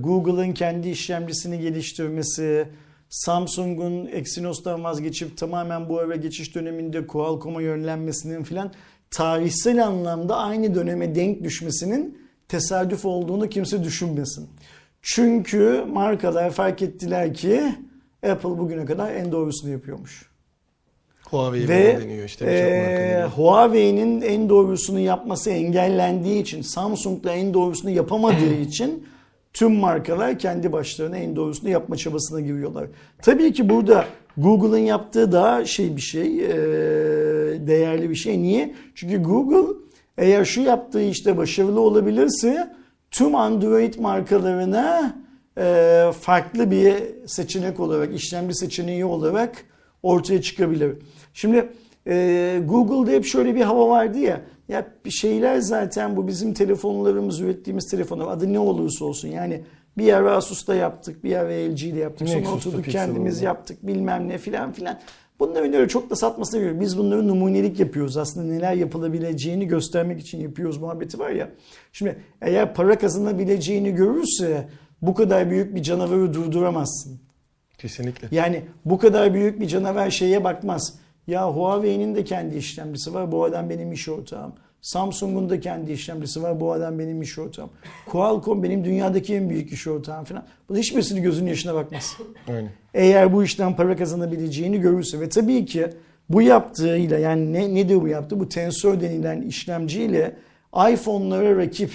Google'ın 0.00 0.52
kendi 0.52 0.88
işlemcisini 0.88 1.60
geliştirmesi, 1.60 2.68
Samsung'un 3.10 4.06
Exynos'tan 4.06 4.84
vazgeçip 4.84 5.36
tamamen 5.36 5.88
bu 5.88 6.02
eve 6.02 6.16
geçiş 6.16 6.54
döneminde 6.54 7.06
Qualcomm'a 7.06 7.62
yönlenmesinin 7.62 8.42
filan 8.42 8.72
tarihsel 9.16 9.86
anlamda 9.86 10.36
aynı 10.36 10.74
döneme 10.74 11.14
denk 11.14 11.44
düşmesinin 11.44 12.18
tesadüf 12.48 13.04
olduğunu 13.04 13.48
kimse 13.48 13.84
düşünmesin. 13.84 14.48
Çünkü 15.02 15.84
markalar 15.92 16.50
fark 16.50 16.82
ettiler 16.82 17.34
ki 17.34 17.62
Apple 18.30 18.58
bugüne 18.58 18.84
kadar 18.84 19.14
en 19.14 19.32
doğrusunu 19.32 19.70
yapıyormuş. 19.70 20.30
Huawei 21.24 21.68
Ve 21.68 22.00
deniyor 22.00 22.24
işte 22.24 22.44
e, 22.46 23.24
Huawei'nin 23.24 24.20
en 24.20 24.48
doğrusunu 24.48 24.98
yapması 24.98 25.50
engellendiği 25.50 26.42
için 26.42 26.62
Samsung 26.62 27.24
da 27.24 27.32
en 27.32 27.54
doğrusunu 27.54 27.90
yapamadığı 27.90 28.54
için 28.60 29.06
tüm 29.52 29.74
markalar 29.74 30.38
kendi 30.38 30.72
başlarına 30.72 31.16
en 31.18 31.36
doğrusunu 31.36 31.70
yapma 31.70 31.96
çabasına 31.96 32.40
giriyorlar. 32.40 32.86
Tabii 33.22 33.52
ki 33.52 33.68
burada 33.68 34.04
Google'ın 34.36 34.78
yaptığı 34.78 35.32
daha 35.32 35.64
şey 35.64 35.96
bir 35.96 36.00
şey, 36.00 36.44
e, 36.44 36.50
değerli 37.66 38.10
bir 38.10 38.14
şey. 38.14 38.42
Niye? 38.42 38.74
Çünkü 38.94 39.22
Google 39.22 39.74
eğer 40.18 40.44
şu 40.44 40.60
yaptığı 40.60 41.02
işte 41.02 41.36
başarılı 41.36 41.80
olabilirse 41.80 42.72
tüm 43.10 43.34
Android 43.34 43.94
markalarına 43.94 45.16
e, 45.58 46.04
farklı 46.20 46.70
bir 46.70 46.94
seçenek 47.26 47.80
olarak, 47.80 48.14
işlemci 48.14 48.54
seçeneği 48.54 49.04
olarak 49.04 49.64
ortaya 50.02 50.42
çıkabilir. 50.42 50.92
Şimdi 51.34 51.68
e, 52.06 52.60
Google'da 52.68 53.10
hep 53.10 53.24
şöyle 53.24 53.54
bir 53.54 53.60
hava 53.60 53.88
vardı 53.88 54.18
ya, 54.18 54.40
ya 54.68 54.86
bir 55.04 55.10
şeyler 55.10 55.58
zaten 55.58 56.16
bu 56.16 56.28
bizim 56.28 56.54
telefonlarımız, 56.54 57.40
ürettiğimiz 57.40 57.90
telefonlar 57.90 58.28
adı 58.28 58.52
ne 58.52 58.58
olursa 58.58 59.04
olsun 59.04 59.28
yani 59.28 59.62
bir 59.98 60.04
yer 60.04 60.22
Asus'ta 60.22 60.74
yaptık, 60.74 61.24
bir 61.24 61.30
yer 61.30 61.70
LG 61.70 61.82
ile 61.82 61.98
yaptık. 61.98 62.28
Sonra 62.28 62.48
oturduk 62.48 62.84
kendimiz 62.84 63.36
oldu. 63.36 63.44
yaptık 63.44 63.86
bilmem 63.86 64.28
ne 64.28 64.38
filan 64.38 64.72
filan. 64.72 64.98
Bunların 65.38 65.72
öyle 65.72 65.88
çok 65.88 66.10
da 66.10 66.16
satmasına 66.16 66.60
göre 66.60 66.80
biz 66.80 66.98
bunları 66.98 67.28
numunelik 67.28 67.80
yapıyoruz. 67.80 68.16
Aslında 68.16 68.46
neler 68.46 68.74
yapılabileceğini 68.74 69.66
göstermek 69.66 70.20
için 70.20 70.40
yapıyoruz 70.40 70.78
muhabbeti 70.78 71.18
var 71.18 71.30
ya. 71.30 71.50
Şimdi 71.92 72.18
eğer 72.42 72.74
para 72.74 72.98
kazanabileceğini 72.98 73.94
görürse 73.94 74.68
bu 75.02 75.14
kadar 75.14 75.50
büyük 75.50 75.74
bir 75.74 75.82
canavarı 75.82 76.34
durduramazsın. 76.34 77.20
Kesinlikle. 77.78 78.28
Yani 78.30 78.62
bu 78.84 78.98
kadar 78.98 79.34
büyük 79.34 79.60
bir 79.60 79.68
canavar 79.68 80.10
şeye 80.10 80.44
bakmaz. 80.44 80.94
Ya 81.26 81.50
Huawei'nin 81.50 82.14
de 82.14 82.24
kendi 82.24 82.56
işlemcisi 82.56 83.14
var. 83.14 83.32
Bu 83.32 83.44
adam 83.44 83.70
benim 83.70 83.92
iş 83.92 84.08
ortağım. 84.08 84.52
Samsung'un 84.86 85.50
da 85.50 85.60
kendi 85.60 85.92
işlemcisi 85.92 86.42
var. 86.42 86.60
Bu 86.60 86.72
adam 86.72 86.98
benim 86.98 87.22
iş 87.22 87.38
ortağım. 87.38 87.70
Qualcomm 88.06 88.62
benim 88.62 88.84
dünyadaki 88.84 89.34
en 89.34 89.50
büyük 89.50 89.72
iş 89.72 89.86
ortağım 89.86 90.24
falan. 90.24 90.44
Bunun 90.68 90.78
hiçbirisini 90.78 91.22
gözünün 91.22 91.48
yaşına 91.48 91.74
bakmaz. 91.74 92.16
Aynen. 92.48 92.70
Eğer 92.94 93.32
bu 93.32 93.44
işten 93.44 93.76
para 93.76 93.96
kazanabileceğini 93.96 94.80
görürse 94.80 95.20
ve 95.20 95.28
tabii 95.28 95.64
ki 95.64 95.86
bu 96.28 96.42
yaptığıyla 96.42 97.18
yani 97.18 97.52
ne 97.52 97.74
nedir 97.74 98.00
bu 98.02 98.08
yaptığı? 98.08 98.40
Bu 98.40 98.48
tensör 98.48 99.00
denilen 99.00 99.42
işlemciyle 99.42 100.36
iPhone'lara 100.92 101.56
rakip 101.56 101.90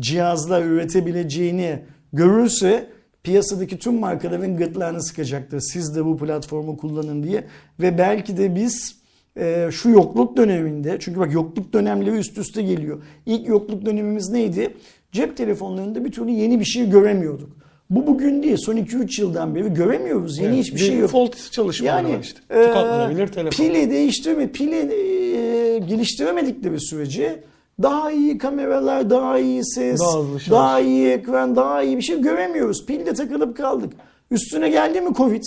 cihazlar 0.00 0.62
üretebileceğini 0.62 1.78
görürse 2.12 2.86
piyasadaki 3.22 3.78
tüm 3.78 3.94
markaların 4.00 4.56
gırtlağını 4.56 5.02
sıkacaktır. 5.02 5.60
Siz 5.60 5.96
de 5.96 6.04
bu 6.04 6.18
platformu 6.18 6.76
kullanın 6.76 7.22
diye 7.22 7.44
ve 7.80 7.98
belki 7.98 8.36
de 8.36 8.54
biz 8.54 8.98
e, 9.38 9.68
şu 9.72 9.90
yokluk 9.90 10.36
döneminde 10.36 10.96
çünkü 11.00 11.20
bak 11.20 11.32
yokluk 11.32 11.72
dönemleri 11.72 12.16
üst 12.16 12.38
üste 12.38 12.62
geliyor. 12.62 13.02
İlk 13.26 13.48
yokluk 13.48 13.86
dönemimiz 13.86 14.30
neydi? 14.30 14.74
Cep 15.12 15.36
telefonlarında 15.36 16.04
bir 16.04 16.12
türlü 16.12 16.30
yeni 16.30 16.60
bir 16.60 16.64
şey 16.64 16.90
göremiyorduk. 16.90 17.58
Bu 17.90 18.06
bugün 18.06 18.42
değil. 18.42 18.56
Son 18.58 18.76
2-3 18.76 19.20
yıldan 19.20 19.54
beri 19.54 19.74
göremiyoruz. 19.74 20.38
Yeni 20.38 20.54
evet, 20.54 20.64
hiçbir 20.64 20.78
şey 20.78 20.94
yok. 20.94 21.02
Default 21.02 21.52
çalışmaları 21.52 22.06
yani, 22.06 22.16
var 22.16 22.22
işte. 22.22 22.40
Tıkatlanabilir 22.48 23.22
e, 23.22 23.30
telefon. 23.30 23.64
Pili 23.64 23.90
değiştirme, 23.90 24.48
pili 24.52 24.76
e, 24.76 25.78
geliştiremedikleri 25.78 26.80
sürece 26.80 27.40
daha 27.82 28.10
iyi 28.10 28.38
kameralar, 28.38 29.10
daha 29.10 29.38
iyi 29.38 29.64
ses, 29.64 30.00
daha, 30.00 30.50
daha 30.50 30.80
iyi 30.80 31.08
ekran, 31.08 31.56
daha 31.56 31.82
iyi 31.82 31.96
bir 31.96 32.02
şey 32.02 32.20
göremiyoruz. 32.20 32.86
Pilde 32.86 33.14
takılıp 33.14 33.56
kaldık. 33.56 33.92
Üstüne 34.30 34.68
geldi 34.68 35.00
mi 35.00 35.14
Covid? 35.14 35.44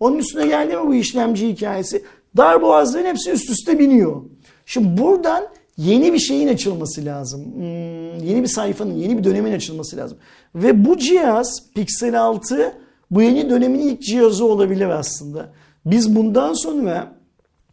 Onun 0.00 0.18
üstüne 0.18 0.46
geldi 0.46 0.76
mi 0.76 0.86
bu 0.86 0.94
işlemci 0.94 1.48
hikayesi? 1.48 2.04
Darboğazların 2.36 3.04
hepsi 3.04 3.30
üst 3.30 3.50
üste 3.50 3.78
biniyor. 3.78 4.22
Şimdi 4.66 5.02
buradan 5.02 5.48
yeni 5.76 6.12
bir 6.12 6.18
şeyin 6.18 6.48
açılması 6.48 7.04
lazım. 7.04 7.54
Hmm, 7.54 8.26
yeni 8.28 8.42
bir 8.42 8.48
sayfanın, 8.48 8.94
yeni 8.94 9.18
bir 9.18 9.24
dönemin 9.24 9.52
açılması 9.52 9.96
lazım. 9.96 10.18
Ve 10.54 10.84
bu 10.84 10.98
cihaz 10.98 11.62
Pixel 11.74 12.20
6 12.20 12.72
bu 13.10 13.22
yeni 13.22 13.50
dönemin 13.50 13.78
ilk 13.78 14.02
cihazı 14.02 14.44
olabilir 14.44 14.88
aslında. 14.88 15.52
Biz 15.86 16.16
bundan 16.16 16.52
sonra 16.52 17.16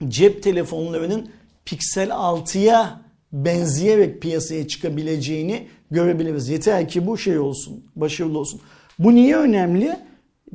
cep 0.08 0.44
telefonlarının 0.44 1.30
Pixel 1.66 2.10
6'ya 2.10 3.02
benzeyerek 3.32 4.22
piyasaya 4.22 4.68
çıkabileceğini 4.68 5.68
görebiliriz. 5.92 6.50
Yeter 6.50 6.90
ki 6.90 7.08
bu 7.08 7.18
şey 7.18 7.40
olsun, 7.40 7.84
başarılı 7.96 8.40
olsun. 8.40 8.62
Bu 9.00 9.16
niye 9.16 9.38
önemli? 9.38 9.98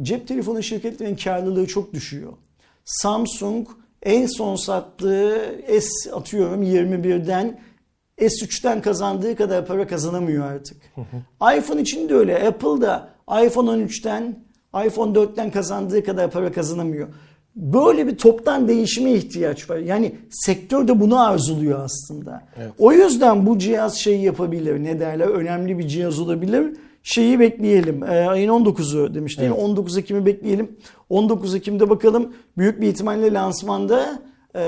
Cep 0.02 0.28
telefonu 0.28 0.62
şirketlerinin 0.62 1.16
karlılığı 1.16 1.66
çok 1.66 1.92
düşüyor. 1.92 2.32
Samsung 2.84 3.68
en 4.03 4.26
son 4.26 4.57
sattığı 4.57 5.61
S 5.80 6.12
atıyorum 6.12 6.62
21'den 6.62 7.61
S3'ten 8.18 8.82
kazandığı 8.82 9.36
kadar 9.36 9.66
para 9.66 9.86
kazanamıyor 9.86 10.53
artık. 10.53 10.76
iPhone 11.59 11.80
için 11.80 12.09
de 12.09 12.14
öyle. 12.14 12.49
Apple 12.49 12.80
da 12.80 13.09
iPhone 13.44 13.70
13'ten, 13.70 14.38
iPhone 14.86 15.18
4'ten 15.18 15.51
kazandığı 15.51 16.05
kadar 16.05 16.30
para 16.30 16.53
kazanamıyor. 16.53 17.09
Böyle 17.57 18.07
bir 18.07 18.16
toptan 18.16 18.68
değişime 18.68 19.12
ihtiyaç 19.12 19.70
var. 19.70 19.76
Yani 19.76 20.14
sektör 20.30 20.88
de 20.88 21.01
bunu 21.01 21.20
arzuluyor 21.20 21.80
aslında. 21.84 22.42
Evet. 22.57 22.72
O 22.78 22.92
yüzden 22.92 23.46
bu 23.46 23.59
cihaz 23.59 23.96
şey 23.96 24.20
yapabilir. 24.20 24.84
Ne 24.84 25.01
derler? 25.01 25.26
Önemli 25.26 25.78
bir 25.78 25.88
cihaz 25.88 26.18
olabilir. 26.18 26.76
Şeyi 27.09 27.40
bekleyelim. 27.40 28.02
Ee, 28.02 28.06
ayın 28.06 28.48
19'u 28.50 29.14
demiş 29.14 29.38
değil 29.38 29.50
mi? 29.50 29.54
Evet. 29.59 29.64
19 29.68 29.98
Ekim'i 29.98 30.26
bekleyelim. 30.26 30.76
19 31.11 31.54
Ekim'de 31.54 31.90
bakalım 31.90 32.32
büyük 32.59 32.80
bir 32.80 32.88
ihtimalle 32.88 33.32
lansmanda 33.32 34.18
e, 34.56 34.62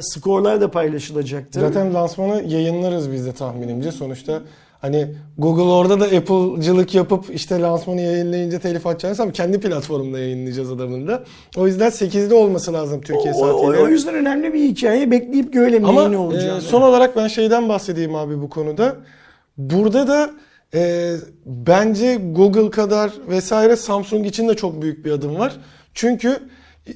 skorlar 0.00 0.60
da 0.60 0.70
paylaşılacaktır. 0.70 1.60
Zaten 1.60 1.94
lansmanı 1.94 2.42
yayınlarız 2.46 3.12
biz 3.12 3.26
de 3.26 3.32
tahminimce. 3.32 3.92
Sonuçta 3.92 4.42
hani 4.80 5.08
Google 5.38 5.62
orada 5.62 6.00
da 6.00 6.04
Apple'cılık 6.04 6.94
yapıp 6.94 7.24
işte 7.34 7.60
lansmanı 7.60 8.00
yayınlayınca 8.00 8.58
telif 8.58 8.86
atacağız 8.86 9.20
ama 9.20 9.32
kendi 9.32 9.60
platformunda 9.60 10.18
yayınlayacağız 10.18 10.72
adamın 10.72 11.08
da. 11.08 11.24
O 11.56 11.66
yüzden 11.66 11.88
8'de 11.90 12.34
olması 12.34 12.72
lazım 12.72 13.00
Türkiye 13.00 13.34
o, 13.34 13.36
o, 13.36 13.40
saatiyle. 13.62 13.84
o 13.84 13.88
yüzden 13.88 14.14
önemli 14.14 14.54
bir 14.54 14.62
hikaye. 14.62 15.10
Bekleyip 15.10 15.52
görelim 15.52 15.84
Ama 15.84 16.08
ne 16.08 16.16
olacağını. 16.18 16.58
e, 16.58 16.60
son 16.60 16.82
olarak 16.82 17.16
ben 17.16 17.28
şeyden 17.28 17.68
bahsedeyim 17.68 18.14
abi 18.14 18.40
bu 18.40 18.50
konuda. 18.50 18.96
Burada 19.58 20.08
da 20.08 20.30
e, 20.76 21.14
bence 21.46 22.16
Google 22.16 22.70
kadar 22.70 23.10
vesaire 23.28 23.76
Samsung 23.76 24.26
için 24.26 24.48
de 24.48 24.54
çok 24.54 24.82
büyük 24.82 25.04
bir 25.04 25.10
adım 25.10 25.38
var. 25.38 25.56
Çünkü 25.94 26.40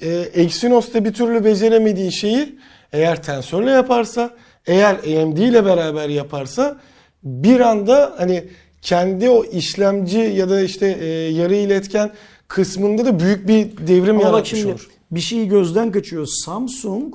e, 0.02 0.08
Exynos'ta 0.18 1.04
bir 1.04 1.12
türlü 1.12 1.44
beceremediği 1.44 2.12
şeyi 2.12 2.58
eğer 2.92 3.22
tensörle 3.22 3.70
yaparsa, 3.70 4.30
eğer 4.66 4.94
AMD 4.94 5.36
ile 5.36 5.64
beraber 5.64 6.08
yaparsa 6.08 6.80
bir 7.22 7.60
anda 7.60 8.14
hani 8.18 8.44
kendi 8.82 9.30
o 9.30 9.44
işlemci 9.44 10.18
ya 10.18 10.50
da 10.50 10.60
işte 10.60 10.86
e, 11.00 11.06
yarı 11.30 11.54
iletken 11.54 12.10
kısmında 12.48 13.04
da 13.04 13.20
büyük 13.20 13.48
bir 13.48 13.86
devrim 13.86 14.16
Ama 14.16 14.22
yaratmış 14.22 14.48
şimdi 14.48 14.72
olur. 14.72 14.88
bir 15.10 15.20
şeyi 15.20 15.48
gözden 15.48 15.92
kaçıyor. 15.92 16.26
Samsung 16.26 17.14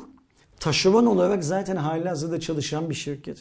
taşeron 0.59 1.05
olarak 1.05 1.43
zaten 1.43 1.76
halihazırda 1.76 2.39
çalışan 2.39 2.89
bir 2.89 2.95
şirket. 2.95 3.38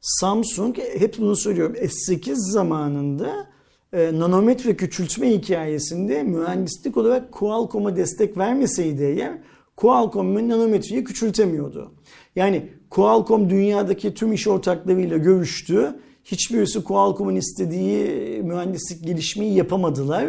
Samsung 0.00 0.78
hep 0.78 1.18
bunu 1.18 1.36
söylüyorum. 1.36 1.74
S8 1.74 2.52
zamanında 2.52 3.46
e, 3.92 4.18
nanometre 4.18 4.76
küçültme 4.76 5.30
hikayesinde 5.30 6.22
mühendislik 6.22 6.96
olarak 6.96 7.32
Qualcomm'a 7.32 7.96
destek 7.96 8.36
vermeseydi 8.38 9.04
eğer 9.04 9.38
Qualcomm 9.76 10.48
nanometreyi 10.48 11.04
küçültemiyordu. 11.04 11.92
Yani 12.36 12.68
Qualcomm 12.90 13.50
dünyadaki 13.50 14.14
tüm 14.14 14.32
iş 14.32 14.46
ortaklarıyla 14.46 15.16
görüştü. 15.16 16.00
Hiçbirisi 16.24 16.84
Qualcomm'un 16.84 17.36
istediği 17.36 18.04
mühendislik 18.42 19.04
gelişmeyi 19.04 19.54
yapamadılar. 19.54 20.26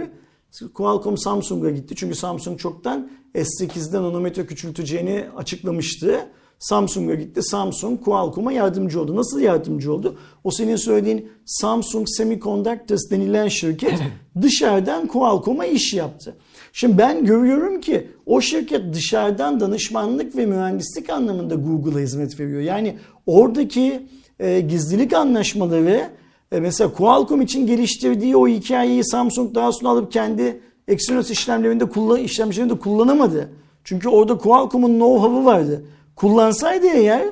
Qualcomm 0.74 1.18
Samsung'a 1.18 1.70
gitti. 1.70 1.96
Çünkü 1.96 2.16
Samsung 2.16 2.60
çoktan 2.60 3.12
S8'de 3.36 3.98
nanometre 3.98 4.46
küçülteceğini 4.46 5.26
açıklamıştı. 5.36 6.30
Samsung'a 6.60 7.16
gitti. 7.16 7.44
Samsung 7.44 8.04
Qualcomm'a 8.04 8.52
yardımcı 8.52 9.02
oldu. 9.02 9.16
Nasıl 9.16 9.40
yardımcı 9.40 9.94
oldu? 9.94 10.18
O 10.44 10.52
senin 10.52 10.76
söylediğin 10.76 11.32
Samsung 11.46 12.08
Semiconductors 12.10 13.12
denilen 13.12 13.48
şirket 13.48 14.00
dışarıdan 14.42 15.08
Qualcomm'a 15.08 15.66
iş 15.66 15.94
yaptı. 15.94 16.36
Şimdi 16.74 16.98
ben 16.98 17.26
görüyorum 17.26 17.82
ki 17.82 18.08
o 18.26 18.42
şirket 18.42 18.94
dışarıdan 18.94 19.60
danışmanlık 19.60 20.36
ve 20.36 20.46
mühendislik 20.46 21.10
anlamında 21.10 21.56
Google'a 21.56 22.00
hizmet 22.00 22.40
veriyor. 22.40 22.62
Yani 22.62 22.98
oradaki 23.26 24.08
e, 24.40 24.60
gizlilik 24.60 25.14
anlaşmaları 25.14 26.10
e, 26.52 26.60
mesela 26.60 26.94
Qualcomm 26.94 27.42
için 27.42 27.68
geliştirdiği 27.68 28.38
o 28.38 28.48
hikayeyi 28.48 29.06
Samsung 29.06 29.56
daha 29.56 29.72
sonra 29.72 29.90
alıp 29.90 30.12
kendi 30.12 30.62
Exynos 30.88 31.32
işlemlerinde 31.32 31.90
kullan 31.90 32.20
işlemcilerinde 32.20 32.80
kullanamadı. 32.80 33.50
Çünkü 33.84 34.10
orada 34.10 34.38
Qualcomm'un 34.38 35.00
know-how'ı 35.00 35.46
vardı. 35.46 35.86
Kullansaydı 36.20 36.88
eğer 36.88 37.26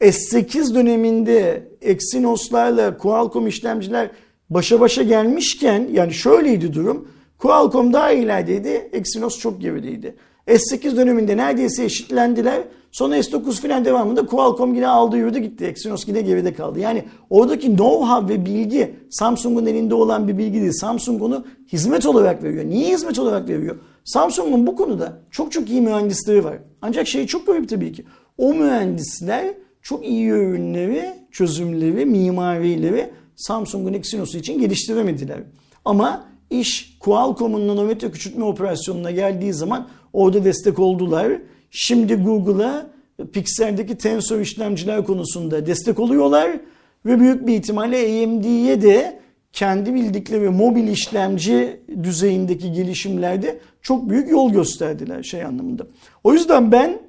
S8 0.00 0.74
döneminde 0.74 1.68
Exynos'larla 1.80 2.96
Qualcomm 2.96 3.46
işlemciler 3.46 4.10
başa 4.50 4.80
başa 4.80 5.02
gelmişken 5.02 5.88
yani 5.92 6.14
şöyleydi 6.14 6.74
durum. 6.74 7.08
Qualcomm 7.38 7.92
daha 7.92 8.12
ilerideydi, 8.12 8.88
Exynos 8.92 9.38
çok 9.38 9.60
gerideydi. 9.60 10.16
S8 10.48 10.96
döneminde 10.96 11.36
neredeyse 11.36 11.84
eşitlendiler. 11.84 12.62
Sonra 12.92 13.18
S9 13.18 13.60
filan 13.60 13.84
devamında 13.84 14.26
Qualcomm 14.26 14.74
yine 14.74 14.88
aldı 14.88 15.16
yürüdü 15.16 15.38
gitti. 15.38 15.64
Exynos 15.64 16.08
yine 16.08 16.20
geride 16.20 16.54
kaldı. 16.54 16.80
Yani 16.80 17.04
oradaki 17.30 17.68
know-how 17.68 18.28
ve 18.28 18.46
bilgi 18.46 18.94
Samsung'un 19.10 19.66
elinde 19.66 19.94
olan 19.94 20.28
bir 20.28 20.38
bilgi 20.38 20.60
değil. 20.60 20.72
Samsung 20.72 21.22
onu 21.22 21.44
hizmet 21.72 22.06
olarak 22.06 22.42
veriyor. 22.42 22.64
Niye 22.64 22.94
hizmet 22.94 23.18
olarak 23.18 23.48
veriyor? 23.48 23.76
Samsung'un 24.04 24.66
bu 24.66 24.76
konuda 24.76 25.18
çok 25.30 25.52
çok 25.52 25.70
iyi 25.70 25.80
mühendisleri 25.80 26.44
var. 26.44 26.58
Ancak 26.82 27.08
şey 27.08 27.26
çok 27.26 27.46
garip 27.46 27.68
tabii 27.68 27.92
ki. 27.92 28.04
O 28.38 28.54
mühendisler 28.54 29.54
çok 29.82 30.06
iyi 30.06 30.28
ürünleri, 30.28 31.14
çözümleri, 31.30 32.06
mimarileri 32.06 33.10
Samsung'un 33.36 33.92
Exynos'u 33.92 34.38
için 34.38 34.60
geliştiremediler. 34.60 35.38
Ama 35.84 36.28
iş 36.50 36.96
Qualcomm'un 37.00 37.68
nanometre 37.68 38.10
küçültme 38.10 38.44
operasyonuna 38.44 39.10
geldiği 39.10 39.52
zaman 39.52 39.88
orada 40.12 40.44
destek 40.44 40.78
oldular. 40.78 41.32
Şimdi 41.70 42.14
Google'a 42.14 42.86
Pixel'deki 43.32 43.98
tensör 43.98 44.40
işlemciler 44.40 45.04
konusunda 45.04 45.66
destek 45.66 45.98
oluyorlar 45.98 46.60
ve 47.06 47.20
büyük 47.20 47.46
bir 47.46 47.54
ihtimalle 47.54 48.24
AMD'ye 48.24 48.82
de 48.82 49.20
kendi 49.52 49.94
bildikleri 49.94 50.50
mobil 50.50 50.88
işlemci 50.88 51.80
düzeyindeki 52.02 52.72
gelişimlerde 52.72 53.58
çok 53.82 54.10
büyük 54.10 54.30
yol 54.30 54.52
gösterdiler 54.52 55.22
şey 55.22 55.44
anlamında. 55.44 55.86
O 56.24 56.32
yüzden 56.32 56.72
ben 56.72 57.07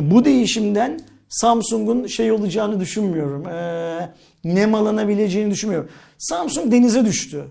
bu 0.00 0.24
değişimden 0.24 1.00
Samsung'un 1.28 2.06
şey 2.06 2.32
olacağını 2.32 2.80
düşünmüyorum. 2.80 3.46
Ee, 3.48 4.14
nemalanabileceğini 4.44 5.50
düşünmüyorum. 5.50 5.90
Samsung 6.18 6.72
denize 6.72 7.04
düştü. 7.04 7.44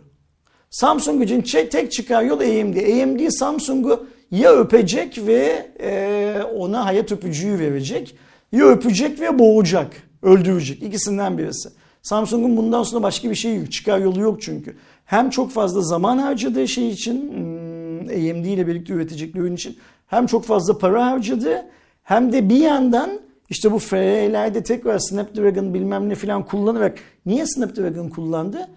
Samsung 0.69 1.23
için 1.23 1.41
tek 1.69 1.91
çıkar 1.91 2.23
yol 2.23 2.39
AMD. 2.39 3.03
AMD 3.03 3.29
Samsung'u 3.29 4.07
ya 4.31 4.51
öpecek 4.51 5.27
ve 5.27 5.71
e, 5.79 6.43
ona 6.55 6.85
hayat 6.85 7.11
öpücüğü 7.11 7.59
verecek 7.59 8.15
ya 8.51 8.65
öpecek 8.65 9.19
ve 9.19 9.39
boğacak, 9.39 10.03
öldürecek. 10.21 10.83
İkisinden 10.83 11.37
birisi. 11.37 11.69
Samsung'un 12.01 12.57
bundan 12.57 12.83
sonra 12.83 13.03
başka 13.03 13.29
bir 13.29 13.35
şey 13.35 13.55
yok. 13.55 13.71
Çıkar 13.71 13.99
yolu 13.99 14.19
yok 14.19 14.41
çünkü. 14.41 14.75
Hem 15.05 15.29
çok 15.29 15.51
fazla 15.51 15.81
zaman 15.81 16.17
harcadığı 16.17 16.67
şey 16.67 16.89
için 16.89 17.31
hmm, 17.33 17.99
AMD 18.09 18.45
ile 18.45 18.67
birlikte 18.67 18.93
üretecekleri 18.93 19.43
ürün 19.43 19.55
için 19.55 19.77
hem 20.07 20.25
çok 20.25 20.45
fazla 20.45 20.77
para 20.77 21.05
harcadı 21.05 21.65
hem 22.09 22.33
de 22.33 22.49
bir 22.49 22.59
yandan 22.59 23.09
işte 23.49 23.71
bu 23.71 23.79
FRE'lerde 23.79 24.63
tekrar 24.63 24.99
Snapdragon 24.99 25.73
bilmem 25.73 26.09
ne 26.09 26.15
falan 26.15 26.45
kullanarak 26.45 26.99
niye 27.25 27.45
Snapdragon 27.45 28.09
kullandı? 28.09 28.67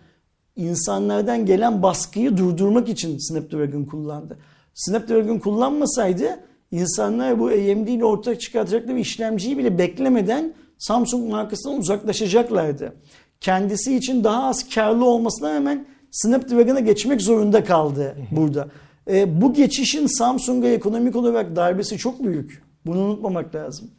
insanlardan 0.56 1.46
gelen 1.46 1.82
baskıyı 1.82 2.36
durdurmak 2.36 2.88
için 2.88 3.18
Snapdragon 3.18 3.84
kullandı. 3.84 4.38
Snapdragon 4.74 5.38
kullanmasaydı 5.38 6.40
insanlar 6.70 7.38
bu 7.38 7.46
AMD 7.46 7.88
ile 7.88 8.04
ortak 8.04 8.40
çıkartacakları 8.40 8.98
işlemciyi 8.98 9.58
bile 9.58 9.78
beklemeden 9.78 10.54
Samsung 10.78 11.30
markasından 11.30 11.78
uzaklaşacaklardı. 11.78 12.92
Kendisi 13.40 13.96
için 13.96 14.24
daha 14.24 14.44
az 14.44 14.68
karlı 14.68 15.04
olmasına 15.04 15.54
rağmen 15.54 15.86
Snapdragon'a 16.10 16.80
geçmek 16.80 17.22
zorunda 17.22 17.64
kaldı 17.64 18.16
burada. 18.30 18.68
E, 19.10 19.40
bu 19.40 19.54
geçişin 19.54 20.06
Samsung'a 20.06 20.68
ekonomik 20.68 21.16
olarak 21.16 21.56
darbesi 21.56 21.98
çok 21.98 22.24
büyük. 22.24 22.71
Bunu 22.86 22.98
unutmamak 23.00 23.54
lazım 23.54 23.90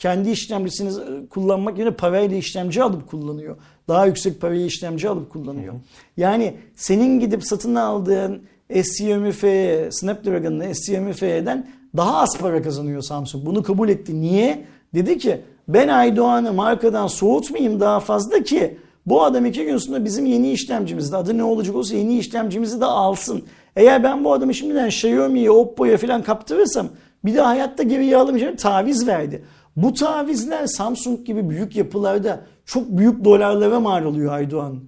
kendi 0.00 0.30
işlemcisini 0.30 1.28
kullanmak 1.28 1.78
yerine 1.78 1.94
parayla 1.94 2.36
işlemci 2.36 2.82
alıp 2.82 3.10
kullanıyor. 3.10 3.56
Daha 3.88 4.06
yüksek 4.06 4.40
parayı 4.40 4.66
işlemci 4.66 5.08
alıp 5.08 5.30
kullanıyor. 5.30 5.74
Yani 6.16 6.54
senin 6.76 7.20
gidip 7.20 7.44
satın 7.44 7.74
aldığın 7.74 8.42
S20F'ye, 8.70 9.92
Snapdragon'ın 9.92 10.60
S20F'den 10.60 11.70
daha 11.96 12.16
az 12.20 12.38
para 12.38 12.62
kazanıyor 12.62 13.02
Samsung. 13.02 13.46
Bunu 13.46 13.62
kabul 13.62 13.88
etti. 13.88 14.20
Niye? 14.20 14.64
Dedi 14.94 15.18
ki 15.18 15.40
ben 15.68 15.88
Aydoğan'ı 15.88 16.52
markadan 16.52 17.06
soğutmayayım 17.06 17.80
daha 17.80 18.00
fazla 18.00 18.42
ki 18.42 18.78
bu 19.06 19.24
adam 19.24 19.46
iki 19.46 19.64
gün 19.64 19.76
sonra 19.76 20.04
bizim 20.04 20.26
yeni 20.26 20.52
işlemcimizde 20.52 21.16
adı 21.16 21.38
ne 21.38 21.44
olacak 21.44 21.76
olsa 21.76 21.96
yeni 21.96 22.18
işlemcimizi 22.18 22.80
de 22.80 22.84
alsın. 22.84 23.42
Eğer 23.76 24.02
ben 24.02 24.24
bu 24.24 24.32
adamı 24.32 24.54
şimdiden 24.54 24.88
Xiaomi'ye, 24.88 25.50
Oppo'ya 25.50 25.96
falan 25.96 26.22
kaptırırsam 26.22 26.88
bir 27.24 27.34
de 27.34 27.40
hayatta 27.40 27.82
geriye 27.82 28.16
alamayacağım 28.16 28.56
taviz 28.56 29.08
verdi. 29.08 29.44
Bu 29.76 29.94
tavizler 29.94 30.66
Samsung 30.66 31.26
gibi 31.26 31.50
büyük 31.50 31.76
yapılarda 31.76 32.40
çok 32.66 32.88
büyük 32.88 33.24
dolarlara 33.24 33.80
mal 33.80 34.04
oluyor 34.04 34.32
Aydoğan. 34.32 34.80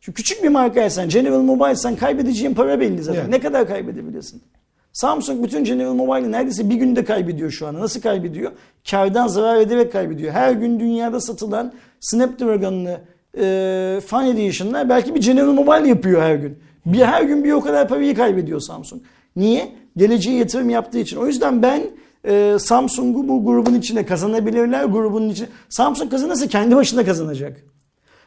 Şu 0.00 0.12
küçük 0.12 0.42
bir 0.42 0.48
markaysan, 0.48 1.08
General 1.08 1.42
Mobile'san 1.42 1.96
kaybedeceğin 1.96 2.54
para 2.54 2.80
belli 2.80 3.02
zaten. 3.02 3.20
Yani. 3.20 3.30
Ne 3.30 3.40
kadar 3.40 3.66
kaybedebilirsin? 3.66 4.42
Samsung 4.92 5.44
bütün 5.44 5.64
General 5.64 5.94
Mobile'ı 5.94 6.32
neredeyse 6.32 6.70
bir 6.70 6.74
günde 6.74 7.04
kaybediyor 7.04 7.50
şu 7.50 7.66
anda. 7.66 7.80
Nasıl 7.80 8.00
kaybediyor? 8.00 8.52
Kardan 8.90 9.26
zarar 9.26 9.60
ederek 9.60 9.92
kaybediyor. 9.92 10.32
Her 10.32 10.52
gün 10.52 10.80
dünyada 10.80 11.20
satılan 11.20 11.72
Snapdragon'lı 12.00 13.00
e, 13.38 14.00
Fan 14.06 14.26
Edition'lar 14.26 14.88
belki 14.88 15.14
bir 15.14 15.20
General 15.20 15.52
Mobile 15.52 15.88
yapıyor 15.88 16.22
her 16.22 16.34
gün. 16.34 16.58
Bir 16.86 17.00
her 17.00 17.22
gün 17.22 17.44
bir 17.44 17.52
o 17.52 17.60
kadar 17.60 17.88
parayı 17.88 18.14
kaybediyor 18.14 18.60
Samsung. 18.60 19.02
Niye? 19.36 19.72
Geleceğe 19.96 20.38
yatırım 20.38 20.70
yaptığı 20.70 20.98
için. 20.98 21.16
O 21.16 21.26
yüzden 21.26 21.62
ben 21.62 21.82
e, 22.24 22.56
Samsung'u 22.58 23.28
bu 23.28 23.44
grubun 23.44 23.74
içine 23.74 24.06
kazanabilirler 24.06 24.84
grubun 24.84 25.28
içine. 25.28 25.48
Samsung 25.68 26.10
kazanırsa 26.10 26.46
kendi 26.46 26.76
başına 26.76 27.04
kazanacak. 27.04 27.64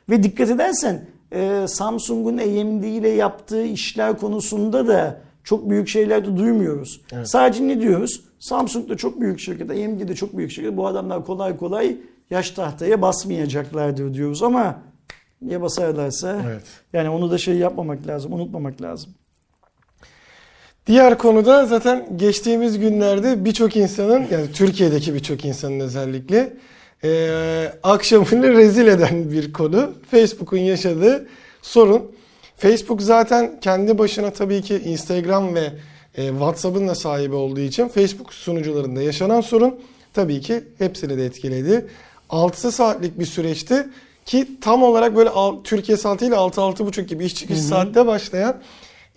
Ve 0.09 0.23
dikkat 0.23 0.49
edersen 0.49 1.05
e, 1.33 1.65
Samsung'un 1.67 2.37
AMD 2.37 2.83
ile 2.83 3.09
yaptığı 3.09 3.63
işler 3.63 4.17
konusunda 4.17 4.87
da 4.87 5.21
çok 5.43 5.69
büyük 5.69 5.87
şeyler 5.87 6.25
de 6.25 6.37
duymuyoruz. 6.37 7.01
Sadece 7.23 7.67
ne 7.67 7.81
diyoruz? 7.81 8.21
Samsung 8.39 8.89
da 8.89 8.97
çok 8.97 9.21
büyük 9.21 9.39
şirket, 9.39 9.69
AMD 9.71 10.07
de 10.07 10.15
çok 10.15 10.37
büyük 10.37 10.51
şirket. 10.51 10.77
Bu 10.77 10.87
adamlar 10.87 11.25
kolay 11.25 11.57
kolay 11.57 11.97
yaş 12.29 12.51
tahtaya 12.51 13.01
basmayacaklardır 13.01 14.13
diyoruz 14.13 14.43
ama 14.43 14.75
ya 15.45 15.61
basarlarsa 15.61 16.41
Evet. 16.47 16.63
yani 16.93 17.09
onu 17.09 17.31
da 17.31 17.37
şey 17.37 17.55
yapmamak 17.57 18.07
lazım, 18.07 18.33
unutmamak 18.33 18.81
lazım. 18.81 19.11
Diğer 20.89 21.17
konuda 21.17 21.65
zaten 21.65 22.07
geçtiğimiz 22.15 22.79
günlerde 22.79 23.45
birçok 23.45 23.75
insanın 23.75 24.27
yani 24.31 24.51
Türkiye'deki 24.53 25.13
birçok 25.13 25.45
insanın 25.45 25.79
özellikle 25.79 26.53
eee 27.03 27.73
akşamını 27.83 28.53
rezil 28.57 28.87
eden 28.87 29.31
bir 29.31 29.53
konu. 29.53 29.93
Facebook'un 30.11 30.57
yaşadığı 30.57 31.27
sorun. 31.61 32.11
Facebook 32.57 33.01
zaten 33.01 33.59
kendi 33.61 33.97
başına 33.97 34.29
tabii 34.29 34.61
ki 34.61 34.81
Instagram 34.85 35.55
ve 35.55 35.71
e, 36.17 36.27
WhatsApp'ın 36.27 36.87
da 36.87 36.95
sahibi 36.95 37.35
olduğu 37.35 37.59
için 37.59 37.87
Facebook 37.87 38.33
sunucularında 38.33 39.01
yaşanan 39.01 39.41
sorun 39.41 39.79
tabii 40.13 40.41
ki 40.41 40.63
hepsini 40.77 41.17
de 41.17 41.25
etkiledi. 41.25 41.87
6 42.29 42.71
saatlik 42.71 43.19
bir 43.19 43.25
süreçti 43.25 43.87
ki 44.25 44.47
tam 44.61 44.83
olarak 44.83 45.15
böyle 45.15 45.29
Türkiye 45.63 45.97
saatiyle 45.97 46.35
6-6.30 46.35 47.01
gibi 47.01 47.25
iş 47.25 47.35
çıkış 47.35 47.59
saatte 47.59 48.05
başlayan 48.05 48.61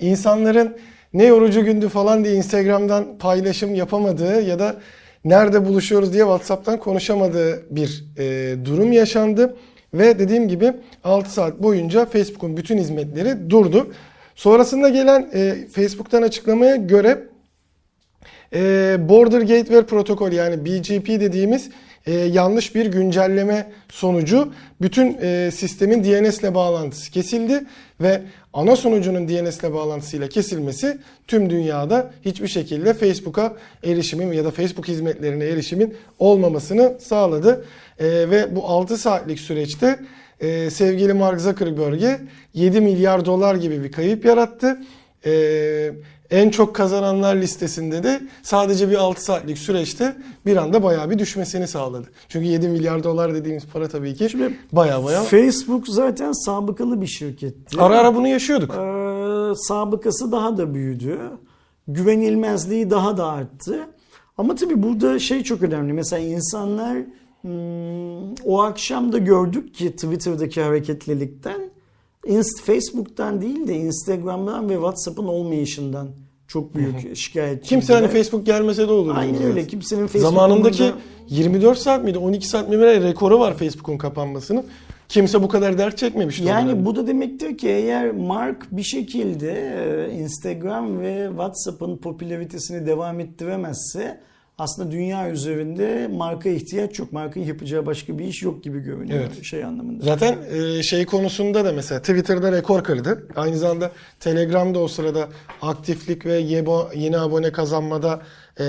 insanların 0.01 0.77
ne 1.15 1.25
yorucu 1.25 1.65
gündü 1.65 1.89
falan 1.89 2.25
diye 2.25 2.35
Instagram'dan 2.35 3.19
paylaşım 3.19 3.75
yapamadığı 3.75 4.43
ya 4.43 4.59
da 4.59 4.77
nerede 5.25 5.67
buluşuyoruz 5.67 6.13
diye 6.13 6.23
WhatsApp'tan 6.23 6.79
konuşamadığı 6.79 7.77
bir 7.77 8.05
e, 8.19 8.57
durum 8.65 8.93
yaşandı. 8.93 9.57
Ve 9.95 10.19
dediğim 10.19 10.49
gibi 10.49 10.73
6 11.05 11.33
saat 11.33 11.63
boyunca 11.63 12.07
Facebook'un 12.07 12.57
bütün 12.57 12.79
hizmetleri 12.79 13.51
durdu. 13.51 13.93
Sonrasında 14.35 14.89
gelen 14.89 15.31
e, 15.35 15.55
Facebook'tan 15.73 16.23
açıklamaya 16.23 16.77
göre 16.77 17.19
e, 18.55 18.97
Border 19.09 19.41
Gateway 19.41 19.83
Protokol 19.83 20.33
yani 20.33 20.65
BGP 20.65 21.09
dediğimiz 21.09 21.71
e, 22.07 22.15
yanlış 22.15 22.75
bir 22.75 22.87
güncelleme 22.87 23.73
sonucu 23.89 24.53
bütün 24.81 25.19
e, 25.23 25.51
sistemin 25.55 26.05
DNS 26.05 26.41
ile 26.41 26.55
bağlantısı 26.55 27.11
kesildi 27.11 27.65
ve 28.01 28.23
ana 28.53 28.77
sunucunun 28.77 29.29
DNS 29.29 29.61
ile 29.61 29.73
bağlantısıyla 29.73 30.29
kesilmesi 30.29 30.99
tüm 31.27 31.51
dünyada 31.51 32.11
hiçbir 32.25 32.49
şekilde 32.49 32.95
Facebook'a 32.95 33.57
erişimin 33.85 34.33
ya 34.33 34.45
da 34.45 34.51
Facebook 34.51 34.89
hizmetlerine 34.89 35.45
erişimin 35.45 35.95
olmamasını 36.19 36.97
sağladı. 37.01 37.65
E, 37.99 38.07
ve 38.07 38.57
bu 38.57 38.67
6 38.67 38.99
saatlik 38.99 39.41
süreçte 39.41 39.99
e, 40.41 40.71
sevgili 40.71 41.13
Mark 41.13 41.41
Zuckerberg'e 41.41 42.21
7 42.55 42.81
milyar 42.81 43.25
dolar 43.25 43.55
gibi 43.55 43.85
bir 43.85 43.93
kayıp 43.93 44.25
yarattı. 44.25 44.79
E, 45.27 45.33
en 46.33 46.51
çok 46.51 46.75
kazananlar 46.75 47.37
listesinde 47.37 48.03
de 48.03 48.21
sadece 48.43 48.91
bir 48.91 48.95
6 48.95 49.25
saatlik 49.25 49.59
süreçte 49.59 50.17
bir 50.47 50.57
anda 50.57 50.83
bayağı 50.83 51.11
bir 51.11 51.19
düşmesini 51.19 51.69
sağladı. 51.69 52.11
Çünkü 52.29 52.47
7 52.47 52.69
milyar 52.69 53.05
dolar 53.05 53.35
dediğimiz 53.35 53.67
para 53.67 53.89
tabii 53.89 54.15
ki 54.15 54.31
Şimdi 54.31 54.59
bayağı 54.73 55.05
bayağı. 55.05 55.25
Facebook 55.25 55.89
zaten 55.89 56.33
sabıkalı 56.33 57.01
bir 57.01 57.07
şirketti. 57.07 57.81
Ara 57.81 57.99
ara 57.99 58.15
bunu 58.15 58.29
yaşıyorduk. 58.29 58.71
Ee, 58.71 59.55
sabıkası 59.57 60.33
daha 60.33 60.57
da 60.57 60.75
büyüdü. 60.75 61.19
Güvenilmezliği 61.89 62.91
daha 62.91 63.17
da 63.17 63.27
arttı. 63.27 63.89
Ama 64.39 64.55
tabii 64.55 64.83
burada 64.83 65.19
şey 65.19 65.43
çok 65.43 65.63
önemli. 65.63 65.93
Mesela 65.93 66.23
insanlar 66.23 66.99
hmm, 67.43 68.35
o 68.45 68.63
akşam 68.63 69.13
da 69.13 69.19
gördük 69.19 69.75
ki 69.75 69.93
Twitter'daki 69.93 70.63
hareketlilikten 70.63 71.71
Inst 72.27 72.63
Facebook'tan 72.63 73.41
değil 73.41 73.69
de 73.69 73.75
Instagram'dan 73.75 74.71
ve 74.71 74.75
WhatsApp'ın 74.75 75.27
olmayışından 75.27 76.09
çok 76.53 76.75
büyük 76.75 77.17
şikayetçi. 77.17 77.69
Kimse 77.69 77.95
hani 77.95 78.09
Facebook 78.09 78.47
gelmese 78.47 78.89
de 78.89 78.93
olur. 78.93 79.17
Aynen 79.17 79.43
öyle. 79.43 79.67
Kimsenin 79.67 80.07
Facebook 80.07 80.31
Zamanındaki 80.31 80.83
umurunda- 80.83 80.99
24 81.29 81.79
saat 81.79 82.05
miydi 82.05 82.19
12 82.19 82.49
saat 82.49 82.69
mi 82.69 82.79
bir 82.79 82.87
rekoru 83.03 83.39
var 83.41 83.57
Facebook'un 83.57 83.99
kapanmasının. 83.99 84.65
Kimse 85.09 85.43
bu 85.43 85.49
kadar 85.49 85.79
dert 85.79 85.99
çekmemişti. 85.99 86.45
Yani 86.45 86.85
bu 86.85 86.97
da 86.97 87.07
demektir 87.07 87.59
ki 87.59 87.69
eğer 87.69 88.11
Mark 88.11 88.67
bir 88.71 88.83
şekilde 88.83 89.53
e, 90.11 90.13
Instagram 90.13 91.01
ve 91.01 91.27
WhatsApp'ın 91.29 91.97
popülaritesini 91.97 92.87
devam 92.87 93.21
ettiremezse 93.21 94.21
aslında 94.59 94.91
dünya 94.91 95.31
üzerinde 95.31 96.09
marka 96.13 96.49
ihtiyaç 96.49 96.99
yok. 96.99 97.13
Markanın 97.13 97.45
yapacağı 97.45 97.87
başka 97.87 98.19
bir 98.19 98.25
iş 98.25 98.43
yok 98.43 98.65
gibi 98.65 98.81
görünüyor 98.81 99.21
Evet. 99.21 99.45
şey 99.45 99.65
anlamında. 99.65 100.05
Zaten 100.05 100.37
e, 100.79 100.83
şey 100.83 101.07
konusunda 101.07 101.65
da 101.65 101.73
mesela 101.73 102.01
Twitter'da 102.01 102.53
rekor 102.53 102.85
kırdı. 102.85 103.27
Aynı 103.37 103.59
zamanda 103.59 103.91
Telegram'da 104.21 104.79
o 104.79 104.89
sırada 104.89 105.29
aktiflik 105.63 106.27
ve 106.27 106.41
yebo- 106.41 106.99
yeni 106.99 107.19
abone 107.19 107.53
kazanmada 107.53 108.23
e, 108.59 108.65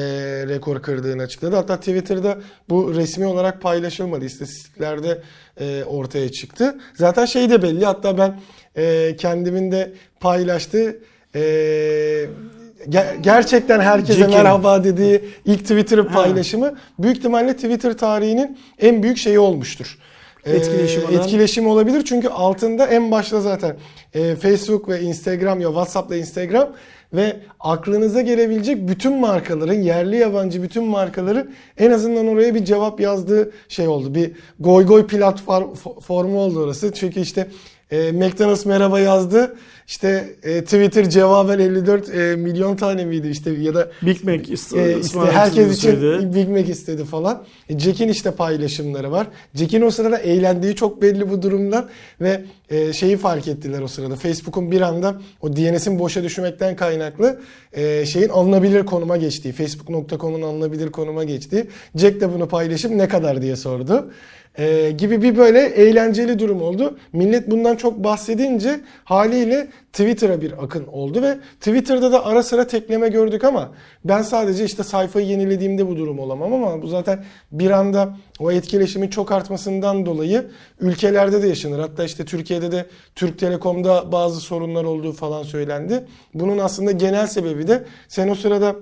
rekor 0.48 0.82
kırdığını 0.82 1.22
açıkladı. 1.22 1.56
Hatta 1.56 1.78
Twitter'da 1.80 2.38
bu 2.70 2.96
resmi 2.96 3.26
olarak 3.26 3.62
paylaşılmadı. 3.62 4.26
İstatistiklerde 4.26 5.22
e, 5.60 5.84
ortaya 5.84 6.32
çıktı. 6.32 6.76
Zaten 6.96 7.26
şey 7.26 7.50
de 7.50 7.62
belli. 7.64 7.86
Hatta 7.86 8.18
ben 8.18 8.40
e, 8.78 9.16
kendimin 9.16 9.72
de 9.72 9.94
paylaştığı 10.20 11.00
e, 11.36 11.42
ger- 12.90 13.22
gerçekten 13.22 13.80
herkese 13.80 14.20
Jack'in. 14.20 14.38
merhaba 14.38 14.84
dediği 14.84 15.22
ilk 15.46 15.60
Twitter 15.60 16.08
paylaşımı 16.08 16.74
büyük 17.00 17.18
ihtimalle 17.18 17.54
Twitter 17.56 17.98
tarihinin 17.98 18.58
en 18.80 19.04
büyük 19.04 19.18
şeyi 19.18 19.40
olmuştur. 19.40 19.98
Ee, 20.46 20.52
Etkileşim 20.52 21.02
etkileşim 21.12 21.68
olabilir 21.68 22.06
çünkü 22.06 22.28
altında 22.28 22.88
en 22.88 23.12
başta 23.12 23.42
zaten 23.42 23.76
e, 24.14 24.36
Facebook 24.36 24.90
ve 24.90 25.02
Instagram 25.02 25.62
ya 25.62 25.68
WhatsApp'la 25.68 26.16
Instagram 26.16 26.70
ve 27.14 27.36
aklınıza 27.60 28.22
gelebilecek 28.22 28.88
bütün 28.88 29.14
markaların 29.14 29.82
yerli 29.82 30.18
yabancı 30.18 30.64
bütün 30.64 30.84
markaları 30.84 31.48
en 31.78 31.92
azından 31.92 32.28
oraya 32.28 32.56
bir 32.56 32.66
cevap 32.66 33.00
yazdığı 33.00 33.52
şey 33.70 33.88
oldu. 33.88 34.16
Bir 34.16 34.32
goy 34.60 34.86
goy 34.86 35.08
platformu 35.08 36.40
oldu 36.40 36.64
orası. 36.64 36.94
Çünkü 36.94 37.20
işte 37.20 37.48
e, 37.92 38.12
McDonald's 38.12 38.66
merhaba 38.66 39.00
yazdı. 39.00 39.56
İşte 39.88 40.36
e, 40.44 40.64
Twitter 40.64 41.10
cevaben 41.10 41.60
54 41.60 42.10
e, 42.10 42.36
milyon 42.36 42.76
tane 42.76 43.06
miydi 43.06 43.28
işte 43.28 43.52
ya 43.52 43.76
da 43.76 43.90
Big 44.02 44.24
Mac 44.24 44.54
ist- 44.54 44.80
e, 44.80 45.00
işte 45.00 45.20
herkes 45.20 45.78
için 45.78 45.92
söyledi. 45.92 46.36
Big 46.36 46.50
Mac 46.50 46.72
istedi 46.72 47.04
falan. 47.06 47.44
E, 47.70 47.80
Jack'in 47.80 48.08
işte 48.08 48.32
paylaşımları 48.32 49.12
var. 49.12 49.28
Jack'in 49.56 49.82
o 49.82 49.92
sırada 49.92 50.18
eğlendiği 50.18 50.76
çok 50.76 51.02
belli 51.02 51.30
bu 51.30 51.42
durumdan 51.42 51.90
ve 52.22 52.42
e, 52.70 52.94
şeyi 52.94 53.18
fark 53.18 53.48
ettiler 53.48 53.82
o 53.82 53.88
sırada. 53.88 54.16
Facebook'un 54.16 54.72
bir 54.72 54.82
anda 54.82 55.16
o 55.42 55.56
DNS'in 55.56 56.00
boşa 56.00 56.24
düşmekten 56.24 56.76
kaynaklı 56.76 57.40
e, 57.74 58.06
şeyin 58.06 58.30
alınabilir 58.30 58.86
konuma 58.86 59.18
geçtiği, 59.18 59.52
Facebook.com'un 59.52 60.42
alınabilir 60.42 60.92
konuma 60.92 61.24
geçtiği. 61.24 61.66
Jack 61.96 62.22
de 62.22 62.34
bunu 62.34 62.48
paylaşıp 62.48 62.92
ne 62.92 63.08
kadar 63.08 63.42
diye 63.42 63.56
sordu. 63.56 64.12
E, 64.58 64.92
gibi 64.92 65.22
bir 65.22 65.38
böyle 65.38 65.60
eğlenceli 65.60 66.40
durum 66.40 66.62
oldu. 66.62 66.98
Millet 67.14 67.52
bundan 67.52 67.76
çok 67.76 68.04
bahsedince 68.04 68.80
haliyle 69.04 69.68
Twitter'a 69.94 70.42
bir 70.42 70.64
akın 70.64 70.88
oldu 70.88 71.22
ve 71.22 71.38
Twitter'da 71.60 72.12
da 72.12 72.26
ara 72.26 72.44
sıra 72.44 72.68
tekleme 72.68 73.10
gördük 73.10 73.44
ama 73.44 73.72
ben 74.06 74.22
sadece 74.22 74.66
işte 74.66 74.84
sayfayı 74.84 75.28
yenilediğimde 75.28 75.88
bu 75.88 75.98
durum 75.98 76.20
olamam 76.20 76.54
ama 76.54 76.82
bu 76.82 76.88
zaten 76.88 77.26
bir 77.52 77.72
anda 77.72 78.18
o 78.40 78.52
etkileşimin 78.52 79.08
çok 79.08 79.32
artmasından 79.32 80.06
dolayı 80.06 80.48
ülkelerde 80.80 81.44
de 81.44 81.48
yaşanır. 81.48 81.80
Hatta 81.80 82.04
işte 82.04 82.26
Türkiye'de 82.26 82.72
de 82.72 82.86
Türk 83.16 83.40
Telekom'da 83.40 84.12
bazı 84.12 84.40
sorunlar 84.40 84.84
olduğu 84.84 85.12
falan 85.12 85.44
söylendi. 85.44 86.06
Bunun 86.34 86.58
aslında 86.58 86.92
genel 86.92 87.28
sebebi 87.28 87.68
de 87.68 87.84
sen 88.08 88.30
o 88.30 88.36
sırada 88.36 88.76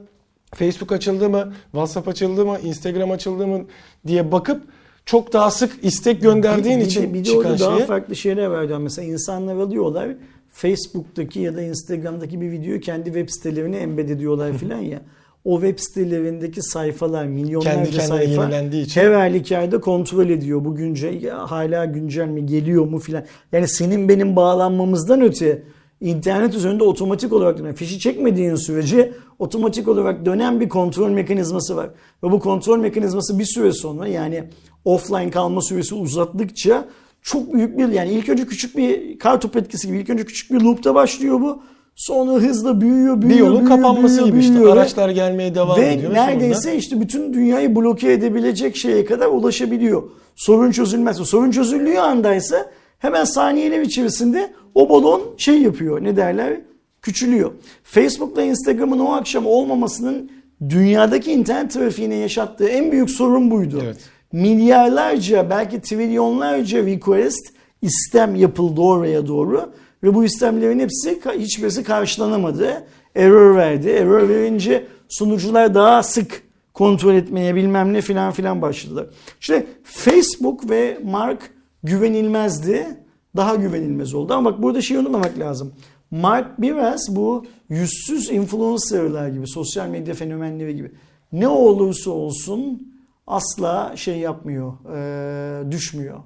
Facebook 0.56 0.92
açıldı 0.92 1.30
mı, 1.30 1.54
WhatsApp 1.72 2.08
açıldı 2.08 2.46
mı, 2.46 2.58
Instagram 2.64 3.12
açıldı 3.12 3.48
mı 3.48 3.66
diye 4.08 4.32
bakıp 4.32 4.64
çok 5.06 5.34
daha 5.34 5.52
sık 5.52 5.86
istek 5.86 6.22
gönderdiğin 6.22 6.80
Bir 6.80 6.86
de- 6.86 6.88
için 6.88 7.14
bir 7.14 7.20
de 7.20 7.24
çıkan 7.24 7.40
orada 7.52 7.60
daha 7.60 7.78
şeye 7.78 7.86
farklı 7.86 8.16
şeyler 8.16 8.46
var. 8.46 8.78
Mesela 8.78 9.08
insanlar 9.08 9.56
alıyorlar 9.56 10.10
Facebook'taki 10.52 11.40
ya 11.40 11.56
da 11.56 11.62
Instagram'daki 11.62 12.42
bir 12.42 12.52
videoyu 12.52 12.80
kendi 12.80 13.06
web 13.06 13.30
sitelerine 13.30 13.78
embed 13.78 14.10
ediyorlar 14.10 14.54
filan 14.54 14.80
ya. 14.80 15.02
O 15.46 15.62
web 15.62 15.80
sitelerindeki 15.80 16.62
sayfalar 16.62 17.26
milyonlarca 17.26 17.84
Kendi 17.84 18.02
sayfa 18.02 18.48
için. 18.72 19.02
her 19.02 19.12
halükarda 19.12 19.82
kontrol 19.82 20.30
ediyor. 20.30 20.66
Bu 20.66 20.76
güncel 20.76 21.30
hala 21.30 21.86
güncel 21.86 22.28
mi 22.28 22.46
geliyor 22.46 22.86
mu 22.86 23.00
filan. 23.00 23.26
Yani 23.52 23.68
senin 23.68 24.10
benim 24.10 24.36
bağlanmamızdan 24.36 25.22
öte 25.22 25.64
internet 26.02 26.56
üzerinde 26.56 26.84
otomatik 26.84 27.34
olarak 27.34 27.58
dönen 27.58 27.74
fişi 27.74 28.00
çekmediğin 28.00 28.56
sürece 28.56 29.12
otomatik 29.40 29.88
olarak 29.88 30.26
dönen 30.26 30.60
bir 30.60 30.70
kontrol 30.70 31.10
mekanizması 31.10 31.76
var. 31.76 31.90
Ve 32.24 32.32
bu 32.32 32.40
kontrol 32.40 32.78
mekanizması 32.78 33.40
bir 33.40 33.46
süre 33.46 33.72
sonra 33.72 34.08
yani 34.08 34.44
offline 34.86 35.30
kalma 35.30 35.62
süresi 35.62 35.96
uzattıkça 35.96 36.88
çok 37.22 37.54
büyük 37.54 37.78
bir 37.78 37.88
yani 37.90 38.12
ilk 38.12 38.30
önce 38.30 38.46
küçük 38.46 38.78
bir 38.78 39.20
kartopu 39.20 39.60
etkisi 39.60 39.88
gibi 39.88 39.98
ilk 40.00 40.10
önce 40.10 40.26
küçük 40.26 40.52
bir 40.52 40.62
loop'ta 40.62 40.96
başlıyor 40.96 41.42
bu. 41.42 41.64
Sonra 41.96 42.32
hızla 42.32 42.82
büyüyor, 42.82 43.22
büyüyor, 43.22 43.22
bir 43.22 43.36
yolun 43.46 43.60
büyüyor, 43.60 43.78
kapanması 43.78 44.08
büyüyor, 44.14 44.28
gibi 44.28 44.40
işte 44.40 44.54
büyüyor 44.54 44.76
ve- 44.76 44.80
araçlar 44.80 45.10
gelmeye 45.10 45.56
devam 45.56 45.82
ve 45.82 45.94
ediyor. 45.94 46.14
neredeyse 46.14 46.62
sonunda- 46.62 46.78
işte 46.78 47.02
bütün 47.02 47.34
dünyayı 47.34 47.76
bloke 47.76 48.12
edebilecek 48.12 48.76
şeye 48.76 49.06
kadar 49.06 49.28
ulaşabiliyor. 49.28 50.04
Sorun 50.36 50.72
çözülmezse, 50.72 51.26
sorun 51.26 51.52
çözüldüğü 51.52 51.98
andaysa 51.98 52.72
Hemen 53.00 53.24
saniyeler 53.24 53.82
içerisinde 53.82 54.52
o 54.76 54.90
balon 54.90 55.22
şey 55.38 55.62
yapıyor 55.62 56.04
ne 56.04 56.16
derler 56.16 56.62
küçülüyor. 57.02 57.52
Facebook'la 57.84 58.44
Instagram'ın 58.44 59.00
o 59.00 59.12
akşam 59.14 59.46
olmamasının 59.46 60.32
dünyadaki 60.70 61.32
internet 61.32 61.72
trafiğine 61.72 62.16
yaşattığı 62.16 62.68
en 62.68 62.92
büyük 62.92 63.10
sorun 63.10 63.52
buydu. 63.52 63.80
Evet. 63.84 63.98
Milyarlarca 64.32 65.50
belki 65.50 65.82
trilyonlarca 65.82 66.86
request 66.86 67.54
istem 67.82 68.36
yapıldı 68.36 68.82
oraya 68.82 69.28
doğru 69.28 69.74
ve 70.04 70.14
bu 70.14 70.26
istemlerin 70.26 70.80
hepsi 70.80 71.22
hiçbirisi 71.38 71.84
karşılanamadı. 71.84 72.84
Error 73.16 73.56
verdi. 73.56 73.90
Error 73.90 74.30
verince 74.30 74.88
sunucular 75.10 75.76
daha 75.76 76.04
sık 76.04 76.44
kontrol 76.74 77.14
etmeye 77.14 77.56
bilmem 77.56 77.94
ne 77.94 78.02
filan 78.02 78.32
filan 78.32 78.62
başladılar. 78.62 79.06
İşte 79.42 79.66
Facebook 79.84 80.70
ve 80.70 81.00
Mark 81.04 81.52
güvenilmezdi. 81.84 82.88
Daha 83.36 83.56
güvenilmez 83.56 84.14
oldu. 84.14 84.34
Ama 84.34 84.52
bak 84.52 84.62
burada 84.62 84.82
şey 84.82 84.98
unutmamak 84.98 85.40
lazım. 85.40 85.74
Mark 86.12 86.62
biraz 86.62 87.16
bu 87.16 87.46
yüzsüz 87.70 88.30
influencerlar 88.30 89.28
gibi, 89.28 89.48
sosyal 89.48 89.88
medya 89.88 90.14
fenomenleri 90.14 90.76
gibi 90.76 90.92
ne 91.32 91.48
olursa 91.48 92.12
olsun 92.12 92.91
asla 93.28 93.94
şey 93.96 94.18
yapmıyor, 94.18 94.74
e, 94.96 95.72
düşmüyor. 95.72 96.20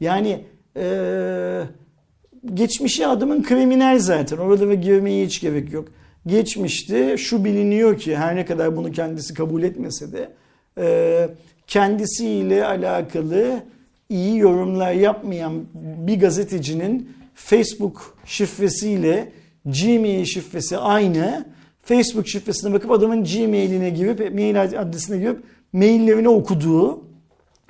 Yani 0.00 0.44
e, 0.76 1.62
geçmişi 2.54 3.06
adamın 3.06 3.42
kriminal 3.42 3.98
zaten. 3.98 4.36
Orada 4.36 4.68
ve 4.68 4.74
girmeye 4.74 5.26
hiç 5.26 5.40
gerek 5.40 5.72
yok. 5.72 5.88
Geçmişte 6.26 7.16
şu 7.16 7.44
biliniyor 7.44 7.98
ki 7.98 8.16
her 8.16 8.36
ne 8.36 8.44
kadar 8.44 8.76
bunu 8.76 8.92
kendisi 8.92 9.34
kabul 9.34 9.62
etmese 9.62 10.12
de 10.12 10.30
e, 10.78 11.28
kendisiyle 11.66 12.66
alakalı 12.66 13.62
iyi 14.08 14.38
yorumlar 14.38 14.92
yapmayan 14.92 15.64
bir 15.74 16.20
gazetecinin 16.20 17.12
Facebook 17.34 18.16
şifresiyle 18.24 19.32
Gmail 19.64 20.24
şifresi 20.24 20.78
aynı. 20.78 21.44
Facebook 21.82 22.28
şifresine 22.28 22.72
bakıp 22.72 22.90
adamın 22.90 23.24
Gmail'ine 23.24 23.90
girip 23.90 24.34
mail 24.34 24.62
adresine 24.62 25.18
girip 25.18 25.42
maillerini 25.72 26.28
okuduğu 26.28 27.00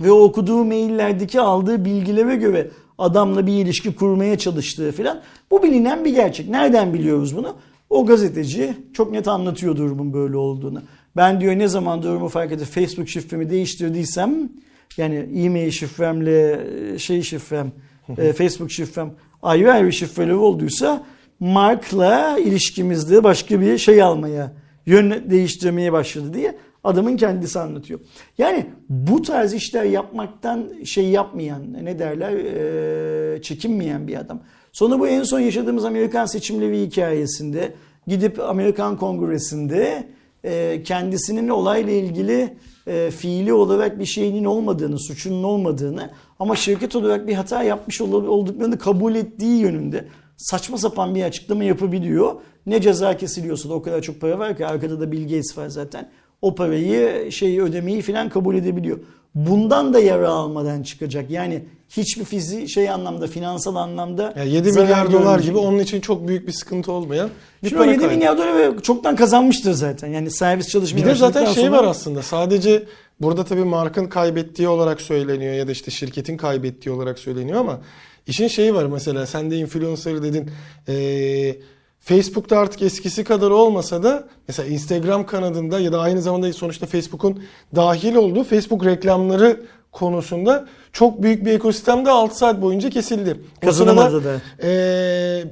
ve 0.00 0.12
o 0.12 0.20
okuduğu 0.20 0.64
maillerdeki 0.64 1.40
aldığı 1.40 1.84
bilgilere 1.84 2.36
göre 2.36 2.70
adamla 2.98 3.46
bir 3.46 3.52
ilişki 3.52 3.94
kurmaya 3.94 4.38
çalıştığı 4.38 4.92
filan 4.92 5.20
bu 5.50 5.62
bilinen 5.62 6.04
bir 6.04 6.14
gerçek. 6.14 6.48
Nereden 6.48 6.94
biliyoruz 6.94 7.36
bunu? 7.36 7.56
O 7.90 8.06
gazeteci 8.06 8.74
çok 8.92 9.12
net 9.12 9.28
anlatıyor 9.28 9.76
durumun 9.76 10.12
böyle 10.12 10.36
olduğunu. 10.36 10.82
Ben 11.16 11.40
diyor 11.40 11.58
ne 11.58 11.68
zaman 11.68 12.02
durumu 12.02 12.28
fark 12.28 12.52
edip 12.52 12.66
Facebook 12.66 13.08
şifremi 13.08 13.50
değiştirdiysem 13.50 14.48
yani 14.96 15.16
e-mail 15.34 15.70
şifremle 15.70 16.60
şey 16.98 17.22
şifrem 17.22 17.72
e, 18.18 18.32
Facebook 18.32 18.70
şifrem 18.70 19.10
ayrı 19.42 19.72
ayrı 19.72 19.92
şifreleri 19.92 20.34
olduysa 20.34 21.04
Mark'la 21.40 22.38
ilişkimizde 22.38 23.24
başka 23.24 23.60
bir 23.60 23.78
şey 23.78 24.02
almaya, 24.02 24.52
yön 24.86 25.30
değiştirmeye 25.30 25.92
başladı 25.92 26.34
diye 26.34 26.58
adamın 26.84 27.16
kendisi 27.16 27.60
anlatıyor. 27.60 28.00
Yani 28.38 28.66
bu 28.88 29.22
tarz 29.22 29.54
işler 29.54 29.84
yapmaktan 29.84 30.84
şey 30.84 31.08
yapmayan, 31.08 31.84
ne 31.84 31.98
derler, 31.98 32.32
e, 32.32 33.42
çekinmeyen 33.42 34.08
bir 34.08 34.16
adam. 34.16 34.40
Sonra 34.72 35.00
bu 35.00 35.08
en 35.08 35.22
son 35.22 35.40
yaşadığımız 35.40 35.84
Amerikan 35.84 36.26
seçimleri 36.26 36.82
hikayesinde 36.82 37.74
gidip 38.06 38.40
Amerikan 38.40 38.96
Kongresi'nde 38.96 40.08
e, 40.44 40.82
kendisinin 40.82 41.48
olayla 41.48 41.92
ilgili 41.92 42.56
e, 42.86 43.10
fiili 43.10 43.52
olarak 43.52 43.98
bir 43.98 44.06
şeyinin 44.06 44.44
olmadığını, 44.44 44.98
suçunun 44.98 45.42
olmadığını 45.42 46.10
ama 46.38 46.56
şirket 46.56 46.96
olarak 46.96 47.26
bir 47.26 47.34
hata 47.34 47.62
yapmış 47.62 48.00
olduklarını 48.00 48.78
kabul 48.78 49.14
ettiği 49.14 49.60
yönünde 49.60 50.04
saçma 50.36 50.78
sapan 50.78 51.14
bir 51.14 51.22
açıklama 51.22 51.64
yapabiliyor. 51.64 52.34
Ne 52.66 52.80
ceza 52.80 53.16
kesiliyorsa 53.16 53.68
da 53.68 53.74
o 53.74 53.82
kadar 53.82 54.02
çok 54.02 54.20
para 54.20 54.38
var 54.38 54.56
ki 54.56 54.66
arkada 54.66 55.00
da 55.00 55.12
Bill 55.12 55.22
Gates 55.22 55.58
var 55.58 55.68
zaten. 55.68 56.10
O 56.42 56.54
parayı 56.54 57.32
şey 57.32 57.60
ödemeyi 57.60 58.02
falan 58.02 58.28
kabul 58.28 58.54
edebiliyor. 58.54 58.98
Bundan 59.34 59.94
da 59.94 60.00
yara 60.00 60.28
almadan 60.28 60.82
çıkacak. 60.82 61.30
Yani 61.30 61.64
hiçbir 61.88 62.24
fizi 62.24 62.68
şey 62.68 62.90
anlamda 62.90 63.26
finansal 63.26 63.76
anlamda 63.76 64.34
yani 64.36 64.50
7 64.50 64.72
milyar 64.72 65.12
dolar 65.12 65.40
gibi 65.40 65.58
onun 65.58 65.78
için 65.78 66.00
çok 66.00 66.28
büyük 66.28 66.46
bir 66.46 66.52
sıkıntı 66.52 66.92
olmayan 66.92 67.30
bir 67.62 67.68
Şimdi 67.68 67.82
para 67.82 67.92
7 67.92 68.06
milyar 68.06 68.38
dolar 68.38 68.80
çoktan 68.82 69.16
kazanmıştır 69.16 69.72
zaten. 69.72 70.08
Yani 70.08 70.30
servis 70.30 70.68
çalışmaya 70.68 71.00
Bir 71.00 71.06
de 71.06 71.14
zaten 71.14 71.44
şey 71.44 71.64
sonra... 71.64 71.76
var 71.76 71.84
aslında. 71.84 72.22
Sadece 72.22 72.82
burada 73.20 73.44
tabii 73.44 73.64
markın 73.64 74.06
kaybettiği 74.06 74.68
olarak 74.68 75.00
söyleniyor 75.00 75.54
ya 75.54 75.68
da 75.68 75.72
işte 75.72 75.90
şirketin 75.90 76.36
kaybettiği 76.36 76.94
olarak 76.94 77.18
söyleniyor 77.18 77.60
ama 77.60 77.80
işin 78.26 78.48
şeyi 78.48 78.74
var 78.74 78.86
mesela 78.86 79.26
sen 79.26 79.50
de 79.50 79.56
influencer 79.56 80.22
dedin. 80.22 80.50
Ee, 80.88 81.56
Facebook'ta 82.00 82.58
artık 82.58 82.82
eskisi 82.82 83.24
kadar 83.24 83.50
olmasa 83.50 84.02
da 84.02 84.28
mesela 84.48 84.68
Instagram 84.68 85.26
kanadında 85.26 85.80
ya 85.80 85.92
da 85.92 86.00
aynı 86.00 86.22
zamanda 86.22 86.52
sonuçta 86.52 86.86
Facebook'un 86.86 87.42
dahil 87.76 88.14
olduğu 88.14 88.44
Facebook 88.44 88.84
reklamları 88.84 89.60
konusunda 89.92 90.66
çok 90.92 91.22
büyük 91.22 91.44
bir 91.44 91.52
ekosistemde 91.52 92.10
6 92.10 92.38
saat 92.38 92.62
boyunca 92.62 92.90
kesildi. 92.90 93.40
Kazanamadı 93.64 94.24
da. 94.24 94.40
E, 94.62 95.44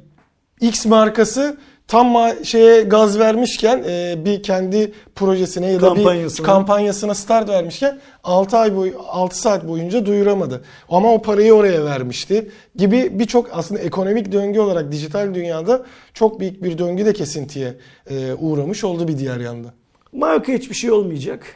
X 0.60 0.86
markası 0.86 1.56
tam 1.88 2.14
şeye 2.44 2.82
gaz 2.82 3.18
vermişken 3.18 3.84
e, 3.88 4.24
bir 4.24 4.42
kendi 4.42 4.92
projesine 5.14 5.72
ya 5.72 5.80
da 5.80 5.88
kampanyasına. 5.88 6.38
bir 6.38 6.52
kampanyasına 6.52 7.14
start 7.14 7.48
vermişken 7.48 7.98
6 8.24 8.56
ay 8.56 8.76
boyu 8.76 8.94
6 9.08 9.38
saat 9.38 9.68
boyunca 9.68 10.06
duyuramadı. 10.06 10.64
Ama 10.88 11.12
o 11.12 11.22
parayı 11.22 11.54
oraya 11.54 11.84
vermişti 11.84 12.50
gibi 12.76 13.18
birçok 13.18 13.48
aslında 13.52 13.80
ekonomik 13.80 14.32
döngü 14.32 14.60
olarak 14.60 14.92
dijital 14.92 15.34
dünyada 15.34 15.86
çok 16.14 16.40
büyük 16.40 16.62
bir 16.62 16.78
döngü 16.78 17.06
de 17.06 17.12
kesintiye 17.12 17.74
e, 18.10 18.34
uğramış 18.34 18.84
oldu 18.84 19.08
bir 19.08 19.18
diğer 19.18 19.40
yanda. 19.40 19.74
Marka 20.12 20.52
hiçbir 20.52 20.74
şey 20.74 20.90
olmayacak. 20.90 21.46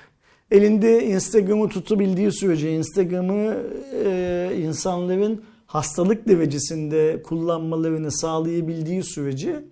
Elinde 0.50 1.04
Instagram'ı 1.06 1.68
tutabildiği 1.68 2.32
sürece 2.32 2.72
Instagram'ı 2.72 3.56
e, 4.04 4.50
insanların 4.58 5.42
hastalık 5.66 6.28
derecesinde 6.28 7.22
kullanmalarını 7.22 8.12
sağlayabildiği 8.12 9.02
sürece 9.02 9.62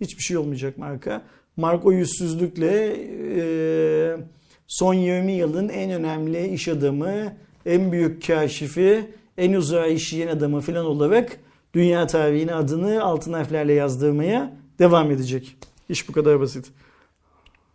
hiçbir 0.00 0.22
şey 0.22 0.36
olmayacak 0.36 0.78
marka. 0.78 1.22
O 1.84 1.92
yüzsüzlükle 1.92 2.96
e, 3.36 4.16
son 4.66 4.94
20 4.94 5.32
yılın 5.32 5.68
en 5.68 5.90
önemli 5.90 6.48
iş 6.48 6.68
adamı, 6.68 7.32
en 7.66 7.92
büyük 7.92 8.26
kaşifi, 8.26 9.10
en 9.38 9.52
uzağa 9.52 9.86
işleyen 9.86 10.28
adamı 10.28 10.60
falan 10.60 10.86
olarak 10.86 11.36
dünya 11.74 12.06
tarihine 12.06 12.54
adını 12.54 13.02
altın 13.02 13.32
harflerle 13.32 13.72
yazdırmaya 13.72 14.52
devam 14.78 15.10
edecek. 15.10 15.56
İş 15.88 16.08
bu 16.08 16.12
kadar 16.12 16.40
basit. 16.40 16.66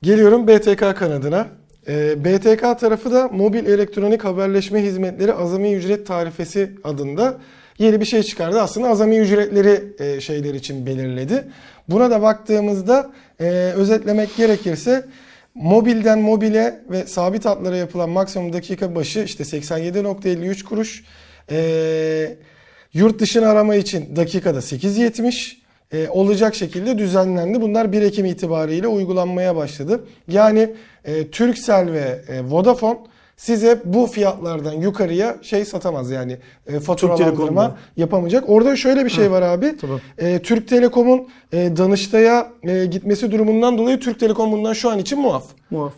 Geliyorum 0.01 0.47
BTK 0.47 0.97
kanadına. 0.97 1.47
E, 1.87 2.25
BTK 2.25 2.79
tarafı 2.79 3.11
da 3.11 3.27
mobil 3.27 3.65
elektronik 3.65 4.23
haberleşme 4.23 4.83
hizmetleri 4.83 5.33
azami 5.33 5.73
ücret 5.73 6.07
tarifesi 6.07 6.71
adında 6.83 7.37
yeni 7.77 7.99
bir 7.99 8.05
şey 8.05 8.23
çıkardı. 8.23 8.61
Aslında 8.61 8.87
azami 8.87 9.17
ücretleri 9.17 9.93
e, 9.99 10.21
şeyler 10.21 10.53
için 10.53 10.85
belirledi. 10.85 11.47
Buna 11.91 12.11
da 12.11 12.21
baktığımızda 12.21 13.11
e, 13.39 13.45
özetlemek 13.75 14.35
gerekirse 14.37 15.05
mobilden 15.55 16.19
mobile 16.19 16.81
ve 16.89 17.05
sabit 17.05 17.45
hatlara 17.45 17.75
yapılan 17.77 18.09
maksimum 18.09 18.53
dakika 18.53 18.95
başı 18.95 19.19
işte 19.19 19.43
87.53 19.43 20.63
kuruş. 20.63 21.03
E, 21.51 22.37
yurt 22.93 23.19
dışını 23.19 23.47
arama 23.47 23.75
için 23.75 24.15
dakikada 24.15 24.59
8.70 24.59 25.55
e, 25.93 26.09
olacak 26.09 26.55
şekilde 26.55 26.97
düzenlendi. 26.97 27.61
Bunlar 27.61 27.91
1 27.91 28.01
Ekim 28.01 28.25
itibariyle 28.25 28.87
uygulanmaya 28.87 29.55
başladı. 29.55 30.05
Yani 30.27 30.73
e, 31.05 31.27
Turkcell 31.27 31.93
ve 31.93 32.21
e, 32.27 32.41
Vodafone 32.43 32.99
size 33.41 33.81
bu 33.85 34.07
fiyatlardan 34.07 34.73
yukarıya 34.73 35.37
şey 35.41 35.65
satamaz 35.65 36.11
yani 36.11 36.37
e, 36.67 36.79
faturalandırma 36.79 37.77
yapamayacak. 37.97 38.49
Orada 38.49 38.75
şöyle 38.75 39.05
bir 39.05 39.09
şey 39.09 39.25
ha, 39.25 39.31
var 39.31 39.41
abi. 39.41 39.77
Tamam. 39.77 39.99
E, 40.17 40.41
Türk 40.41 40.67
Telekom'un 40.67 41.27
e, 41.51 41.77
Danıştay'a 41.77 42.51
e, 42.63 42.85
gitmesi 42.85 43.31
durumundan 43.31 43.77
dolayı 43.77 43.99
Türk 43.99 44.19
Telekom 44.19 44.51
bundan 44.51 44.73
şu 44.73 44.89
an 44.89 44.99
için 44.99 45.19
muaf. 45.19 45.43
Muaf. 45.71 45.93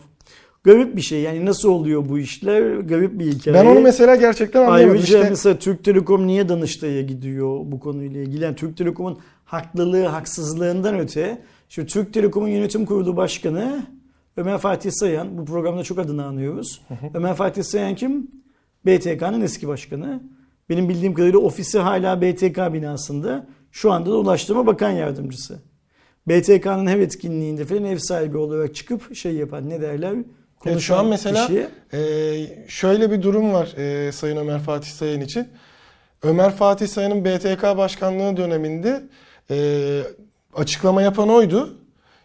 Garip 0.64 0.96
bir 0.96 1.02
şey 1.02 1.20
yani 1.20 1.46
nasıl 1.46 1.68
oluyor 1.68 2.08
bu 2.08 2.18
işler 2.18 2.76
garip 2.76 3.18
bir 3.18 3.32
hikaye. 3.32 3.56
Ben 3.56 3.66
onu 3.66 3.80
mesela 3.80 4.16
gerçekten 4.16 4.60
anlamadım. 4.60 4.90
Ayrıca 4.90 5.18
işte. 5.18 5.30
mesela 5.30 5.58
Türk 5.58 5.84
Telekom 5.84 6.26
niye 6.26 6.48
Danıştay'a 6.48 7.02
gidiyor 7.02 7.60
bu 7.64 7.80
konuyla 7.80 8.22
ilgili? 8.22 8.44
Yani 8.44 8.56
Türk 8.56 8.76
Telekom'un 8.76 9.18
haklılığı 9.44 10.06
haksızlığından 10.06 10.98
öte 10.98 11.38
şu 11.68 11.86
Türk 11.86 12.14
Telekom'un 12.14 12.48
yönetim 12.48 12.86
kurulu 12.86 13.16
başkanı 13.16 13.86
Ömer 14.36 14.58
Fatih 14.58 14.90
Sayan, 14.90 15.38
bu 15.38 15.44
programda 15.44 15.82
çok 15.82 15.98
adını 15.98 16.24
anıyoruz. 16.24 16.80
Hı 16.88 16.94
hı. 16.94 17.10
Ömer 17.14 17.34
Fatih 17.34 17.62
Sayan 17.62 17.94
kim? 17.94 18.30
BTK'nın 18.86 19.40
eski 19.40 19.68
başkanı. 19.68 20.22
Benim 20.70 20.88
bildiğim 20.88 21.14
kadarıyla 21.14 21.38
ofisi 21.38 21.78
hala 21.78 22.22
BTK 22.22 22.72
binasında. 22.72 23.46
Şu 23.72 23.92
anda 23.92 24.10
da 24.10 24.16
Ulaştırma 24.16 24.66
Bakan 24.66 24.90
Yardımcısı. 24.90 25.58
BTK'nın 26.28 26.86
her 26.86 26.98
etkinliğinde 26.98 27.64
falan 27.64 27.84
ev 27.84 27.98
sahibi 27.98 28.36
olarak 28.36 28.74
çıkıp 28.74 29.14
şey 29.14 29.34
yapan 29.34 29.70
ne 29.70 29.80
derler? 29.80 30.14
Evet, 30.66 30.80
şu 30.80 30.96
an 30.96 31.06
mesela 31.06 31.46
kişi. 31.46 31.68
e, 31.92 31.98
şöyle 32.68 33.10
bir 33.10 33.22
durum 33.22 33.52
var 33.52 33.76
e, 33.76 34.12
Sayın 34.12 34.36
Ömer 34.36 34.60
Fatih 34.60 34.90
Sayan 34.90 35.20
için. 35.20 35.48
Ömer 36.22 36.50
Fatih 36.50 36.86
Sayın'ın 36.86 37.24
BTK 37.24 37.62
başkanlığı 37.62 38.36
döneminde 38.36 39.02
e, 39.50 40.00
açıklama 40.54 41.02
yapan 41.02 41.28
oydu. 41.28 41.78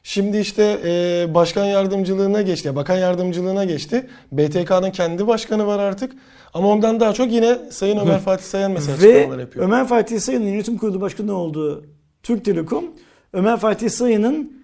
Şimdi 0.04 0.38
işte 0.38 0.80
e, 0.86 1.34
başkan 1.34 1.66
yardımcılığına 1.66 2.42
geçti, 2.42 2.76
bakan 2.76 2.98
yardımcılığına 2.98 3.66
geçti. 3.66 4.08
BTK'nın 4.32 4.92
kendi 4.92 5.28
başkanı 5.28 5.68
var 5.68 5.80
artık. 5.80 6.14
Ama 6.54 6.68
ondan 6.68 7.00
daha 7.00 7.14
çok 7.14 7.32
yine 7.32 7.58
Sayın 7.72 7.98
Ömer 7.98 8.20
Fatih 8.20 8.44
Sayan 8.44 8.72
mesela 8.72 9.02
Ve 9.02 9.08
açıklamalar 9.08 9.40
yapıyor. 9.40 9.66
Ömer 9.66 9.88
Fatih 9.88 10.20
Sayın'ın 10.20 10.48
yönetim 10.48 10.78
kurulu 10.78 11.02
başkanı 11.02 11.34
olduğu 11.34 11.86
Türk 12.24 12.46
Telekom, 12.46 12.86
Ömer 13.34 13.58
Fatih 13.58 13.90
Sayın'ın 13.90 14.60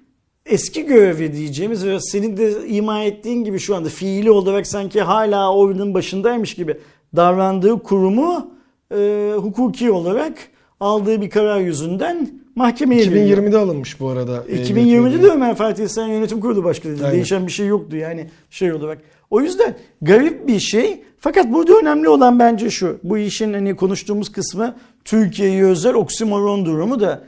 eski 0.46 0.86
görevi 0.86 1.34
diyeceğimiz 1.34 1.86
ve 1.86 2.00
senin 2.00 2.38
de 2.38 2.68
ima 2.68 3.04
ettiğin 3.04 3.44
gibi 3.44 3.60
şu 3.60 3.76
anda 3.76 3.90
fiili 3.90 4.32
olarak 4.32 4.68
sanki 4.68 5.02
hala 5.02 5.56
oyunun 5.56 5.94
başındaymış 5.94 6.54
gibi 6.54 6.78
davrandığı 7.16 7.84
kurumu 7.84 8.52
e, 8.92 9.32
hukuki 9.36 9.92
olarak 9.92 10.34
aldığı 10.80 11.22
bir 11.22 11.30
karar 11.30 11.60
yüzünden 11.60 12.45
mahkemeye 12.56 13.12
veriyor. 13.12 13.38
2020'de 13.38 13.58
alınmış 13.58 14.00
bu 14.00 14.10
arada. 14.10 14.44
e, 14.50 14.56
2020'de 14.56 15.24
de 15.24 15.28
Ömer 15.28 15.56
Fatih 15.56 15.88
Sayın 15.88 16.14
yönetim 16.14 16.40
kurulu 16.40 16.64
başkanıydı. 16.64 17.04
Aynen. 17.04 17.16
Değişen 17.16 17.48
bir 17.48 17.52
şey 17.52 17.68
yoktu 17.68 17.98
yani 17.98 18.30
şey 18.50 18.74
olarak. 18.74 19.02
O 19.30 19.42
yüzden 19.42 19.76
garip 20.02 20.48
bir 20.48 20.60
şey. 20.60 21.04
Fakat 21.20 21.54
burada 21.54 21.74
önemli 21.78 22.10
olan 22.10 22.40
bence 22.40 22.70
şu. 22.70 23.00
Bu 23.04 23.18
işin 23.18 23.54
hani 23.54 23.76
konuştuğumuz 23.76 24.32
kısmı 24.32 24.76
Türkiye'ye 25.06 25.64
özel 25.64 25.94
oksimoron 25.94 26.66
durumu 26.66 27.00
da 27.00 27.24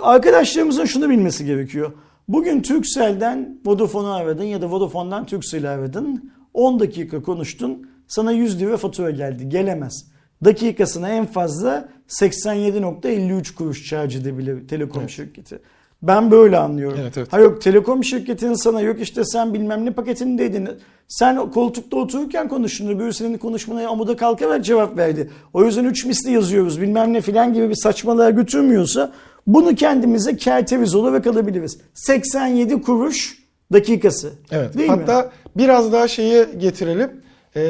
arkadaşlarımızın 0.00 0.84
şunu 0.84 1.10
bilmesi 1.10 1.46
gerekiyor. 1.46 1.92
Bugün 2.28 2.62
Turkcell'den 2.62 3.58
Vodafone'u 3.66 4.12
aradın 4.12 4.44
ya 4.44 4.62
da 4.62 4.70
Vodafone'dan 4.70 5.26
Turkcell'i 5.26 5.68
aradın. 5.68 6.32
10 6.54 6.80
dakika 6.80 7.22
konuştun. 7.22 7.88
Sana 8.08 8.32
100 8.32 8.60
lira 8.60 8.76
fatura 8.76 9.10
geldi. 9.10 9.48
Gelemez. 9.48 10.11
Dakikasına 10.44 11.08
en 11.08 11.26
fazla 11.26 11.88
87.53 12.08 13.54
kuruş 13.54 13.88
charge 13.88 14.18
edebilir 14.18 14.68
telekom 14.68 15.00
Evet. 15.02 15.10
şirketi. 15.10 15.58
Ben 16.02 16.30
böyle 16.30 16.58
anlıyorum. 16.58 16.98
Evet, 17.02 17.18
evet. 17.18 17.32
Ha 17.32 17.40
yok 17.40 17.62
telekom 17.62 18.04
şirketinin 18.04 18.54
sana 18.54 18.80
yok 18.80 19.00
işte 19.00 19.24
sen 19.24 19.54
bilmem 19.54 19.84
ne 19.84 19.90
paketindeydin. 19.92 20.68
Sen 21.08 21.50
koltukta 21.50 21.96
otururken 21.96 22.48
konuştun. 22.48 22.88
Öbürü 22.88 23.12
senin 23.12 23.38
konuşmana 23.38 23.88
amuda 23.88 24.16
kalkarak 24.16 24.64
cevap 24.64 24.96
verdi. 24.98 25.30
O 25.52 25.64
yüzden 25.64 25.84
üç 25.84 26.04
misli 26.04 26.32
yazıyoruz 26.32 26.80
bilmem 26.80 27.12
ne 27.12 27.20
filan 27.20 27.54
gibi 27.54 27.68
bir 27.70 27.74
saçmalığa 27.74 28.30
götürmüyorsa 28.30 29.12
bunu 29.46 29.74
kendimize 29.74 30.36
kerteviz 30.36 30.94
olarak 30.94 31.26
alabiliriz. 31.26 31.78
87 31.94 32.82
kuruş 32.82 33.38
dakikası. 33.72 34.32
Evet. 34.50 34.78
Değil 34.78 34.90
mi? 34.90 34.96
Hatta 34.96 35.30
biraz 35.56 35.92
daha 35.92 36.08
şeyi 36.08 36.46
getirelim. 36.58 37.10
Ee, 37.56 37.60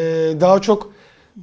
daha 0.40 0.60
çok 0.62 0.92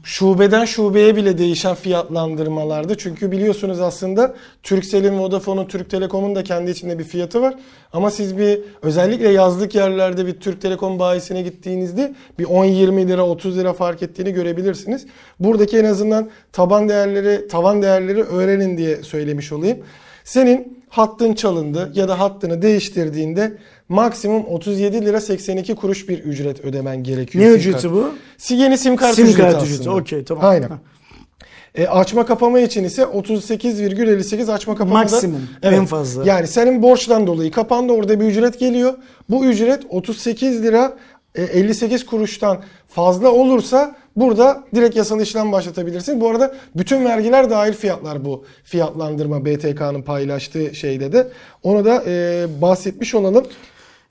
şubeden 0.03 0.65
şubeye 0.65 1.15
bile 1.15 1.37
değişen 1.37 1.75
fiyatlandırmalarda. 1.75 2.97
Çünkü 2.97 3.31
biliyorsunuz 3.31 3.81
aslında 3.81 4.35
Turkcell'in, 4.63 5.19
Vodafone'un, 5.19 5.65
Türk 5.65 5.89
Telekom'un 5.89 6.35
da 6.35 6.43
kendi 6.43 6.71
içinde 6.71 6.99
bir 6.99 7.03
fiyatı 7.03 7.41
var. 7.41 7.55
Ama 7.93 8.11
siz 8.11 8.37
bir 8.37 8.59
özellikle 8.81 9.29
yazlık 9.29 9.75
yerlerde 9.75 10.25
bir 10.25 10.39
Türk 10.39 10.61
Telekom 10.61 10.99
bayisine 10.99 11.41
gittiğinizde 11.41 12.13
bir 12.39 12.45
10-20 12.45 13.07
lira 13.07 13.25
30 13.25 13.57
lira 13.57 13.73
fark 13.73 14.03
ettiğini 14.03 14.33
görebilirsiniz. 14.33 15.05
Buradaki 15.39 15.77
en 15.77 15.85
azından 15.85 16.29
taban 16.51 16.89
değerleri 16.89 17.47
tavan 17.47 17.81
değerleri 17.81 18.23
öğrenin 18.23 18.77
diye 18.77 19.03
söylemiş 19.03 19.51
olayım. 19.51 19.77
Senin 20.23 20.78
hattın 20.89 21.33
çalındı 21.33 21.91
ya 21.95 22.07
da 22.07 22.19
hattını 22.19 22.61
değiştirdiğinde 22.61 23.57
maksimum 23.89 24.45
37 24.45 25.05
lira 25.05 25.21
82 25.21 25.75
kuruş 25.75 26.09
bir 26.09 26.19
ücret 26.19 26.59
ödemen 26.65 27.03
gerekiyor. 27.03 27.45
ne 27.45 27.49
ücreti 27.49 27.81
kart. 27.81 27.93
bu? 27.93 28.09
Yeni 28.49 28.77
sim 28.77 28.95
kart 28.95 29.15
Sim 29.15 29.25
ücreti 29.25 29.41
kart 29.41 29.55
aslında. 29.55 29.73
ücreti. 29.73 29.89
Okey 29.89 30.23
tamam. 30.23 30.45
Aynen. 30.45 30.69
E, 31.75 31.87
açma 31.87 32.25
kapama 32.25 32.59
için 32.59 32.83
ise 32.83 33.01
38,58 33.01 34.51
açma 34.53 34.75
kapama 34.75 34.99
Maksimum, 34.99 35.41
en 35.61 35.85
fazla. 35.85 36.25
Yani 36.25 36.47
senin 36.47 36.81
borçtan 36.83 37.27
dolayı 37.27 37.51
kapandı 37.51 37.93
orada 37.93 38.19
bir 38.19 38.25
ücret 38.25 38.59
geliyor. 38.59 38.93
Bu 39.29 39.45
ücret 39.45 39.83
38 39.89 40.63
lira 40.63 40.97
58 41.41 42.05
kuruştan 42.05 42.63
fazla 42.87 43.31
olursa 43.31 43.95
burada 44.15 44.63
direkt 44.75 44.95
yasal 44.95 45.21
işlem 45.21 45.51
başlatabilirsin. 45.51 46.21
Bu 46.21 46.29
arada 46.29 46.55
bütün 46.75 47.05
vergiler 47.05 47.49
dahil 47.49 47.73
fiyatlar 47.73 48.25
bu 48.25 48.43
fiyatlandırma 48.63 49.45
BTK'nın 49.45 50.01
paylaştığı 50.01 50.75
şeyde 50.75 51.11
de. 51.11 51.27
Onu 51.63 51.85
da 51.85 52.03
e, 52.07 52.45
bahsetmiş 52.61 53.15
olalım. 53.15 53.45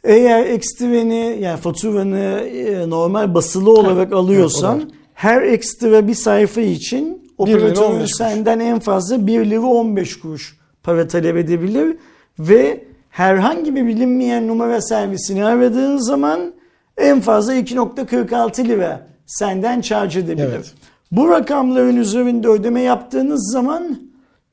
Eğer 0.04 0.46
ekstreni 0.46 1.38
yani 1.40 1.60
faturanı 1.60 2.40
e, 2.40 2.90
normal 2.90 3.34
basılı 3.34 3.72
olarak 3.72 4.12
alıyorsan 4.12 4.80
evet, 4.80 4.90
her 5.14 5.42
ekstra 5.42 6.08
bir 6.08 6.14
sayfa 6.14 6.60
için 6.60 7.32
operatörün 7.38 7.76
15 7.76 7.98
kuruş. 7.98 8.10
senden 8.16 8.60
en 8.60 8.78
fazla 8.78 9.26
1 9.26 9.50
lira 9.50 9.66
15 9.66 10.20
kuruş 10.20 10.58
para 10.82 11.08
talep 11.08 11.36
edebilir 11.36 11.96
ve 12.38 12.84
herhangi 13.10 13.74
bir 13.74 13.86
bilinmeyen 13.86 14.48
numara 14.48 14.80
servisini 14.80 15.44
aradığın 15.44 15.96
zaman 15.96 16.57
en 16.98 17.20
fazla 17.20 17.54
2.46 17.54 18.68
lira 18.68 19.06
senden 19.26 19.80
charge 19.80 20.18
edebilir. 20.18 20.48
Evet. 20.54 20.74
Bu 21.12 21.28
rakamların 21.28 21.96
üzerinde 21.96 22.48
ödeme 22.48 22.80
yaptığınız 22.80 23.52
zaman 23.52 23.98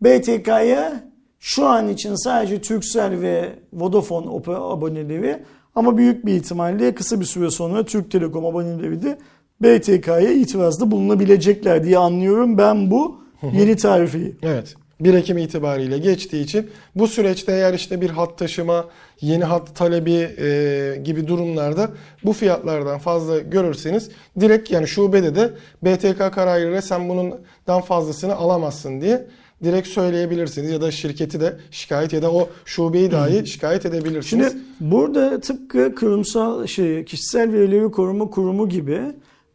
BTK'ya 0.02 1.04
şu 1.40 1.66
an 1.66 1.90
için 1.90 2.16
sadece 2.16 2.62
Turkcell 2.62 3.22
ve 3.22 3.50
Vodafone 3.74 4.28
aboneleri 4.48 5.44
ama 5.76 5.98
büyük 5.98 6.26
bir 6.26 6.34
ihtimalle 6.34 6.96
kısa 6.96 7.20
bir 7.20 7.26
süre 7.26 7.52
sonra 7.52 7.86
Türk 7.86 8.12
Telekom 8.12 8.46
aboneleri 8.46 9.04
de 9.04 9.18
BTK'ya 9.62 10.32
itirazda 10.32 10.92
bulunabilecekler 10.92 11.84
diye 11.84 11.98
anlıyorum 11.98 12.58
ben 12.58 12.92
bu 12.92 13.20
yeni 13.54 13.76
tarifi. 13.76 14.36
Evet. 14.42 14.76
1 15.00 15.14
Ekim 15.14 15.38
itibariyle 15.38 15.98
geçtiği 15.98 16.44
için 16.44 16.70
bu 16.96 17.08
süreçte 17.08 17.52
eğer 17.52 17.74
işte 17.74 18.02
bir 18.02 18.10
hat 18.10 18.38
taşıma, 18.38 18.86
yeni 19.22 19.44
hat 19.44 19.76
talebi 19.76 20.30
e, 20.40 21.02
gibi 21.04 21.28
durumlarda 21.28 21.92
bu 22.24 22.34
fiyatlardan 22.34 23.00
fazla 23.00 23.40
görürseniz 23.40 24.10
direkt 24.40 24.72
yani 24.72 24.88
şubede 24.88 25.36
de 25.36 25.54
BTK 25.84 26.34
kararıyla 26.34 26.82
sen 26.82 27.10
bundan 27.10 27.82
fazlasını 27.82 28.36
alamazsın 28.36 29.02
diye 29.02 29.28
direkt 29.64 29.88
söyleyebilirsiniz 29.88 30.72
ya 30.72 30.82
da 30.82 30.92
şirketi 30.92 31.40
de 31.40 31.58
şikayet 31.72 32.14
ya 32.14 32.22
da 32.22 32.32
o 32.32 32.50
şubeyi 32.66 33.12
dahi 33.12 33.48
şikayet 33.48 33.86
edebilirsiniz. 33.86 34.52
Şimdi 34.52 34.64
burada 34.80 35.40
tıpkı 35.40 35.96
kurumsal 35.96 36.68
şey 36.68 37.06
kişisel 37.06 37.54
verileri 37.54 37.92
koruma 37.92 38.30
kurumu 38.30 38.70
gibi 38.70 39.02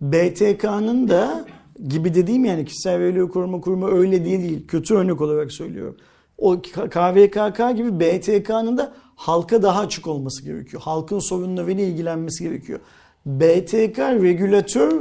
BTK'nın 0.01 1.09
da 1.09 1.45
gibi 1.89 2.15
dediğim 2.15 2.45
yani 2.45 2.65
kişisel 2.65 2.99
verileri 3.01 3.29
koruma 3.29 3.61
kurumu 3.61 3.89
öyle 3.89 4.25
diye 4.25 4.41
değil. 4.41 4.67
Kötü 4.67 4.95
örnek 4.95 5.21
olarak 5.21 5.53
söylüyorum. 5.53 5.97
O 6.39 6.57
KVKK 6.91 7.77
gibi 7.77 8.01
BTK'nın 8.01 8.79
da 8.79 8.93
halka 9.17 9.63
daha 9.63 9.81
açık 9.81 10.07
olması 10.07 10.45
gerekiyor. 10.45 10.83
Halkın 10.83 11.19
sorunlarıyla 11.19 11.85
ilgilenmesi 11.85 12.45
gerekiyor. 12.45 12.81
BTK 13.27 13.99
regülatör 13.99 14.93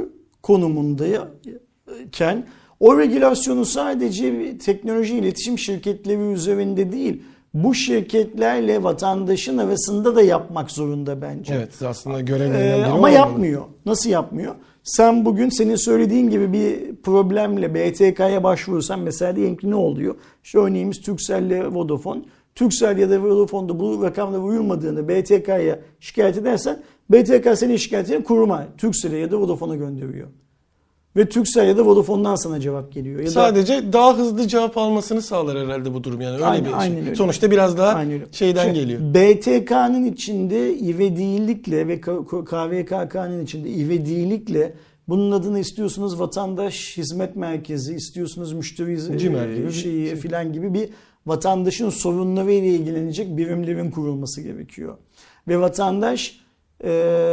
konumundayken 0.42 2.46
o 2.80 2.98
regülasyonu 2.98 3.64
sadece 3.64 4.58
teknoloji 4.58 5.16
iletişim 5.18 5.58
şirketleri 5.58 6.32
üzerinde 6.32 6.92
değil, 6.92 7.22
bu 7.54 7.74
şirketlerle 7.74 8.82
vatandaşın 8.82 9.58
arasında 9.58 10.16
da 10.16 10.22
yapmak 10.22 10.70
zorunda 10.70 11.22
bence. 11.22 11.54
Evet 11.54 11.82
aslında 11.82 12.18
Ee, 12.18 12.22
görevlerinden 12.22 12.78
biri 12.78 12.84
o 12.84 12.88
ama 12.88 12.96
olmalı. 12.96 13.10
yapmıyor. 13.12 13.62
Nasıl 13.86 14.10
yapmıyor? 14.10 14.54
Sen 14.82 15.24
bugün 15.24 15.48
senin 15.48 15.76
söylediğin 15.76 16.30
gibi 16.30 16.52
bir 16.52 16.96
problemle 16.96 17.74
BTK'ya 17.74 18.44
başvurursan 18.44 19.00
mesela 19.00 19.36
diyelim 19.36 19.56
ki 19.56 19.70
ne 19.70 19.74
oluyor? 19.74 20.14
İşte 20.44 20.58
örneğimiz 20.58 21.00
Turkcell 21.00 21.42
ile 21.42 21.66
Vodafone. 21.66 22.22
Turkcell 22.54 22.98
ya 22.98 23.10
da 23.10 23.22
Vodafone'da 23.22 23.80
bu 23.80 24.02
rakamla 24.02 24.38
uyulmadığını 24.38 25.08
BTK'ya 25.08 25.80
şikayet 26.00 26.38
edersen 26.38 26.82
BTK 27.10 27.58
senin 27.58 27.76
şikayetini 27.76 28.24
kuruma 28.24 28.66
Turkcell'e 28.78 29.18
ya 29.18 29.30
da 29.30 29.40
Vodafone'a 29.40 29.76
gönderiyor. 29.76 30.28
Ve 31.16 31.28
Turkcell 31.28 31.68
ya 31.68 31.76
da 31.76 31.86
Vodafone'dan 31.86 32.36
sana 32.36 32.60
cevap 32.60 32.92
geliyor. 32.92 33.20
Ya 33.20 33.26
da 33.26 33.30
Sadece 33.30 33.92
daha 33.92 34.18
hızlı 34.18 34.48
cevap 34.48 34.78
almasını 34.78 35.22
sağlar 35.22 35.58
herhalde 35.66 35.94
bu 35.94 36.04
durum 36.04 36.20
yani 36.20 36.34
öyle 36.34 36.44
Aynen- 36.44 36.64
bir 36.64 36.70
şey. 36.70 36.78
aynen 36.78 37.04
öyle. 37.04 37.14
Sonuçta 37.14 37.50
biraz 37.50 37.78
daha 37.78 37.92
Aynen 37.94 38.12
öyle. 38.12 38.24
şeyden 38.32 38.64
Şey, 38.64 38.72
geliyor. 38.74 39.00
BTK'nın 39.14 40.04
içinde 40.04 40.78
ivedilikle 40.78 41.88
ve 41.88 42.00
KVKK'nın 42.00 43.44
içinde 43.44 43.70
ivedilikle 43.70 44.72
bunun 45.08 45.32
adını 45.32 45.58
istiyorsunuz 45.58 46.20
vatandaş 46.20 46.96
hizmet 46.96 47.36
merkezi, 47.36 47.94
istiyorsunuz 47.94 48.52
müşteri 48.52 49.18
Cimer 49.18 49.48
e, 49.48 49.54
gibi 49.54 49.66
bir 49.66 49.72
şeyi 49.72 50.06
şey. 50.08 50.16
filan 50.16 50.52
gibi 50.52 50.74
bir 50.74 50.88
vatandaşın 51.26 51.90
sorunlarıyla 51.90 52.68
ilgilenecek 52.68 53.36
birimlerin 53.36 53.90
kurulması 53.90 54.40
gerekiyor. 54.40 54.96
Ve 55.48 55.60
vatandaş 55.60 56.39
e, 56.84 56.90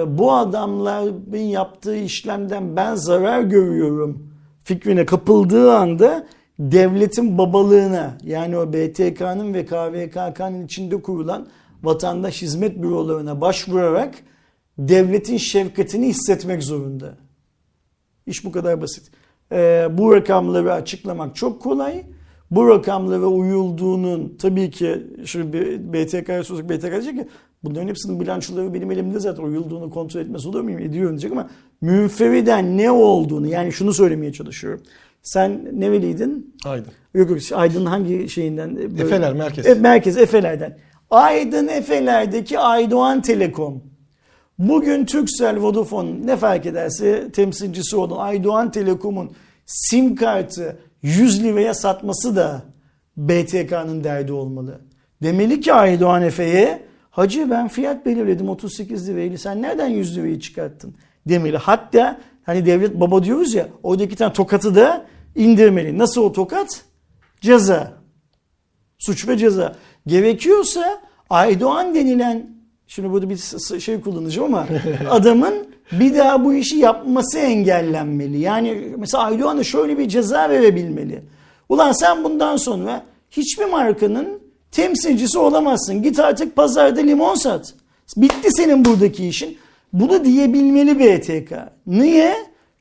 bu 0.07 0.33
adamların 0.33 1.37
yaptığı 1.37 1.95
işlemden 1.95 2.75
ben 2.75 2.95
zarar 2.95 3.41
görüyorum 3.41 4.33
fikrine 4.63 5.05
kapıldığı 5.05 5.73
anda 5.73 6.27
devletin 6.59 7.37
babalığına 7.37 8.17
yani 8.23 8.57
o 8.57 8.73
BTK'nın 8.73 9.53
ve 9.53 9.65
KVKK'nın 9.65 10.65
içinde 10.65 11.01
kurulan 11.01 11.47
vatandaş 11.83 12.41
hizmet 12.41 12.81
bürolarına 12.81 13.41
başvurarak 13.41 14.15
devletin 14.77 15.37
şefkatini 15.37 16.07
hissetmek 16.07 16.63
zorunda. 16.63 17.17
İş 18.25 18.45
bu 18.45 18.51
kadar 18.51 18.81
basit. 18.81 19.11
Ee, 19.51 19.87
bu 19.91 20.15
rakamları 20.15 20.73
açıklamak 20.73 21.35
çok 21.35 21.61
kolay. 21.61 22.05
Bu 22.51 22.67
rakamlara 22.67 23.25
uyulduğunun 23.27 24.35
tabii 24.41 24.71
ki 24.71 25.03
şu 25.25 25.53
BTK'ya 25.93 26.43
sorsak 26.43 26.69
BTK 26.69 26.91
diyecek 26.91 27.15
ki 27.15 27.27
bunların 27.63 27.87
hepsinin 27.87 28.19
bilançoları 28.19 28.73
benim 28.73 28.91
elimde 28.91 29.19
zaten 29.19 29.43
uyulduğunu 29.43 29.89
kontrol 29.89 30.21
etmesi 30.21 30.47
olur 30.47 30.61
muyum? 30.61 30.79
Ediyorum 30.79 31.11
diyecek 31.11 31.31
ama 31.31 31.49
münferiden 31.81 32.77
ne 32.77 32.91
olduğunu 32.91 33.47
yani 33.47 33.71
şunu 33.71 33.93
söylemeye 33.93 34.33
çalışıyorum. 34.33 34.81
Sen 35.23 35.61
neveliydin? 35.73 36.55
Aydın. 36.65 36.91
Yok 37.13 37.29
yok 37.29 37.39
Aydın'ın 37.53 37.85
hangi 37.85 38.29
şeyinden? 38.29 38.75
Böyle- 38.75 39.03
Efeler 39.03 39.33
merkez. 39.33 39.65
E, 39.67 39.73
merkez 39.73 40.17
Efeler'den. 40.17 40.77
Aydın 41.09 41.67
Efeler'deki 41.67 42.59
Aydoğan 42.59 43.21
Telekom. 43.21 43.83
Bugün 44.59 45.05
Turkcell, 45.05 45.57
Vodafone 45.61 46.27
ne 46.27 46.35
fark 46.37 46.65
ederse 46.65 47.31
temsilcisi 47.31 47.95
olan 47.95 48.17
Aydoğan 48.17 48.71
Telekom'un 48.71 49.31
sim 49.65 50.15
kartı 50.15 50.79
100 51.01 51.43
liraya 51.43 51.73
satması 51.73 52.35
da 52.35 52.61
BTK'nın 53.17 54.03
derdi 54.03 54.33
olmalı. 54.33 54.81
Demeli 55.23 55.61
ki 55.61 55.73
Aydoğan 55.73 56.21
Efe'ye 56.21 56.87
Hacı 57.17 57.49
ben 57.49 57.67
fiyat 57.67 58.05
belirledim 58.05 58.49
38 58.49 59.09
lirayla 59.09 59.37
sen 59.37 59.61
nereden 59.61 59.87
100 59.87 60.17
lirayı 60.17 60.39
çıkarttın 60.39 60.95
demeli. 61.25 61.57
Hatta 61.57 62.19
hani 62.43 62.65
devlet 62.65 62.99
baba 62.99 63.23
diyoruz 63.23 63.53
ya 63.53 63.67
oradaki 63.83 64.15
tane 64.15 64.33
tokatı 64.33 64.75
da 64.75 65.05
indirmeli. 65.35 65.97
Nasıl 65.97 66.21
o 66.21 66.31
tokat? 66.31 66.81
Ceza. 67.41 67.93
Suç 68.97 69.27
ve 69.27 69.37
ceza. 69.37 69.75
Gerekiyorsa 70.07 71.01
Aydoğan 71.29 71.95
denilen 71.95 72.49
şimdi 72.87 73.11
burada 73.11 73.29
bir 73.29 73.37
şey 73.79 74.01
kullanacağım 74.01 74.53
ama 74.53 74.67
adamın 75.09 75.67
bir 75.91 76.15
daha 76.15 76.45
bu 76.45 76.53
işi 76.53 76.77
yapması 76.77 77.39
engellenmeli. 77.39 78.39
Yani 78.39 78.93
mesela 78.97 79.23
Aydoğan'a 79.23 79.63
şöyle 79.63 79.97
bir 79.97 80.07
ceza 80.07 80.49
verebilmeli. 80.49 81.23
Ulan 81.69 81.91
sen 81.91 82.23
bundan 82.23 82.57
sonra 82.57 83.03
hiçbir 83.31 83.65
markanın 83.65 84.39
temsilcisi 84.71 85.39
olamazsın. 85.39 86.03
Git 86.03 86.19
artık 86.19 86.55
pazarda 86.55 87.01
limon 87.01 87.35
sat. 87.35 87.73
Bitti 88.17 88.51
senin 88.51 88.85
buradaki 88.85 89.27
işin. 89.27 89.57
Bunu 89.93 90.25
diyebilmeli 90.25 90.99
BTK. 90.99 91.51
Niye? 91.87 92.35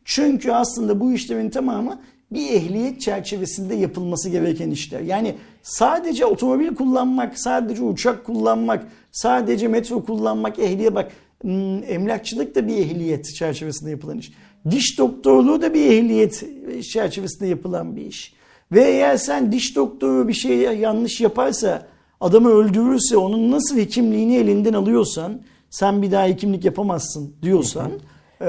Çünkü 0.05 0.53
aslında 0.53 1.01
bu 1.01 1.13
işlerin 1.13 1.51
tamamı 1.51 2.01
bir 2.31 2.51
ehliyet 2.51 3.01
çerçevesinde 3.01 3.75
yapılması 3.75 4.29
gereken 4.29 4.71
işler. 4.71 5.01
Yani 5.01 5.35
sadece 5.63 6.27
otomobil 6.27 6.75
kullanmak, 6.75 7.41
sadece 7.41 7.83
uçak 7.83 8.25
kullanmak, 8.25 8.87
sadece 9.13 9.69
metro 9.69 10.05
kullanmak 10.05 10.59
ehliye 10.59 10.95
bak. 10.95 11.13
Hmm, 11.43 11.83
Emlakçılık 11.93 12.55
da 12.55 12.69
bir 12.69 12.77
ehliyet 12.77 13.35
çerçevesinde 13.35 13.91
yapılan 13.91 14.19
iş. 14.19 14.33
Diş 14.71 14.99
doktorluğu 14.99 15.63
da 15.63 15.75
bir 15.75 15.91
ehliyet 15.91 16.45
çerçevesinde 16.93 17.47
yapılan 17.49 17.97
bir 17.97 18.07
iş. 18.07 18.35
Ve 18.73 18.85
eğer 18.85 19.17
sen 19.17 19.53
diş 19.53 19.77
doktoru 19.77 20.29
bir 20.29 20.33
şey 20.33 20.59
yanlış 20.59 21.21
yaparsa, 21.21 21.87
adamı 22.21 22.51
öldürürse 22.51 23.17
onun 23.17 23.51
nasıl 23.51 23.77
hekimliğini 23.77 24.37
elinden 24.37 24.73
alıyorsan, 24.73 25.41
sen 25.71 26.03
bir 26.03 26.13
daha 26.13 26.27
hekimlik 26.27 26.65
yapamazsın 26.65 27.35
diyorsan, 27.43 27.93
eee, 28.41 28.49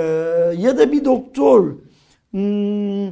ya 0.58 0.78
da 0.78 0.92
bir 0.92 1.06
doktor 1.06 1.76
hmm, 2.32 3.12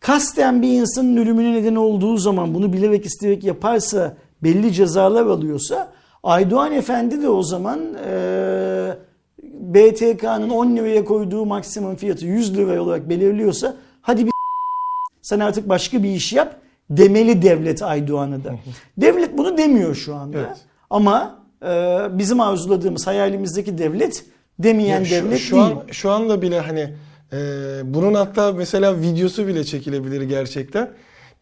kasten 0.00 0.62
bir 0.62 0.80
insanın 0.80 1.16
ölümüne 1.16 1.52
neden 1.52 1.74
olduğu 1.74 2.16
zaman 2.16 2.54
bunu 2.54 2.72
bilerek 2.72 3.06
isteyerek 3.06 3.44
yaparsa 3.44 4.16
belli 4.42 4.72
cezalar 4.72 5.26
alıyorsa 5.26 5.92
Aydoğan 6.24 6.72
Efendi 6.72 7.22
de 7.22 7.28
o 7.28 7.42
zaman 7.42 7.80
eee 8.06 8.96
BTK'nın 9.42 10.50
10 10.50 10.76
liraya 10.76 11.04
koyduğu 11.04 11.46
maksimum 11.46 11.96
fiyatı 11.96 12.26
100 12.26 12.56
lira 12.56 12.82
olarak 12.82 13.08
belirliyorsa 13.08 13.76
hadi 14.02 14.26
bir 14.26 14.32
sen 15.22 15.40
artık 15.40 15.68
başka 15.68 16.02
bir 16.02 16.08
iş 16.08 16.32
yap 16.32 16.56
demeli 16.90 17.42
devlet 17.42 17.82
Aydoğan'a 17.82 18.44
da. 18.44 18.54
devlet 18.98 19.38
bunu 19.38 19.58
demiyor 19.58 19.94
şu 19.94 20.14
anda. 20.14 20.38
Evet. 20.38 20.56
Ama 20.90 21.38
e, 21.62 21.68
bizim 22.10 22.40
arzuladığımız 22.40 23.06
hayalimizdeki 23.06 23.78
devlet 23.78 24.24
demeyen 24.58 24.98
Ya 25.00 25.04
şu, 25.04 25.14
devlet 25.14 25.38
şu 25.38 25.56
değil. 25.56 25.66
an 25.66 25.82
şu 25.90 26.10
anda 26.10 26.42
bile 26.42 26.60
hani 26.60 26.94
e, 27.32 27.38
bunun 27.84 28.14
hatta 28.14 28.52
mesela 28.52 29.00
videosu 29.00 29.46
bile 29.46 29.64
çekilebilir 29.64 30.22
gerçekten. 30.22 30.90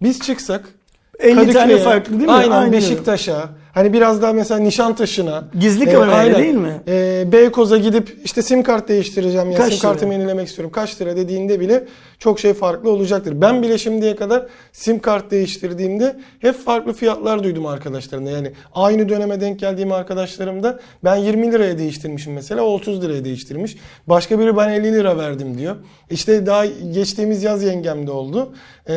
Biz 0.03 0.21
çıksak 0.21 0.69
50 1.19 1.53
tane 1.53 1.77
farklı 1.77 2.13
değil 2.13 2.25
mi? 2.25 2.33
Aynen, 2.33 2.51
Aynen. 2.51 2.73
Beşiktaş'a. 2.73 3.49
Hani 3.73 3.93
biraz 3.93 4.23
daha 4.23 4.33
mesela 4.33 4.61
Nişantaşı'na. 4.61 5.45
Gizli 5.61 5.85
e, 5.85 5.93
kamerayla 5.93 6.37
aynen. 6.37 6.39
değil 6.39 6.55
mi? 6.55 6.81
E, 6.89 7.25
Beykoz'a 7.33 7.79
gidip 7.79 8.17
işte 8.25 8.43
sim 8.43 8.63
kart 8.63 8.89
değiştireceğim 8.89 9.51
ya 9.51 9.59
Kaç 9.59 9.73
sim 9.73 9.83
kartımı 9.83 10.13
lira? 10.13 10.21
yenilemek 10.21 10.49
istiyorum. 10.49 10.73
Kaç 10.73 11.01
lira 11.01 11.17
dediğinde 11.17 11.61
bile 11.61 11.85
çok 12.19 12.41
şey 12.41 12.55
farklı 12.55 12.91
olacaktır. 12.91 13.41
Ben 13.41 13.63
bile 13.63 13.79
şimdiye 13.79 14.17
kadar 14.17 14.47
sim 14.73 14.99
kart 14.99 15.31
değiştirdiğimde 15.31 16.17
hep 16.39 16.55
farklı 16.55 16.93
fiyatlar 16.93 17.45
duydum 17.45 17.67
arkadaşlarımda. 17.67 18.31
Yani 18.31 18.53
aynı 18.75 19.09
döneme 19.09 19.41
denk 19.41 19.61
geldiğim 19.61 19.93
arkadaşlarımda 19.93 20.81
ben 21.05 21.17
20 21.17 21.53
liraya 21.53 21.79
değiştirmişim 21.79 22.33
mesela 22.33 22.63
o 22.63 22.75
30 22.75 23.03
liraya 23.03 23.25
değiştirmiş. 23.25 23.77
Başka 24.07 24.39
biri 24.39 24.57
ben 24.57 24.69
50 24.69 24.93
lira 24.93 25.17
verdim 25.19 25.59
diyor. 25.59 25.77
İşte 26.11 26.47
daha 26.47 26.67
geçtiğimiz 26.67 27.43
yaz 27.43 27.63
yengem 27.63 28.07
de 28.07 28.11
oldu. 28.11 28.55
Ee, 28.87 28.93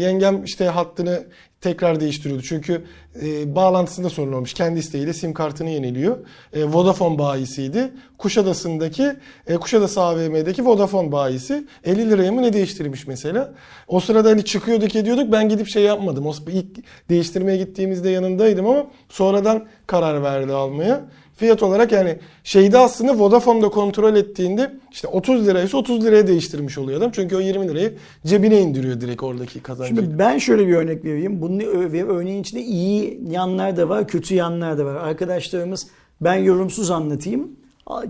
yengem 0.00 0.44
işte 0.44 0.64
hattını 0.64 1.22
tekrar 1.66 2.00
değiştiriyordu. 2.00 2.42
Çünkü 2.42 2.84
e, 3.22 3.54
bağlantısında 3.54 4.10
sorun 4.10 4.32
olmuş. 4.32 4.54
Kendi 4.54 4.78
isteğiyle 4.78 5.12
sim 5.12 5.34
kartını 5.34 5.70
yeniliyor. 5.70 6.16
E, 6.52 6.64
Vodafone 6.64 7.18
bayisiydi. 7.18 7.92
Kuşadası'ndaki, 8.18 9.12
e, 9.46 9.56
Kuşadası 9.56 10.02
AVM'deki 10.02 10.66
Vodafone 10.66 11.12
bayisi 11.12 11.66
50 11.84 12.10
liraya 12.10 12.32
mı 12.32 12.42
ne 12.42 12.52
değiştirmiş 12.52 13.06
mesela. 13.06 13.54
O 13.88 14.00
sırada 14.00 14.30
hani 14.30 14.44
çıkıyorduk 14.44 14.96
ediyorduk 14.96 15.32
ben 15.32 15.48
gidip 15.48 15.68
şey 15.68 15.82
yapmadım. 15.82 16.26
O 16.26 16.32
ilk 16.48 16.66
değiştirmeye 17.10 17.56
gittiğimizde 17.56 18.10
yanındaydım 18.10 18.66
ama 18.66 18.86
sonradan 19.08 19.66
karar 19.86 20.22
verdi 20.22 20.52
almaya. 20.52 21.04
Fiyat 21.36 21.62
olarak 21.62 21.92
yani 21.92 22.18
şeyde 22.44 22.78
aslında 22.78 23.18
Vodafone'da 23.18 23.68
kontrol 23.68 24.16
ettiğinde 24.16 24.72
işte 24.92 25.08
30 25.08 25.46
liraysa 25.46 25.78
30 25.78 26.04
liraya 26.04 26.26
değiştirmiş 26.26 26.78
oluyor 26.78 26.98
adam. 26.98 27.10
Çünkü 27.10 27.36
o 27.36 27.40
20 27.40 27.68
lirayı 27.68 27.94
cebine 28.26 28.60
indiriyor 28.60 29.00
direkt 29.00 29.22
oradaki 29.22 29.60
kazancı. 29.60 29.94
Şimdi 29.94 30.18
ben 30.18 30.38
şöyle 30.38 30.66
bir 30.66 30.74
örnek 30.74 31.04
vereyim. 31.04 31.40
Bunun 31.40 31.60
örneğin 32.08 32.40
içinde 32.40 32.62
iyi 32.62 33.20
yanlar 33.30 33.76
da 33.76 33.88
var, 33.88 34.08
kötü 34.08 34.34
yanlar 34.34 34.78
da 34.78 34.84
var. 34.84 34.94
Arkadaşlarımız 34.94 35.86
ben 36.20 36.34
yorumsuz 36.34 36.90
anlatayım. 36.90 37.50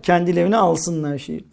Kendilerine 0.03 0.57
alsınlar 0.57 1.19
şeyi. 1.19 1.45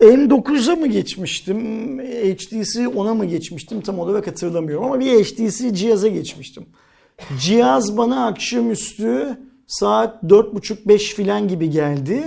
M9'a 0.00 0.76
mı 0.76 0.86
geçmiştim? 0.86 1.58
HTC 1.98 2.80
10'a 2.80 3.14
mı 3.14 3.24
geçmiştim? 3.24 3.80
Tam 3.80 3.98
olarak 3.98 4.26
hatırlamıyorum 4.26 4.84
ama 4.84 5.00
bir 5.00 5.24
HTC 5.24 5.74
cihaza 5.74 6.08
geçmiştim. 6.08 6.66
Cihaz 7.40 7.96
bana 7.96 8.26
akşamüstü 8.26 9.38
saat 9.72 10.22
4.30-5 10.22 10.98
filan 10.98 11.48
gibi 11.48 11.70
geldi. 11.70 12.22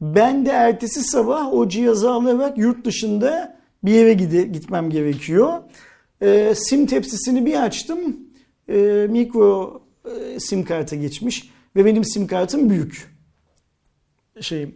Ben 0.00 0.46
de 0.46 0.50
ertesi 0.50 1.02
sabah 1.02 1.52
o 1.52 1.68
cihazı 1.68 2.10
alarak 2.10 2.58
yurt 2.58 2.84
dışında 2.84 3.58
bir 3.84 3.90
yere 3.92 4.12
gide, 4.12 4.42
gitmem 4.42 4.90
gerekiyor. 4.90 5.52
Ee, 6.22 6.52
sim 6.56 6.86
tepsisini 6.86 7.46
bir 7.46 7.62
açtım. 7.64 8.16
Ee, 8.68 9.06
mikro 9.10 9.82
e, 10.04 10.40
sim 10.40 10.64
karta 10.64 10.96
geçmiş 10.96 11.50
ve 11.76 11.84
benim 11.84 12.04
sim 12.04 12.26
kartım 12.26 12.70
büyük. 12.70 13.10
Şeyim. 14.40 14.74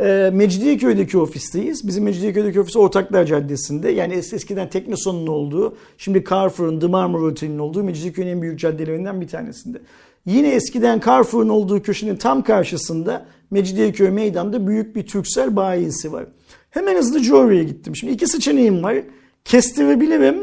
E, 0.00 0.30
Mecidiyeköy'deki 0.32 1.18
ofisteyiz. 1.18 1.86
Bizim 1.86 2.04
Mecidiyeköy'deki 2.04 2.60
ofis 2.60 2.76
Ortaklar 2.76 3.24
Caddesi'nde. 3.24 3.90
Yani 3.90 4.14
es- 4.14 4.34
eskiden 4.34 4.70
Teknoson'un 4.70 5.26
olduğu, 5.26 5.76
şimdi 5.98 6.24
Carrefour'un, 6.30 6.80
The 6.80 6.86
Marmara 6.86 7.62
olduğu 7.62 7.84
Mecidiyeköy'ün 7.84 8.28
en 8.28 8.42
büyük 8.42 8.58
caddelerinden 8.58 9.20
bir 9.20 9.28
tanesinde. 9.28 9.78
Yine 10.28 10.48
eskiden 10.48 11.00
Carrefour'un 11.06 11.48
olduğu 11.48 11.82
köşenin 11.82 12.16
tam 12.16 12.42
karşısında 12.42 13.26
Mecidiyeköy 13.50 14.10
meydanda 14.10 14.66
büyük 14.66 14.96
bir 14.96 15.06
Türksel 15.06 15.56
bayisi 15.56 16.12
var. 16.12 16.26
Hemen 16.70 16.96
hızlıca 16.96 17.34
oraya 17.36 17.62
gittim. 17.64 17.96
Şimdi 17.96 18.12
iki 18.12 18.26
seçeneğim 18.26 18.82
var. 18.82 18.96
Kestirebilirim. 19.44 20.36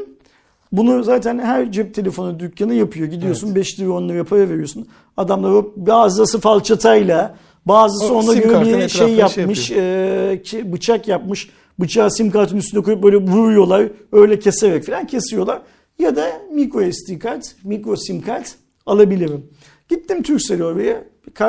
Bunu 0.72 1.04
zaten 1.04 1.40
her 1.40 1.72
cep 1.72 1.94
telefonu 1.94 2.40
dükkanı 2.40 2.74
yapıyor. 2.74 3.08
Gidiyorsun 3.08 3.56
5 3.56 3.80
lira 3.80 3.92
10 3.92 4.10
lira 4.10 4.24
para 4.24 4.50
veriyorsun. 4.50 4.88
Adamlar 5.18 5.52
o 5.52 5.74
bazısı 5.76 6.40
falçatayla 6.40 7.36
bazısı 7.66 8.14
O 8.14 8.18
ona 8.18 8.34
göre 8.34 8.62
bir 8.84 8.90
şey 8.90 9.08
şey 9.08 9.16
yapmış. 9.16 9.72
e, 9.72 10.42
ki- 10.44 10.74
bıçak 10.74 11.08
yapmış. 11.08 11.50
Bıçağı 11.80 12.12
sim 12.12 12.32
kartın 12.32 12.58
üstüne 12.58 12.84
koyup 12.84 13.04
böyle 13.04 13.18
vuruyorlar. 13.18 13.88
Öyle 14.12 14.40
keserek 14.40 14.86
falan 14.86 15.08
kesiyorlar. 15.08 15.62
Ya 16.00 16.16
da 16.16 16.42
micro 16.54 16.92
SD 16.92 17.20
kart, 17.20 17.56
micro 17.64 17.96
sim 17.96 18.22
kart 18.22 18.56
alabilirim. 18.86 19.46
Gittim 19.90 20.24
Turkcell'e 20.24 20.64
oraya. 20.64 21.04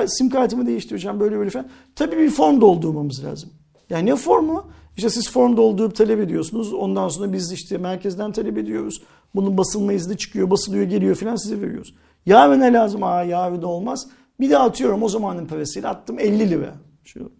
Sim 0.06 0.30
kartımı 0.30 0.66
değiştireceğim 0.66 1.20
böyle 1.20 1.38
böyle 1.38 1.50
falan. 1.50 1.68
Tabii 1.94 2.16
bir 2.16 2.30
form 2.30 2.60
doldurmamız 2.60 3.24
lazım. 3.24 3.50
Yani 3.90 4.10
ne 4.10 4.16
formu? 4.16 4.70
İşte 4.96 5.10
siz 5.10 5.30
form 5.30 5.56
doldurup 5.56 5.96
talep 5.96 6.20
ediyorsunuz. 6.20 6.72
Ondan 6.72 7.08
sonra 7.08 7.32
biz 7.32 7.52
işte 7.52 7.78
merkezden 7.78 8.32
talep 8.32 8.58
ediyoruz. 8.58 9.02
Bunun 9.34 9.58
basılma 9.58 9.92
izni 9.92 10.16
çıkıyor, 10.16 10.50
basılıyor, 10.50 10.84
geliyor 10.84 11.16
falan 11.16 11.36
size 11.36 11.60
veriyoruz. 11.60 11.94
Yarın 12.26 12.60
ne 12.60 12.72
lazım? 12.72 13.02
Aa 13.02 13.22
yarın 13.22 13.62
da 13.62 13.66
olmaz. 13.66 14.06
Bir 14.40 14.50
de 14.50 14.58
atıyorum 14.58 15.02
o 15.02 15.08
zamanın 15.08 15.46
parasıyla 15.46 15.90
attım 15.90 16.18
50 16.18 16.50
lira. 16.50 16.74
Şu 17.04 17.32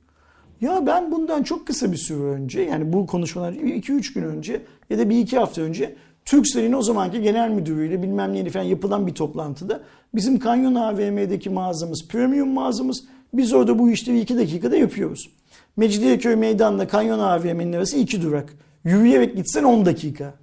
Ya 0.60 0.86
ben 0.86 1.12
bundan 1.12 1.42
çok 1.42 1.66
kısa 1.66 1.92
bir 1.92 1.96
süre 1.96 2.22
önce 2.22 2.60
yani 2.60 2.92
bu 2.92 3.06
konuşmadan 3.06 3.54
2-3 3.54 4.14
gün 4.14 4.22
önce 4.22 4.62
ya 4.90 4.98
da 4.98 5.10
bir 5.10 5.18
iki 5.18 5.38
hafta 5.38 5.62
önce 5.62 5.96
Turkcell'in 6.26 6.72
o 6.72 6.82
zamanki 6.82 7.22
genel 7.22 7.50
müdürüyle 7.50 8.02
bilmem 8.02 8.32
neyle 8.32 8.50
falan 8.50 8.64
yapılan 8.64 9.06
bir 9.06 9.14
toplantıda 9.14 9.80
bizim 10.14 10.38
Kanyon 10.38 10.74
AVM'deki 10.74 11.50
mağazamız, 11.50 12.08
premium 12.08 12.48
mağazamız 12.48 13.04
biz 13.34 13.52
orada 13.52 13.78
bu 13.78 13.90
işleri 13.90 14.20
2 14.20 14.38
dakikada 14.38 14.76
yapıyoruz. 14.76 15.30
Mecidiyeköy 15.76 16.36
Meydan'la 16.36 16.88
Kanyon 16.88 17.18
AVM'nin 17.18 17.72
arası 17.72 17.96
2 17.96 18.22
durak. 18.22 18.52
Yürüyerek 18.84 19.36
gitsen 19.36 19.64
10 19.64 19.86
dakika. 19.86 20.34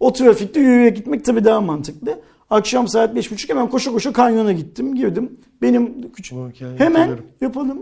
O 0.00 0.12
trafikte 0.12 0.60
yürüyerek 0.60 0.96
gitmek 0.96 1.24
tabii 1.24 1.44
daha 1.44 1.60
mantıklı. 1.60 2.20
Akşam 2.50 2.88
saat 2.88 3.16
5.30 3.16 3.48
hemen 3.48 3.70
koşa 3.70 3.92
koşa 3.92 4.12
kanyona 4.12 4.52
gittim, 4.52 4.94
girdim. 4.94 5.40
Benim 5.62 6.12
küçük 6.12 6.38
hikayeyi 6.54 6.78
hemen 6.78 7.00
hatırlıyorum. 7.00 7.26
yapalım. 7.40 7.78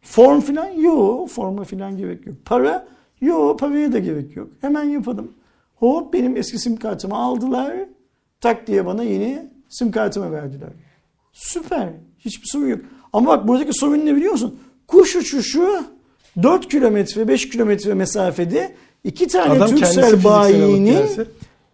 Form 0.00 0.40
filan 0.40 0.68
yok. 0.68 1.28
Forma 1.28 1.64
filan 1.64 1.96
gerek 1.96 2.26
yok. 2.26 2.36
Para 2.44 2.86
yok. 3.20 3.58
Paraya 3.58 3.92
da 3.92 3.98
gerek 3.98 4.36
yok. 4.36 4.48
Hemen 4.60 4.84
yapalım. 4.84 5.32
Hop 5.76 6.12
benim 6.12 6.36
eski 6.36 6.58
sim 6.58 6.76
kartımı 6.76 7.16
aldılar. 7.16 7.76
Tak 8.40 8.66
diye 8.66 8.86
bana 8.86 9.02
yeni 9.02 9.42
sim 9.68 9.90
kartımı 9.90 10.32
verdiler. 10.32 10.68
Süper. 11.32 11.88
Hiçbir 12.18 12.46
sorun 12.46 12.66
yok. 12.68 12.80
Ama 13.12 13.26
bak 13.30 13.48
buradaki 13.48 13.72
sorun 13.72 14.06
ne 14.06 14.16
biliyor 14.16 14.32
musun? 14.32 14.58
Kuş 14.86 15.16
uçuşu 15.16 15.84
4 16.42 16.68
kilometre 16.68 17.28
5 17.28 17.48
kilometre 17.48 17.94
mesafede 17.94 18.72
iki 19.04 19.28
tane 19.28 19.52
Adam 19.52 19.70
alıp 19.74 20.24
bayinin 20.24 20.98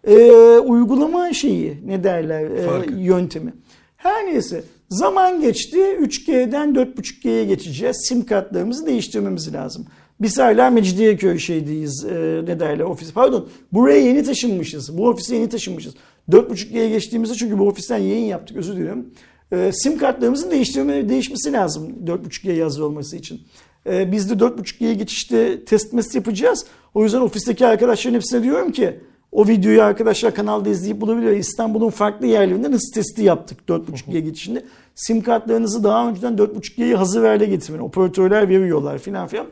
e, 0.06 0.32
uygulama 0.58 1.32
şeyi 1.32 1.78
ne 1.86 2.04
derler 2.04 2.50
e, 2.50 2.66
Farkı. 2.66 2.94
yöntemi. 2.94 3.52
Her 3.96 4.26
neyse 4.26 4.64
zaman 4.90 5.40
geçti 5.40 5.78
3G'den 5.78 6.74
4.5G'ye 6.74 7.44
geçeceğiz. 7.44 7.96
Sim 8.08 8.26
kartlarımızı 8.26 8.86
değiştirmemiz 8.86 9.54
lazım. 9.54 9.86
Biz 10.22 10.38
hala 10.38 10.70
Mecidiyeköy 10.70 11.38
şeydeyiz 11.38 12.04
e, 12.04 12.42
ne 12.44 12.60
derler 12.60 12.84
ofis. 12.84 13.12
Pardon 13.12 13.48
buraya 13.72 13.98
yeni 13.98 14.24
taşınmışız. 14.24 14.98
Bu 14.98 15.08
ofise 15.08 15.36
yeni 15.36 15.48
taşınmışız. 15.48 15.94
4.5G'ye 16.30 16.88
geçtiğimizde 16.88 17.34
çünkü 17.34 17.58
bu 17.58 17.68
ofisten 17.68 17.98
yayın 17.98 18.24
yaptık 18.24 18.56
özür 18.56 18.76
dilerim. 18.76 19.06
E, 19.52 19.70
sim 19.72 19.98
kartlarımızın 19.98 20.50
değiştirme, 20.50 21.08
değişmesi 21.08 21.52
lazım 21.52 21.92
4.5G 22.06 22.62
hazır 22.62 22.82
olması 22.82 23.16
için. 23.16 23.40
E, 23.86 24.12
biz 24.12 24.30
de 24.30 24.34
4.5G'ye 24.34 24.94
geçişte 24.94 25.64
test 25.64 25.92
mes 25.92 26.14
yapacağız. 26.14 26.66
O 26.94 27.04
yüzden 27.04 27.20
ofisteki 27.20 27.66
arkadaşların 27.66 28.16
hepsine 28.16 28.42
diyorum 28.42 28.72
ki 28.72 29.00
o 29.32 29.48
videoyu 29.48 29.82
arkadaşlar 29.82 30.34
kanalda 30.34 30.68
izleyip 30.68 31.00
bulabilir. 31.00 31.36
İstanbul'un 31.36 31.90
farklı 31.90 32.26
yerlerinden 32.26 32.72
hız 32.72 32.90
testi 32.94 33.22
yaptık 33.22 33.58
4.5G 33.68 34.18
geçişinde. 34.18 34.64
Sim 34.94 35.22
kartlarınızı 35.22 35.84
daha 35.84 36.08
önceden 36.08 36.32
4.5G'yi 36.32 36.94
hazır 36.94 37.24
hale 37.24 37.46
getirin. 37.46 37.78
Operatörler 37.78 38.48
veriyorlar 38.48 38.98
filan 38.98 39.28
filan. 39.28 39.46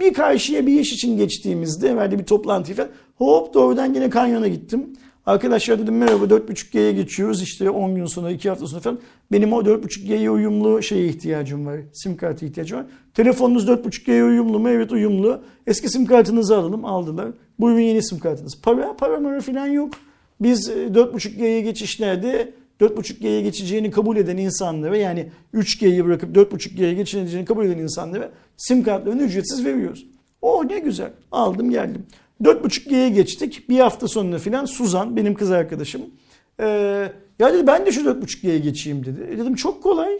Bir 0.00 0.14
karşıya 0.14 0.66
bir 0.66 0.80
iş 0.80 0.92
için 0.92 1.16
geçtiğimizde 1.16 1.88
evvelde 1.88 2.18
bir 2.18 2.24
toplantı 2.24 2.74
falan 2.74 2.88
hop 3.16 3.54
doğrudan 3.54 3.94
yine 3.94 4.10
kanyona 4.10 4.48
gittim. 4.48 4.86
Arkadaşlar 5.26 5.78
dedim 5.78 5.98
merhaba 5.98 6.24
4.5G'ye 6.24 6.92
geçiyoruz 6.92 7.42
işte 7.42 7.70
10 7.70 7.94
gün 7.94 8.06
sonra 8.06 8.30
2 8.30 8.48
hafta 8.48 8.66
sonra 8.66 8.80
falan. 8.80 8.98
Benim 9.32 9.52
o 9.52 9.60
4.5G'ye 9.60 10.30
uyumlu 10.30 10.82
şeye 10.82 11.06
ihtiyacım 11.06 11.66
var. 11.66 11.80
Sim 11.92 12.16
kartı 12.16 12.46
ihtiyacım 12.46 12.78
var. 12.78 12.86
Telefonunuz 13.14 13.68
4.5G'ye 13.68 14.24
uyumlu 14.24 14.58
mu? 14.58 14.68
Evet 14.68 14.92
uyumlu. 14.92 15.42
Eski 15.66 15.88
sim 15.88 16.06
kartınızı 16.06 16.56
alalım. 16.56 16.84
Aldılar. 16.84 17.28
Buyurun 17.60 17.80
yeni 17.80 18.02
sim 18.02 18.18
kartınız. 18.18 18.60
Para, 18.62 18.96
para 18.96 19.20
mara 19.20 19.40
falan 19.40 19.66
yok. 19.66 19.94
Biz 20.40 20.68
e, 20.68 20.72
4.5G'ye 20.72 21.60
geçişlerde 21.60 22.52
4.5G'ye 22.82 23.40
geçeceğini 23.40 23.90
kabul 23.90 24.16
eden 24.16 24.36
insanlara 24.36 24.96
yani 24.96 25.28
3G'yi 25.54 26.04
bırakıp 26.04 26.36
4.5G'ye 26.36 26.94
geçeceğini 26.94 27.44
kabul 27.44 27.64
eden 27.64 27.78
insanlara 27.78 28.30
sim 28.56 28.82
kartlarını 28.82 29.22
ücretsiz 29.22 29.64
veriyoruz. 29.64 30.06
Oh 30.42 30.64
ne 30.64 30.78
güzel. 30.78 31.10
Aldım 31.32 31.70
geldim. 31.70 32.06
4.5G'ye 32.42 33.08
geçtik. 33.08 33.68
Bir 33.68 33.80
hafta 33.80 34.08
sonra 34.08 34.38
filan 34.38 34.64
Suzan 34.64 35.16
benim 35.16 35.34
kız 35.34 35.50
arkadaşım. 35.50 36.02
Ee, 36.60 37.12
ya 37.38 37.52
dedi 37.52 37.66
ben 37.66 37.86
de 37.86 37.92
şu 37.92 38.00
4.5G'ye 38.00 38.58
geçeyim 38.58 39.06
dedi. 39.06 39.26
E 39.30 39.38
dedim 39.38 39.54
çok 39.54 39.82
kolay. 39.82 40.18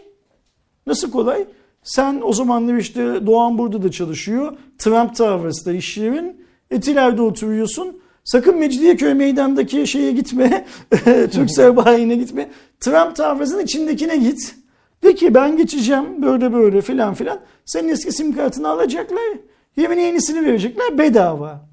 Nasıl 0.87 1.11
kolay? 1.11 1.45
Sen 1.83 2.21
o 2.23 2.33
zamanlar 2.33 2.77
işte 2.77 3.25
Doğan 3.25 3.57
burada 3.57 3.83
da 3.83 3.91
çalışıyor. 3.91 4.57
Trump 4.77 5.15
Towers'ta 5.15 5.71
iş 5.73 5.97
yerin. 5.97 6.45
Etiler'de 6.71 7.21
oturuyorsun. 7.21 8.02
Sakın 8.23 8.57
Mecidiyeköy 8.57 9.13
meydandaki 9.13 9.87
şeye 9.87 10.11
gitme. 10.11 10.65
Türksel 11.31 11.75
bayine 11.75 12.15
gitme. 12.15 12.49
Trump 12.79 13.15
Towers'ın 13.15 13.59
içindekine 13.59 14.17
git. 14.17 14.55
De 15.03 15.15
ki 15.15 15.33
ben 15.33 15.57
geçeceğim 15.57 16.21
böyle 16.21 16.53
böyle 16.53 16.81
filan 16.81 17.13
filan. 17.13 17.39
Senin 17.65 17.89
eski 17.89 18.11
sim 18.11 18.35
kartını 18.35 18.69
alacaklar. 18.69 19.37
Yemin 19.77 19.99
yenisini 19.99 20.45
verecekler 20.45 20.97
bedava. 20.97 21.69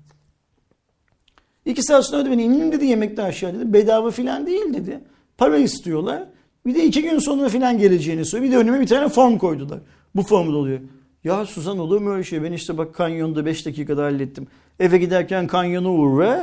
İki 1.65 1.83
saat 1.83 2.07
sonra 2.07 2.25
da 2.25 2.31
beni 2.31 2.43
inin 2.43 2.73
dedi 2.73 2.87
yemekten 2.87 3.25
aşağı 3.25 3.55
dedi. 3.55 3.73
Bedava 3.73 4.11
filan 4.11 4.47
değil 4.47 4.75
dedi. 4.75 5.01
Para 5.39 5.57
istiyorlar. 5.57 6.23
Bir 6.67 6.75
de 6.75 6.85
iki 6.85 7.03
gün 7.03 7.19
sonra 7.19 7.49
filan 7.49 7.79
geleceğini 7.79 8.25
söylüyor. 8.25 8.51
Bir 8.51 8.57
de 8.57 8.61
önüme 8.61 8.81
bir 8.81 8.87
tane 8.87 9.09
form 9.09 9.39
koydular. 9.39 9.79
Bu 10.15 10.23
formu 10.23 10.53
doluyor. 10.53 10.81
Ya 11.25 11.47
Suzan 11.47 11.79
olur 11.79 12.01
mu 12.01 12.11
öyle 12.13 12.25
şey? 12.25 12.43
Ben 12.43 12.53
işte 12.53 12.79
bak 12.79 12.95
kanyonda 12.95 13.47
5 13.47 13.67
dakikada 13.67 14.05
hallettim. 14.05 14.47
Eve 14.81 14.99
giderken 14.99 15.47
kanyona 15.47 15.93
uğra 15.93 16.31
ve 16.31 16.41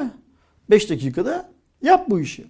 5 0.69 0.89
dakikada 0.89 1.49
yap 1.81 2.05
bu 2.09 2.19
işi. 2.19 2.45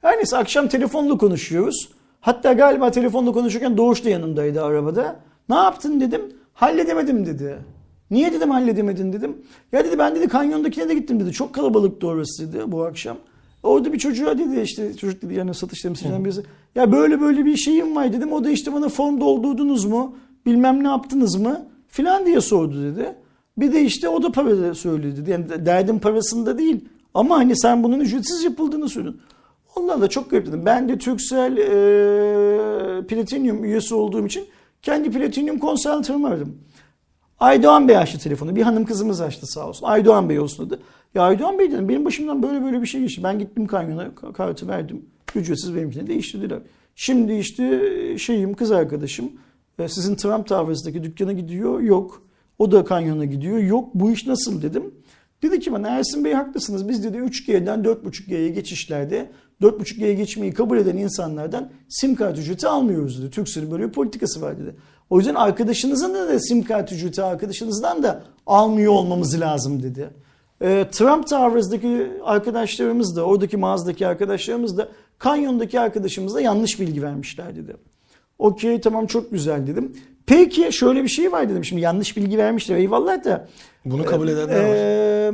Her 0.00 0.16
neyse 0.16 0.36
akşam 0.36 0.68
telefonla 0.68 1.18
konuşuyoruz. 1.18 1.88
Hatta 2.20 2.52
galiba 2.52 2.90
telefonla 2.90 3.32
konuşurken 3.32 3.76
Doğuş 3.76 4.04
da 4.04 4.08
yanımdaydı 4.08 4.64
arabada. 4.64 5.20
Ne 5.48 5.54
yaptın 5.54 6.00
dedim. 6.00 6.22
Halledemedim 6.54 7.26
dedi. 7.26 7.58
Niye 8.10 8.32
dedim 8.32 8.50
halledemedin 8.50 9.12
dedim. 9.12 9.36
Ya 9.72 9.84
dedi 9.84 9.98
ben 9.98 10.16
dedi 10.16 10.28
kanyondakine 10.28 10.88
de 10.88 10.94
gittim 10.94 11.20
dedi. 11.20 11.32
Çok 11.32 11.54
kalabalıktı 11.54 12.06
orası 12.06 12.52
dedi 12.52 12.72
bu 12.72 12.84
akşam. 12.84 13.16
Orada 13.62 13.92
bir 13.92 13.98
çocuğa 13.98 14.38
dedi 14.38 14.60
işte 14.60 14.94
çocuk 14.94 15.22
dedi 15.22 15.34
yani 15.34 15.54
satış 15.54 15.80
temsilcilerinden 15.80 16.24
birisi. 16.24 16.42
Ya 16.74 16.92
böyle 16.92 17.20
böyle 17.20 17.44
bir 17.44 17.56
şeyim 17.56 17.96
var 17.96 18.12
dedim. 18.12 18.32
O 18.32 18.44
da 18.44 18.50
işte 18.50 18.72
bana 18.72 18.88
form 18.88 19.20
doldurdunuz 19.20 19.84
mu? 19.84 20.16
Bilmem 20.46 20.84
ne 20.84 20.88
yaptınız 20.88 21.36
mı? 21.36 21.66
Filan 21.88 22.26
diye 22.26 22.40
sordu 22.40 22.82
dedi. 22.82 23.14
Bir 23.56 23.72
de 23.72 23.82
işte 23.82 24.08
o 24.08 24.22
da 24.22 24.32
para 24.32 24.74
söyledi. 24.74 25.30
Yani 25.30 25.66
derdim 25.66 25.98
parasında 25.98 26.58
değil. 26.58 26.84
Ama 27.14 27.38
hani 27.38 27.56
sen 27.56 27.82
bunun 27.82 28.00
ücretsiz 28.00 28.44
yapıldığını 28.44 28.88
söyledin. 28.88 29.20
Allah 29.76 29.94
Allah 29.94 30.08
çok 30.08 30.30
garip 30.30 30.46
dedim. 30.46 30.62
Ben 30.66 30.88
de 30.88 30.98
Turkcell 30.98 31.56
e, 31.56 33.06
Platinum 33.06 33.64
üyesi 33.64 33.94
olduğum 33.94 34.26
için 34.26 34.46
kendi 34.82 35.10
Platinum 35.10 35.58
konservatörümü 35.58 36.26
aradım. 36.26 36.58
Aydoğan 37.40 37.88
Bey 37.88 37.96
açtı 37.96 38.18
telefonu. 38.18 38.56
Bir 38.56 38.62
hanım 38.62 38.84
kızımız 38.84 39.20
açtı 39.20 39.46
sağ 39.46 39.68
olsun. 39.68 39.86
Aydoğan 39.86 40.28
Bey 40.28 40.40
olsun 40.40 40.70
dedi. 40.70 40.80
Ya 41.14 41.22
Aydoğan 41.22 41.58
Bey 41.58 41.72
dedim 41.72 41.88
benim 41.88 42.04
başımdan 42.04 42.42
böyle 42.42 42.64
böyle 42.64 42.82
bir 42.82 42.86
şey 42.86 43.00
geçti. 43.00 43.22
Ben 43.24 43.38
gittim 43.38 43.66
kanyona 43.66 44.14
kartı 44.14 44.68
verdim. 44.68 45.06
Ücretsiz 45.34 45.74
benimkini 45.74 46.06
değiştirdiler. 46.06 46.58
Şimdi 46.96 47.32
işte 47.32 47.92
şeyim 48.18 48.54
kız 48.54 48.72
arkadaşım 48.72 49.32
sizin 49.88 50.14
Trump 50.14 50.46
Towers'daki 50.46 51.04
dükkana 51.04 51.32
gidiyor. 51.32 51.80
Yok. 51.80 52.22
O 52.58 52.72
da 52.72 52.84
kanyona 52.84 53.24
gidiyor. 53.24 53.58
Yok 53.58 53.88
bu 53.94 54.10
iş 54.10 54.26
nasıl 54.26 54.62
dedim. 54.62 54.94
Dedi 55.42 55.60
ki 55.60 55.72
bana 55.72 55.88
Ersin 55.88 56.24
Bey 56.24 56.32
haklısınız. 56.32 56.88
Biz 56.88 57.04
dedi 57.04 57.16
3G'den 57.16 57.82
4.5G'ye 57.82 58.48
geçişlerde 58.48 59.30
4.5G'ye 59.62 60.14
geçmeyi 60.14 60.54
kabul 60.54 60.78
eden 60.78 60.96
insanlardan 60.96 61.70
sim 61.88 62.14
kart 62.14 62.38
ücreti 62.38 62.68
almıyoruz 62.68 63.22
dedi. 63.22 63.30
Turkcell'in 63.30 63.70
böyle 63.70 63.86
bir 63.86 63.92
politikası 63.92 64.42
var 64.42 64.58
dedi. 64.58 64.76
O 65.10 65.18
yüzden 65.18 65.34
arkadaşınızın 65.34 66.14
da, 66.14 66.40
sim 66.40 66.62
kart 66.62 66.92
ücreti 66.92 67.22
arkadaşınızdan 67.22 68.02
da 68.02 68.22
almıyor 68.46 68.92
olmamız 68.92 69.40
lazım 69.40 69.82
dedi. 69.82 70.10
Ee, 70.62 70.86
Trump 70.92 71.28
Towers'daki 71.28 72.10
arkadaşlarımız 72.24 73.16
da 73.16 73.24
oradaki 73.24 73.56
mağazadaki 73.56 74.06
arkadaşlarımız 74.06 74.78
da 74.78 74.88
kanyondaki 75.18 75.80
arkadaşımız 75.80 76.34
da 76.34 76.40
yanlış 76.40 76.80
bilgi 76.80 77.02
vermişler 77.02 77.56
dedi. 77.56 77.76
Okey 78.42 78.80
tamam 78.80 79.06
çok 79.06 79.30
güzel 79.30 79.66
dedim. 79.66 79.92
Peki 80.26 80.72
şöyle 80.72 81.02
bir 81.02 81.08
şey 81.08 81.32
var 81.32 81.48
dedim. 81.48 81.64
Şimdi 81.64 81.82
yanlış 81.82 82.16
bilgi 82.16 82.38
vermişler 82.38 82.76
eyvallah 82.76 83.24
da. 83.24 83.48
Bunu 83.84 84.04
kabul 84.04 84.28
edenler 84.28 84.60
var. 84.60 84.74
Ee, 84.74 85.32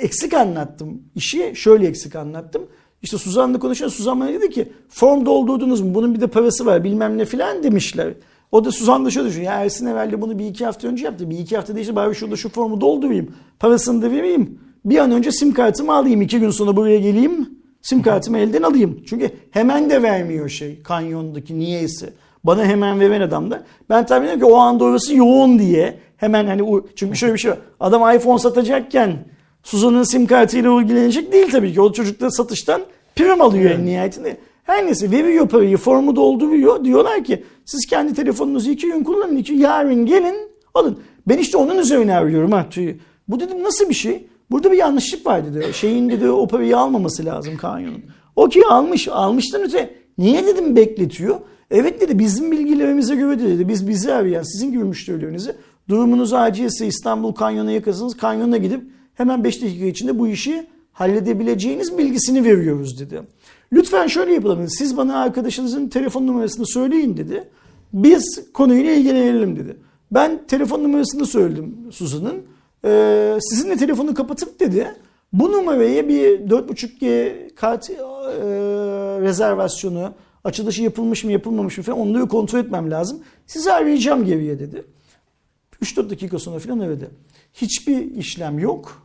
eksik 0.00 0.34
anlattım. 0.34 1.02
İşi 1.14 1.52
şöyle 1.54 1.86
eksik 1.86 2.16
anlattım. 2.16 2.62
İşte 3.02 3.18
Suzan'la 3.18 3.58
konuşuyor. 3.58 3.90
Suzan 3.90 4.20
bana 4.20 4.28
dedi 4.28 4.50
ki 4.50 4.72
form 4.88 5.26
doldurdunuz 5.26 5.80
mu? 5.80 5.94
Bunun 5.94 6.14
bir 6.14 6.20
de 6.20 6.26
parası 6.26 6.66
var 6.66 6.84
bilmem 6.84 7.18
ne 7.18 7.24
filan 7.24 7.62
demişler. 7.62 8.14
O 8.52 8.64
da 8.64 8.72
Suzan 8.72 9.04
da 9.04 9.10
şöyle 9.10 9.28
düşünüyor. 9.28 9.52
Ya 9.52 9.58
Ersin 9.60 9.86
evvelde 9.86 10.22
bunu 10.22 10.38
bir 10.38 10.46
iki 10.46 10.64
hafta 10.64 10.88
önce 10.88 11.04
yaptı. 11.04 11.30
Bir 11.30 11.38
iki 11.38 11.56
hafta 11.56 11.78
işte 11.78 11.96
bari 11.96 12.14
şurada 12.14 12.36
şu 12.36 12.48
formu 12.48 12.80
doldurayım. 12.80 13.34
Parasını 13.58 14.02
da 14.02 14.10
vereyim. 14.10 14.58
Bir 14.84 14.98
an 14.98 15.10
önce 15.10 15.32
sim 15.32 15.52
kartımı 15.52 15.94
alayım. 15.94 16.22
iki 16.22 16.40
gün 16.40 16.50
sonra 16.50 16.76
buraya 16.76 16.98
geleyim. 16.98 17.59
Sim 17.82 18.02
kartımı 18.02 18.38
elden 18.38 18.62
alayım. 18.62 19.02
Çünkü 19.06 19.30
hemen 19.50 19.90
de 19.90 20.02
vermiyor 20.02 20.48
şey 20.48 20.82
kanyondaki 20.82 21.58
niyeyse. 21.58 22.12
Bana 22.44 22.64
hemen 22.64 23.00
veren 23.00 23.20
adam 23.20 23.50
da. 23.50 23.64
Ben 23.90 24.06
tahmin 24.06 24.26
ediyorum 24.26 24.48
ki 24.48 24.54
o 24.54 24.56
anda 24.56 24.84
orası 24.84 25.16
yoğun 25.16 25.58
diye. 25.58 25.98
Hemen 26.16 26.46
hani 26.46 26.82
çünkü 26.96 27.18
şöyle 27.18 27.34
bir 27.34 27.38
şey 27.38 27.50
var. 27.50 27.58
Adam 27.80 28.16
iPhone 28.16 28.38
satacakken 28.38 29.16
Suzan'ın 29.62 30.02
sim 30.02 30.26
kartıyla 30.26 30.82
ilgilenecek 30.82 31.32
değil 31.32 31.50
tabii 31.50 31.74
ki. 31.74 31.80
O 31.80 31.92
çocuk 31.92 32.20
da 32.20 32.30
satıştan 32.30 32.82
prim 33.16 33.40
alıyor 33.40 33.70
en 33.70 33.86
nihayetinde. 33.86 34.36
Her 34.64 34.86
neyse 34.86 35.10
veriyor 35.10 35.48
parayı, 35.48 35.76
formu 35.76 36.16
dolduruyor. 36.16 36.84
Diyorlar 36.84 37.24
ki 37.24 37.44
siz 37.64 37.86
kendi 37.86 38.14
telefonunuzu 38.14 38.70
iki 38.70 38.86
gün 38.86 39.04
kullanın, 39.04 39.36
iki 39.36 39.54
yarın 39.54 40.06
gelin 40.06 40.36
alın. 40.74 40.98
Ben 41.28 41.38
işte 41.38 41.56
onun 41.56 41.78
üzerine 41.78 42.14
arıyorum 42.14 42.52
ha 42.52 42.66
tüyü. 42.70 42.98
Bu 43.28 43.40
dedim 43.40 43.62
nasıl 43.62 43.88
bir 43.88 43.94
şey? 43.94 44.26
Burada 44.50 44.72
bir 44.72 44.76
yanlışlık 44.76 45.26
var 45.26 45.46
dedi. 45.46 45.74
Şeyin 45.74 46.10
dedi 46.10 46.30
o 46.30 46.46
parayı 46.46 46.78
almaması 46.78 47.24
lazım 47.24 47.56
kanyonun. 47.56 48.02
Okey 48.36 48.62
almış. 48.68 49.08
Almıştan 49.08 49.62
öte 49.62 49.94
niye 50.18 50.46
dedim 50.46 50.76
bekletiyor? 50.76 51.40
Evet 51.70 52.00
dedi 52.00 52.18
bizim 52.18 52.52
bilgilerimize 52.52 53.14
göre 53.14 53.38
de 53.38 53.48
dedi 53.48 53.68
biz 53.68 53.88
bizi 53.88 54.12
arayan 54.12 54.42
sizin 54.42 54.72
gibi 54.72 54.84
müşterilerinizi 54.84 55.56
durumunuz 55.88 56.32
acilse 56.32 56.86
İstanbul 56.86 57.32
Kanyonu'na 57.32 57.72
yakasınız 57.72 58.16
kanyona 58.16 58.56
gidip 58.56 58.82
hemen 59.14 59.44
5 59.44 59.62
dakika 59.62 59.84
içinde 59.84 60.18
bu 60.18 60.28
işi 60.28 60.66
halledebileceğiniz 60.92 61.98
bilgisini 61.98 62.44
veriyoruz 62.44 63.00
dedi. 63.00 63.22
Lütfen 63.72 64.06
şöyle 64.06 64.32
yapalım. 64.34 64.68
Siz 64.68 64.96
bana 64.96 65.16
arkadaşınızın 65.16 65.88
telefon 65.88 66.26
numarasını 66.26 66.66
söyleyin 66.66 67.16
dedi. 67.16 67.48
Biz 67.92 68.52
konuyla 68.54 68.92
ilgilenelim 68.92 69.56
dedi. 69.56 69.76
Ben 70.10 70.40
telefon 70.48 70.84
numarasını 70.84 71.26
söyledim 71.26 71.76
Suzan'ın. 71.90 72.42
Ee, 72.84 73.38
sizinle 73.40 73.76
telefonu 73.76 74.14
kapatıp 74.14 74.60
dedi. 74.60 74.94
Bu 75.32 75.52
numaraya 75.52 76.08
bir 76.08 76.40
4.5G 76.40 77.54
kart 77.54 77.90
e, 77.90 77.94
rezervasyonu, 79.20 80.14
açılışı 80.44 80.82
yapılmış 80.82 81.24
mı 81.24 81.32
yapılmamış 81.32 81.78
mı 81.78 81.84
falan 81.84 81.98
onları 81.98 82.28
kontrol 82.28 82.58
etmem 82.58 82.90
lazım. 82.90 83.20
Sizi 83.46 83.72
arayacağım 83.72 84.24
geriye 84.24 84.58
dedi. 84.58 84.84
3-4 85.82 86.10
dakika 86.10 86.38
sonra 86.38 86.58
falan 86.58 86.78
aradı. 86.78 87.10
Hiçbir 87.54 88.14
işlem 88.14 88.58
yok. 88.58 89.02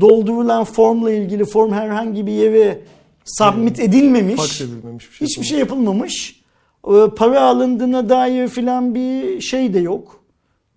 Doldurulan 0.00 0.64
formla 0.64 1.10
ilgili 1.10 1.44
form 1.44 1.72
herhangi 1.72 2.26
bir 2.26 2.32
yere 2.32 2.80
submit 3.24 3.80
edilmemiş. 3.80 4.36
Faks 4.36 4.60
edilmemiş 4.60 5.10
bir 5.10 5.14
şey. 5.16 5.26
Hiçbir 5.28 5.44
şey 5.44 5.58
yapılmamış. 5.58 6.40
Ee, 6.88 6.90
Para 7.16 7.40
alındığına 7.40 8.08
dair 8.08 8.48
filan 8.48 8.94
bir 8.94 9.40
şey 9.40 9.74
de 9.74 9.78
yok. 9.78 10.24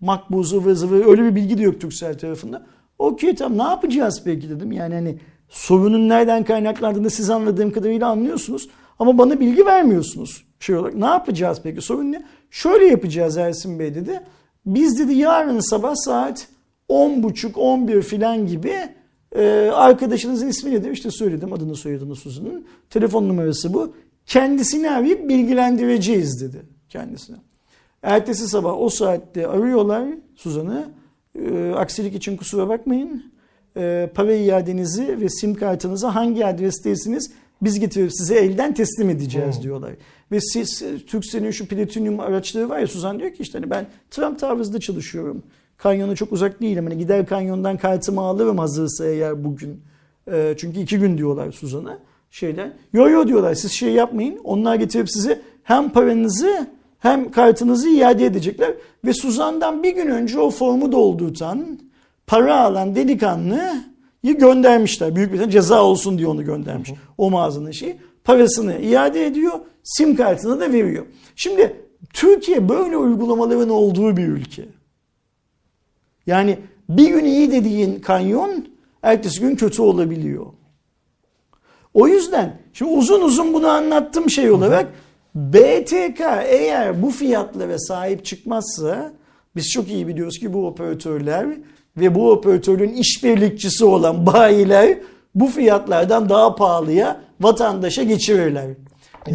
Makbuzu 0.02 0.58
ıvı 0.58 0.76
zıvı 0.76 1.10
öyle 1.10 1.24
bir 1.24 1.36
bilgi 1.36 1.58
de 1.58 1.62
yok 1.62 1.82
Türksel 1.82 2.18
tarafında. 2.18 2.66
Okey 3.00 3.36
tamam 3.36 3.58
ne 3.58 3.72
yapacağız 3.72 4.22
peki 4.26 4.50
dedim. 4.50 4.72
Yani 4.72 4.94
hani 4.94 5.20
sorunun 5.50 6.10
nereden 6.10 6.44
kaynaklandığını 6.44 7.10
siz 7.10 7.30
anladığım 7.30 7.72
kadarıyla 7.72 8.08
anlıyorsunuz. 8.08 8.70
Ama 9.00 9.18
bana 9.18 9.40
bilgi 9.40 9.66
vermiyorsunuz. 9.66 10.46
Şey 10.60 10.76
olarak 10.76 10.96
ne 10.96 11.06
yapacağız 11.06 11.60
peki 11.64 11.82
sorun 11.82 12.12
ne? 12.12 12.26
Şöyle 12.52 12.86
yapacağız 12.86 13.38
Ersin 13.38 13.80
Bey 13.80 13.96
dedi. 13.96 14.22
Biz 14.66 15.00
dedi 15.00 15.14
yarın 15.14 15.60
sabah 15.60 15.96
saat 15.96 16.48
10.30-11 16.90 18.02
filan 18.02 18.48
gibi 18.48 18.74
e, 19.36 19.72
arkadaşınızın 19.74 20.48
ismi 20.48 20.72
nedir? 20.72 20.92
İşte 20.92 21.12
söyledim 21.12 21.54
adını 21.54 21.76
soyadını 21.76 22.16
Suzan'ın. 22.16 22.66
Telefon 22.90 23.30
numarası 23.30 23.74
bu. 23.74 23.94
Kendisini 24.26 24.92
arayıp 24.92 25.30
bilgilendireceğiz 25.30 26.42
dedi 26.42 26.66
kendisine. 26.90 27.38
Ertesi 28.04 28.48
sabah 28.48 28.82
o 28.82 28.90
saatte 28.90 29.48
arıyorlar 29.48 30.08
Suzan'ı. 30.36 30.90
E, 31.36 31.72
aksilik 31.72 32.16
için 32.16 32.38
kusura 32.38 32.70
bakmayın. 32.70 33.24
E, 33.78 34.10
para 34.16 34.34
iadenizi 34.34 35.22
ve 35.22 35.30
sim 35.30 35.56
kartınızı 35.56 36.08
hangi 36.08 36.46
adresteysiniz 36.46 37.32
biz 37.62 37.80
getirip 37.80 38.14
size 38.14 38.36
elden 38.36 38.74
teslim 38.74 39.10
edeceğiz 39.10 39.56
Hmm. 39.56 39.64
diyorlar. 39.64 39.92
Ve 40.32 40.42
siz 40.42 40.84
Turkcell'in 41.08 41.52
şu 41.52 41.68
platinyum 41.68 42.20
araçları 42.20 42.70
var 42.70 42.80
ya 42.80 42.88
Suzan 42.88 43.20
diyor 43.20 43.34
ki 43.34 43.44
işte 43.44 43.58
hani 43.60 43.70
ben 43.70 43.86
Trump 44.12 44.40
Towers'da 44.40 44.80
çalışıyorum. 44.80 45.44
Kanyona 45.78 46.16
çok 46.16 46.32
uzak 46.32 46.62
değilim. 46.62 46.86
Hani 46.86 46.98
gider 46.98 47.26
kanyondan 47.26 47.78
kartımı 47.78 48.22
alırım 48.22 48.58
hazırsa 48.58 49.06
eğer 49.06 49.44
bugün. 49.44 49.82
E, 50.32 50.56
çünkü 50.58 50.80
iki 50.80 51.00
gün 51.00 51.18
diyorlar 51.18 51.52
Suzan'a. 51.52 52.00
Şeyler. 52.32 52.72
Yo 52.94 53.10
yo 53.10 53.28
diyorlar 53.28 53.54
siz 53.54 53.72
şey 53.72 53.92
yapmayın. 53.94 54.40
Onlar 54.44 54.76
getirip 54.76 55.12
size 55.12 55.42
hem 55.64 55.90
paranızı 55.90 56.68
hem 57.00 57.32
kartınızı 57.32 57.90
iade 57.90 58.26
edecekler. 58.26 58.74
Ve 59.06 59.14
Suzan'dan 59.14 59.84
bir 59.84 59.96
gün 59.96 60.08
önce 60.08 60.40
o 60.40 60.50
formu 60.50 60.92
doldurtan, 60.92 61.80
para 62.28 62.60
alan 62.62 62.96
delikanlıyı 62.96 63.84
göndermişler. 64.24 65.16
Büyük 65.16 65.34
bir 65.34 65.50
ceza 65.50 65.84
olsun 65.84 66.18
diye 66.18 66.28
onu 66.28 66.46
göndermiş. 66.46 66.92
O 67.18 67.30
mağazanın 67.30 67.72
şeyi. 67.72 67.98
Parasını 68.24 68.80
iade 68.80 69.26
ediyor, 69.26 69.60
sim 69.84 70.16
kartını 70.16 70.60
da 70.60 70.74
veriyor. 70.74 71.06
Şimdi 71.36 71.76
Türkiye 72.14 72.70
böyle 72.70 72.98
uygulamaların 72.98 73.70
olduğu 73.70 74.18
bir 74.18 74.28
ülke. 74.28 74.66
Yani 76.28 76.60
bir 76.90 77.10
gün 77.10 77.26
iyi 77.26 77.52
dediğin 77.52 78.00
kanyon 78.00 78.68
ertesi 79.04 79.40
gün 79.40 79.56
kötü 79.56 79.82
olabiliyor. 79.82 80.46
O 81.94 82.08
yüzden 82.08 82.60
şimdi 82.74 82.92
uzun 82.92 83.22
uzun 83.22 83.54
bunu 83.54 83.68
anlattım 83.68 84.30
şey 84.30 84.52
olarak 84.52 84.94
BTK 85.36 86.22
eğer 86.48 87.02
bu 87.02 87.10
fiyatlara 87.12 87.80
sahip 87.80 88.26
çıkmazsa 88.26 89.12
biz 89.56 89.70
çok 89.70 89.88
iyi 89.90 90.08
biliyoruz 90.08 90.40
ki 90.40 90.54
bu 90.54 90.68
operatörler 90.68 91.48
ve 91.98 92.16
bu 92.16 92.32
operatörün 92.32 92.94
işbirlikçisi 92.94 93.86
olan 93.86 94.26
bayiler 94.26 94.98
bu 95.36 95.48
fiyatlardan 95.48 96.30
daha 96.30 96.56
pahalıya 96.56 97.22
vatandaşa 97.42 98.04
geçirirler. 98.04 98.66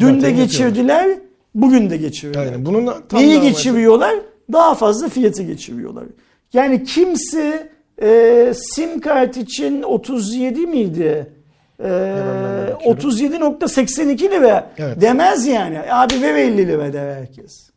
Dün 0.01 0.23
de 0.23 0.31
geçirdiler, 0.31 1.19
bugün 1.55 1.91
de 1.91 1.97
geçirirler. 1.97 2.41
Aynen. 2.41 2.67
Bunun 2.67 2.95
tam 3.09 3.21
Neyi 3.21 3.41
geçiriyorlar? 3.41 4.15
Daha 4.53 4.75
fazla 4.75 5.09
fiyatı 5.09 5.43
geçiriyorlar. 5.43 6.05
Yani 6.53 6.85
kimse 6.85 7.69
e, 8.03 8.53
sim 8.57 9.01
kart 9.01 9.37
için 9.37 9.83
37 9.83 10.61
miydi? 10.61 11.34
E, 11.81 11.85
ben 11.85 12.75
bakıyorum. 12.75 13.11
37.82 13.11 14.31
lira 14.31 14.71
Evet. 14.79 15.01
demez 15.01 15.47
yani. 15.47 15.79
Abi 15.93 16.23
ver 16.23 16.35
50 16.35 16.57
lira 16.69 16.93
der 16.93 17.17
herkes. 17.17 17.71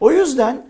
O 0.00 0.10
yüzden 0.12 0.66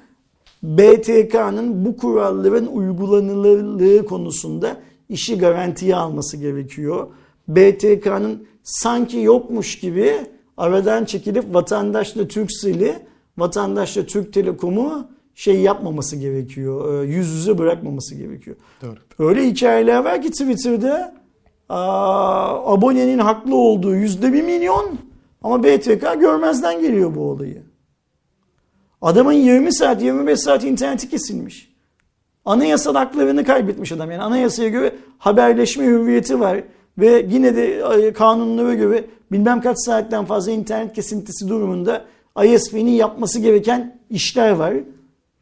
BTK'nın 0.63 1.85
bu 1.85 1.97
kuralların 1.97 2.67
uygulanılırlığı 2.67 4.07
konusunda 4.07 4.77
işi 5.09 5.39
garantiye 5.39 5.97
alması 5.97 6.37
gerekiyor. 6.37 7.07
BTK'nın 7.49 8.47
sanki 8.63 9.19
yokmuş 9.21 9.79
gibi 9.79 10.15
aradan 10.57 11.05
çekilip 11.05 11.55
vatandaşla 11.55 12.29
Turkcell'i, 12.29 12.95
vatandaşla 13.39 14.07
Türk 14.07 14.33
Telekom'u 14.33 15.09
şey 15.35 15.61
yapmaması 15.61 16.17
gerekiyor. 16.17 17.03
e, 17.05 17.07
Yüz 17.07 17.29
yüze 17.29 17.59
bırakmaması 17.59 18.15
gerekiyor. 18.15 18.57
Doğru. 18.83 19.29
Öyle 19.29 19.47
hikayeler 19.47 20.05
var 20.05 20.23
ki 20.23 20.31
Twitter'da 20.31 21.15
abonenin 21.69 23.19
haklı 23.19 23.57
olduğu 23.57 23.95
yüzde 23.95 24.33
bir 24.33 24.43
milyon 24.43 24.99
ama 25.43 25.63
BTK 25.63 26.21
görmezden 26.21 26.81
geliyor 26.81 27.15
bu 27.15 27.21
olayı. 27.21 27.63
Adamın 29.03 29.33
20 29.33 29.73
saat 29.73 30.03
25 30.03 30.41
saat 30.41 30.65
interneti 30.65 31.09
kesilmiş. 31.09 31.75
Anayasal 32.45 32.95
haklarını 32.95 33.45
kaybetmiş 33.45 33.93
adam. 33.93 34.11
Yani 34.11 34.23
anayasaya 34.23 34.69
göre 34.69 34.95
haberleşme 35.19 35.85
hürriyeti 35.85 36.41
var. 36.41 36.63
Ve 36.99 37.27
yine 37.31 37.57
de 37.57 38.13
kanunlara 38.13 38.75
göre 38.75 39.05
bilmem 39.33 39.61
kaç 39.61 39.77
saatten 39.79 40.25
fazla 40.25 40.53
internet 40.53 40.93
kesintisi 40.93 41.49
durumunda 41.49 42.05
ISP'nin 42.45 42.91
yapması 42.91 43.41
gereken 43.41 44.01
işler 44.11 44.51
var. 44.51 44.75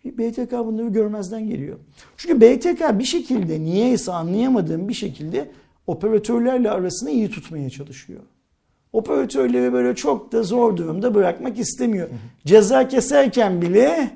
BTK 0.05 0.53
bunları 0.53 0.89
görmezden 0.89 1.49
geliyor. 1.49 1.79
Çünkü 2.17 2.41
BTK 2.41 2.99
bir 2.99 3.05
şekilde 3.05 3.61
niyeyse 3.61 4.13
anlayamadığım 4.13 4.89
bir 4.89 4.95
şekilde 4.95 5.51
operatörlerle 5.87 6.71
arasını 6.71 7.11
iyi 7.11 7.31
tutmaya 7.31 7.71
çalışıyor. 7.71 8.21
Operatörleri 8.93 9.73
böyle 9.73 9.95
çok 9.95 10.33
da 10.33 10.43
zor 10.43 10.77
durumda 10.77 11.15
bırakmak 11.15 11.59
istemiyor. 11.59 12.09
Ceza 12.47 12.89
keserken 12.89 13.63
bile 13.63 14.11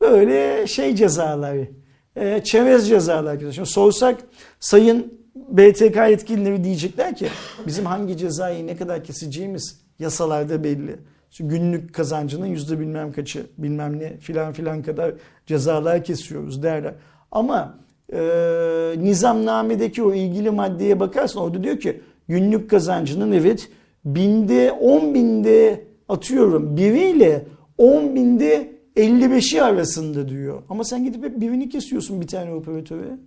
böyle 0.00 0.66
şey 0.66 0.94
cezaları, 0.94 1.68
e, 2.16 2.44
çerez 2.44 2.88
cezalar 2.88 3.34
kesiyor. 3.34 3.52
Şimdi 3.52 3.68
sorsak 3.68 4.20
sayın 4.60 5.18
BTK 5.34 5.96
yetkilileri 6.10 6.64
diyecekler 6.64 7.16
ki 7.16 7.28
bizim 7.66 7.86
hangi 7.86 8.16
cezayı 8.16 8.66
ne 8.66 8.76
kadar 8.76 9.04
keseceğimiz 9.04 9.80
yasalarda 9.98 10.64
belli. 10.64 10.96
Çünkü 11.30 11.56
günlük 11.56 11.94
kazancının 11.94 12.46
yüzde 12.46 12.80
bilmem 12.80 13.12
kaçı 13.12 13.46
bilmem 13.58 13.98
ne 13.98 14.16
filan 14.16 14.52
filan 14.52 14.82
kadar 14.82 15.14
cezalar 15.46 16.04
kesiyoruz 16.04 16.62
derler. 16.62 16.94
Ama 17.32 17.78
e, 18.12 18.20
nizamnamedeki 18.98 20.02
o 20.02 20.14
ilgili 20.14 20.50
maddeye 20.50 21.00
bakarsan 21.00 21.42
orada 21.42 21.64
diyor 21.64 21.80
ki 21.80 22.00
günlük 22.28 22.70
kazancının 22.70 23.32
evet 23.32 23.68
binde 24.04 24.72
10 24.72 25.14
binde 25.14 25.84
atıyorum 26.08 26.76
biriyle 26.76 27.44
10 27.78 28.14
binde 28.14 28.70
55'i 28.96 29.62
arasında 29.62 30.28
diyor. 30.28 30.62
Ama 30.68 30.84
sen 30.84 31.04
gidip 31.04 31.24
hep 31.24 31.40
birini 31.40 31.68
kesiyorsun 31.68 32.20
bir 32.20 32.26
tane 32.26 32.52
operatöre. 32.52 33.18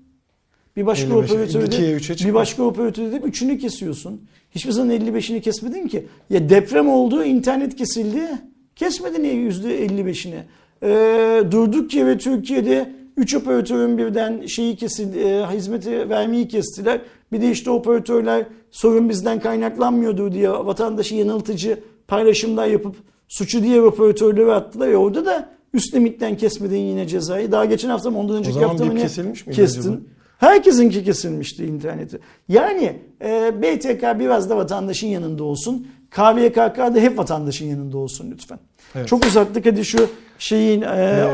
Bir 0.75 0.85
başka 0.85 1.09
55'e, 1.09 1.15
operatörde 1.15 2.27
bir 2.27 2.33
başka 2.33 2.63
operatörde 2.63 3.11
de 3.11 3.17
üçünü 3.17 3.57
kesiyorsun. 3.57 4.21
Hiçbir 4.51 4.71
zaman 4.71 4.95
55'ini 4.95 5.41
kesmedin 5.41 5.87
ki. 5.87 6.05
Ya 6.29 6.49
deprem 6.49 6.89
oldu, 6.89 7.23
internet 7.23 7.75
kesildi. 7.75 8.27
Kesmedin 8.75 9.23
ya 9.23 9.33
%55'ini. 9.33 10.39
Ee, 10.83 11.43
durduk 11.51 11.93
yere 11.93 12.17
Türkiye'de 12.17 12.91
3 13.17 13.35
operatörün 13.35 13.97
birden 13.97 14.45
şeyi 14.45 14.75
kesildi, 14.75 15.19
e, 15.19 15.45
hizmeti 15.45 16.09
vermeyi 16.09 16.47
kestiler. 16.47 17.01
Bir 17.31 17.41
de 17.41 17.51
işte 17.51 17.69
operatörler 17.69 18.45
sorun 18.71 19.09
bizden 19.09 19.39
kaynaklanmıyordur 19.39 20.31
diye 20.31 20.49
vatandaşı 20.51 21.15
yanıltıcı 21.15 21.79
paylaşımlar 22.07 22.67
yapıp 22.67 22.95
suçu 23.27 23.63
diğer 23.63 23.79
operatörlere 23.79 24.51
attılar. 24.51 24.87
E 24.87 24.97
orada 24.97 25.25
da 25.25 25.49
Üst 25.73 25.95
limitten 25.95 26.37
kesmedin 26.37 26.77
yine 26.77 27.07
cezayı. 27.07 27.51
Daha 27.51 27.65
geçen 27.65 27.89
hafta 27.89 28.09
mı 28.09 28.19
ondan 28.19 28.35
önceki 28.35 28.59
hafta 28.59 28.85
mı 28.85 28.95
ne 28.95 29.01
kesilmiş 29.01 29.47
miydi 29.47 29.55
kestin. 29.55 29.79
acaba? 29.81 29.95
Herkesinki 30.37 31.03
kesilmişti 31.03 31.65
interneti. 31.65 32.19
Yani 32.47 32.95
e, 33.21 33.61
BTK 33.61 34.19
biraz 34.19 34.49
da 34.49 34.57
vatandaşın 34.57 35.07
yanında 35.07 35.43
olsun. 35.43 35.87
KVKK 36.11 36.77
da 36.77 36.99
hep 36.99 37.17
vatandaşın 37.17 37.65
yanında 37.65 37.97
olsun 37.97 38.31
lütfen. 38.31 38.59
Evet. 38.95 39.07
Çok 39.07 39.25
uzattık 39.25 39.65
hadi 39.65 39.85
şu 39.85 40.09
şeyin 40.39 40.81
e, 40.81 40.85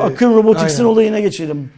akın 0.01 0.33
robotics'in 0.33 0.77
aynen. 0.83 0.93
olayına 0.93 1.19
geçelim. 1.19 1.71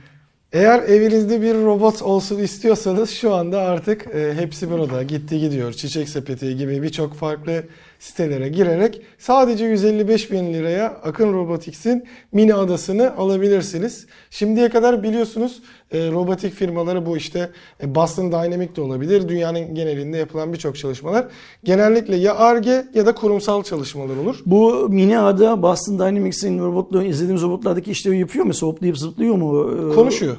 Eğer 0.53 0.83
evinizde 0.83 1.41
bir 1.41 1.53
robot 1.53 2.01
olsun 2.01 2.39
istiyorsanız 2.39 3.09
şu 3.09 3.33
anda 3.33 3.59
artık 3.59 4.07
e, 4.15 4.33
hepsi 4.33 4.71
burada 4.71 5.03
gitti 5.03 5.39
gidiyor. 5.39 5.73
Çiçek 5.73 6.09
sepeti 6.09 6.57
gibi 6.57 6.83
birçok 6.83 7.15
farklı 7.15 7.63
sitelere 7.99 8.49
girerek 8.49 9.01
sadece 9.17 9.65
155 9.65 10.31
bin 10.31 10.53
liraya 10.53 10.87
Akın 10.87 11.33
Robotics'in 11.33 12.03
mini 12.31 12.53
adasını 12.53 13.17
alabilirsiniz. 13.17 14.07
Şimdiye 14.29 14.69
kadar 14.69 15.03
biliyorsunuz 15.03 15.61
e, 15.91 16.11
robotik 16.11 16.53
firmaları 16.53 17.05
bu 17.05 17.17
işte 17.17 17.49
e, 17.83 17.95
Boston 17.95 18.31
Dynamics 18.31 18.75
de 18.75 18.81
olabilir. 18.81 19.29
Dünyanın 19.29 19.75
genelinde 19.75 20.17
yapılan 20.17 20.53
birçok 20.53 20.77
çalışmalar 20.77 21.27
genellikle 21.63 22.15
ya 22.15 22.35
ARGE 22.35 22.85
ya 22.93 23.05
da 23.05 23.15
kurumsal 23.15 23.63
çalışmalar 23.63 24.17
olur. 24.17 24.41
Bu 24.45 24.89
mini 24.89 25.19
ada 25.19 25.61
Boston 25.61 25.99
Dynamics'in 25.99 26.59
robotlu 26.59 27.03
izlediğimiz 27.03 27.41
robotlardaki 27.41 27.91
işlevi 27.91 28.19
yapıyor 28.19 28.45
mu? 28.45 28.53
Hoplayıp 28.61 28.97
zıplıyor 28.97 29.35
mu? 29.35 29.71
Ee, 29.91 29.95
Konuşuyor. 29.95 30.37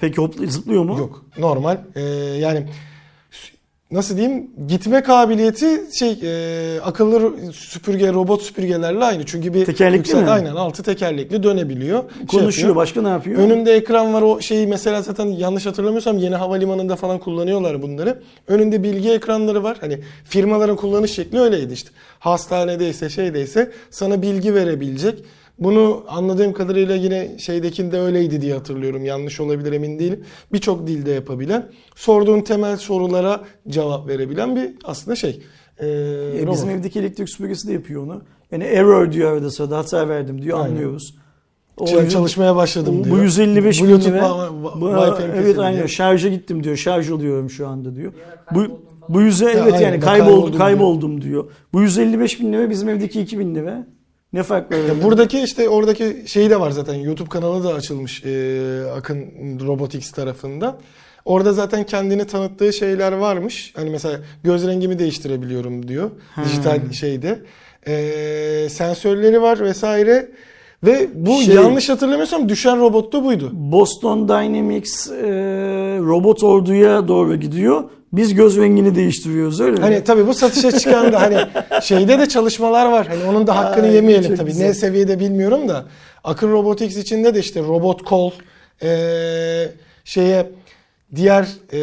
Peki 0.00 0.16
hoplayıp 0.16 0.52
zıplıyor 0.52 0.84
mu? 0.84 0.98
Yok 0.98 1.24
normal 1.38 1.78
Ee, 1.94 2.00
yani 2.40 2.66
nasıl 3.90 4.16
diyeyim 4.16 4.50
gitme 4.68 5.02
kabiliyeti 5.02 5.80
şey 5.98 6.18
e, 6.22 6.80
akıllı 6.80 7.52
süpürge 7.52 8.12
robot 8.12 8.42
süpürgelerle 8.42 9.04
aynı 9.04 9.26
çünkü 9.26 9.54
bir 9.54 9.64
Tekerlekli 9.64 10.14
mi? 10.14 10.30
aynen 10.30 10.54
altı 10.54 10.82
tekerlekli 10.82 11.42
dönebiliyor 11.42 12.04
Şey 12.18 12.26
Konuşuyor. 12.26 12.68
yapıyor. 12.68 12.76
Başka 12.76 13.02
ne 13.02 13.08
yapıyor? 13.08 13.38
Önünde 13.38 13.72
ekran 13.72 14.14
var 14.14 14.22
o 14.22 14.40
şeyi 14.40 14.66
mesela 14.66 15.02
zaten 15.02 15.26
yanlış 15.26 15.66
hatırlamıyorsam 15.66 16.18
yeni 16.18 16.34
havalimanında 16.34 16.96
falan 16.96 17.18
kullanıyorlar 17.18 17.82
bunları. 17.82 18.22
Önünde 18.48 18.82
bilgi 18.82 19.10
ekranları 19.10 19.62
var. 19.62 19.76
Hani 19.80 19.98
firmaların 20.24 20.76
kullanış 20.76 21.10
şekli 21.12 21.40
öyleydi 21.40 21.72
işte. 21.72 21.90
Hastanedeyse 22.18 23.10
şeydeyse 23.10 23.72
sana 23.90 24.22
bilgi 24.22 24.54
verebilecek. 24.54 25.18
Bunu 25.58 26.04
anladığım 26.08 26.52
kadarıyla 26.52 26.94
yine 26.94 27.38
şeydekinde 27.38 27.98
öyleydi 28.00 28.40
diye 28.40 28.54
hatırlıyorum. 28.54 29.04
Yanlış 29.04 29.40
olabilir 29.40 29.72
emin 29.72 29.98
değilim. 29.98 30.20
Birçok 30.52 30.86
dilde 30.86 31.10
yapabilen, 31.10 31.66
sorduğun 31.94 32.40
temel 32.40 32.76
sorulara 32.76 33.40
cevap 33.68 34.08
verebilen 34.08 34.56
bir 34.56 34.70
aslında 34.84 35.16
şey. 35.16 35.42
Ee, 35.78 35.86
E, 36.40 36.50
bizim 36.50 36.70
evdeki 36.70 36.98
elektrik 36.98 37.28
süpürgesi 37.28 37.68
de 37.68 37.72
yapıyor 37.72 38.02
onu. 38.02 38.22
Yani 38.52 38.64
error 38.64 39.12
diyor 39.12 39.32
arada 39.32 39.50
sırada 39.50 39.78
hata 39.78 40.08
verdim 40.08 40.42
diyor 40.42 40.60
Aynen. 40.60 40.70
anlıyoruz. 40.70 41.14
O 41.76 41.84
Ç- 41.84 42.02
yüz- 42.04 42.12
çalışmaya 42.12 42.56
başladım 42.56 42.96
bu, 43.00 43.04
diyor. 43.04 43.16
bu 43.16 43.22
155 43.22 43.82
bin 43.82 43.88
lira. 43.88 44.18
Wi-Fi 44.80 45.22
evet 45.36 45.58
aynen 45.58 45.76
diyor. 45.76 45.88
şarja 45.88 46.28
gittim 46.28 46.64
diyor. 46.64 46.76
Şarj 46.76 47.10
oluyorum 47.10 47.50
şu 47.50 47.68
anda 47.68 47.96
diyor. 47.96 48.12
Bu 48.54 48.66
bu 49.08 49.20
yüze 49.20 49.44
evet 49.50 49.72
aynen, 49.72 49.80
yani 49.80 49.96
bak 49.96 50.02
kaybol, 50.04 50.26
kayboldum 50.26 50.58
kayboldum, 50.58 51.22
diyor. 51.22 51.44
Bu 51.72 51.80
155 51.82 52.40
bin 52.40 52.52
lira 52.52 52.70
bizim 52.70 52.88
evdeki 52.88 53.20
2000 53.20 53.54
lira. 53.54 53.86
Ne 54.32 54.42
fark 54.42 54.72
var? 54.72 54.76
Ya 54.76 55.02
buradaki 55.02 55.40
işte 55.40 55.68
oradaki 55.68 56.24
şeyi 56.26 56.50
de 56.50 56.60
var 56.60 56.70
zaten 56.70 56.94
YouTube 56.94 57.28
kanalı 57.28 57.64
da 57.64 57.74
açılmış 57.74 58.24
e, 58.24 58.82
Akın 58.96 59.26
Robotics 59.66 60.10
tarafından. 60.10 60.76
Orada 61.24 61.52
zaten 61.52 61.84
kendini 61.86 62.26
tanıttığı 62.26 62.72
şeyler 62.72 63.12
varmış. 63.12 63.72
Hani 63.76 63.90
mesela 63.90 64.20
göz 64.44 64.66
rengimi 64.66 64.98
değiştirebiliyorum 64.98 65.88
diyor. 65.88 66.10
Dijital 66.44 66.92
şeyde. 66.92 67.38
E, 67.86 68.68
sensörleri 68.70 69.42
var 69.42 69.60
vesaire. 69.60 70.28
Ve 70.84 71.08
bu 71.14 71.42
Şey- 71.42 71.54
yanlış 71.54 71.88
hatırlamıyorsam 71.88 72.48
düşen 72.48 72.80
robot 72.80 73.12
da 73.12 73.24
buydu. 73.24 73.50
Boston 73.52 74.28
Dynamics 74.28 75.10
e, 75.10 75.26
robot 76.00 76.42
orduya 76.42 77.08
doğru 77.08 77.36
gidiyor. 77.36 77.84
Biz 78.12 78.34
göz 78.34 78.56
rengini 78.56 78.94
değiştiriyoruz 78.94 79.60
öyle 79.60 79.72
mi? 79.76 79.80
Hani 79.80 80.04
tabii 80.04 80.26
bu 80.26 80.34
satışa 80.34 80.78
çıkan 80.78 81.12
da 81.12 81.20
hani 81.20 81.38
şeyde 81.82 82.18
de 82.18 82.28
çalışmalar 82.28 82.86
var. 82.92 83.06
Hani 83.06 83.24
onun 83.24 83.46
da 83.46 83.56
hakkını 83.56 83.86
Ay, 83.86 83.94
yemeyelim 83.94 84.36
tabii. 84.36 84.46
güzel. 84.50 84.66
Ne 84.66 84.74
seviyede 84.74 85.20
bilmiyorum 85.20 85.68
da. 85.68 85.84
Akın 86.24 86.52
Robotics 86.52 86.96
içinde 86.96 87.34
de 87.34 87.38
işte 87.40 87.60
robot 87.60 88.02
kol 88.02 88.32
eee, 88.82 89.72
şeye 90.04 90.46
diğer 91.16 91.48
eee, 91.72 91.80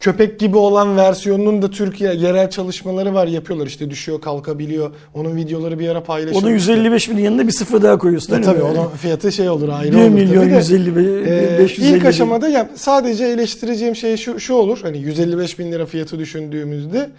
köpek 0.00 0.40
gibi 0.40 0.56
olan 0.56 0.96
versiyonunun 0.96 1.62
da 1.62 1.70
Türkiye 1.70 2.14
yerel 2.14 2.50
çalışmaları 2.50 3.14
var 3.14 3.26
yapıyorlar. 3.26 3.66
İşte 3.66 3.90
düşüyor 3.90 4.20
kalkabiliyor. 4.20 4.90
Onun 5.14 5.36
videoları 5.36 5.78
bir 5.78 5.88
ara 5.88 6.02
paylaşılmış. 6.02 6.44
Onu 6.44 6.50
155 6.50 7.10
bin 7.10 7.18
yanında 7.18 7.46
bir 7.46 7.52
sıfır 7.52 7.82
daha 7.82 7.98
koyuyorsun. 7.98 8.38
E, 8.38 8.42
tabii 8.42 8.62
onun 8.62 8.88
fiyatı 8.88 9.32
şey 9.32 9.48
olur 9.48 9.68
ayrı 9.68 9.92
1 9.92 9.98
olur 9.98 10.08
milyon 10.08 10.42
tabii 10.42 10.52
de. 10.52 10.56
150 10.56 10.90
Ee, 11.26 11.58
550 11.58 11.96
ilk 11.96 12.04
aşamada 12.04 12.48
ya 12.48 12.70
sadece 12.74 13.24
eleştireceğim 13.24 13.96
şey 13.96 14.16
şu, 14.16 14.40
şu 14.40 14.54
olur. 14.54 14.78
Hani 14.82 14.98
155 14.98 15.58
bin 15.58 15.72
lira 15.72 15.86
fiyatı 15.86 16.18
düşündüğümüzde 16.18 17.10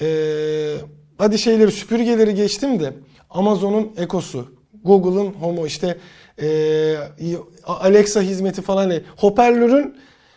ee, 0.00 0.74
hadi 1.18 1.38
şeyleri 1.38 1.72
süpürgeleri 1.72 2.34
geçtim 2.34 2.80
de 2.80 2.92
Amazon'un 3.30 3.92
Echo'su, 3.96 4.46
Google'ın 4.84 5.26
Homo 5.26 5.66
işte 5.66 5.96
ee, 6.42 6.94
Alexa 7.66 8.20
hizmeti 8.20 8.62
falan 8.62 8.82
hani 8.82 9.00
hoparlörün 9.16 9.94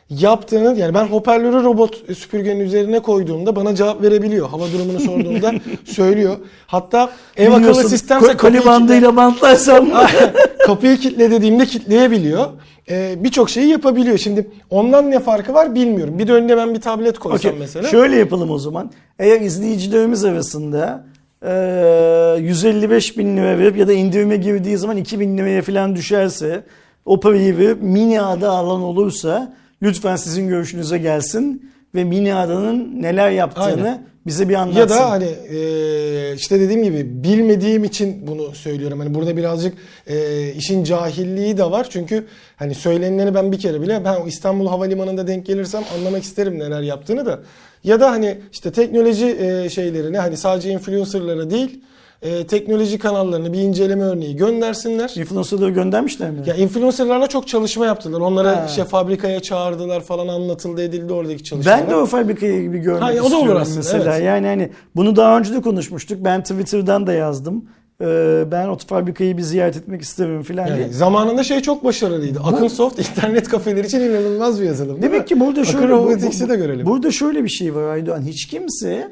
yaptığını 0.09 0.80
yani 0.80 0.93
ben 0.93 1.05
hoparlörü 1.05 1.63
robot 1.63 2.15
süpürgenin 2.17 2.59
üzerine 2.59 2.99
koyduğumda 2.99 3.55
bana 3.55 3.75
cevap 3.75 4.01
verebiliyor. 4.01 4.49
Hava 4.49 4.71
durumunu 4.71 4.99
sorduğumda 4.99 5.53
söylüyor. 5.85 6.38
Hatta 6.67 7.09
ev 7.38 7.51
akıllı 7.51 7.89
sistemse 7.89 8.38
koli 8.38 8.65
bandıyla 8.65 9.15
bantlarsam 9.15 9.89
kapıyı 10.65 10.97
kilitle 10.97 11.31
dediğimde 11.31 11.65
kilitleyebiliyor. 11.65 12.45
Ee, 12.89 13.15
Birçok 13.23 13.49
şeyi 13.49 13.67
yapabiliyor. 13.67 14.17
Şimdi 14.17 14.51
ondan 14.69 15.11
ne 15.11 15.19
farkı 15.19 15.53
var 15.53 15.75
bilmiyorum. 15.75 16.19
Bir 16.19 16.27
de 16.27 16.34
önüne 16.34 16.57
ben 16.57 16.73
bir 16.73 16.81
tablet 16.81 17.19
koysam 17.19 17.51
Okey, 17.51 17.59
mesela. 17.59 17.89
Şöyle 17.89 18.15
yapalım 18.15 18.51
o 18.51 18.57
zaman. 18.57 18.91
Eğer 19.19 19.41
izleyicilerimiz 19.41 20.25
arasında 20.25 21.05
e, 21.45 22.38
155 22.39 23.17
bin 23.17 23.38
lira 23.38 23.59
verip 23.59 23.77
ya 23.77 23.88
da 23.88 23.93
indirime 23.93 24.38
girdiği 24.38 24.77
zaman 24.77 24.97
2000 24.97 25.38
liraya 25.38 25.61
falan 25.61 25.95
düşerse 25.95 26.63
o 27.05 27.19
parayı 27.19 27.57
verip 27.57 27.81
mini 27.81 28.21
ada 28.21 28.49
alan 28.49 28.81
olursa 28.81 29.53
lütfen 29.84 30.15
sizin 30.15 30.47
görüşünüze 30.47 30.97
gelsin 30.97 31.73
ve 31.95 32.03
mini 32.03 32.35
adanın 32.35 33.01
neler 33.01 33.31
yaptığını 33.31 33.65
Aynen. 33.65 34.03
bize 34.27 34.49
bir 34.49 34.53
anlatsın. 34.53 34.80
Ya 34.80 34.89
da 34.89 35.10
hani 35.10 35.30
e, 35.49 36.35
işte 36.35 36.60
dediğim 36.60 36.84
gibi 36.84 37.23
bilmediğim 37.23 37.84
için 37.84 38.27
bunu 38.27 38.55
söylüyorum. 38.55 38.99
Hani 38.99 39.14
burada 39.14 39.38
birazcık 39.38 39.73
e, 40.07 40.47
işin 40.51 40.84
cahilliği 40.84 41.57
de 41.57 41.72
var. 41.72 41.88
Çünkü 41.89 42.26
hani 42.55 42.76
söylenenleri 42.76 43.35
ben 43.35 43.51
bir 43.51 43.60
kere 43.60 43.81
bile 43.81 44.05
ben 44.05 44.26
İstanbul 44.26 44.68
Havalimanı'nda 44.68 45.27
denk 45.27 45.45
gelirsem 45.45 45.84
anlamak 45.97 46.23
isterim 46.23 46.60
neler 46.60 46.81
yaptığını 46.81 47.26
da. 47.26 47.39
Ya 47.84 47.99
da 47.99 48.11
hani 48.11 48.38
işte 48.51 48.72
teknoloji 48.72 49.38
e, 49.39 49.69
şeylerini 49.69 50.18
hani 50.18 50.38
sadece 50.38 50.69
influencerlara 50.69 51.49
değil 51.49 51.81
e, 52.23 52.47
teknoloji 52.47 52.97
kanallarını 52.99 53.53
bir 53.53 53.59
inceleme 53.59 54.03
örneği 54.03 54.35
göndersinler. 54.35 55.13
Influencer'ları 55.17 55.69
göndermişler 55.71 56.31
mi? 56.31 56.37
Ya 56.45 56.53
influencerlarla 56.55 57.27
çok 57.27 57.47
çalışma 57.47 57.85
yaptılar. 57.85 58.19
Onları 58.21 58.47
Ha. 58.47 58.65
işte 58.69 58.85
fabrikaya 58.85 59.39
çağırdılar 59.39 60.01
falan 60.01 60.27
anlatıldı 60.27 60.81
edildi 60.83 61.13
oradaki 61.13 61.43
çalışmalar. 61.43 61.81
Ben 61.81 61.89
de 61.89 61.95
o 61.95 62.05
fabrikayı 62.05 62.61
gibi 62.61 62.77
görmek 62.79 63.01
Ha, 63.03 63.13
o 63.27 63.31
da 63.31 63.37
olur 63.37 63.55
aslında, 63.55 63.77
mesela. 63.77 64.15
evet. 64.15 64.25
Yani 64.25 64.47
hani 64.47 64.69
bunu 64.95 65.15
daha 65.15 65.37
önce 65.39 65.53
de 65.53 65.61
konuşmuştuk. 65.61 66.17
Ben 66.25 66.41
Twitter'dan 66.43 67.07
da 67.07 67.13
yazdım. 67.13 67.65
Ee, 68.01 68.43
ben 68.51 68.67
o 68.67 68.77
fabrikayı 68.77 69.37
bir 69.37 69.41
ziyaret 69.41 69.77
etmek 69.77 70.01
isterim 70.01 70.43
filan 70.43 70.67
diye. 70.67 70.77
Yani 70.77 70.93
zamanında 70.93 71.43
şey 71.43 71.59
çok 71.59 71.83
başarılıydı. 71.83 72.39
Akınsoft 72.39 72.99
internet 72.99 73.49
kafeler 73.49 73.83
için 73.83 73.99
inanılmaz 73.99 74.61
bir 74.61 74.65
yazılım. 74.65 75.01
Demek 75.01 75.27
ki 75.27 75.39
burada 75.39 75.61
Akın 75.61 75.71
şöyle 75.71 75.93
bu- 75.93 76.05
bu- 76.43 76.49
de 76.49 76.55
görelim. 76.55 76.85
Burada 76.85 77.11
şöyle 77.11 77.43
bir 77.43 77.49
şey 77.49 77.75
var 77.75 77.83
Aydoğan. 77.93 78.21
Hiç 78.21 78.47
kimse 78.47 79.07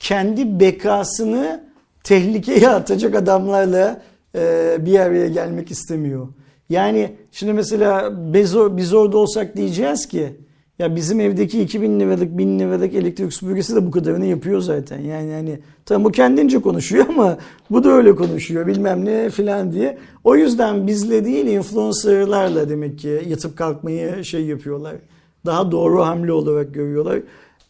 kendi 0.00 0.60
bekasını 0.60 1.60
tehlikeye 2.04 2.68
atacak 2.68 3.14
adamlarla 3.14 4.02
e, 4.34 4.76
bir 4.80 4.98
araya 4.98 5.28
gelmek 5.28 5.70
istemiyor. 5.70 6.28
Yani 6.68 7.12
şimdi 7.32 7.52
mesela 7.52 8.12
Bezo, 8.34 8.76
biz 8.76 8.94
orada 8.94 9.18
olsak 9.18 9.56
diyeceğiz 9.56 10.08
ki 10.08 10.36
ya 10.78 10.96
bizim 10.96 11.20
evdeki 11.20 11.62
2000 11.62 12.00
liralık 12.00 12.38
1000 12.38 12.58
liralık 12.58 12.94
elektrik 12.94 13.32
süpürgesi 13.32 13.76
de 13.76 13.86
bu 13.86 13.90
kadarını 13.90 14.26
yapıyor 14.26 14.60
zaten. 14.60 15.00
Yani 15.00 15.30
yani 15.30 15.58
tam 15.86 16.04
bu 16.04 16.12
kendince 16.12 16.58
konuşuyor 16.58 17.06
ama 17.08 17.38
bu 17.70 17.84
da 17.84 17.90
öyle 17.90 18.14
konuşuyor 18.14 18.66
bilmem 18.66 19.04
ne 19.04 19.30
filan 19.30 19.72
diye. 19.72 19.98
O 20.24 20.36
yüzden 20.36 20.86
bizle 20.86 21.24
değil 21.24 21.46
influencerlarla 21.46 22.68
demek 22.68 22.98
ki 22.98 23.22
yatıp 23.28 23.56
kalkmayı 23.58 24.24
şey 24.24 24.46
yapıyorlar. 24.46 24.94
Daha 25.46 25.70
doğru 25.72 26.04
hamle 26.04 26.32
olarak 26.32 26.74
görüyorlar. 26.74 27.20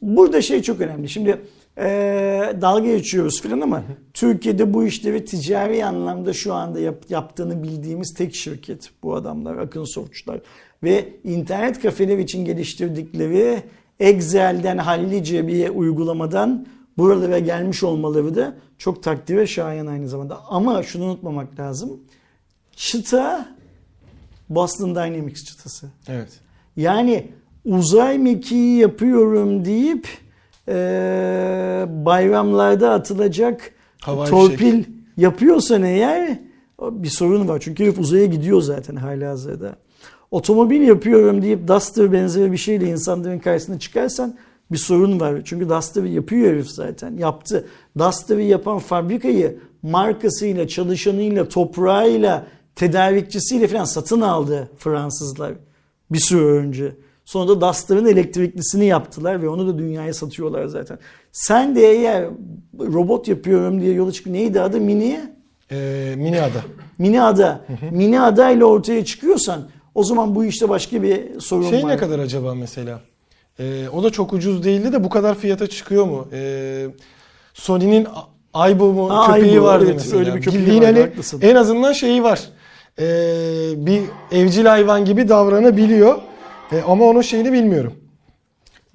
Burada 0.02 0.42
şey 0.42 0.62
çok 0.62 0.80
önemli. 0.80 1.08
Şimdi 1.08 1.38
eee, 1.78 2.56
dalga 2.60 2.86
geçiyoruz 2.96 3.42
filan 3.42 3.60
ama 3.60 3.82
Türkiye'de 4.14 4.74
bu 4.74 4.84
işleri 4.84 5.24
ticari 5.24 5.84
anlamda 5.84 6.32
şu 6.32 6.54
anda 6.54 6.80
yap- 6.80 7.10
yaptığını 7.10 7.62
bildiğimiz 7.62 8.14
tek 8.14 8.34
şirket 8.34 8.90
bu 9.02 9.14
adamlar, 9.14 9.56
Akın 9.58 9.84
Softçular. 9.84 10.40
Ve 10.82 11.08
internet 11.24 11.82
kafeler 11.82 12.18
için 12.18 12.44
geliştirdikleri 12.44 13.62
Excel'den 14.00 14.78
hallice 14.78 15.46
bir 15.48 15.68
uygulamadan 15.68 16.66
buralara 16.98 17.38
gelmiş 17.38 17.82
olmaları 17.82 18.34
da 18.34 18.54
çok 18.78 19.02
takdire 19.02 19.46
şayan 19.46 19.86
aynı 19.86 20.08
zamanda. 20.08 20.40
Ama 20.48 20.82
şunu 20.82 21.04
unutmamak 21.04 21.58
lazım. 21.60 22.00
Çıta 22.76 23.48
Boston 24.50 24.94
Dynamics 24.94 25.44
çıtası. 25.44 25.86
Evet. 26.08 26.40
Yani 26.76 27.28
uzay 27.64 28.18
mekiği 28.18 28.78
yapıyorum 28.78 29.64
deyip 29.64 30.08
e, 30.68 30.74
bayramlarda 31.88 32.90
atılacak 32.90 33.72
Havai 34.00 34.30
torpil 34.30 34.84
yapıyorsan 35.16 35.82
eğer 35.82 36.38
bir 36.80 37.08
sorun 37.08 37.48
var. 37.48 37.60
Çünkü 37.60 37.84
herif 37.84 37.98
uzaya 37.98 38.26
gidiyor 38.26 38.60
zaten 38.60 38.96
hala 38.96 39.30
hazırda. 39.30 39.76
Otomobil 40.30 40.80
yapıyorum 40.80 41.42
deyip 41.42 41.68
Duster 41.68 42.12
benzeri 42.12 42.52
bir 42.52 42.56
şeyle 42.56 42.86
insanların 42.86 43.38
karşısına 43.38 43.78
çıkarsan 43.78 44.36
bir 44.72 44.78
sorun 44.78 45.20
var. 45.20 45.42
Çünkü 45.44 45.68
Duster'ı 45.68 46.08
yapıyor 46.08 46.52
herif 46.52 46.68
zaten. 46.68 47.16
Yaptı. 47.16 47.68
Duster'ı 47.98 48.42
yapan 48.42 48.78
fabrikayı 48.78 49.58
markasıyla, 49.82 50.68
çalışanıyla, 50.68 51.48
toprağıyla, 51.48 52.46
tedarikçisiyle 52.76 53.68
falan 53.68 53.84
satın 53.84 54.20
aldı 54.20 54.70
Fransızlar 54.78 55.52
bir 56.10 56.20
süre 56.20 56.44
önce. 56.44 56.92
Sonra 57.32 57.48
da 57.48 57.60
Duster'ın 57.60 58.06
elektriklisini 58.06 58.84
yaptılar 58.86 59.42
ve 59.42 59.48
onu 59.48 59.66
da 59.68 59.78
dünyaya 59.78 60.14
satıyorlar 60.14 60.66
zaten. 60.66 60.98
Sen 61.32 61.76
de 61.76 61.80
eğer 61.90 62.24
robot 62.80 63.28
yapıyorum 63.28 63.80
diye 63.80 63.92
yola 63.94 64.12
çıkıp 64.12 64.32
neydi 64.32 64.60
adı 64.60 64.80
Mini? 64.80 65.20
Ee, 65.70 66.14
mini 66.16 66.40
ada. 66.40 66.60
Mini 66.98 67.22
ada. 67.22 67.60
Mini 67.90 68.20
ada 68.20 68.50
ile 68.50 68.64
ortaya 68.64 69.04
çıkıyorsan 69.04 69.68
o 69.94 70.04
zaman 70.04 70.34
bu 70.34 70.44
işte 70.44 70.68
başka 70.68 71.02
bir 71.02 71.40
sorun 71.40 71.70
Şey 71.70 71.82
var. 71.84 71.88
ne 71.90 71.96
kadar 71.96 72.18
acaba 72.18 72.54
mesela? 72.54 73.00
Ee, 73.58 73.88
o 73.88 74.02
da 74.04 74.10
çok 74.10 74.32
ucuz 74.32 74.64
değildi 74.64 74.92
de 74.92 75.04
bu 75.04 75.08
kadar 75.08 75.34
fiyata 75.34 75.66
çıkıyor 75.66 76.04
mu? 76.04 76.28
Ee, 76.32 76.86
Sony'nin 77.54 78.06
Aibo 78.54 78.92
mu 78.92 79.10
Ha, 79.10 79.34
köpeği 79.34 79.62
vardı 79.62 79.84
evet, 79.86 79.94
mesela. 79.94 80.18
öyle 80.18 80.34
bir 80.34 80.40
köpeği 80.42 80.62
Bildiğin 80.62 80.82
vardı, 80.82 80.92
hani 80.94 81.00
haklısın. 81.08 81.40
en 81.42 81.54
azından 81.54 81.92
şeyi 81.92 82.22
var. 82.22 82.40
Ee, 82.98 83.04
bir 83.76 84.02
evcil 84.32 84.64
hayvan 84.66 85.04
gibi 85.04 85.28
davranabiliyor. 85.28 86.18
Ee, 86.72 86.82
ama 86.86 87.04
onun 87.04 87.22
şeyini 87.22 87.52
bilmiyorum. 87.52 87.92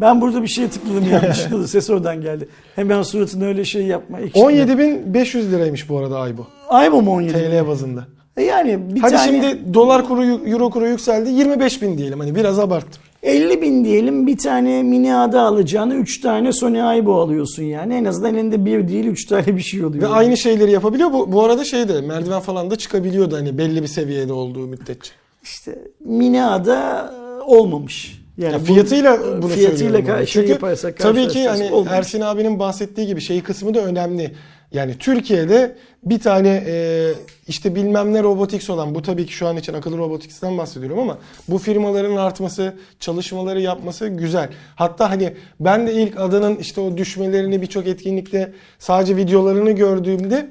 Ben 0.01 0.21
burada 0.21 0.43
bir 0.43 0.47
şeye 0.47 0.69
tıkladım 0.69 1.09
yanlışlıkla 1.11 1.67
ses 1.67 1.89
oradan 1.89 2.21
geldi. 2.21 2.47
Hemen 2.75 3.01
suratına 3.01 3.45
öyle 3.45 3.65
şey 3.65 3.83
yapma. 3.85 4.19
ekşitme. 4.19 4.41
17.500 4.41 5.51
liraymış 5.51 5.89
bu 5.89 5.97
arada 5.97 6.19
Aibo. 6.19 6.47
Ay 6.69 6.89
mı 6.89 7.11
17? 7.11 7.33
TL 7.33 7.67
bazında. 7.67 8.07
E 8.37 8.43
Yani 8.43 8.95
bir 8.95 9.01
Hadi 9.01 9.15
tane 9.15 9.25
şimdi 9.31 9.73
dolar 9.73 10.07
kuru, 10.07 10.23
euro 10.23 10.69
kuru 10.69 10.87
yükseldi. 10.87 11.29
25 11.29 11.81
bin 11.81 11.97
diyelim. 11.97 12.19
Hani 12.19 12.35
biraz 12.35 12.59
abarttım. 12.59 13.01
50 13.23 13.61
bin 13.61 13.85
diyelim 13.85 14.27
bir 14.27 14.37
tane 14.37 14.83
mini 14.83 15.15
ada 15.15 15.41
alacağını 15.41 15.95
3 15.95 16.21
tane 16.21 16.51
Sony 16.51 16.81
Aibo 16.81 17.21
alıyorsun 17.21 17.63
yani. 17.63 17.93
En 17.93 18.05
azından 18.05 18.35
elinde 18.35 18.65
bir 18.65 18.87
değil 18.87 19.05
3 19.05 19.25
tane 19.25 19.45
bir 19.47 19.61
şey 19.61 19.85
oluyor. 19.85 20.03
Ve 20.03 20.07
aynı 20.07 20.37
şeyleri 20.37 20.71
yapabiliyor. 20.71 21.13
Bu, 21.13 21.31
bu 21.31 21.43
arada 21.43 21.63
şey 21.63 21.89
de 21.89 22.01
merdiven 22.01 22.39
falan 22.39 22.71
da 22.71 22.75
çıkabiliyordu 22.75 23.35
hani 23.35 23.57
belli 23.57 23.81
bir 23.81 23.87
seviyede 23.87 24.33
olduğu 24.33 24.67
müddetçe. 24.67 25.11
İşte 25.43 25.79
mini 26.05 26.43
ada 26.43 27.13
olmamış. 27.47 28.21
Yani 28.37 28.53
Ya 28.53 28.59
fiyatıyla 28.59 29.19
bunu 29.41 29.47
fiyatıyla 29.47 29.77
söylüyorum. 29.91 30.07
ka- 30.07 30.17
şey 30.27 30.41
Çünkü 30.41 30.51
yaparsak 30.51 30.97
tabii 30.97 31.27
ki 31.27 31.47
hani 31.47 31.71
Olmamış. 31.71 31.91
Ersin 31.97 32.21
abinin 32.21 32.59
bahsettiği 32.59 33.07
gibi 33.07 33.21
şey 33.21 33.41
kısmı 33.41 33.73
da 33.73 33.79
önemli. 33.85 34.31
Yani 34.71 34.97
Türkiye'de 34.99 35.75
bir 36.03 36.19
tane 36.19 36.63
e, 36.67 37.11
işte 37.47 37.75
bilmem 37.75 38.13
ne 38.13 38.23
robotics 38.23 38.69
olan 38.69 38.95
bu 38.95 39.01
tabii 39.01 39.25
ki 39.25 39.33
şu 39.33 39.47
an 39.47 39.57
için 39.57 39.73
akıllı 39.73 39.97
robotics'ten 39.97 40.57
bahsediyorum 40.57 40.99
ama 40.99 41.17
bu 41.47 41.57
firmaların 41.57 42.15
artması, 42.15 42.73
çalışmaları 42.99 43.61
yapması 43.61 44.07
güzel. 44.07 44.49
Hatta 44.75 45.09
hani 45.09 45.33
ben 45.59 45.87
de 45.87 45.93
ilk 45.93 46.19
adanın 46.19 46.55
işte 46.55 46.81
o 46.81 46.97
düşmelerini 46.97 47.61
birçok 47.61 47.87
etkinlikte 47.87 48.51
sadece 48.79 49.15
videolarını 49.15 49.71
gördüğümde 49.71 50.49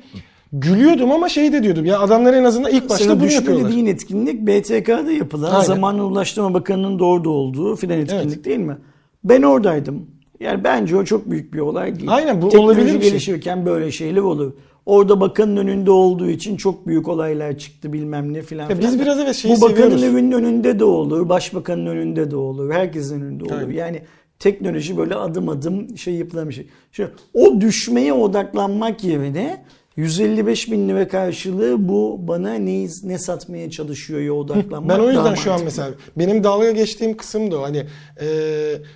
gülüyordum 0.53 1.11
ama 1.13 1.29
şey 1.29 1.53
de 1.53 1.63
diyordum 1.63 1.85
ya 1.85 2.01
adamlar 2.01 2.35
en 2.35 2.45
azından 2.45 2.71
ilk 2.73 2.89
başta 2.91 3.05
Senin 3.05 3.21
bunu 3.21 3.33
yapıyorlar. 3.33 3.69
dediğin 3.71 3.87
etkinlik 3.87 4.47
BTK'da 4.47 5.13
yapılan 5.13 5.51
Aynen. 5.53 5.65
Zamanla 5.65 6.05
Ulaştırma 6.05 6.55
Bakanı'nın 6.55 6.99
da 6.99 7.05
orada 7.05 7.29
olduğu 7.31 7.77
filan 7.77 7.99
etkinlik 7.99 8.25
Evet. 8.35 8.45
değil 8.45 8.59
mi? 8.59 8.77
Ben 9.25 9.43
oradaydım. 9.43 10.07
Yani 10.41 10.65
bence 10.65 10.97
o 10.97 11.05
çok 11.05 11.31
büyük 11.31 11.55
bir 11.55 11.59
olay 11.59 11.97
değil. 11.97 12.07
Aynen, 12.11 12.43
bu 12.43 12.49
Teknoloji 12.49 12.81
olabilir 12.81 12.95
bir 12.95 13.01
şey. 13.01 13.11
gelişirken 13.11 13.67
böyle 13.67 13.91
şeyler 13.91 14.21
olur. 14.21 14.53
Orada 14.87 15.21
bakanın 15.21 15.57
önünde 15.57 15.91
olduğu 15.91 16.29
için 16.31 16.57
çok 16.57 16.87
büyük 16.87 17.09
olaylar 17.09 17.59
çıktı 17.59 17.93
bilmem 17.93 18.33
ne 18.33 18.43
filan. 18.43 18.71
Ya 18.71 18.79
biz 18.81 19.01
biraz 19.01 19.19
evet 19.21 19.35
şeyi 19.35 19.57
Bu 19.57 19.61
bakanın 19.61 19.75
seviyoruz. 19.77 20.05
evinin 20.05 20.33
önünde 20.33 20.79
de 20.79 20.85
olur, 20.85 21.29
başbakanın 21.29 21.87
önünde 21.87 22.31
de 22.31 22.37
olur, 22.37 22.73
herkesin 22.73 23.21
önünde 23.21 23.45
olur. 23.45 23.53
Aynen. 23.53 23.73
Yani 23.73 24.03
teknoloji 24.39 24.97
böyle 24.97 25.15
adım 25.15 25.49
adım 25.49 25.99
şey 25.99 26.15
yapılan 26.15 26.49
bir 26.49 26.55
şey. 26.55 26.67
Şimdi 26.93 27.11
o 27.35 27.61
düşmeye 27.61 28.13
odaklanmak 28.13 29.05
yerine 29.05 29.63
155 29.97 30.71
bin 30.71 30.89
lira 30.89 31.09
karşılığı 31.09 31.89
bu 31.89 32.21
bana 32.29 32.55
ne, 32.55 32.87
ne 33.03 33.19
satmaya 33.19 33.71
çalışıyor 33.71 34.37
odaklanmak. 34.37 34.99
Ben 34.99 35.05
o 35.05 35.09
yüzden 35.11 35.35
şu 35.35 35.53
an 35.53 35.61
mesela 35.65 35.91
benim 36.17 36.45
dalga 36.45 36.71
geçtiğim 36.71 37.17
kısım 37.17 37.51
da 37.51 37.59
o. 37.59 37.63
Hani 37.63 37.87
e, 38.21 38.27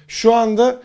şu 0.08 0.34
anda 0.34 0.80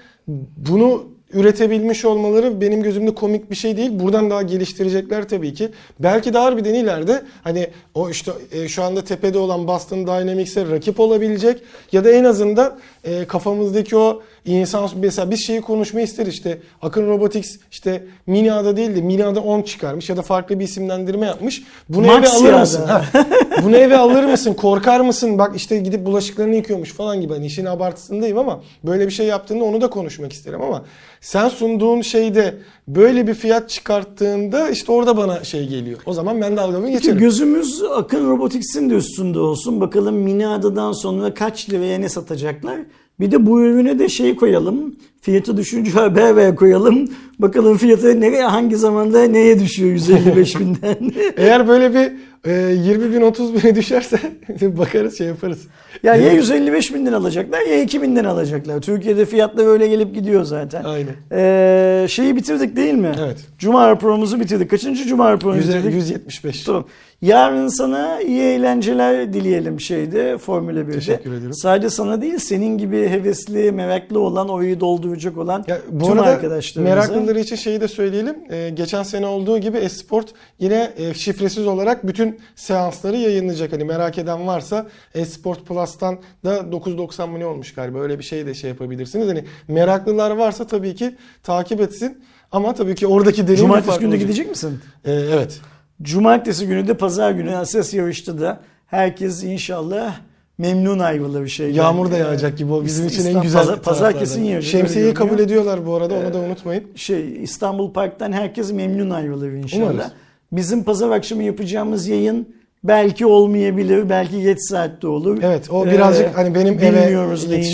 bunu 0.57 1.15
üretebilmiş 1.33 2.05
olmaları 2.05 2.61
benim 2.61 2.83
gözümde 2.83 3.15
komik 3.15 3.51
bir 3.51 3.55
şey 3.55 3.77
değil. 3.77 3.89
Buradan 3.93 4.29
daha 4.29 4.41
geliştirecekler 4.41 5.29
tabii 5.29 5.53
ki. 5.53 5.69
Belki 5.99 6.33
de 6.33 6.37
harbiden 6.37 6.73
ileride 6.73 7.21
hani 7.43 7.67
o 7.93 8.09
işte 8.09 8.31
e, 8.51 8.67
şu 8.67 8.83
anda 8.83 9.03
tepede 9.03 9.37
olan 9.37 9.67
Boston 9.67 10.07
Dynamics'e 10.07 10.69
rakip 10.71 10.99
olabilecek 10.99 11.61
ya 11.91 12.05
da 12.05 12.11
en 12.11 12.23
azından 12.23 12.79
e, 13.03 13.25
kafamızdaki 13.25 13.97
o 13.97 14.21
insan 14.45 14.89
mesela 14.95 15.31
biz 15.31 15.39
şeyi 15.39 15.61
konuşmayı 15.61 16.05
isteriz 16.05 16.33
işte 16.33 16.59
Akın 16.81 17.07
Robotics 17.07 17.57
işte 17.71 18.03
mini 18.27 18.53
ada 18.53 18.77
değil 18.77 18.95
de 18.95 19.01
mini 19.01 19.25
ada 19.25 19.41
10 19.41 19.61
çıkarmış 19.61 20.09
ya 20.09 20.17
da 20.17 20.21
farklı 20.21 20.59
bir 20.59 20.63
isimlendirme 20.63 21.25
yapmış. 21.25 21.63
Bunu 21.89 22.05
eve 22.05 22.19
Maxi 22.19 22.35
alır 22.37 22.49
ada. 22.53 22.59
mısın? 22.59 22.83
Ha, 22.87 23.05
bunu 23.63 23.75
eve 23.75 23.97
alır 23.97 24.23
mısın? 24.23 24.53
Korkar 24.53 24.99
mısın? 24.99 25.37
Bak 25.37 25.55
işte 25.55 25.77
gidip 25.77 26.05
bulaşıklarını 26.05 26.55
yıkıyormuş 26.55 26.93
falan 26.93 27.21
gibi. 27.21 27.33
Hani 27.33 27.45
işin 27.45 27.65
abartısındayım 27.65 28.37
ama 28.37 28.61
böyle 28.83 29.05
bir 29.05 29.11
şey 29.11 29.25
yaptığında 29.27 29.63
onu 29.63 29.81
da 29.81 29.89
konuşmak 29.89 30.33
isterim 30.33 30.61
ama 30.61 30.85
sen 31.21 31.49
sunduğun 31.49 32.01
şeyde 32.01 32.55
böyle 32.87 33.27
bir 33.27 33.33
fiyat 33.33 33.69
çıkarttığında 33.69 34.69
işte 34.69 34.91
orada 34.91 35.17
bana 35.17 35.43
şey 35.43 35.67
geliyor. 35.67 35.99
O 36.05 36.13
zaman 36.13 36.41
ben 36.41 36.57
dalgamı 36.57 36.89
geçerim. 36.89 37.17
gözümüz 37.17 37.83
Akın 37.95 38.29
Robotics'in 38.29 38.89
de 38.89 38.93
üstünde 38.93 39.39
olsun. 39.39 39.81
Bakalım 39.81 40.15
mini 40.15 40.47
adadan 40.47 40.91
sonra 40.91 41.33
kaç 41.33 41.69
liraya 41.69 41.99
ne 41.99 42.09
satacaklar? 42.09 42.79
Bir 43.19 43.31
de 43.31 43.45
bu 43.45 43.61
ürüne 43.61 43.99
de 43.99 44.09
şey 44.09 44.35
koyalım. 44.35 44.95
Fiyatı 45.25 45.57
düşünce 45.57 45.91
ver 46.15 46.55
koyalım. 46.55 47.07
Bakalım 47.39 47.77
fiyatı 47.77 48.21
nereye 48.21 48.43
hangi 48.43 48.75
zamanda 48.75 49.23
neye 49.23 49.59
düşüyor 49.59 49.91
155 49.91 50.55
binden. 50.59 50.97
Eğer 51.37 51.67
böyle 51.67 51.93
bir 51.93 52.11
e, 52.51 52.73
20 52.73 53.13
bin 53.13 53.21
30 53.21 53.63
bine 53.63 53.75
düşerse 53.75 54.19
bakarız 54.61 55.17
şey 55.17 55.27
yaparız. 55.27 55.59
ya 56.03 56.15
ya 56.15 56.33
155 56.33 56.93
binden 56.93 57.13
alacaklar 57.13 57.61
ya 57.61 57.83
2000'den 57.83 58.25
alacaklar. 58.25 58.81
Türkiye'de 58.81 59.25
fiyatlar 59.25 59.67
öyle 59.67 59.87
gelip 59.87 60.15
gidiyor 60.15 60.43
zaten. 60.43 60.83
Aynen. 60.83 61.13
Ee, 61.31 62.05
şeyi 62.09 62.35
bitirdik 62.35 62.75
değil 62.75 62.93
mi? 62.93 63.11
Evet. 63.25 63.37
Cuma 63.59 63.89
raporumuzu 63.89 64.39
bitirdik. 64.39 64.69
Kaçıncı 64.69 65.05
Cuma 65.07 65.31
raporunu 65.31 65.57
Yüz- 65.57 65.67
bitirdik? 65.67 65.93
175. 65.93 66.63
Tamam. 66.63 66.85
Yarın 67.21 67.67
sana 67.67 68.21
iyi 68.21 68.41
eğlenceler 68.41 69.33
dileyelim 69.33 69.79
şeyde 69.79 70.37
Formula 70.37 70.79
1'de. 70.79 70.91
Teşekkür 70.91 71.33
ederim. 71.33 71.53
Sadece 71.53 71.89
sana 71.89 72.21
değil 72.21 72.37
senin 72.37 72.77
gibi 72.77 73.07
hevesli, 73.09 73.71
meraklı 73.71 74.19
olan, 74.19 74.49
oyu 74.49 74.79
dolduracak 75.15 75.37
olan 75.37 75.65
Ya, 75.67 75.77
bu 75.91 76.07
tüm 76.07 76.19
arkadaşlarımıza. 76.19 76.95
meraklıları 76.95 77.39
için 77.39 77.55
şeyi 77.55 77.81
de 77.81 77.87
söyleyelim. 77.87 78.35
Ee, 78.49 78.69
geçen 78.73 79.03
sene 79.03 79.25
olduğu 79.25 79.57
gibi 79.57 79.77
Esport 79.77 80.33
yine 80.59 80.91
e, 80.97 81.13
şifresiz 81.13 81.67
olarak 81.67 82.07
bütün 82.07 82.39
seansları 82.55 83.17
yayınlayacak. 83.17 83.73
Hani 83.73 83.83
merak 83.83 84.17
eden 84.17 84.47
varsa 84.47 84.87
Esport 85.15 85.65
Plus'tan 85.67 86.19
da 86.45 86.57
9.90 86.57 87.27
mı 87.29 87.39
ne 87.39 87.45
olmuş 87.45 87.73
galiba. 87.73 87.99
Öyle 87.99 88.19
bir 88.19 88.23
şey 88.23 88.45
de 88.45 88.53
şey 88.53 88.69
yapabilirsiniz. 88.69 89.27
Hani 89.27 89.43
meraklılar 89.67 90.31
varsa 90.31 90.67
tabii 90.67 90.95
ki 90.95 91.15
takip 91.43 91.81
etsin. 91.81 92.23
Ama 92.51 92.73
tabii 92.73 92.95
ki 92.95 93.07
oradaki 93.07 93.37
deneyim 93.43 93.57
de 93.57 93.61
Cumartesi 93.61 93.99
günü 93.99 94.09
olacak. 94.09 94.21
gidecek 94.27 94.49
misin? 94.49 94.79
Ee, 95.05 95.11
evet. 95.13 95.59
Cumartesi 96.01 96.67
günü 96.67 96.87
de 96.87 96.93
pazar 96.93 97.31
günü 97.31 97.55
Asas 97.55 97.93
yarışta 97.93 98.39
da 98.39 98.59
herkes 98.87 99.43
inşallah 99.43 100.15
memnun 100.57 100.99
ayrılır 100.99 101.43
bir 101.43 101.49
şeyden. 101.49 101.73
Yağmur 101.73 102.11
da 102.11 102.15
Ee, 102.17 102.19
yağacak 102.19 102.57
gibi 102.57 102.73
o 102.73 102.85
bizim 102.85 103.07
için 103.07 103.25
en 103.25 103.41
güzel 103.41 103.59
Pazar, 103.61 103.81
pazar 103.81 103.99
taraflardan. 103.99 104.19
kesin 104.19 104.43
yağacak. 104.43 104.71
Şemsiyeyi 104.71 105.13
kabul 105.13 105.39
ediyorlar 105.39 105.85
bu 105.85 105.95
arada 105.95 106.15
onu 106.15 106.33
da 106.33 106.37
unutmayın. 106.37 106.83
şey 106.95 107.43
İstanbul 107.43 107.91
Park'tan 107.93 108.31
herkes 108.31 108.71
memnun 108.71 109.09
ayrılır 109.09 109.51
inşallah. 109.51 109.91
Umarız. 109.91 110.11
Bizim 110.51 110.83
pazar 110.83 111.09
akşamı 111.09 111.43
yapacağımız 111.43 112.07
yayın 112.07 112.47
belki 112.83 113.25
olmayabilir, 113.25 114.09
belki 114.09 114.41
geç 114.41 114.57
saatte 114.61 115.07
olur. 115.07 115.37
Evet, 115.43 115.71
o 115.71 115.85
birazcık 115.85 116.37
hani 116.37 116.55
benim 116.55 116.73
eve 116.73 117.11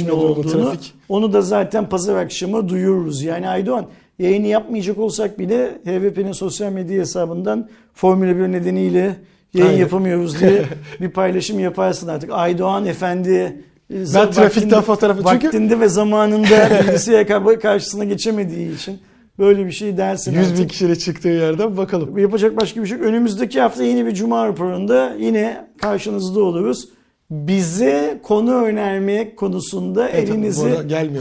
durumu, 0.07 0.23
olduğunu. 0.23 0.51
trafik. 0.51 0.93
Onu 1.09 1.33
da 1.33 1.41
zaten 1.41 1.89
pazar 1.89 2.15
akşamı 2.15 2.69
duyururuz. 2.69 3.23
Yani 3.23 3.49
Aydoğan 3.49 3.85
yayını 4.19 4.47
yapmayacak 4.47 4.97
olsak 4.97 5.39
bile 5.39 5.71
HVP'nin 5.85 6.31
sosyal 6.31 6.71
medya 6.71 6.99
hesabından 7.01 7.69
Formula 7.93 8.35
1 8.37 8.41
nedeniyle 8.51 9.15
yayın 9.53 9.69
Aynen. 9.69 9.79
yapamıyoruz 9.79 10.39
diye 10.39 10.63
bir 11.01 11.09
paylaşım 11.09 11.59
yaparsın 11.59 12.07
artık. 12.07 12.29
Aydoğan 12.33 12.85
Efendi 12.85 13.63
ben 13.89 14.31
trafikten 14.31 14.81
fotoğrafı- 14.83 15.31
çünkü- 15.31 15.47
vaktinde 15.47 15.79
ve 15.79 15.87
zamanında 15.87 16.69
bilgisayar 16.87 17.59
karşısına 17.61 18.03
geçemediği 18.03 18.75
için 18.75 18.99
böyle 19.39 19.65
bir 19.65 19.71
şey 19.71 19.97
dersin 19.97 20.31
100 20.33 20.41
artık. 20.47 20.59
bin 20.59 20.67
kişiyle 20.67 20.95
çıktığı 20.95 21.29
yerden 21.29 21.77
bakalım. 21.77 22.17
Yapacak 22.17 22.61
başka 22.61 22.81
bir 22.81 22.87
şey 22.87 22.97
yok. 22.97 23.07
Önümüzdeki 23.07 23.61
hafta 23.61 23.83
yeni 23.83 24.05
bir 24.05 24.13
Cuma 24.13 24.47
raporunda 24.47 25.15
yine 25.19 25.67
karşınızda 25.81 26.39
oluruz. 26.43 26.89
Bize 27.31 28.19
konu 28.23 28.53
önermek 28.63 29.37
konusunda 29.37 30.09
Evet, 30.09 30.29
elinizi 30.29 30.73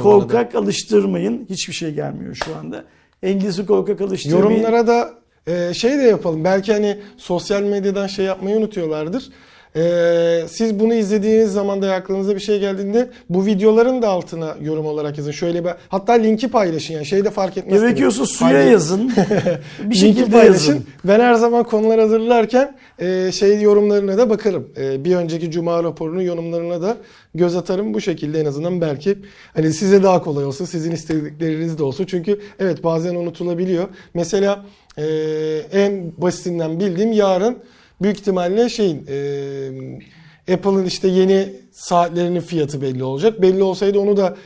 korkak 0.02 0.55
alıştırmayın. 0.55 1.47
Hiçbir 1.51 1.73
şey 1.74 1.94
gelmiyor 1.94 2.35
şu 2.35 2.57
anda. 2.57 2.85
Elinizi 3.23 3.66
korkak 3.66 4.01
alıştırmayın. 4.01 4.51
Yorumlara 4.51 4.86
da 4.86 5.11
e, 5.46 5.74
şey 5.74 5.98
de 5.98 6.02
yapalım. 6.02 6.44
Belki 6.44 6.72
hani 6.72 6.98
sosyal 7.16 7.62
medyadan 7.62 8.06
şey 8.06 8.24
yapmayı 8.24 8.56
unutuyorlardır. 8.56 9.28
E, 9.76 9.82
siz 10.48 10.80
bunu 10.80 10.94
izlediğiniz 10.94 11.52
zaman 11.52 11.82
da 11.82 11.94
aklınıza 11.94 12.34
bir 12.34 12.40
şey 12.40 12.60
geldiğinde 12.60 13.10
bu 13.28 13.46
videoların 13.46 14.02
da 14.02 14.08
altına 14.08 14.56
yorum 14.62 14.86
olarak 14.86 15.18
yazın. 15.18 15.30
Şöyle 15.30 15.64
bir 15.64 15.70
hatta 15.88 16.12
linki 16.12 16.48
paylaşın 16.48 16.94
yani 16.94 17.06
şey 17.06 17.24
de 17.24 17.30
fark 17.30 17.56
etmez. 17.56 17.80
Gerekiyorsa 17.80 18.26
suya 18.26 18.50
Hangi- 18.60 18.70
yazın. 18.70 19.08
bir 19.78 19.84
Linki 19.84 19.98
şekilde 19.98 20.30
paylaşın. 20.30 20.72
yazın. 20.72 20.86
Ben 21.04 21.20
her 21.20 21.34
zaman 21.34 21.64
konular 21.64 22.00
hazırlarken 22.00 22.76
e, 22.98 23.32
şey 23.32 23.60
yorumlarına 23.60 24.18
da 24.18 24.30
bakarım. 24.30 24.68
E, 24.76 25.04
bir 25.04 25.16
önceki 25.16 25.50
cuma 25.50 25.82
raporunun 25.82 26.22
yorumlarına 26.22 26.82
da 26.82 26.96
göz 27.34 27.56
atarım. 27.56 27.94
Bu 27.94 28.00
şekilde 28.00 28.40
en 28.40 28.44
azından 28.46 28.80
belki 28.80 29.18
hani 29.54 29.72
size 29.72 30.02
daha 30.02 30.22
kolay 30.22 30.44
olsun. 30.44 30.64
Sizin 30.64 30.90
istedikleriniz 30.92 31.78
de 31.78 31.82
olsun. 31.82 32.04
Çünkü 32.04 32.40
evet 32.58 32.84
bazen 32.84 33.14
unutulabiliyor. 33.14 33.88
Mesela 34.14 34.64
e, 34.98 35.04
en 35.72 36.12
basitinden 36.18 36.80
bildiğim 36.80 37.12
yarın 37.12 37.58
büyük 38.02 38.18
ihtimalle 38.18 38.68
şeyin 38.68 39.06
e, 39.08 40.54
Apple'ın 40.54 40.84
işte 40.84 41.08
yeni 41.08 41.48
saatlerinin 41.81 42.40
fiyatı 42.40 42.82
belli 42.82 43.05
olacak. 43.05 43.43
Belli 43.43 43.62
olsaydı 43.62 43.98
onu 43.98 44.16
da 44.16 44.36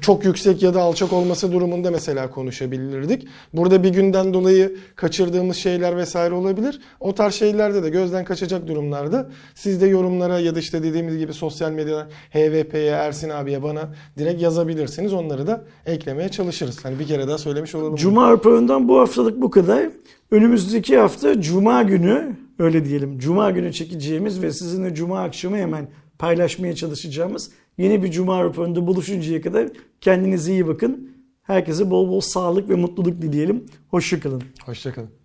çok 0.00 0.24
yüksek 0.24 0.62
ya 0.62 0.74
da 0.74 0.82
alçak 0.82 1.12
olması 1.12 1.52
durumunda 1.52 1.90
mesela 1.90 2.30
konuşabilirdik. 2.30 3.28
Burada 3.52 3.82
bir 3.82 3.88
günden 3.88 4.34
dolayı 4.34 4.76
kaçırdığımız 4.96 5.56
şeyler 5.56 5.96
vesaire 5.96 6.34
olabilir. 6.34 6.80
O 7.00 7.14
tarz 7.14 7.34
şeylerde 7.34 7.82
de 7.82 7.90
gözden 7.90 8.24
kaçacak 8.24 8.68
durumlarda 8.68 9.30
siz 9.54 9.80
de 9.80 9.86
yorumlara 9.86 10.38
ya 10.38 10.54
da 10.54 10.58
işte 10.58 10.82
dediğimiz 10.82 11.18
gibi 11.18 11.32
sosyal 11.32 11.72
medyadan 11.72 12.08
HVP'ye, 12.30 12.90
Ersin 12.90 13.28
abiye 13.28 13.62
bana 13.62 13.88
direkt 14.18 14.42
yazabilirsiniz. 14.42 15.12
Onları 15.12 15.46
da 15.46 15.64
eklemeye 15.86 16.28
çalışırız. 16.28 16.84
Hani 16.84 16.98
bir 16.98 17.06
kere 17.06 17.28
daha 17.28 17.38
söylemiş 17.38 17.74
olalım. 17.74 17.96
Cuma 17.96 18.30
raporundan 18.30 18.88
bu 18.88 18.98
haftalık 18.98 19.42
bu 19.42 19.50
kadar. 19.50 19.88
Önümüzdeki 20.30 20.98
hafta 20.98 21.40
Cuma 21.40 21.82
günü 21.82 22.36
öyle 22.58 22.84
diyelim. 22.84 23.18
Cuma 23.18 23.50
günü 23.50 23.72
çekeceğimiz 23.72 24.42
ve 24.42 24.52
sizinle 24.52 24.94
Cuma 24.94 25.22
akşamı 25.22 25.56
hemen 25.56 25.88
paylaşmaya 26.20 26.74
çalışacağımız 26.74 27.50
yeni 27.78 28.02
bir 28.02 28.10
Cuma 28.10 28.44
raporunda 28.44 28.86
buluşuncaya 28.86 29.40
kadar 29.42 29.68
kendinize 30.00 30.52
iyi 30.52 30.66
bakın. 30.66 31.10
Herkese 31.42 31.90
bol 31.90 32.08
bol 32.08 32.20
sağlık 32.20 32.70
ve 32.70 32.74
mutluluk 32.74 33.22
dileyelim. 33.22 33.66
Hoşçakalın. 33.88 34.42
Hoşçakalın. 34.66 35.19